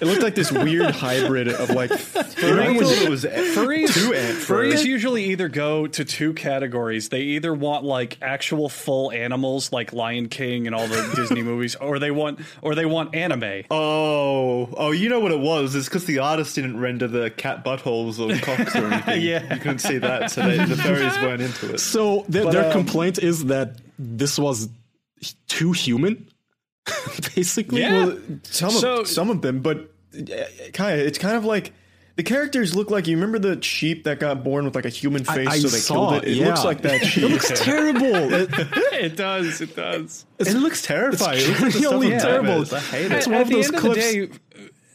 it 0.00 0.04
looked 0.04 0.22
like 0.22 0.34
this 0.34 0.52
weird 0.52 0.90
hybrid 0.94 1.48
of 1.48 1.70
like. 1.70 1.90
I 1.92 1.96
thought 1.96 3.02
it 3.02 3.08
was 3.08 3.24
Furries, 3.24 3.92
two 3.94 4.14
ant 4.14 4.38
furries 4.38 4.84
usually 4.84 5.24
either 5.26 5.48
go 5.48 5.86
to 5.86 6.04
two 6.04 6.32
categories. 6.34 7.08
They 7.08 7.20
either 7.22 7.52
want 7.54 7.84
like 7.84 8.18
actual 8.22 8.68
full 8.68 9.10
animals, 9.12 9.72
like 9.72 9.92
Lion 9.92 10.28
King 10.28 10.66
and 10.66 10.74
all 10.74 10.86
the 10.86 11.12
Disney 11.16 11.42
movies, 11.42 11.74
or 11.76 11.98
they 11.98 12.10
want 12.10 12.40
or 12.60 12.74
they 12.74 12.86
want 12.86 13.14
anime. 13.14 13.64
Oh, 13.70 14.68
oh, 14.76 14.90
you 14.90 15.08
know 15.08 15.20
what 15.20 15.32
it 15.32 15.40
was? 15.40 15.74
It's 15.74 15.88
because 15.88 16.04
the 16.04 16.18
artist 16.18 16.54
didn't 16.54 16.78
render 16.80 17.08
the 17.08 17.30
cat 17.30 17.64
buttholes 17.64 18.18
or 18.18 18.38
cocks 18.40 18.74
or 18.76 18.86
anything. 18.86 19.22
Yeah. 19.32 19.54
you 19.54 19.60
couldn't 19.60 19.78
see 19.78 19.98
that, 19.98 20.30
so 20.30 20.42
they, 20.42 20.56
the 20.58 20.74
furries 20.74 21.20
weren't 21.22 21.42
into 21.42 21.74
it. 21.74 21.78
So 21.78 22.24
their, 22.28 22.44
But, 22.44 22.52
their 22.52 22.66
um, 22.66 22.72
complaint 22.72 23.18
is 23.18 23.44
that 23.46 23.76
this 23.98 24.38
was 24.38 24.68
too 25.48 25.72
human, 25.72 26.28
basically. 27.34 27.80
Yeah. 27.80 28.04
Well, 28.06 28.18
some 28.44 28.70
So- 28.70 29.00
of 29.00 29.08
some 29.08 29.30
of 29.30 29.42
them, 29.42 29.60
but 29.60 29.90
uh, 30.16 30.44
Kaya, 30.72 30.96
it's 30.96 31.18
kind 31.18 31.36
of 31.36 31.44
like 31.44 31.72
the 32.16 32.22
characters 32.22 32.74
look 32.76 32.90
like 32.90 33.06
you 33.06 33.16
remember 33.16 33.38
the 33.38 33.62
sheep 33.62 34.04
that 34.04 34.20
got 34.20 34.44
born 34.44 34.64
with 34.66 34.74
like 34.74 34.84
a 34.84 34.90
human 34.90 35.24
face, 35.24 35.48
I 35.48 35.58
so 35.58 35.68
they 35.68 35.78
saw 35.78 36.10
killed 36.10 36.24
it. 36.24 36.28
It 36.28 36.36
yeah. 36.36 36.46
looks 36.48 36.64
like 36.64 36.82
that 36.82 37.00
sheep. 37.06 37.24
It 37.24 37.28
looks 37.30 37.60
terrible. 37.62 38.02
It- 38.34 38.50
it 38.92 39.16
does. 39.16 39.60
It 39.60 39.74
does. 39.74 40.26
it 40.38 40.54
looks 40.54 40.82
terrifying. 40.82 41.40
It 41.40 41.48
looks 41.48 41.60
like 41.62 41.72
the 41.72 41.80
really 41.80 42.06
stuff 42.10 42.22
of 42.22 42.22
terrible. 42.22 42.48
nightmares. 42.60 42.72
I 42.72 42.78
hate 42.80 43.12
It's 43.12 43.26
one 43.26 43.34
at 43.36 43.42
of 43.42 43.48
the 43.48 43.54
those 43.54 43.70
clips- 43.70 43.84
of 43.84 43.94
the 43.94 44.26
day, 44.26 44.38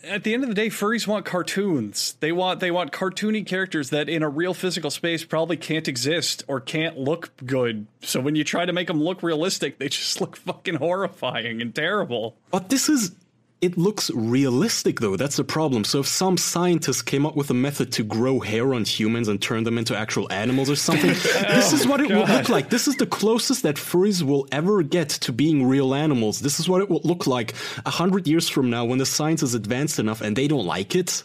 at 0.08 0.24
the 0.24 0.34
end 0.34 0.43
of 0.43 0.49
the 0.49 0.55
day, 0.55 0.68
furries 0.68 1.08
want 1.08 1.26
cartoons. 1.26 2.16
They 2.20 2.32
want 2.32 2.60
they 2.60 2.72
want 2.72 2.91
cartoony 2.91 3.45
characters 3.45 3.89
that 3.91 4.10
in 4.10 4.24
a 4.24 4.30
real 4.30 4.53
physical 4.53 4.89
space 4.89 5.24
probably 5.24 5.58
can't 5.58 5.88
exist 5.88 6.43
or 6.47 6.60
can't 6.60 6.97
look 6.97 7.32
good. 7.45 7.88
So 8.01 8.20
when 8.20 8.36
you 8.36 8.43
try 8.43 8.66
to 8.66 8.74
make 8.74 8.88
them 8.88 9.01
look 9.01 9.24
realistic, 9.24 9.80
they 9.80 9.89
just 9.89 10.22
look 10.22 10.38
fucking 10.38 10.76
horrifying 10.76 11.62
and 11.62 11.74
terrible. 11.74 12.36
But 12.51 12.70
this 12.70 12.89
is. 12.89 13.12
It 13.60 13.76
looks 13.76 14.12
realistic, 14.12 14.99
though. 14.99 15.16
That's 15.16 15.38
the 15.38 15.43
problem. 15.43 15.84
So, 15.84 16.01
if 16.01 16.08
some 16.08 16.38
scientist 16.38 17.08
came 17.08 17.26
up 17.26 17.36
with 17.36 17.49
a 17.49 17.55
method 17.55 17.91
to 17.93 18.03
grow 18.03 18.39
hair 18.39 18.76
on 18.76 18.86
humans 18.86 19.28
and 19.28 19.41
turn 19.41 19.64
them 19.64 19.80
into 19.80 19.97
actual 19.97 20.32
animals 20.32 20.70
or 20.70 20.76
something, 20.76 21.10
this 21.14 21.74
is 21.74 21.88
what 21.88 21.99
it 21.99 22.10
would 22.10 22.30
oh, 22.30 22.34
look 22.34 22.49
like. 22.49 22.70
This 22.70 22.88
is 22.88 22.95
the 22.97 23.08
closest 23.08 23.64
that 23.64 23.78
furries 23.78 24.22
will 24.22 24.47
ever 24.51 24.84
get 24.84 25.10
to 25.10 25.32
being 25.32 25.66
real 25.66 25.95
animals. 25.95 26.39
This 26.39 26.60
is 26.60 26.70
what 26.70 26.82
it 26.82 26.89
will 26.89 27.01
look 27.03 27.26
like 27.26 27.55
a 27.84 27.89
hundred 27.89 28.28
years 28.28 28.47
from 28.47 28.70
now 28.70 28.86
when 28.86 28.99
the 28.99 29.08
science 29.08 29.41
is 29.41 29.55
advanced 29.55 29.97
enough 29.97 30.22
and 30.22 30.36
they 30.36 30.47
don't 30.47 30.68
like 30.68 30.95
it. 30.95 31.24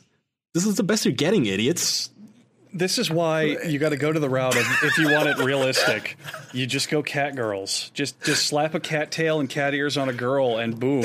This 0.55 0.65
is 0.65 0.77
the 0.77 0.83
best 0.83 1.05
you're 1.05 1.13
getting, 1.13 1.45
idiots. 1.45 2.09
This 2.75 2.99
is 2.99 3.11
why 3.11 3.43
you 3.67 3.79
got 3.79 3.91
to 3.91 3.99
go 3.99 4.11
to 4.11 4.19
the 4.19 4.31
route 4.31 4.57
of 4.57 4.65
if 4.83 4.97
you 4.97 5.11
want 5.13 5.29
it 5.29 5.37
realistic, 5.45 6.17
you 6.53 6.67
just 6.67 6.89
go 6.89 7.03
cat 7.03 7.37
girls. 7.37 7.91
Just 7.93 8.19
just 8.23 8.47
slap 8.47 8.75
a 8.75 8.81
cat 8.81 9.11
tail 9.11 9.41
and 9.41 9.49
cat 9.49 9.75
ears 9.75 9.99
on 9.99 10.09
a 10.09 10.13
girl, 10.15 10.57
and 10.57 10.81
boom. 10.81 11.05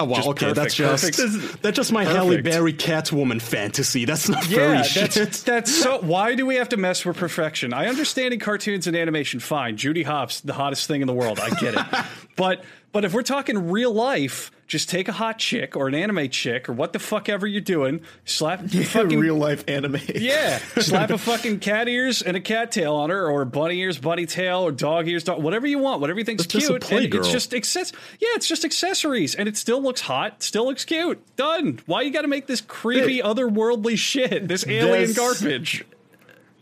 Oh, 0.00 0.04
wow, 0.04 0.16
Just 0.18 0.28
okay, 0.28 0.52
that's 0.52 0.74
just 0.76 1.18
perfect. 1.18 1.62
that's 1.62 1.76
just 1.76 1.90
my 1.90 2.04
Halle 2.04 2.36
Perfect. 2.36 2.44
Berry 2.44 2.72
Catwoman 2.72 3.42
fantasy. 3.42 4.04
That's 4.04 4.28
not 4.28 4.44
furry 4.44 4.74
Yeah, 4.76 4.82
shit. 4.82 5.10
that's 5.10 5.42
that's 5.42 5.74
so. 5.74 5.98
Why 6.02 6.36
do 6.36 6.46
we 6.46 6.54
have 6.54 6.68
to 6.68 6.76
mess 6.76 7.04
with 7.04 7.16
perfection? 7.16 7.72
I 7.72 7.88
understand 7.88 8.32
in 8.32 8.38
cartoons 8.38 8.86
and 8.86 8.96
animation, 8.96 9.40
fine. 9.40 9.76
Judy 9.76 10.04
Hopps, 10.04 10.40
the 10.42 10.52
hottest 10.52 10.86
thing 10.86 11.00
in 11.00 11.08
the 11.08 11.14
world. 11.14 11.40
I 11.40 11.50
get 11.58 11.74
it. 11.74 12.04
but 12.36 12.62
but 12.92 13.04
if 13.04 13.12
we're 13.14 13.22
talking 13.22 13.70
real 13.70 13.92
life, 13.92 14.50
just 14.66 14.88
take 14.90 15.08
a 15.08 15.12
hot 15.12 15.38
chick 15.38 15.76
or 15.76 15.88
an 15.88 15.94
anime 15.94 16.28
chick 16.28 16.68
or 16.68 16.72
what 16.74 16.92
the 16.92 16.98
fuck 16.98 17.28
ever 17.28 17.46
you're 17.46 17.60
doing, 17.60 18.00
slap 18.24 18.60
fucking 18.68 19.18
real 19.18 19.34
life 19.36 19.64
anime. 19.68 19.98
yeah, 20.14 20.58
slap 20.78 21.10
a 21.10 21.16
fucking 21.18 21.58
cat 21.60 21.88
ears 21.88 22.20
and 22.22 22.36
a 22.36 22.40
cat 22.40 22.70
tail 22.72 22.94
on 22.94 23.10
her, 23.10 23.30
or 23.30 23.44
bunny 23.44 23.78
ears, 23.80 23.98
bunny 23.98 24.26
tail, 24.26 24.60
or 24.60 24.72
dog 24.72 25.08
ears, 25.08 25.24
dog, 25.24 25.42
whatever 25.42 25.66
you 25.66 25.78
want, 25.78 26.00
whatever 26.00 26.18
you 26.18 26.24
think's 26.24 26.44
It's 26.44 26.52
cute. 26.66 26.90
and 26.92 27.14
it's 27.14 27.30
just 27.30 27.54
access. 27.54 27.92
Yeah, 28.20 28.28
it's 28.34 28.46
just 28.48 28.64
accessories, 28.64 29.34
and 29.34 29.48
it 29.48 29.56
still 29.56 29.82
looks 29.82 30.02
hot, 30.02 30.42
still 30.42 30.66
looks 30.66 30.84
cute. 30.84 31.20
Done. 31.36 31.80
Why 31.86 32.02
you 32.02 32.10
got 32.10 32.22
to 32.22 32.28
make 32.28 32.46
this 32.46 32.60
creepy, 32.60 33.20
otherworldly 33.20 33.96
shit, 33.98 34.48
this 34.48 34.66
alien 34.66 35.12
There's- 35.12 35.16
garbage? 35.16 35.84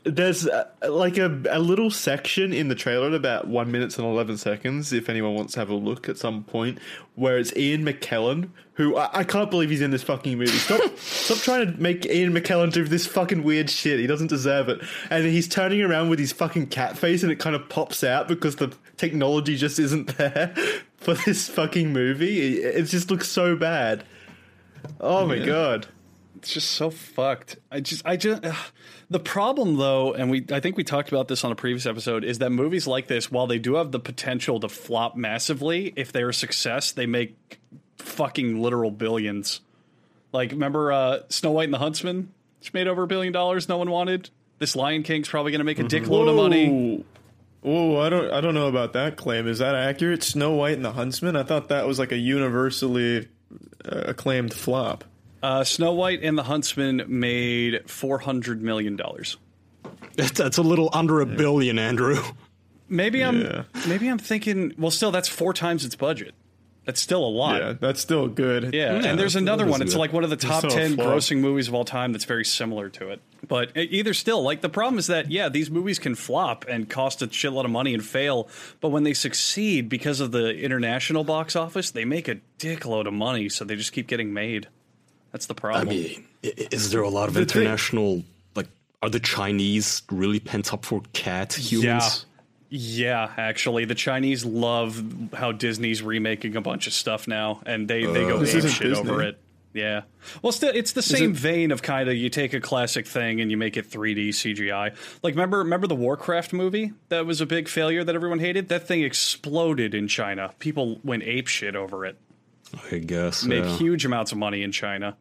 There's 0.06 0.46
uh, 0.46 0.68
like 0.88 1.18
a, 1.18 1.42
a 1.50 1.58
little 1.58 1.90
section 1.90 2.52
in 2.52 2.68
the 2.68 2.76
trailer 2.76 3.08
at 3.08 3.14
about 3.14 3.48
one 3.48 3.72
minutes 3.72 3.98
and 3.98 4.06
eleven 4.06 4.38
seconds. 4.38 4.92
If 4.92 5.08
anyone 5.08 5.34
wants 5.34 5.54
to 5.54 5.60
have 5.60 5.68
a 5.68 5.74
look 5.74 6.08
at 6.08 6.16
some 6.16 6.44
point, 6.44 6.78
where 7.16 7.38
it's 7.38 7.54
Ian 7.56 7.84
McKellen, 7.84 8.50
who 8.74 8.96
I, 8.96 9.08
I 9.12 9.24
can't 9.24 9.50
believe 9.50 9.70
he's 9.70 9.80
in 9.80 9.90
this 9.90 10.04
fucking 10.04 10.38
movie. 10.38 10.52
Stop, 10.52 10.80
stop 10.98 11.38
trying 11.38 11.72
to 11.72 11.80
make 11.80 12.06
Ian 12.06 12.32
McKellen 12.32 12.72
do 12.72 12.84
this 12.84 13.06
fucking 13.06 13.42
weird 13.42 13.68
shit. 13.68 13.98
He 13.98 14.06
doesn't 14.06 14.28
deserve 14.28 14.68
it. 14.68 14.80
And 15.10 15.24
he's 15.24 15.48
turning 15.48 15.82
around 15.82 16.08
with 16.08 16.18
his 16.18 16.30
fucking 16.30 16.68
cat 16.68 16.96
face, 16.96 17.22
and 17.22 17.32
it 17.32 17.36
kind 17.36 17.56
of 17.56 17.68
pops 17.68 18.04
out 18.04 18.28
because 18.28 18.56
the 18.56 18.72
technology 18.96 19.56
just 19.56 19.78
isn't 19.78 20.16
there 20.18 20.54
for 20.98 21.14
this 21.14 21.48
fucking 21.48 21.92
movie. 21.92 22.58
It, 22.58 22.76
it 22.76 22.82
just 22.84 23.10
looks 23.10 23.28
so 23.28 23.56
bad. 23.56 24.04
Oh 25.00 25.26
my 25.26 25.38
god. 25.38 25.88
It's 26.36 26.52
just 26.52 26.70
so 26.72 26.90
fucked. 26.90 27.56
I 27.72 27.80
just, 27.80 28.06
I 28.06 28.16
just, 28.16 28.44
ugh. 28.44 28.56
The 29.10 29.20
problem 29.20 29.76
though, 29.76 30.14
and 30.14 30.30
we, 30.30 30.44
I 30.50 30.60
think 30.60 30.76
we 30.76 30.84
talked 30.84 31.08
about 31.08 31.28
this 31.28 31.44
on 31.44 31.52
a 31.52 31.56
previous 31.56 31.86
episode, 31.86 32.24
is 32.24 32.38
that 32.38 32.50
movies 32.50 32.86
like 32.86 33.06
this, 33.06 33.30
while 33.30 33.46
they 33.46 33.58
do 33.58 33.74
have 33.74 33.92
the 33.92 34.00
potential 34.00 34.60
to 34.60 34.68
flop 34.68 35.16
massively, 35.16 35.92
if 35.96 36.12
they're 36.12 36.28
a 36.28 36.34
success, 36.34 36.92
they 36.92 37.06
make 37.06 37.58
fucking 37.98 38.60
literal 38.60 38.90
billions. 38.90 39.60
Like, 40.32 40.50
remember 40.50 40.92
uh, 40.92 41.20
Snow 41.28 41.52
White 41.52 41.64
and 41.64 41.74
the 41.74 41.78
Huntsman? 41.78 42.32
Which 42.58 42.74
made 42.74 42.88
over 42.88 43.04
a 43.04 43.06
billion 43.06 43.32
dollars. 43.32 43.68
No 43.68 43.78
one 43.78 43.90
wanted. 43.90 44.30
This 44.58 44.74
Lion 44.74 45.02
King's 45.02 45.28
probably 45.28 45.52
going 45.52 45.60
to 45.60 45.64
make 45.64 45.78
a 45.78 45.84
dick 45.84 46.08
load 46.08 46.28
of 46.28 46.34
money. 46.34 47.04
Oh, 47.62 47.98
I 47.98 48.08
don't, 48.08 48.32
I 48.32 48.40
don't 48.40 48.54
know 48.54 48.68
about 48.68 48.92
that 48.94 49.16
claim. 49.16 49.46
Is 49.46 49.58
that 49.58 49.74
accurate? 49.74 50.22
Snow 50.22 50.54
White 50.54 50.74
and 50.74 50.84
the 50.84 50.92
Huntsman. 50.92 51.36
I 51.36 51.42
thought 51.42 51.68
that 51.68 51.86
was 51.86 51.98
like 51.98 52.12
a 52.12 52.16
universally 52.16 53.28
uh, 53.84 54.04
acclaimed 54.06 54.52
flop. 54.52 55.04
Uh, 55.42 55.64
Snow 55.64 55.92
White 55.92 56.22
and 56.22 56.36
the 56.36 56.42
Huntsman 56.44 57.04
made 57.08 57.88
four 57.90 58.18
hundred 58.18 58.62
million 58.62 58.96
dollars. 58.96 59.36
That's, 60.16 60.32
that's 60.32 60.58
a 60.58 60.62
little 60.62 60.88
under 60.92 61.20
a 61.20 61.26
billion, 61.26 61.78
Andrew. 61.78 62.16
Maybe 62.88 63.22
I'm, 63.22 63.40
Yeah. 63.42 63.64
maybe 63.86 64.08
I'm 64.08 64.18
thinking. 64.18 64.72
Well, 64.78 64.90
still, 64.90 65.10
that's 65.10 65.28
four 65.28 65.52
times 65.52 65.84
its 65.84 65.94
budget. 65.96 66.34
That's 66.84 67.00
still 67.00 67.24
a 67.24 67.28
lot. 67.28 67.60
Yeah, 67.60 67.72
that's 67.72 68.00
still 68.00 68.28
good. 68.28 68.72
Yeah, 68.72 68.94
and 68.94 69.18
there's 69.18 69.34
another 69.34 69.66
one. 69.66 69.82
It's 69.82 69.94
good. 69.94 69.98
like 69.98 70.12
one 70.12 70.22
of 70.22 70.30
the 70.30 70.36
top 70.36 70.62
not 70.62 70.70
ten 70.70 70.94
flaw. 70.94 71.06
grossing 71.06 71.38
movies 71.38 71.66
of 71.66 71.74
all 71.74 71.84
time. 71.84 72.12
That's 72.12 72.24
very 72.24 72.44
similar 72.44 72.88
to 72.90 73.08
it. 73.10 73.20
But 73.46 73.76
either 73.76 74.14
still, 74.14 74.40
like 74.42 74.60
the 74.60 74.68
problem 74.68 74.96
is 75.00 75.08
that 75.08 75.28
yeah, 75.28 75.48
these 75.48 75.68
movies 75.68 75.98
can 75.98 76.14
flop 76.14 76.64
and 76.68 76.88
cost 76.88 77.22
a 77.22 77.26
shitload 77.26 77.64
of 77.64 77.72
money 77.72 77.92
and 77.92 78.04
fail. 78.04 78.48
But 78.80 78.90
when 78.90 79.02
they 79.02 79.14
succeed 79.14 79.88
because 79.88 80.20
of 80.20 80.30
the 80.30 80.56
international 80.56 81.24
box 81.24 81.56
office, 81.56 81.90
they 81.90 82.04
make 82.04 82.28
a 82.28 82.36
dickload 82.58 83.08
of 83.08 83.14
money. 83.14 83.48
So 83.48 83.64
they 83.64 83.74
just 83.74 83.92
keep 83.92 84.06
getting 84.06 84.32
made. 84.32 84.68
That's 85.36 85.44
the 85.44 85.54
problem. 85.54 85.88
i- 85.88 85.90
mean, 85.90 86.24
is 86.42 86.92
there 86.92 87.02
a 87.02 87.10
lot 87.10 87.28
of 87.28 87.34
The 87.34 87.44
thing- 87.44 87.60
international 87.64 88.24
like 88.54 88.68
are 89.02 89.10
the 89.10 89.20
Chinese 89.20 90.00
really 90.10 90.40
pent 90.40 90.72
up 90.72 90.86
for 90.86 91.02
cat 91.12 91.52
humans? 91.52 92.24
Yeah, 92.70 93.26
yeah, 93.26 93.32
actually, 93.36 93.84
the 93.84 93.94
Chinese 93.94 94.46
love 94.46 95.04
how 95.34 95.52
Disney's 95.52 96.00
remaking 96.02 96.56
a 96.56 96.62
bunch 96.62 96.86
of 96.86 96.94
stuff 96.94 97.28
now, 97.28 97.60
and 97.66 97.86
they, 97.86 98.06
they 98.06 98.24
go 98.24 98.36
oh. 98.36 98.38
This 98.38 98.54
ape 98.54 98.62
shit 98.72 98.88
Disney. 98.88 99.10
over 99.10 99.20
it. 99.20 99.38
Yeah, 99.74 100.04
well, 100.40 100.52
still, 100.52 100.72
it's 100.74 100.92
the 100.92 101.02
same 101.02 101.32
it- 101.32 101.36
vein 101.36 101.70
of 101.70 101.82
kind 101.82 102.08
of 102.08 102.16
you 102.16 102.30
take 102.30 102.54
a 102.54 102.60
classic 102.60 103.06
thing 103.06 103.42
and 103.42 103.50
you 103.50 103.58
make 103.58 103.76
it 103.76 103.90
3D 103.90 104.30
CGI. 104.30 104.94
Like, 105.22 105.34
remember 105.34 105.58
remember 105.58 105.86
the 105.86 105.94
Warcraft 105.94 106.54
movie 106.54 106.94
that 107.10 107.26
was 107.26 107.42
a 107.42 107.46
big 107.46 107.68
failure 107.68 108.02
that 108.04 108.14
everyone 108.14 108.38
hated? 108.38 108.70
That 108.70 108.88
thing 108.88 109.02
exploded 109.02 109.94
in 109.94 110.08
China. 110.08 110.54
People 110.60 110.98
went 111.04 111.24
ape 111.24 111.46
shit 111.48 111.76
over 111.76 112.06
it. 112.06 112.16
I 112.90 112.98
guess. 112.98 113.44
Made 113.44 113.64
yeah. 113.64 113.76
huge 113.76 114.04
amounts 114.04 114.32
of 114.32 114.38
money 114.38 114.62
in 114.62 114.72
China. 114.72 115.16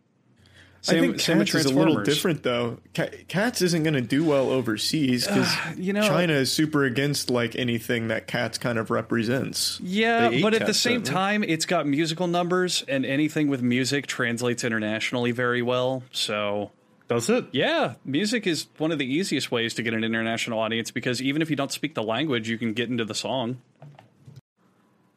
I 0.88 0.99
think 0.99 1.19
same 1.19 1.38
Cats 1.39 1.55
is 1.55 1.65
a 1.65 1.73
little 1.73 2.01
different 2.03 2.43
though. 2.43 2.77
Ca- 2.93 3.09
Cats 3.27 3.61
isn't 3.61 3.83
going 3.83 3.93
to 3.95 4.01
do 4.01 4.23
well 4.23 4.49
overseas 4.49 5.25
because 5.27 5.51
you 5.77 5.93
know- 5.93 6.07
China 6.07 6.33
is 6.33 6.51
super 6.51 6.83
against 6.83 7.29
like 7.29 7.55
anything 7.55 8.07
that 8.09 8.27
Cats 8.27 8.57
kind 8.57 8.77
of 8.77 8.89
represents. 8.91 9.79
Yeah, 9.81 10.41
but 10.41 10.53
at 10.53 10.65
the 10.65 10.73
same 10.73 11.01
don't 11.01 11.13
time, 11.13 11.43
it's 11.43 11.65
got 11.65 11.88
musical 11.88 12.27
numbers, 12.27 12.83
and 12.88 13.05
anything 13.05 13.47
with 13.47 13.61
music 13.61 14.07
translates 14.07 14.63
internationally 14.63 15.31
very 15.31 15.61
well. 15.61 16.03
So, 16.11 16.71
Does 17.07 17.29
it? 17.29 17.45
yeah, 17.51 17.95
music 18.03 18.45
is 18.47 18.67
one 18.77 18.91
of 18.91 18.97
the 18.99 19.05
easiest 19.05 19.51
ways 19.51 19.73
to 19.75 19.83
get 19.83 19.93
an 19.93 20.03
international 20.03 20.59
audience 20.59 20.91
because 20.91 21.21
even 21.21 21.41
if 21.41 21.49
you 21.49 21.55
don't 21.55 21.71
speak 21.71 21.95
the 21.95 22.03
language, 22.03 22.49
you 22.49 22.57
can 22.57 22.73
get 22.73 22.89
into 22.89 23.05
the 23.05 23.15
song. 23.15 23.57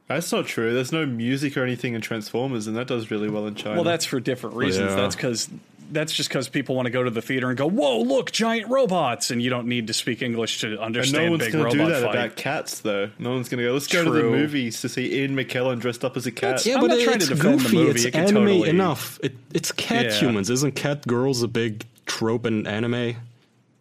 That's 0.08 0.32
not 0.32 0.46
true. 0.46 0.72
There's 0.74 0.90
no 0.92 1.04
music 1.06 1.56
or 1.56 1.62
anything 1.62 1.94
in 1.94 2.00
Transformers, 2.00 2.66
and 2.66 2.76
that 2.76 2.86
does 2.86 3.10
really 3.10 3.28
well 3.28 3.46
in 3.46 3.54
China. 3.54 3.76
Well, 3.76 3.84
that's 3.84 4.06
for 4.06 4.18
different 4.20 4.56
reasons. 4.56 4.90
Yeah. 4.90 4.96
That's 4.96 5.14
because 5.14 5.48
that's 5.90 6.12
just 6.12 6.28
because 6.28 6.48
people 6.50 6.74
want 6.76 6.84
to 6.86 6.90
go 6.90 7.02
to 7.02 7.10
the 7.10 7.20
theater 7.22 7.48
and 7.48 7.56
go, 7.56 7.66
"Whoa, 7.66 8.00
look, 8.00 8.30
giant 8.32 8.68
robots!" 8.70 9.30
and 9.30 9.42
you 9.42 9.48
don't 9.50 9.66
need 9.66 9.86
to 9.86 9.92
speak 9.92 10.20
English 10.22 10.60
to 10.60 10.78
understand. 10.80 10.84
and 10.84 10.94
understand 10.94 11.24
no 11.26 11.30
one's 11.30 11.44
big 11.44 11.52
going 11.52 11.70
to 11.72 11.78
do 11.78 11.86
that 11.90 12.02
fight. 12.02 12.14
about 12.14 12.36
cats, 12.36 12.80
though. 12.80 13.10
No 13.18 13.30
one's 13.32 13.48
going 13.50 13.58
to 13.58 13.64
go. 13.64 13.72
Let's 13.74 13.86
go 13.86 14.04
to 14.04 14.10
the 14.10 14.22
movies 14.22 14.80
to 14.80 14.88
see 14.88 15.14
Ian 15.20 15.36
McKellen 15.36 15.78
dressed 15.78 16.04
up 16.04 16.16
as 16.16 16.26
a 16.26 16.32
cat. 16.32 16.64
Yeah, 16.66 16.76
I'm 16.76 16.80
but 16.82 16.86
not 16.88 17.00
trying 17.00 17.18
to 17.18 17.24
it's 17.24 17.28
defend 17.28 17.60
the 17.60 17.62
goofy. 17.64 17.76
movie. 17.76 17.90
It's 17.90 18.04
It 18.06 18.14
anime 18.14 18.34
totally- 18.46 18.68
enough. 18.70 19.18
It, 19.22 19.34
it's 19.52 19.72
cat 19.72 20.06
Yeah. 20.06 20.12
humans. 20.12 20.48
Isn't 20.50 20.72
cat 20.74 21.06
girls 21.06 21.42
a 21.42 21.48
big 21.48 21.84
trope 22.06 22.44
in 22.46 22.66
anime? 22.66 23.16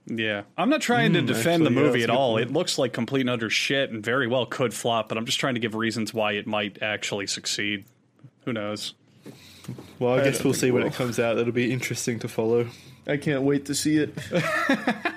Yeah, 0.09 0.43
I'm 0.57 0.69
not 0.69 0.79
trying 0.81 1.13
to 1.13 1.21
defend 1.21 1.63
the 1.63 1.69
actually, 1.69 1.75
yeah, 1.75 1.87
movie 1.87 1.99
that's 2.01 2.11
at 2.11 2.15
all. 2.17 2.33
point. 2.35 2.49
It 2.49 2.53
looks 2.53 2.77
like 2.77 2.93
complete 2.93 3.21
and 3.21 3.29
utter 3.29 3.49
shit, 3.49 3.91
and 3.91 4.03
very 4.03 4.25
well 4.27 4.45
could 4.45 4.73
flop. 4.73 5.09
But 5.09 5.17
I'm 5.17 5.25
just 5.25 5.39
trying 5.39 5.55
to 5.55 5.59
give 5.59 5.75
reasons 5.75 6.13
why 6.13 6.31
it 6.33 6.47
might 6.47 6.81
actually 6.81 7.27
succeed. 7.27 7.83
Who 8.45 8.53
knows? 8.53 8.93
Well, 9.99 10.13
I, 10.13 10.21
I 10.21 10.23
guess 10.23 10.43
we'll 10.43 10.53
think 10.53 10.61
see 10.61 10.67
it 10.69 10.71
when 10.71 10.83
it 10.83 10.93
comes 10.93 11.19
out. 11.19 11.37
It'll 11.37 11.51
be 11.51 11.73
interesting 11.73 12.19
to 12.19 12.29
follow. 12.29 12.67
I 13.05 13.17
can't 13.17 13.41
wait 13.43 13.65
to 13.65 13.75
see 13.75 13.97
it. 13.97 14.13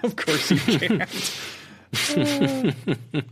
Of 0.02 0.16
course 0.16 0.50
you 0.50 0.58
can't. 0.78 1.36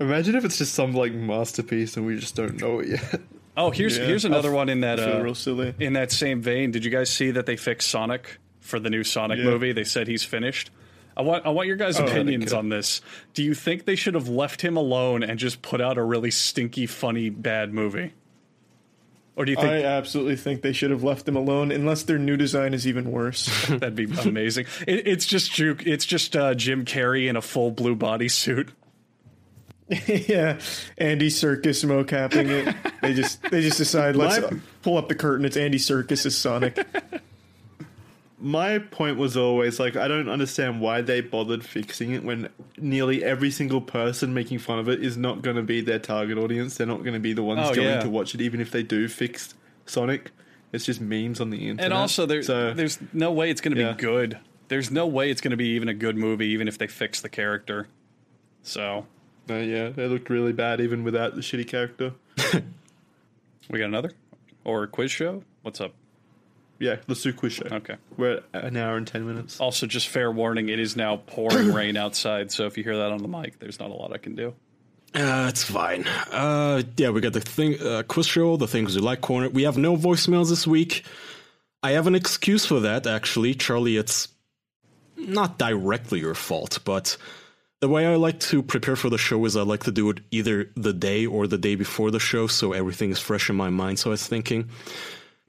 Imagine 0.00 0.34
if 0.34 0.44
it's 0.44 0.58
just 0.58 0.74
some 0.74 0.92
like 0.92 1.12
masterpiece 1.12 1.96
and 1.96 2.04
we 2.04 2.18
just 2.18 2.34
don't 2.34 2.60
know 2.60 2.80
it 2.80 2.88
yet. 2.88 3.20
oh, 3.56 3.70
here's 3.70 3.96
Yeah, 3.96 4.04
here's 4.06 4.24
I'll 4.24 4.32
another 4.32 4.50
one 4.50 4.68
in 4.68 4.80
that 4.80 4.98
uh, 4.98 5.22
real 5.22 5.34
silly. 5.36 5.72
in 5.78 5.92
that 5.92 6.10
same 6.10 6.42
vein. 6.42 6.72
Did 6.72 6.84
you 6.84 6.90
guys 6.90 7.08
see 7.10 7.30
that 7.30 7.46
they 7.46 7.56
fixed 7.56 7.88
Sonic 7.88 8.38
for 8.64 8.80
the 8.80 8.90
new 8.90 9.04
Sonic 9.04 9.38
Yeah. 9.38 9.44
movie? 9.44 9.72
They 9.72 9.84
said 9.84 10.08
he's 10.08 10.24
finished. 10.24 10.70
I 11.16 11.22
want 11.22 11.46
I 11.46 11.50
want 11.50 11.68
your 11.68 11.76
guys' 11.76 12.00
Oh, 12.00 12.04
opinions 12.06 12.52
on 12.52 12.70
this. 12.70 13.00
Do 13.34 13.44
you 13.44 13.54
think 13.54 13.84
they 13.84 13.94
should 13.94 14.14
have 14.14 14.28
left 14.28 14.62
him 14.62 14.76
alone 14.76 15.22
and 15.22 15.38
just 15.38 15.62
put 15.62 15.80
out 15.80 15.96
a 15.96 16.02
really 16.02 16.32
stinky, 16.32 16.86
funny, 16.86 17.30
bad 17.30 17.72
movie? 17.72 18.12
Or 19.36 19.44
do 19.44 19.50
you 19.50 19.56
think 19.56 19.68
I 19.68 19.82
absolutely 19.84 20.36
think 20.36 20.62
they 20.62 20.72
should 20.72 20.90
have 20.92 21.02
left 21.02 21.26
them 21.26 21.34
alone, 21.36 21.72
unless 21.72 22.04
their 22.04 22.18
new 22.18 22.36
design 22.36 22.72
is 22.72 22.86
even 22.86 23.10
worse. 23.10 23.66
That'd 23.68 23.96
be 23.96 24.04
amazing. 24.04 24.66
It, 24.86 25.06
it's 25.08 25.26
just 25.26 25.52
Juke. 25.52 25.84
It's 25.86 26.04
just 26.06 26.36
uh, 26.36 26.54
Jim 26.54 26.84
Carrey 26.84 27.28
in 27.28 27.36
a 27.36 27.42
full 27.42 27.70
blue 27.72 27.96
bodysuit. 27.96 28.70
yeah, 29.88 30.58
Andy 30.98 31.28
Serkis 31.28 31.84
mocapping 31.84 32.48
it. 32.48 32.76
They 33.02 33.12
just 33.12 33.42
they 33.50 33.60
just 33.60 33.76
decide 33.78 34.16
let's 34.16 34.40
My- 34.40 34.58
pull 34.82 34.96
up 34.98 35.08
the 35.08 35.14
curtain. 35.14 35.44
It's 35.44 35.56
Andy 35.56 35.78
Serkis 35.78 36.24
as 36.26 36.36
Sonic. 36.36 36.78
My 38.44 38.78
point 38.78 39.16
was 39.16 39.38
always 39.38 39.80
like 39.80 39.96
I 39.96 40.06
don't 40.06 40.28
understand 40.28 40.82
why 40.82 41.00
they 41.00 41.22
bothered 41.22 41.64
fixing 41.64 42.10
it 42.12 42.22
when 42.22 42.50
nearly 42.76 43.24
every 43.24 43.50
single 43.50 43.80
person 43.80 44.34
making 44.34 44.58
fun 44.58 44.78
of 44.78 44.86
it 44.86 45.02
is 45.02 45.16
not 45.16 45.40
going 45.40 45.56
to 45.56 45.62
be 45.62 45.80
their 45.80 45.98
target 45.98 46.36
audience. 46.36 46.76
They're 46.76 46.86
not 46.86 46.98
going 47.00 47.14
to 47.14 47.20
be 47.20 47.32
the 47.32 47.42
ones 47.42 47.60
Oh, 47.64 47.74
going 47.74 47.88
yeah. 47.88 48.00
to 48.02 48.10
watch 48.10 48.34
it, 48.34 48.42
even 48.42 48.60
if 48.60 48.70
they 48.70 48.82
do 48.82 49.08
fix 49.08 49.54
Sonic. 49.86 50.30
It's 50.74 50.84
just 50.84 51.00
memes 51.00 51.40
on 51.40 51.48
the 51.48 51.56
internet. 51.56 51.84
And 51.86 51.94
also, 51.94 52.26
there, 52.26 52.42
so, 52.42 52.74
there's 52.74 52.98
no 53.14 53.32
way 53.32 53.48
it's 53.48 53.62
going 53.62 53.76
to 53.76 53.80
Yeah. 53.80 53.92
be 53.92 54.02
good. 54.02 54.38
There's 54.68 54.90
no 54.90 55.06
way 55.06 55.30
it's 55.30 55.40
going 55.40 55.52
to 55.52 55.56
be 55.56 55.68
even 55.68 55.88
a 55.88 55.94
good 55.94 56.16
movie, 56.16 56.48
even 56.48 56.68
if 56.68 56.76
they 56.76 56.86
fix 56.86 57.22
the 57.22 57.30
character. 57.30 57.88
So 58.62 59.06
uh, 59.48 59.54
yeah, 59.54 59.88
they 59.88 60.06
looked 60.06 60.28
really 60.28 60.52
bad 60.52 60.82
even 60.82 61.02
without 61.02 61.34
the 61.34 61.40
shitty 61.40 61.66
character. 61.66 62.12
we 63.70 63.78
got 63.78 63.86
another 63.86 64.10
or 64.64 64.82
a 64.82 64.86
quiz 64.88 65.10
show. 65.10 65.42
What's 65.62 65.80
up? 65.80 65.94
Yeah, 66.78 66.96
the 67.06 67.14
Sue 67.14 67.32
Quiz 67.32 67.54
Show. 67.54 67.66
Okay. 67.70 67.96
We're 68.16 68.42
at 68.52 68.64
an 68.64 68.76
hour 68.76 68.96
and 68.96 69.06
ten 69.06 69.26
minutes. 69.26 69.60
Also, 69.60 69.86
just 69.86 70.08
fair 70.08 70.30
warning: 70.30 70.68
it 70.68 70.78
is 70.78 70.96
now 70.96 71.16
pouring 71.16 71.72
rain 71.72 71.96
outside. 71.96 72.50
So 72.52 72.66
if 72.66 72.76
you 72.76 72.84
hear 72.84 72.96
that 72.96 73.12
on 73.12 73.18
the 73.18 73.28
mic, 73.28 73.58
there's 73.58 73.78
not 73.78 73.90
a 73.90 73.94
lot 73.94 74.12
I 74.12 74.18
can 74.18 74.34
do. 74.34 74.54
Uh, 75.14 75.46
it's 75.48 75.62
fine. 75.62 76.04
Uh, 76.32 76.82
yeah, 76.96 77.10
we 77.10 77.20
got 77.20 77.32
the 77.32 77.40
thing, 77.40 77.80
uh, 77.80 78.02
quiz 78.02 78.26
show, 78.26 78.56
the 78.56 78.66
things 78.66 78.96
we 78.96 79.00
like 79.00 79.20
corner. 79.20 79.48
We 79.48 79.62
have 79.62 79.78
no 79.78 79.96
voicemails 79.96 80.48
this 80.48 80.66
week. 80.66 81.04
I 81.84 81.92
have 81.92 82.08
an 82.08 82.16
excuse 82.16 82.66
for 82.66 82.80
that, 82.80 83.06
actually. 83.06 83.54
Charlie, 83.54 83.96
it's 83.96 84.26
not 85.16 85.56
directly 85.56 86.18
your 86.18 86.34
fault, 86.34 86.80
but 86.84 87.16
the 87.80 87.88
way 87.88 88.06
I 88.06 88.16
like 88.16 88.40
to 88.40 88.62
prepare 88.62 88.96
for 88.96 89.08
the 89.08 89.18
show 89.18 89.44
is 89.44 89.56
I 89.56 89.62
like 89.62 89.84
to 89.84 89.92
do 89.92 90.10
it 90.10 90.20
either 90.30 90.70
the 90.74 90.92
day 90.92 91.26
or 91.26 91.46
the 91.46 91.58
day 91.58 91.74
before 91.76 92.10
the 92.10 92.18
show, 92.18 92.46
so 92.46 92.72
everything 92.72 93.10
is 93.10 93.20
fresh 93.20 93.48
in 93.48 93.54
my 93.54 93.70
mind. 93.70 93.98
So 94.00 94.10
I 94.10 94.12
was 94.12 94.26
thinking, 94.26 94.70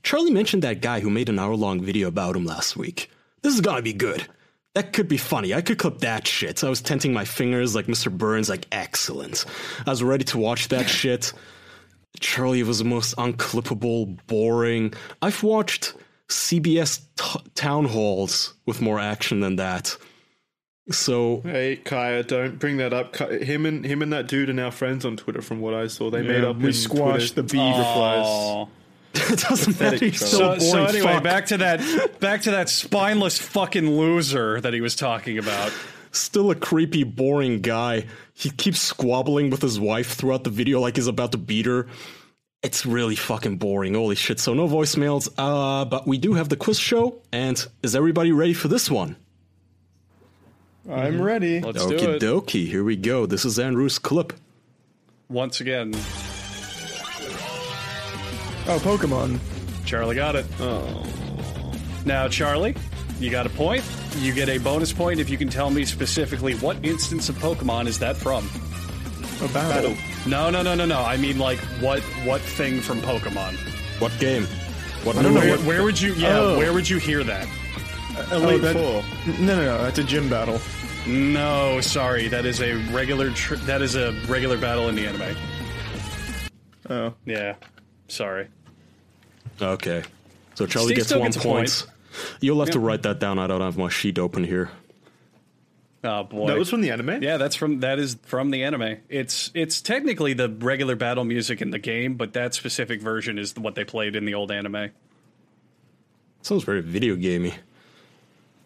Charlie 0.06 0.30
mentioned 0.32 0.62
that 0.62 0.82
guy 0.82 1.00
who 1.00 1.10
made 1.10 1.30
an 1.30 1.40
hour 1.40 1.56
long 1.56 1.82
video 1.82 2.08
about 2.08 2.36
him 2.36 2.46
last 2.46 2.78
week. 2.78 3.10
This 3.42 3.56
is 3.56 3.60
gonna 3.62 3.82
be 3.82 3.92
good. 3.92 4.28
That 4.76 4.94
could 4.94 5.08
be 5.08 5.18
funny. 5.18 5.52
I 5.54 5.62
could 5.62 5.80
clip 5.80 5.98
that 6.00 6.28
shit. 6.28 6.64
I 6.64 6.70
was 6.70 6.80
tenting 6.80 7.12
my 7.12 7.26
fingers 7.26 7.74
like 7.74 7.88
Mr. 7.88 8.16
Burns, 8.16 8.48
like, 8.48 8.68
excellent. 8.72 9.46
I 9.86 9.90
was 9.90 10.04
ready 10.04 10.24
to 10.26 10.38
watch 10.38 10.68
that 10.68 10.88
shit. 11.00 11.34
Charlie 12.20 12.62
was 12.62 12.78
the 12.78 12.86
most 12.86 13.16
unclippable, 13.18 14.20
boring. 14.28 14.94
I've 15.24 15.42
watched 15.42 15.96
CBS 16.30 17.02
t- 17.18 17.40
town 17.56 17.86
halls 17.86 18.54
with 18.68 18.82
more 18.82 19.00
action 19.00 19.40
than 19.40 19.56
that. 19.56 19.98
So, 20.92 21.42
Hey 21.44 21.78
Kaya, 21.78 22.22
don't 22.22 22.60
bring 22.60 22.78
that 22.78 22.94
up. 22.94 23.16
Him 23.16 23.66
and 23.66 23.84
him 23.84 24.04
and 24.04 24.14
that 24.14 24.28
dude 24.28 24.52
are 24.52 24.54
now 24.54 24.70
friends 24.70 25.04
on 25.04 25.18
Twitter. 25.18 25.42
From 25.42 25.62
what 25.62 25.74
I 25.74 25.88
saw, 25.88 26.12
they 26.12 26.22
made 26.22 26.44
up. 26.44 26.58
we 26.58 26.72
squashed 26.74 27.34
Twitter 27.34 27.48
the 27.48 27.54
beef. 27.54 27.76
replies. 27.76 28.68
Aw. 29.18 29.34
it 29.34 29.40
doesn't 29.40 29.80
matter. 29.80 29.98
He's 30.06 30.20
so, 30.20 30.58
So, 30.58 30.60
so 30.60 30.86
anyway, 30.86 31.14
Fuck. 31.14 31.24
back 31.24 31.46
to 31.48 31.58
that 31.58 32.20
back 32.20 32.42
to 32.44 32.52
that 32.52 32.70
spineless 32.70 33.38
fucking 33.40 33.90
loser 33.98 34.62
that 34.62 34.74
he 34.74 34.82
was 34.82 34.96
talking 34.96 35.38
about. 35.38 35.72
Still 36.12 36.50
a 36.52 36.56
creepy, 36.56 37.04
boring 37.04 37.62
guy. 37.62 38.06
He 38.34 38.50
keeps 38.50 38.82
squabbling 38.82 39.50
with 39.50 39.62
his 39.62 39.80
wife 39.80 40.14
throughout 40.14 40.44
the 40.46 40.50
video 40.50 40.80
like 40.80 40.96
he's 40.96 41.08
about 41.08 41.32
to 41.34 41.38
beat 41.38 41.66
her. 41.66 41.88
It's 42.64 42.86
really 42.86 43.16
fucking 43.16 43.58
boring. 43.58 43.94
Holy 43.94 44.16
shit. 44.16 44.40
So 44.40 44.54
no 44.54 44.68
voicemails. 44.68 45.30
Uh, 45.38 45.86
but 45.86 46.08
we 46.08 46.18
do 46.18 46.34
have 46.34 46.50
the 46.50 46.56
quiz 46.56 46.80
show. 46.80 47.22
And 47.32 47.64
is 47.84 47.96
everybody 47.96 48.32
ready 48.32 48.54
for 48.54 48.70
this 48.70 48.90
one? 48.90 49.18
I'm 50.90 51.22
ready. 51.22 51.60
Let's 51.62 51.86
do 51.86 51.98
Okie 51.98 52.16
it 52.16 52.22
dokie. 52.22 52.68
Here 52.68 52.84
we 52.84 52.96
go. 52.96 53.26
This 53.26 53.44
is 53.46 53.60
Andrew's 53.60 54.00
clip. 54.00 54.34
once 55.30 55.60
again. 55.60 55.94
Oh, 58.68 58.80
Pokemon. 58.80 59.40
Charlie 59.86 60.16
got 60.16 60.36
it. 60.36 60.46
Oh. 60.60 61.06
Now, 62.06 62.28
Charlie, 62.28 62.76
you 63.20 63.30
got 63.30 63.46
a 63.46 63.50
point. 63.50 63.84
You 64.18 64.34
get 64.34 64.50
a 64.50 64.58
bonus 64.58 64.92
point 64.94 65.20
if 65.20 65.30
you 65.30 65.38
can 65.38 65.50
tell 65.50 65.70
me 65.70 65.86
specifically 65.86 66.56
what 66.56 66.84
instance 66.84 67.30
of 67.30 67.36
Pokemon 67.38 67.88
is 67.88 68.00
that 68.00 68.18
from. 68.18 68.50
A 69.42 69.54
battle. 69.54 69.96
No, 70.26 70.50
no, 70.50 70.62
no, 70.64 70.74
no, 70.76 70.86
no. 70.86 71.02
I 71.02 71.18
mean, 71.18 71.38
like, 71.38 71.60
what 71.82 72.00
what 72.26 72.42
thing 72.42 72.80
from 72.82 73.02
Pokemon? 73.02 73.56
What 74.00 74.18
game? 74.20 74.44
What 75.04 75.14
don't 75.16 75.24
know 75.26 75.32
movie? 75.34 75.50
Where, 75.50 75.58
where 75.60 75.84
would 75.84 76.00
you? 76.02 76.14
Yeah, 76.14 76.40
Oh. 76.40 76.58
where 76.58 76.74
would 76.74 76.90
you 76.90 76.98
hear 76.98 77.24
that? 77.24 77.48
Oh, 78.32 78.42
Elite 78.44 78.62
that- 78.62 78.76
Four. 78.76 79.04
No, 79.40 79.56
no, 79.58 79.66
no. 79.66 79.84
That's 79.84 80.00
a 80.00 80.04
gym 80.04 80.30
battle. 80.30 80.60
No, 81.06 81.82
sorry. 81.82 82.30
That 82.30 82.46
is 82.46 82.62
a 82.62 82.74
regular. 82.92 83.30
Tr- 83.32 83.56
that 83.68 83.82
is 83.82 83.96
a 83.96 84.14
regular 84.28 84.58
battle 84.58 84.88
in 84.90 84.96
the 84.96 85.06
anime. 85.06 85.36
Oh, 86.90 87.14
Yeah, 87.26 87.56
sorry. 88.08 88.48
Okay. 89.62 90.04
So 90.56 90.66
Charlie 90.66 90.96
Steve 90.96 90.98
gets 90.98 91.14
one 91.14 91.24
gets 91.24 91.38
a 91.38 91.40
point. 91.40 91.88
You'll 92.40 92.60
have 92.60 92.72
to 92.72 92.80
write 92.80 93.04
that 93.04 93.20
down. 93.20 93.40
I 93.40 93.48
don't 93.48 93.62
have 93.62 93.78
my 93.78 93.90
sheet 93.90 94.18
open 94.20 94.44
here. 94.44 94.70
Oh 96.04 96.24
boy. 96.24 96.48
That 96.48 96.58
was 96.58 96.70
from 96.70 96.82
the 96.82 96.92
anime. 96.92 97.22
Yeah, 97.22 97.38
that's 97.38 97.56
from 97.56 97.80
that 97.80 97.98
is 98.00 98.18
from 98.24 98.52
the 98.52 98.64
anime. 98.64 98.98
It's 99.10 99.52
it's 99.54 99.82
technically 99.82 100.34
the 100.34 100.50
regular 100.50 100.96
battle 100.96 101.24
music 101.24 101.62
in 101.62 101.72
the 101.72 101.80
game, 101.80 102.16
but 102.16 102.34
that 102.34 102.54
specific 102.54 103.02
version 103.02 103.40
is 103.40 103.56
what 103.56 103.76
they 103.76 103.84
played 103.84 104.16
in 104.16 104.26
the 104.26 104.36
old 104.36 104.52
anime. 104.52 104.92
Sounds 106.42 106.64
very 106.64 106.82
video 106.82 107.16
gamey. 107.16 107.56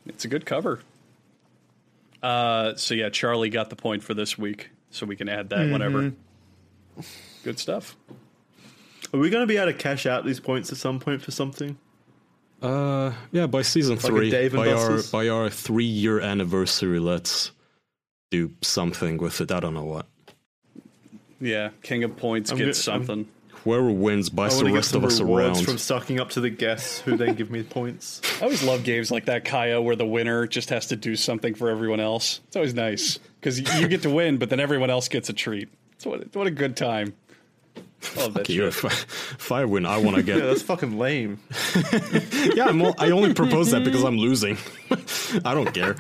It's 0.05 0.25
a 0.25 0.27
good 0.27 0.45
cover. 0.45 0.81
Uh, 2.21 2.75
so 2.75 2.93
yeah, 2.93 3.09
Charlie 3.09 3.49
got 3.49 3.69
the 3.69 3.77
point 3.77 4.03
for 4.03 4.13
this 4.13 4.37
week, 4.37 4.71
so 4.91 5.05
we 5.05 5.15
can 5.15 5.29
add 5.29 5.49
that 5.49 5.71
whenever. 5.71 6.11
Good 7.43 7.57
stuff. 7.57 7.95
Are 9.13 9.19
we 9.19 9.29
going 9.29 9.41
to 9.43 9.47
be 9.47 9.57
able 9.57 9.71
to 9.71 9.77
cash 9.77 10.05
out 10.05 10.25
these 10.25 10.39
points 10.39 10.71
at 10.71 10.77
some 10.77 10.99
point 10.99 11.21
for 11.21 11.31
something? 11.31 11.77
Uh, 12.61 13.13
yeah, 13.31 13.47
by 13.47 13.61
season 13.61 13.97
a 13.97 13.99
three, 13.99 14.29
Dave 14.29 14.53
by 14.53 14.71
our 14.71 15.01
by 15.11 15.29
our 15.29 15.49
three 15.49 15.85
year 15.85 16.19
anniversary, 16.19 16.99
let's 16.99 17.51
do 18.31 18.51
something 18.61 19.17
with 19.17 19.39
it. 19.39 19.51
I 19.51 19.59
don't 19.61 19.73
know 19.73 19.85
what. 19.85 20.05
Yeah, 21.39 21.69
King 21.81 22.03
of 22.03 22.17
Points 22.17 22.51
I'm 22.51 22.57
gets 22.57 22.85
go- 22.85 22.91
I'm- 22.91 23.05
something. 23.05 23.27
Whoever 23.65 23.91
wins 23.91 24.29
buys 24.29 24.57
the 24.57 24.71
rest 24.71 24.95
of 24.95 25.03
us 25.03 25.19
rewards 25.19 25.57
around. 25.59 25.65
from 25.65 25.77
sucking 25.77 26.17
up 26.17 26.29
to 26.29 26.39
the 26.39 26.49
guests, 26.49 26.99
who 26.99 27.17
then 27.17 27.35
give 27.35 27.51
me 27.51 27.61
points. 27.69 28.21
I 28.39 28.45
always 28.45 28.63
love 28.63 28.85
games 28.85 29.11
like 29.11 29.25
that, 29.25 29.43
Kaya, 29.43 29.81
where 29.81 29.97
the 29.97 30.05
winner 30.05 30.47
just 30.47 30.69
has 30.69 30.85
to 30.87 30.95
do 30.95 31.17
something 31.17 31.53
for 31.55 31.69
everyone 31.69 31.99
else. 31.99 32.39
It's 32.47 32.55
always 32.55 32.73
nice 32.73 33.19
because 33.41 33.59
you 33.81 33.89
get 33.89 34.01
to 34.03 34.09
win, 34.09 34.37
but 34.37 34.49
then 34.49 34.61
everyone 34.61 34.89
else 34.89 35.09
gets 35.09 35.27
a 35.27 35.33
treat. 35.33 35.67
So 35.97 36.09
what, 36.11 36.33
what 36.35 36.47
a 36.47 36.51
good 36.51 36.77
time. 36.77 37.13
I 38.17 38.21
love 38.21 38.33
that 38.35 38.39
Okay, 38.41 38.55
shit. 38.55 38.67
if, 38.67 39.51
I- 39.51 39.61
I 39.61 39.65
win, 39.65 39.85
I 39.85 39.97
want 39.97 40.15
to 40.17 40.23
get. 40.23 40.37
Yeah, 40.39 40.45
that's 40.45 40.61
fucking 40.61 40.97
lame. 40.97 41.39
yeah, 42.55 42.65
I'm, 42.67 42.81
al- 42.81 42.95
I 42.97 43.11
only 43.11 43.33
propose 43.33 43.71
that 43.71 43.83
because 43.83 44.03
I'm 44.03 44.17
losing. 44.17 44.57
I 45.45 45.53
don't 45.53 45.73
care. 45.73 45.95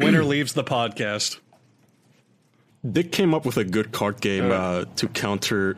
Winner 0.00 0.22
leaves 0.24 0.52
the 0.52 0.64
podcast. 0.64 1.38
Dick 2.90 3.12
came 3.12 3.32
up 3.32 3.46
with 3.46 3.56
a 3.56 3.64
good 3.64 3.92
card 3.92 4.20
game 4.20 4.50
uh, 4.50 4.84
to 4.96 5.08
counter. 5.08 5.76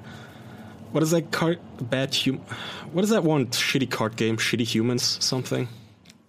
What 0.90 1.02
is 1.02 1.10
that 1.12 1.30
card? 1.30 1.58
Bad 1.80 2.14
hum. 2.14 2.38
What 2.92 3.04
is 3.04 3.10
that 3.10 3.24
one 3.24 3.46
shitty 3.46 3.90
card 3.90 4.16
game? 4.16 4.36
Shitty 4.36 4.64
humans? 4.66 5.02
Something. 5.22 5.68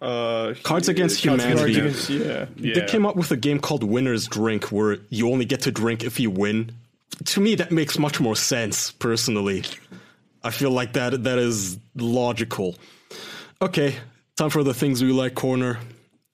Uh, 0.01 0.53
Cards 0.63 0.89
Against 0.89 1.23
Cards 1.23 1.43
Humanity. 1.43 1.79
Against- 1.79 2.09
yeah. 2.09 2.45
Yeah. 2.57 2.75
They 2.75 2.85
came 2.85 3.05
up 3.05 3.15
with 3.15 3.31
a 3.31 3.37
game 3.37 3.59
called 3.59 3.83
Winner's 3.83 4.27
Drink, 4.27 4.65
where 4.71 4.97
you 5.09 5.31
only 5.31 5.45
get 5.45 5.61
to 5.61 5.71
drink 5.71 6.03
if 6.03 6.19
you 6.19 6.29
win. 6.29 6.71
To 7.23 7.41
me, 7.41 7.55
that 7.55 7.71
makes 7.71 7.97
much 7.97 8.19
more 8.19 8.35
sense. 8.35 8.91
Personally, 8.91 9.63
I 10.43 10.51
feel 10.51 10.71
like 10.71 10.93
that 10.93 11.23
that 11.23 11.37
is 11.37 11.79
logical. 11.95 12.75
Okay, 13.61 13.95
time 14.35 14.49
for 14.49 14.63
the 14.63 14.73
things 14.73 15.01
we 15.03 15.11
like 15.11 15.33
corner. 15.33 15.79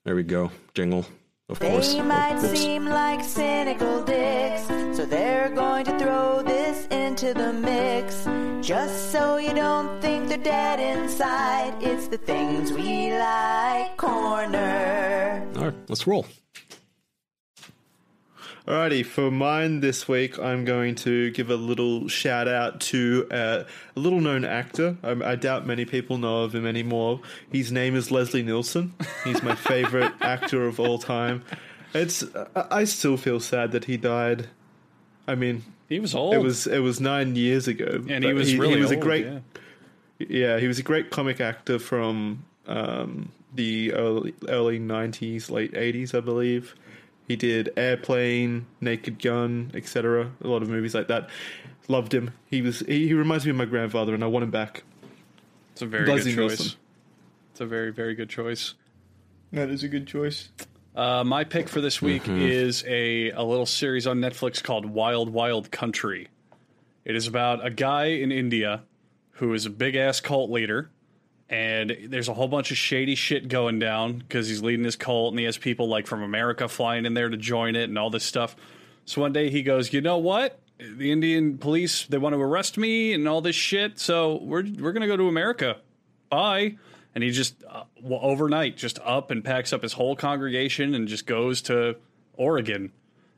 There 0.04 0.14
we 0.16 0.24
go, 0.24 0.50
jingle. 0.74 1.06
Of 1.48 1.60
course. 1.60 1.94
They 1.94 2.02
might 2.02 2.42
Oops. 2.42 2.60
seem 2.60 2.86
like 2.86 3.22
cynical 3.22 4.02
dicks, 4.04 4.66
so 4.96 5.04
they're 5.04 5.50
going 5.50 5.84
to 5.84 5.98
throw 5.98 6.42
this 6.42 6.86
into 6.86 7.34
the 7.34 7.52
mix. 7.52 8.24
Just 8.66 9.12
so 9.12 9.36
you 9.36 9.52
don't 9.52 10.00
think 10.00 10.28
they're 10.28 10.38
dead 10.38 10.80
inside, 10.80 11.74
it's 11.82 12.08
the 12.08 12.18
things 12.18 12.72
we 12.72 13.12
like 13.12 13.96
corner. 13.96 15.46
All 15.56 15.64
right, 15.64 15.74
let's 15.88 16.06
roll. 16.06 16.26
Alrighty, 18.66 19.04
for 19.04 19.28
mine 19.28 19.80
this 19.80 20.06
week, 20.06 20.38
I'm 20.38 20.64
going 20.64 20.94
to 20.96 21.32
give 21.32 21.50
a 21.50 21.56
little 21.56 22.06
shout 22.06 22.46
out 22.46 22.80
to 22.82 23.26
uh, 23.28 23.64
a 23.96 24.00
little 24.00 24.20
known 24.20 24.44
actor. 24.44 24.96
I, 25.02 25.32
I 25.32 25.34
doubt 25.34 25.66
many 25.66 25.84
people 25.84 26.16
know 26.16 26.44
of 26.44 26.54
him 26.54 26.64
anymore. 26.64 27.20
His 27.50 27.72
name 27.72 27.96
is 27.96 28.12
Leslie 28.12 28.44
Nielsen. 28.44 28.94
He's 29.24 29.42
my 29.42 29.54
favorite 29.56 30.12
actor 30.20 30.64
of 30.68 30.78
all 30.78 30.98
time. 30.98 31.42
It's 31.92 32.24
I, 32.54 32.84
still 32.84 33.16
feel 33.16 33.40
sad 33.40 33.72
that 33.72 33.86
he 33.86 33.96
died. 33.96 34.48
I 35.26 35.34
mean, 35.34 35.64
He 35.88 35.98
was 35.98 36.14
old. 36.14 36.34
it 36.34 36.38
was 36.38 36.68
it 36.68 36.78
was 36.78 37.00
nine 37.00 37.34
years 37.34 37.66
ago, 37.66 38.04
and 38.08 38.22
he 38.22 38.32
was 38.32 38.56
really 38.56 38.76
he 38.76 38.80
was 38.80 38.92
old, 38.92 39.00
a 39.00 39.02
great 39.02 39.26
yeah. 39.26 39.40
yeah, 40.18 40.58
he 40.58 40.68
was 40.68 40.78
a 40.78 40.82
great 40.84 41.10
comic 41.10 41.40
actor 41.40 41.80
from 41.80 42.44
um, 42.66 43.32
the 43.54 43.92
early 43.92 44.34
early 44.48 44.78
'90s, 44.78 45.50
late 45.50 45.72
'80s, 45.72 46.14
I 46.14 46.20
believe. 46.20 46.76
He 47.28 47.36
did 47.36 47.70
Airplane, 47.76 48.66
Naked 48.80 49.22
Gun, 49.22 49.70
etc. 49.74 50.30
A 50.42 50.46
lot 50.48 50.62
of 50.62 50.68
movies 50.68 50.94
like 50.94 51.08
that. 51.08 51.30
Loved 51.88 52.12
him. 52.14 52.32
He 52.46 52.62
was. 52.62 52.80
He, 52.80 53.08
he 53.08 53.14
reminds 53.14 53.44
me 53.44 53.50
of 53.50 53.56
my 53.56 53.64
grandfather, 53.64 54.14
and 54.14 54.22
I 54.22 54.26
want 54.26 54.42
him 54.44 54.50
back. 54.50 54.84
It's 55.72 55.82
a 55.82 55.86
very 55.86 56.06
Leslie 56.06 56.32
good 56.34 56.48
choice. 56.50 56.58
Nielsen. 56.60 56.78
It's 57.52 57.60
a 57.60 57.66
very, 57.66 57.90
very 57.92 58.14
good 58.14 58.28
choice. 58.28 58.74
That 59.52 59.68
is 59.70 59.82
a 59.82 59.88
good 59.88 60.06
choice. 60.06 60.48
Uh, 60.94 61.24
my 61.24 61.44
pick 61.44 61.68
for 61.68 61.80
this 61.80 62.00
week 62.02 62.22
Mm-hmm. 62.24 62.40
is 62.42 62.84
a, 62.86 63.30
a 63.30 63.42
little 63.42 63.66
series 63.66 64.06
on 64.06 64.18
Netflix 64.20 64.62
called 64.62 64.86
Wild 64.86 65.30
Wild 65.30 65.70
Country. 65.70 66.28
It 67.04 67.16
is 67.16 67.26
about 67.26 67.64
a 67.66 67.70
guy 67.70 68.06
in 68.06 68.30
India 68.30 68.82
who 69.32 69.52
is 69.54 69.66
a 69.66 69.70
big 69.70 69.96
ass 69.96 70.20
cult 70.20 70.50
leader, 70.50 70.90
and 71.52 71.94
there's 72.08 72.28
a 72.28 72.34
whole 72.34 72.48
bunch 72.48 72.70
of 72.70 72.78
shady 72.78 73.14
shit 73.14 73.46
going 73.46 73.78
down 73.78 74.16
because 74.16 74.48
he's 74.48 74.62
leading 74.62 74.86
his 74.86 74.96
cult, 74.96 75.34
and 75.34 75.38
he 75.38 75.44
has 75.44 75.58
people 75.58 75.86
like 75.86 76.06
from 76.06 76.22
America 76.22 76.66
flying 76.66 77.04
in 77.04 77.12
there 77.12 77.28
to 77.28 77.36
join 77.36 77.76
it 77.76 77.90
and 77.90 77.98
all 77.98 78.08
this 78.08 78.24
stuff. 78.24 78.56
So 79.04 79.20
one 79.20 79.34
day 79.34 79.50
he 79.50 79.62
goes, 79.62 79.92
you 79.92 80.00
know 80.00 80.16
what? 80.16 80.58
The 80.78 81.12
Indian 81.12 81.58
police 81.58 82.06
they 82.06 82.16
want 82.16 82.34
to 82.34 82.40
arrest 82.40 82.78
me 82.78 83.12
and 83.12 83.28
all 83.28 83.42
this 83.42 83.54
shit, 83.54 83.98
so 83.98 84.40
we're 84.42 84.64
we're 84.78 84.92
gonna 84.92 85.06
go 85.06 85.16
to 85.16 85.28
America. 85.28 85.76
Bye. 86.30 86.78
And 87.14 87.22
he 87.22 87.30
just 87.30 87.62
uh, 87.68 87.84
w- 87.96 88.18
overnight 88.22 88.78
just 88.78 88.98
up 89.04 89.30
and 89.30 89.44
packs 89.44 89.74
up 89.74 89.82
his 89.82 89.92
whole 89.92 90.16
congregation 90.16 90.94
and 90.94 91.06
just 91.06 91.26
goes 91.26 91.60
to 91.62 91.96
Oregon. 92.32 92.90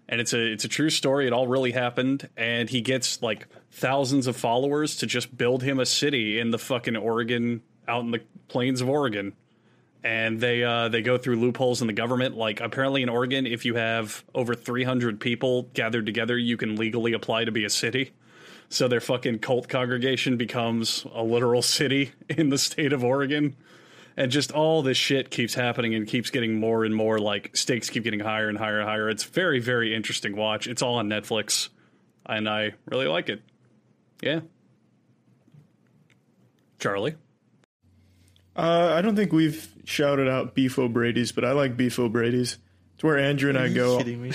And 0.09 0.21
it's 0.21 0.33
a 0.33 0.53
it's 0.53 0.65
a 0.65 0.69
true 0.69 0.91
story. 0.91 1.27
It 1.27 1.33
all 1.33 1.49
really 1.49 1.73
happened. 1.73 2.29
And 2.37 2.71
he 2.71 2.81
gets 2.81 3.21
like 3.21 3.49
thousands 3.73 4.29
of 4.29 4.37
followers 4.37 4.95
to 4.99 5.07
just 5.07 5.37
build 5.37 5.65
him 5.65 5.81
a 5.81 5.87
city 5.87 6.39
in 6.39 6.53
the 6.53 6.59
fucking 6.59 6.97
Oregon, 6.97 7.63
out 7.89 8.05
in 8.05 8.11
the 8.11 8.23
plains 8.49 8.81
of 8.81 8.89
Oregon. 8.89 9.35
And 10.03 10.39
they 10.39 10.63
uh, 10.63 10.89
they 10.89 11.01
go 11.01 11.17
through 11.17 11.37
loopholes 11.37 11.81
in 11.81 11.87
the 11.87 11.95
government. 11.95 12.37
Like 12.37 12.61
apparently 12.61 13.03
in 13.03 13.09
Oregon, 13.09 13.47
if 13.47 13.65
you 13.65 13.75
have 13.75 14.23
over 14.35 14.55
300 14.55 15.19
people 15.19 15.63
gathered 15.73 16.05
together, 16.05 16.37
you 16.37 16.59
can 16.59 16.77
legally 16.77 17.15
apply 17.15 17.45
to 17.47 17.53
be 17.53 17.65
a 17.65 17.71
city. 17.71 18.13
So 18.69 18.89
their 18.89 19.01
fucking 19.01 19.39
cult 19.39 19.69
congregation 19.69 20.37
becomes 20.37 21.07
a 21.15 21.23
literal 21.23 21.63
city 21.63 22.13
in 22.29 22.51
the 22.51 22.59
state 22.59 22.93
of 22.93 23.03
Oregon. 23.03 23.57
And 24.17 24.31
just 24.31 24.53
all 24.53 24.83
this 24.83 24.97
shit 24.97 25.31
keeps 25.31 25.55
happening 25.55 25.95
and 25.95 26.07
keeps 26.07 26.31
getting 26.31 26.61
more 26.61 26.85
and 26.85 26.95
more 26.95 27.19
like 27.19 27.57
stakes 27.57 27.91
keep 27.91 28.05
getting 28.05 28.21
higher 28.21 28.49
and 28.49 28.57
higher 28.57 28.79
and 28.79 28.89
higher. 28.89 29.09
It's 29.09 29.25
very, 29.25 29.59
very 29.59 29.95
interesting 29.95 30.37
watch. 30.37 30.69
It's 30.69 30.83
all 30.83 30.97
on 30.97 31.09
Netflix. 31.09 31.71
And 32.27 32.49
I 32.49 32.75
really 32.87 33.07
like 33.07 33.29
it. 33.29 33.43
Yeah. 34.23 34.41
Charlie. 36.79 37.17
Uh, 38.57 38.93
I 38.97 39.03
don't 39.03 39.17
think 39.17 39.33
we've 39.33 39.67
shouted 39.85 40.29
out 40.29 40.55
Beef 40.55 40.79
O'Brady's, 40.79 41.33
but 41.33 41.45
I 41.45 41.53
like 41.53 41.77
Beef 41.77 41.99
O'Brady's. 41.99 42.59
It's 42.95 43.03
where 43.05 43.19
Andrew 43.19 43.49
and 43.49 43.59
I 43.59 43.63
Are 43.63 43.67
you 43.67 43.75
go. 43.75 43.99
kidding 43.99 44.23
me? 44.23 44.33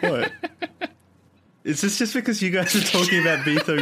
What? 0.00 0.32
Is 1.64 1.80
this 1.80 1.96
just 1.96 2.12
because 2.12 2.42
you 2.42 2.50
guys 2.50 2.76
are 2.76 2.82
talking 2.82 3.22
about 3.22 3.42
beef 3.42 3.66
We 3.66 3.80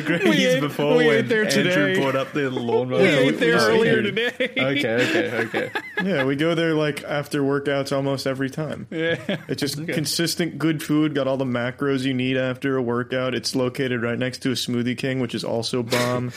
O'Grady's 0.00 0.60
before 0.60 0.96
we 0.96 1.04
ate 1.10 1.16
when 1.18 1.28
there 1.28 1.44
Andrew 1.46 1.94
brought 2.02 2.16
up 2.16 2.32
the 2.32 2.50
lawnmower? 2.50 2.98
We 2.98 3.04
Yeah, 3.06 3.16
ate 3.18 3.38
there 3.38 3.56
we 3.56 3.62
earlier 3.78 4.00
ate 4.00 4.02
today. 4.02 4.32
Okay, 4.58 4.94
okay, 5.08 5.36
okay. 5.46 5.70
Yeah, 6.04 6.24
we 6.24 6.34
go 6.34 6.56
there 6.56 6.74
like 6.74 7.04
after 7.04 7.40
workouts 7.42 7.94
almost 7.94 8.26
every 8.26 8.50
time. 8.50 8.88
Yeah. 8.90 9.20
It's 9.46 9.60
just 9.60 9.76
consistent 9.86 10.58
good 10.58 10.82
food, 10.82 11.14
got 11.14 11.28
all 11.28 11.36
the 11.36 11.44
macros 11.44 12.02
you 12.02 12.14
need 12.14 12.36
after 12.36 12.76
a 12.76 12.82
workout. 12.82 13.36
It's 13.36 13.54
located 13.54 14.02
right 14.02 14.18
next 14.18 14.38
to 14.38 14.48
a 14.50 14.54
Smoothie 14.54 14.98
King, 14.98 15.20
which 15.20 15.36
is 15.36 15.44
also 15.44 15.84
bomb. 15.84 16.32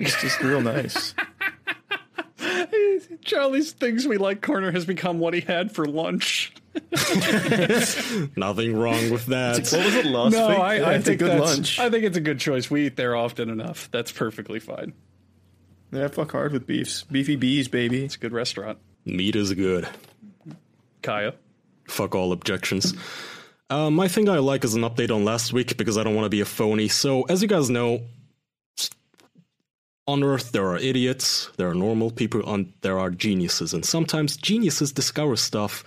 It's 0.00 0.20
just 0.20 0.40
real 0.40 0.60
nice. 0.60 1.14
Charlie's 3.22 3.72
things 3.72 4.06
we 4.06 4.16
like 4.18 4.42
corner 4.42 4.70
has 4.72 4.84
become 4.84 5.18
what 5.18 5.34
he 5.34 5.40
had 5.40 5.72
for 5.72 5.86
lunch. 5.86 6.52
Nothing 8.36 8.76
wrong 8.76 9.10
with 9.10 9.26
that. 9.26 9.54
What 9.72 9.84
was 9.84 9.94
it 9.94 10.06
last 10.06 10.32
No, 10.32 10.48
week? 10.48 10.58
I, 10.58 10.78
I 10.80 10.94
it's 10.94 11.06
a 11.06 11.10
think 11.10 11.18
good 11.20 11.30
that's, 11.30 11.56
lunch. 11.56 11.78
I 11.78 11.90
think 11.90 12.04
it's 12.04 12.16
a 12.16 12.20
good 12.20 12.38
choice. 12.38 12.70
We 12.70 12.86
eat 12.86 12.96
there 12.96 13.16
often 13.16 13.48
enough. 13.48 13.88
That's 13.90 14.12
perfectly 14.12 14.60
fine. 14.60 14.92
Yeah, 15.92 16.08
fuck 16.08 16.32
hard 16.32 16.52
with 16.52 16.66
beefs. 16.66 17.04
Beefy 17.04 17.36
bees, 17.36 17.68
baby. 17.68 18.04
It's 18.04 18.16
a 18.16 18.18
good 18.18 18.32
restaurant. 18.32 18.78
Meat 19.04 19.36
is 19.36 19.54
good. 19.54 19.88
Kaya. 21.02 21.34
Fuck 21.88 22.14
all 22.14 22.32
objections. 22.32 22.94
Um, 23.70 23.94
my 23.94 24.08
thing 24.08 24.28
I 24.28 24.38
like 24.38 24.64
is 24.64 24.74
an 24.74 24.82
update 24.82 25.14
on 25.14 25.24
last 25.24 25.52
week 25.52 25.76
because 25.76 25.96
I 25.96 26.02
don't 26.04 26.14
want 26.14 26.26
to 26.26 26.30
be 26.30 26.40
a 26.40 26.44
phony. 26.44 26.88
So, 26.88 27.22
as 27.22 27.42
you 27.42 27.48
guys 27.48 27.70
know, 27.70 28.02
on 30.06 30.22
Earth 30.22 30.52
there 30.52 30.66
are 30.66 30.76
idiots, 30.76 31.50
there 31.56 31.68
are 31.68 31.74
normal 31.74 32.10
people, 32.10 32.48
and 32.52 32.72
there 32.82 32.98
are 32.98 33.10
geniuses, 33.10 33.74
and 33.74 33.84
sometimes 33.84 34.36
geniuses 34.36 34.92
discover 34.92 35.36
stuff 35.36 35.84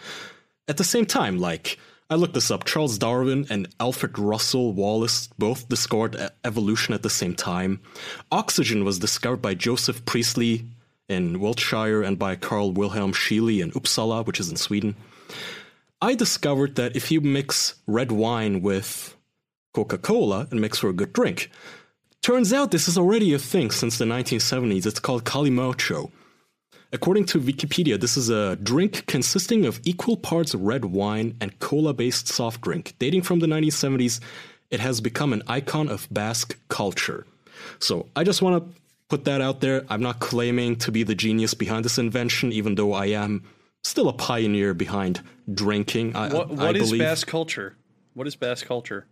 at 0.68 0.78
the 0.78 0.84
same 0.84 1.06
time. 1.06 1.40
Like 1.40 1.78
I 2.10 2.16
looked 2.16 2.34
this 2.34 2.52
up: 2.52 2.66
Charles 2.66 2.98
Darwin 2.98 3.48
and 3.50 3.68
Alfred 3.80 4.20
Russel 4.20 4.74
Wallace 4.74 5.28
both 5.38 5.70
discovered 5.70 6.18
evolution 6.44 6.94
at 6.94 7.04
the 7.04 7.10
same 7.10 7.36
time. 7.36 7.80
Oxygen 8.32 8.84
was 8.84 9.00
discovered 9.00 9.42
by 9.42 9.54
Joseph 9.54 10.04
Priestley 10.06 10.66
in 11.08 11.40
Wiltshire 11.40 12.04
and 12.04 12.20
by 12.20 12.36
Carl 12.36 12.72
Wilhelm 12.72 13.14
Scheele 13.14 13.62
in 13.62 13.72
Uppsala, 13.72 14.26
which 14.26 14.40
is 14.40 14.50
in 14.50 14.58
Sweden. 14.58 14.96
I 16.02 16.16
discovered 16.16 16.76
that 16.76 16.96
if 16.96 17.12
you 17.12 17.20
mix 17.20 17.76
red 17.88 18.12
wine 18.12 18.62
with 18.62 19.16
Coca 19.74 19.98
Cola, 19.98 20.48
it 20.52 20.54
makes 20.54 20.80
for 20.80 20.90
a 20.90 20.94
good 20.94 21.14
drink. 21.14 21.50
Turns 22.22 22.52
out 22.52 22.72
this 22.72 22.88
is 22.88 22.98
already 22.98 23.34
a 23.34 23.40
thing 23.40 23.72
since 23.72 23.98
the 23.98 24.06
1970s. 24.06 24.86
It's 24.86 25.00
called 25.00 25.24
Calimocho. 25.24 26.12
According 26.92 27.26
to 27.28 27.40
Wikipedia, 27.40 28.00
this 28.00 28.18
is 28.18 28.30
a 28.30 28.56
drink 28.58 29.06
consisting 29.06 29.66
of 29.66 29.80
equal 29.86 30.18
parts 30.18 30.56
red 30.56 30.86
wine 30.86 31.36
and 31.40 31.58
cola 31.60 31.94
based 31.94 32.28
soft 32.28 32.62
drink. 32.62 32.96
Dating 33.00 33.22
from 33.22 33.40
the 33.40 33.48
1970s, 33.48 34.20
it 34.70 34.80
has 34.80 35.00
become 35.00 35.32
an 35.32 35.44
icon 35.48 35.88
of 35.88 36.08
Basque 36.12 36.58
culture. 36.68 37.26
So 37.80 38.08
I 38.16 38.24
just 38.24 38.42
want 38.42 38.64
to 38.64 38.82
put 39.08 39.26
that 39.26 39.40
out 39.40 39.62
there. 39.62 39.86
I'm 39.90 40.02
not 40.02 40.20
claiming 40.20 40.76
to 40.78 40.92
be 40.92 41.04
the 41.04 41.16
genius 41.16 41.54
behind 41.54 41.86
this 41.86 41.98
invention, 41.98 42.52
even 42.52 42.76
though 42.76 42.94
I 42.94 43.08
am 43.08 43.44
still 43.84 44.10
a 44.10 44.14
pioneer 44.14 44.74
behind 44.74 45.22
drinking. 45.54 46.16
I, 46.16 46.34
What, 46.34 46.52
I 46.52 46.54
what 46.54 46.76
is. 46.76 46.92
Basque 46.92 47.28
culture? 47.28 47.78
What 48.14 48.28
is 48.28 48.36
Basque 48.36 48.66
culture? 48.66 49.08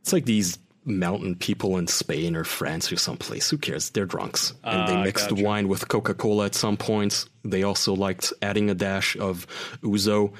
It's 0.00 0.12
like 0.12 0.24
these 0.24 0.58
mountain 0.88 1.34
people 1.36 1.76
in 1.76 1.86
Spain 1.86 2.34
or 2.34 2.44
France 2.44 2.90
or 2.90 2.96
someplace. 2.96 3.50
Who 3.50 3.58
cares? 3.58 3.90
They're 3.90 4.06
drunks. 4.06 4.54
And 4.64 4.88
they 4.88 4.94
Ah, 4.94 5.02
mixed 5.04 5.28
gotcha. 5.30 5.42
wine 5.44 5.68
with 5.68 5.88
Coca 5.88 6.14
Cola 6.14 6.46
at 6.46 6.54
some 6.54 6.76
point. 6.76 7.26
They 7.44 7.62
also 7.62 7.94
liked 7.94 8.32
adding 8.42 8.70
a 8.70 8.74
dash 8.74 9.16
of 9.16 9.46
Ouzo. 9.82 10.32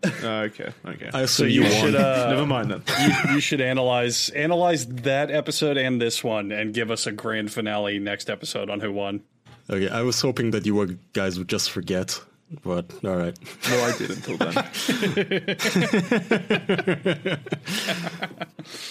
Oh, 0.03 0.40
okay, 0.41 0.72
okay. 0.86 1.10
I 1.14 1.26
so 1.26 1.44
you 1.44 1.64
you, 1.64 1.64
won. 1.64 1.72
should 1.72 1.95
uh, 1.95 2.30
Never 2.30 2.45
mind 2.45 2.72
then. 2.72 2.84
you, 3.02 3.34
you 3.36 3.40
should 3.40 3.61
analyze 3.61 4.30
analyze 4.30 4.86
that 4.88 5.32
episode 5.32 5.78
and 5.78 5.99
this 5.99 6.24
one 6.24 6.52
and 6.52 6.74
give 6.74 6.91
us 6.91 7.07
a 7.07 7.11
grand 7.11 7.52
finale 7.52 7.98
next 7.99 8.30
episode 8.30 8.69
on 8.69 8.80
who 8.80 8.91
won. 8.91 9.22
Okay, 9.69 9.90
I 9.90 10.02
was 10.03 10.22
hoping 10.22 10.52
that 10.52 10.65
you 10.65 10.76
were, 10.76 10.88
guys 11.14 11.38
would 11.40 11.49
just 11.49 11.72
forget, 11.72 12.22
but 12.64 12.86
all 13.03 13.18
right. 13.18 13.38
No, 13.69 13.84
I 13.84 13.98
did 13.98 14.11
until 14.11 14.38
then. 14.38 14.53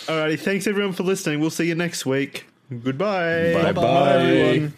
Alrighty, 0.07 0.39
thanks 0.39 0.66
everyone 0.66 0.93
for 0.93 1.05
listening. 1.05 1.41
We'll 1.41 1.51
see 1.51 1.66
you 1.66 1.74
next 1.74 2.05
week. 2.05 2.47
Goodbye. 2.70 3.53
Bye 3.55 3.73
bye, 3.73 4.23
everyone. 4.23 4.74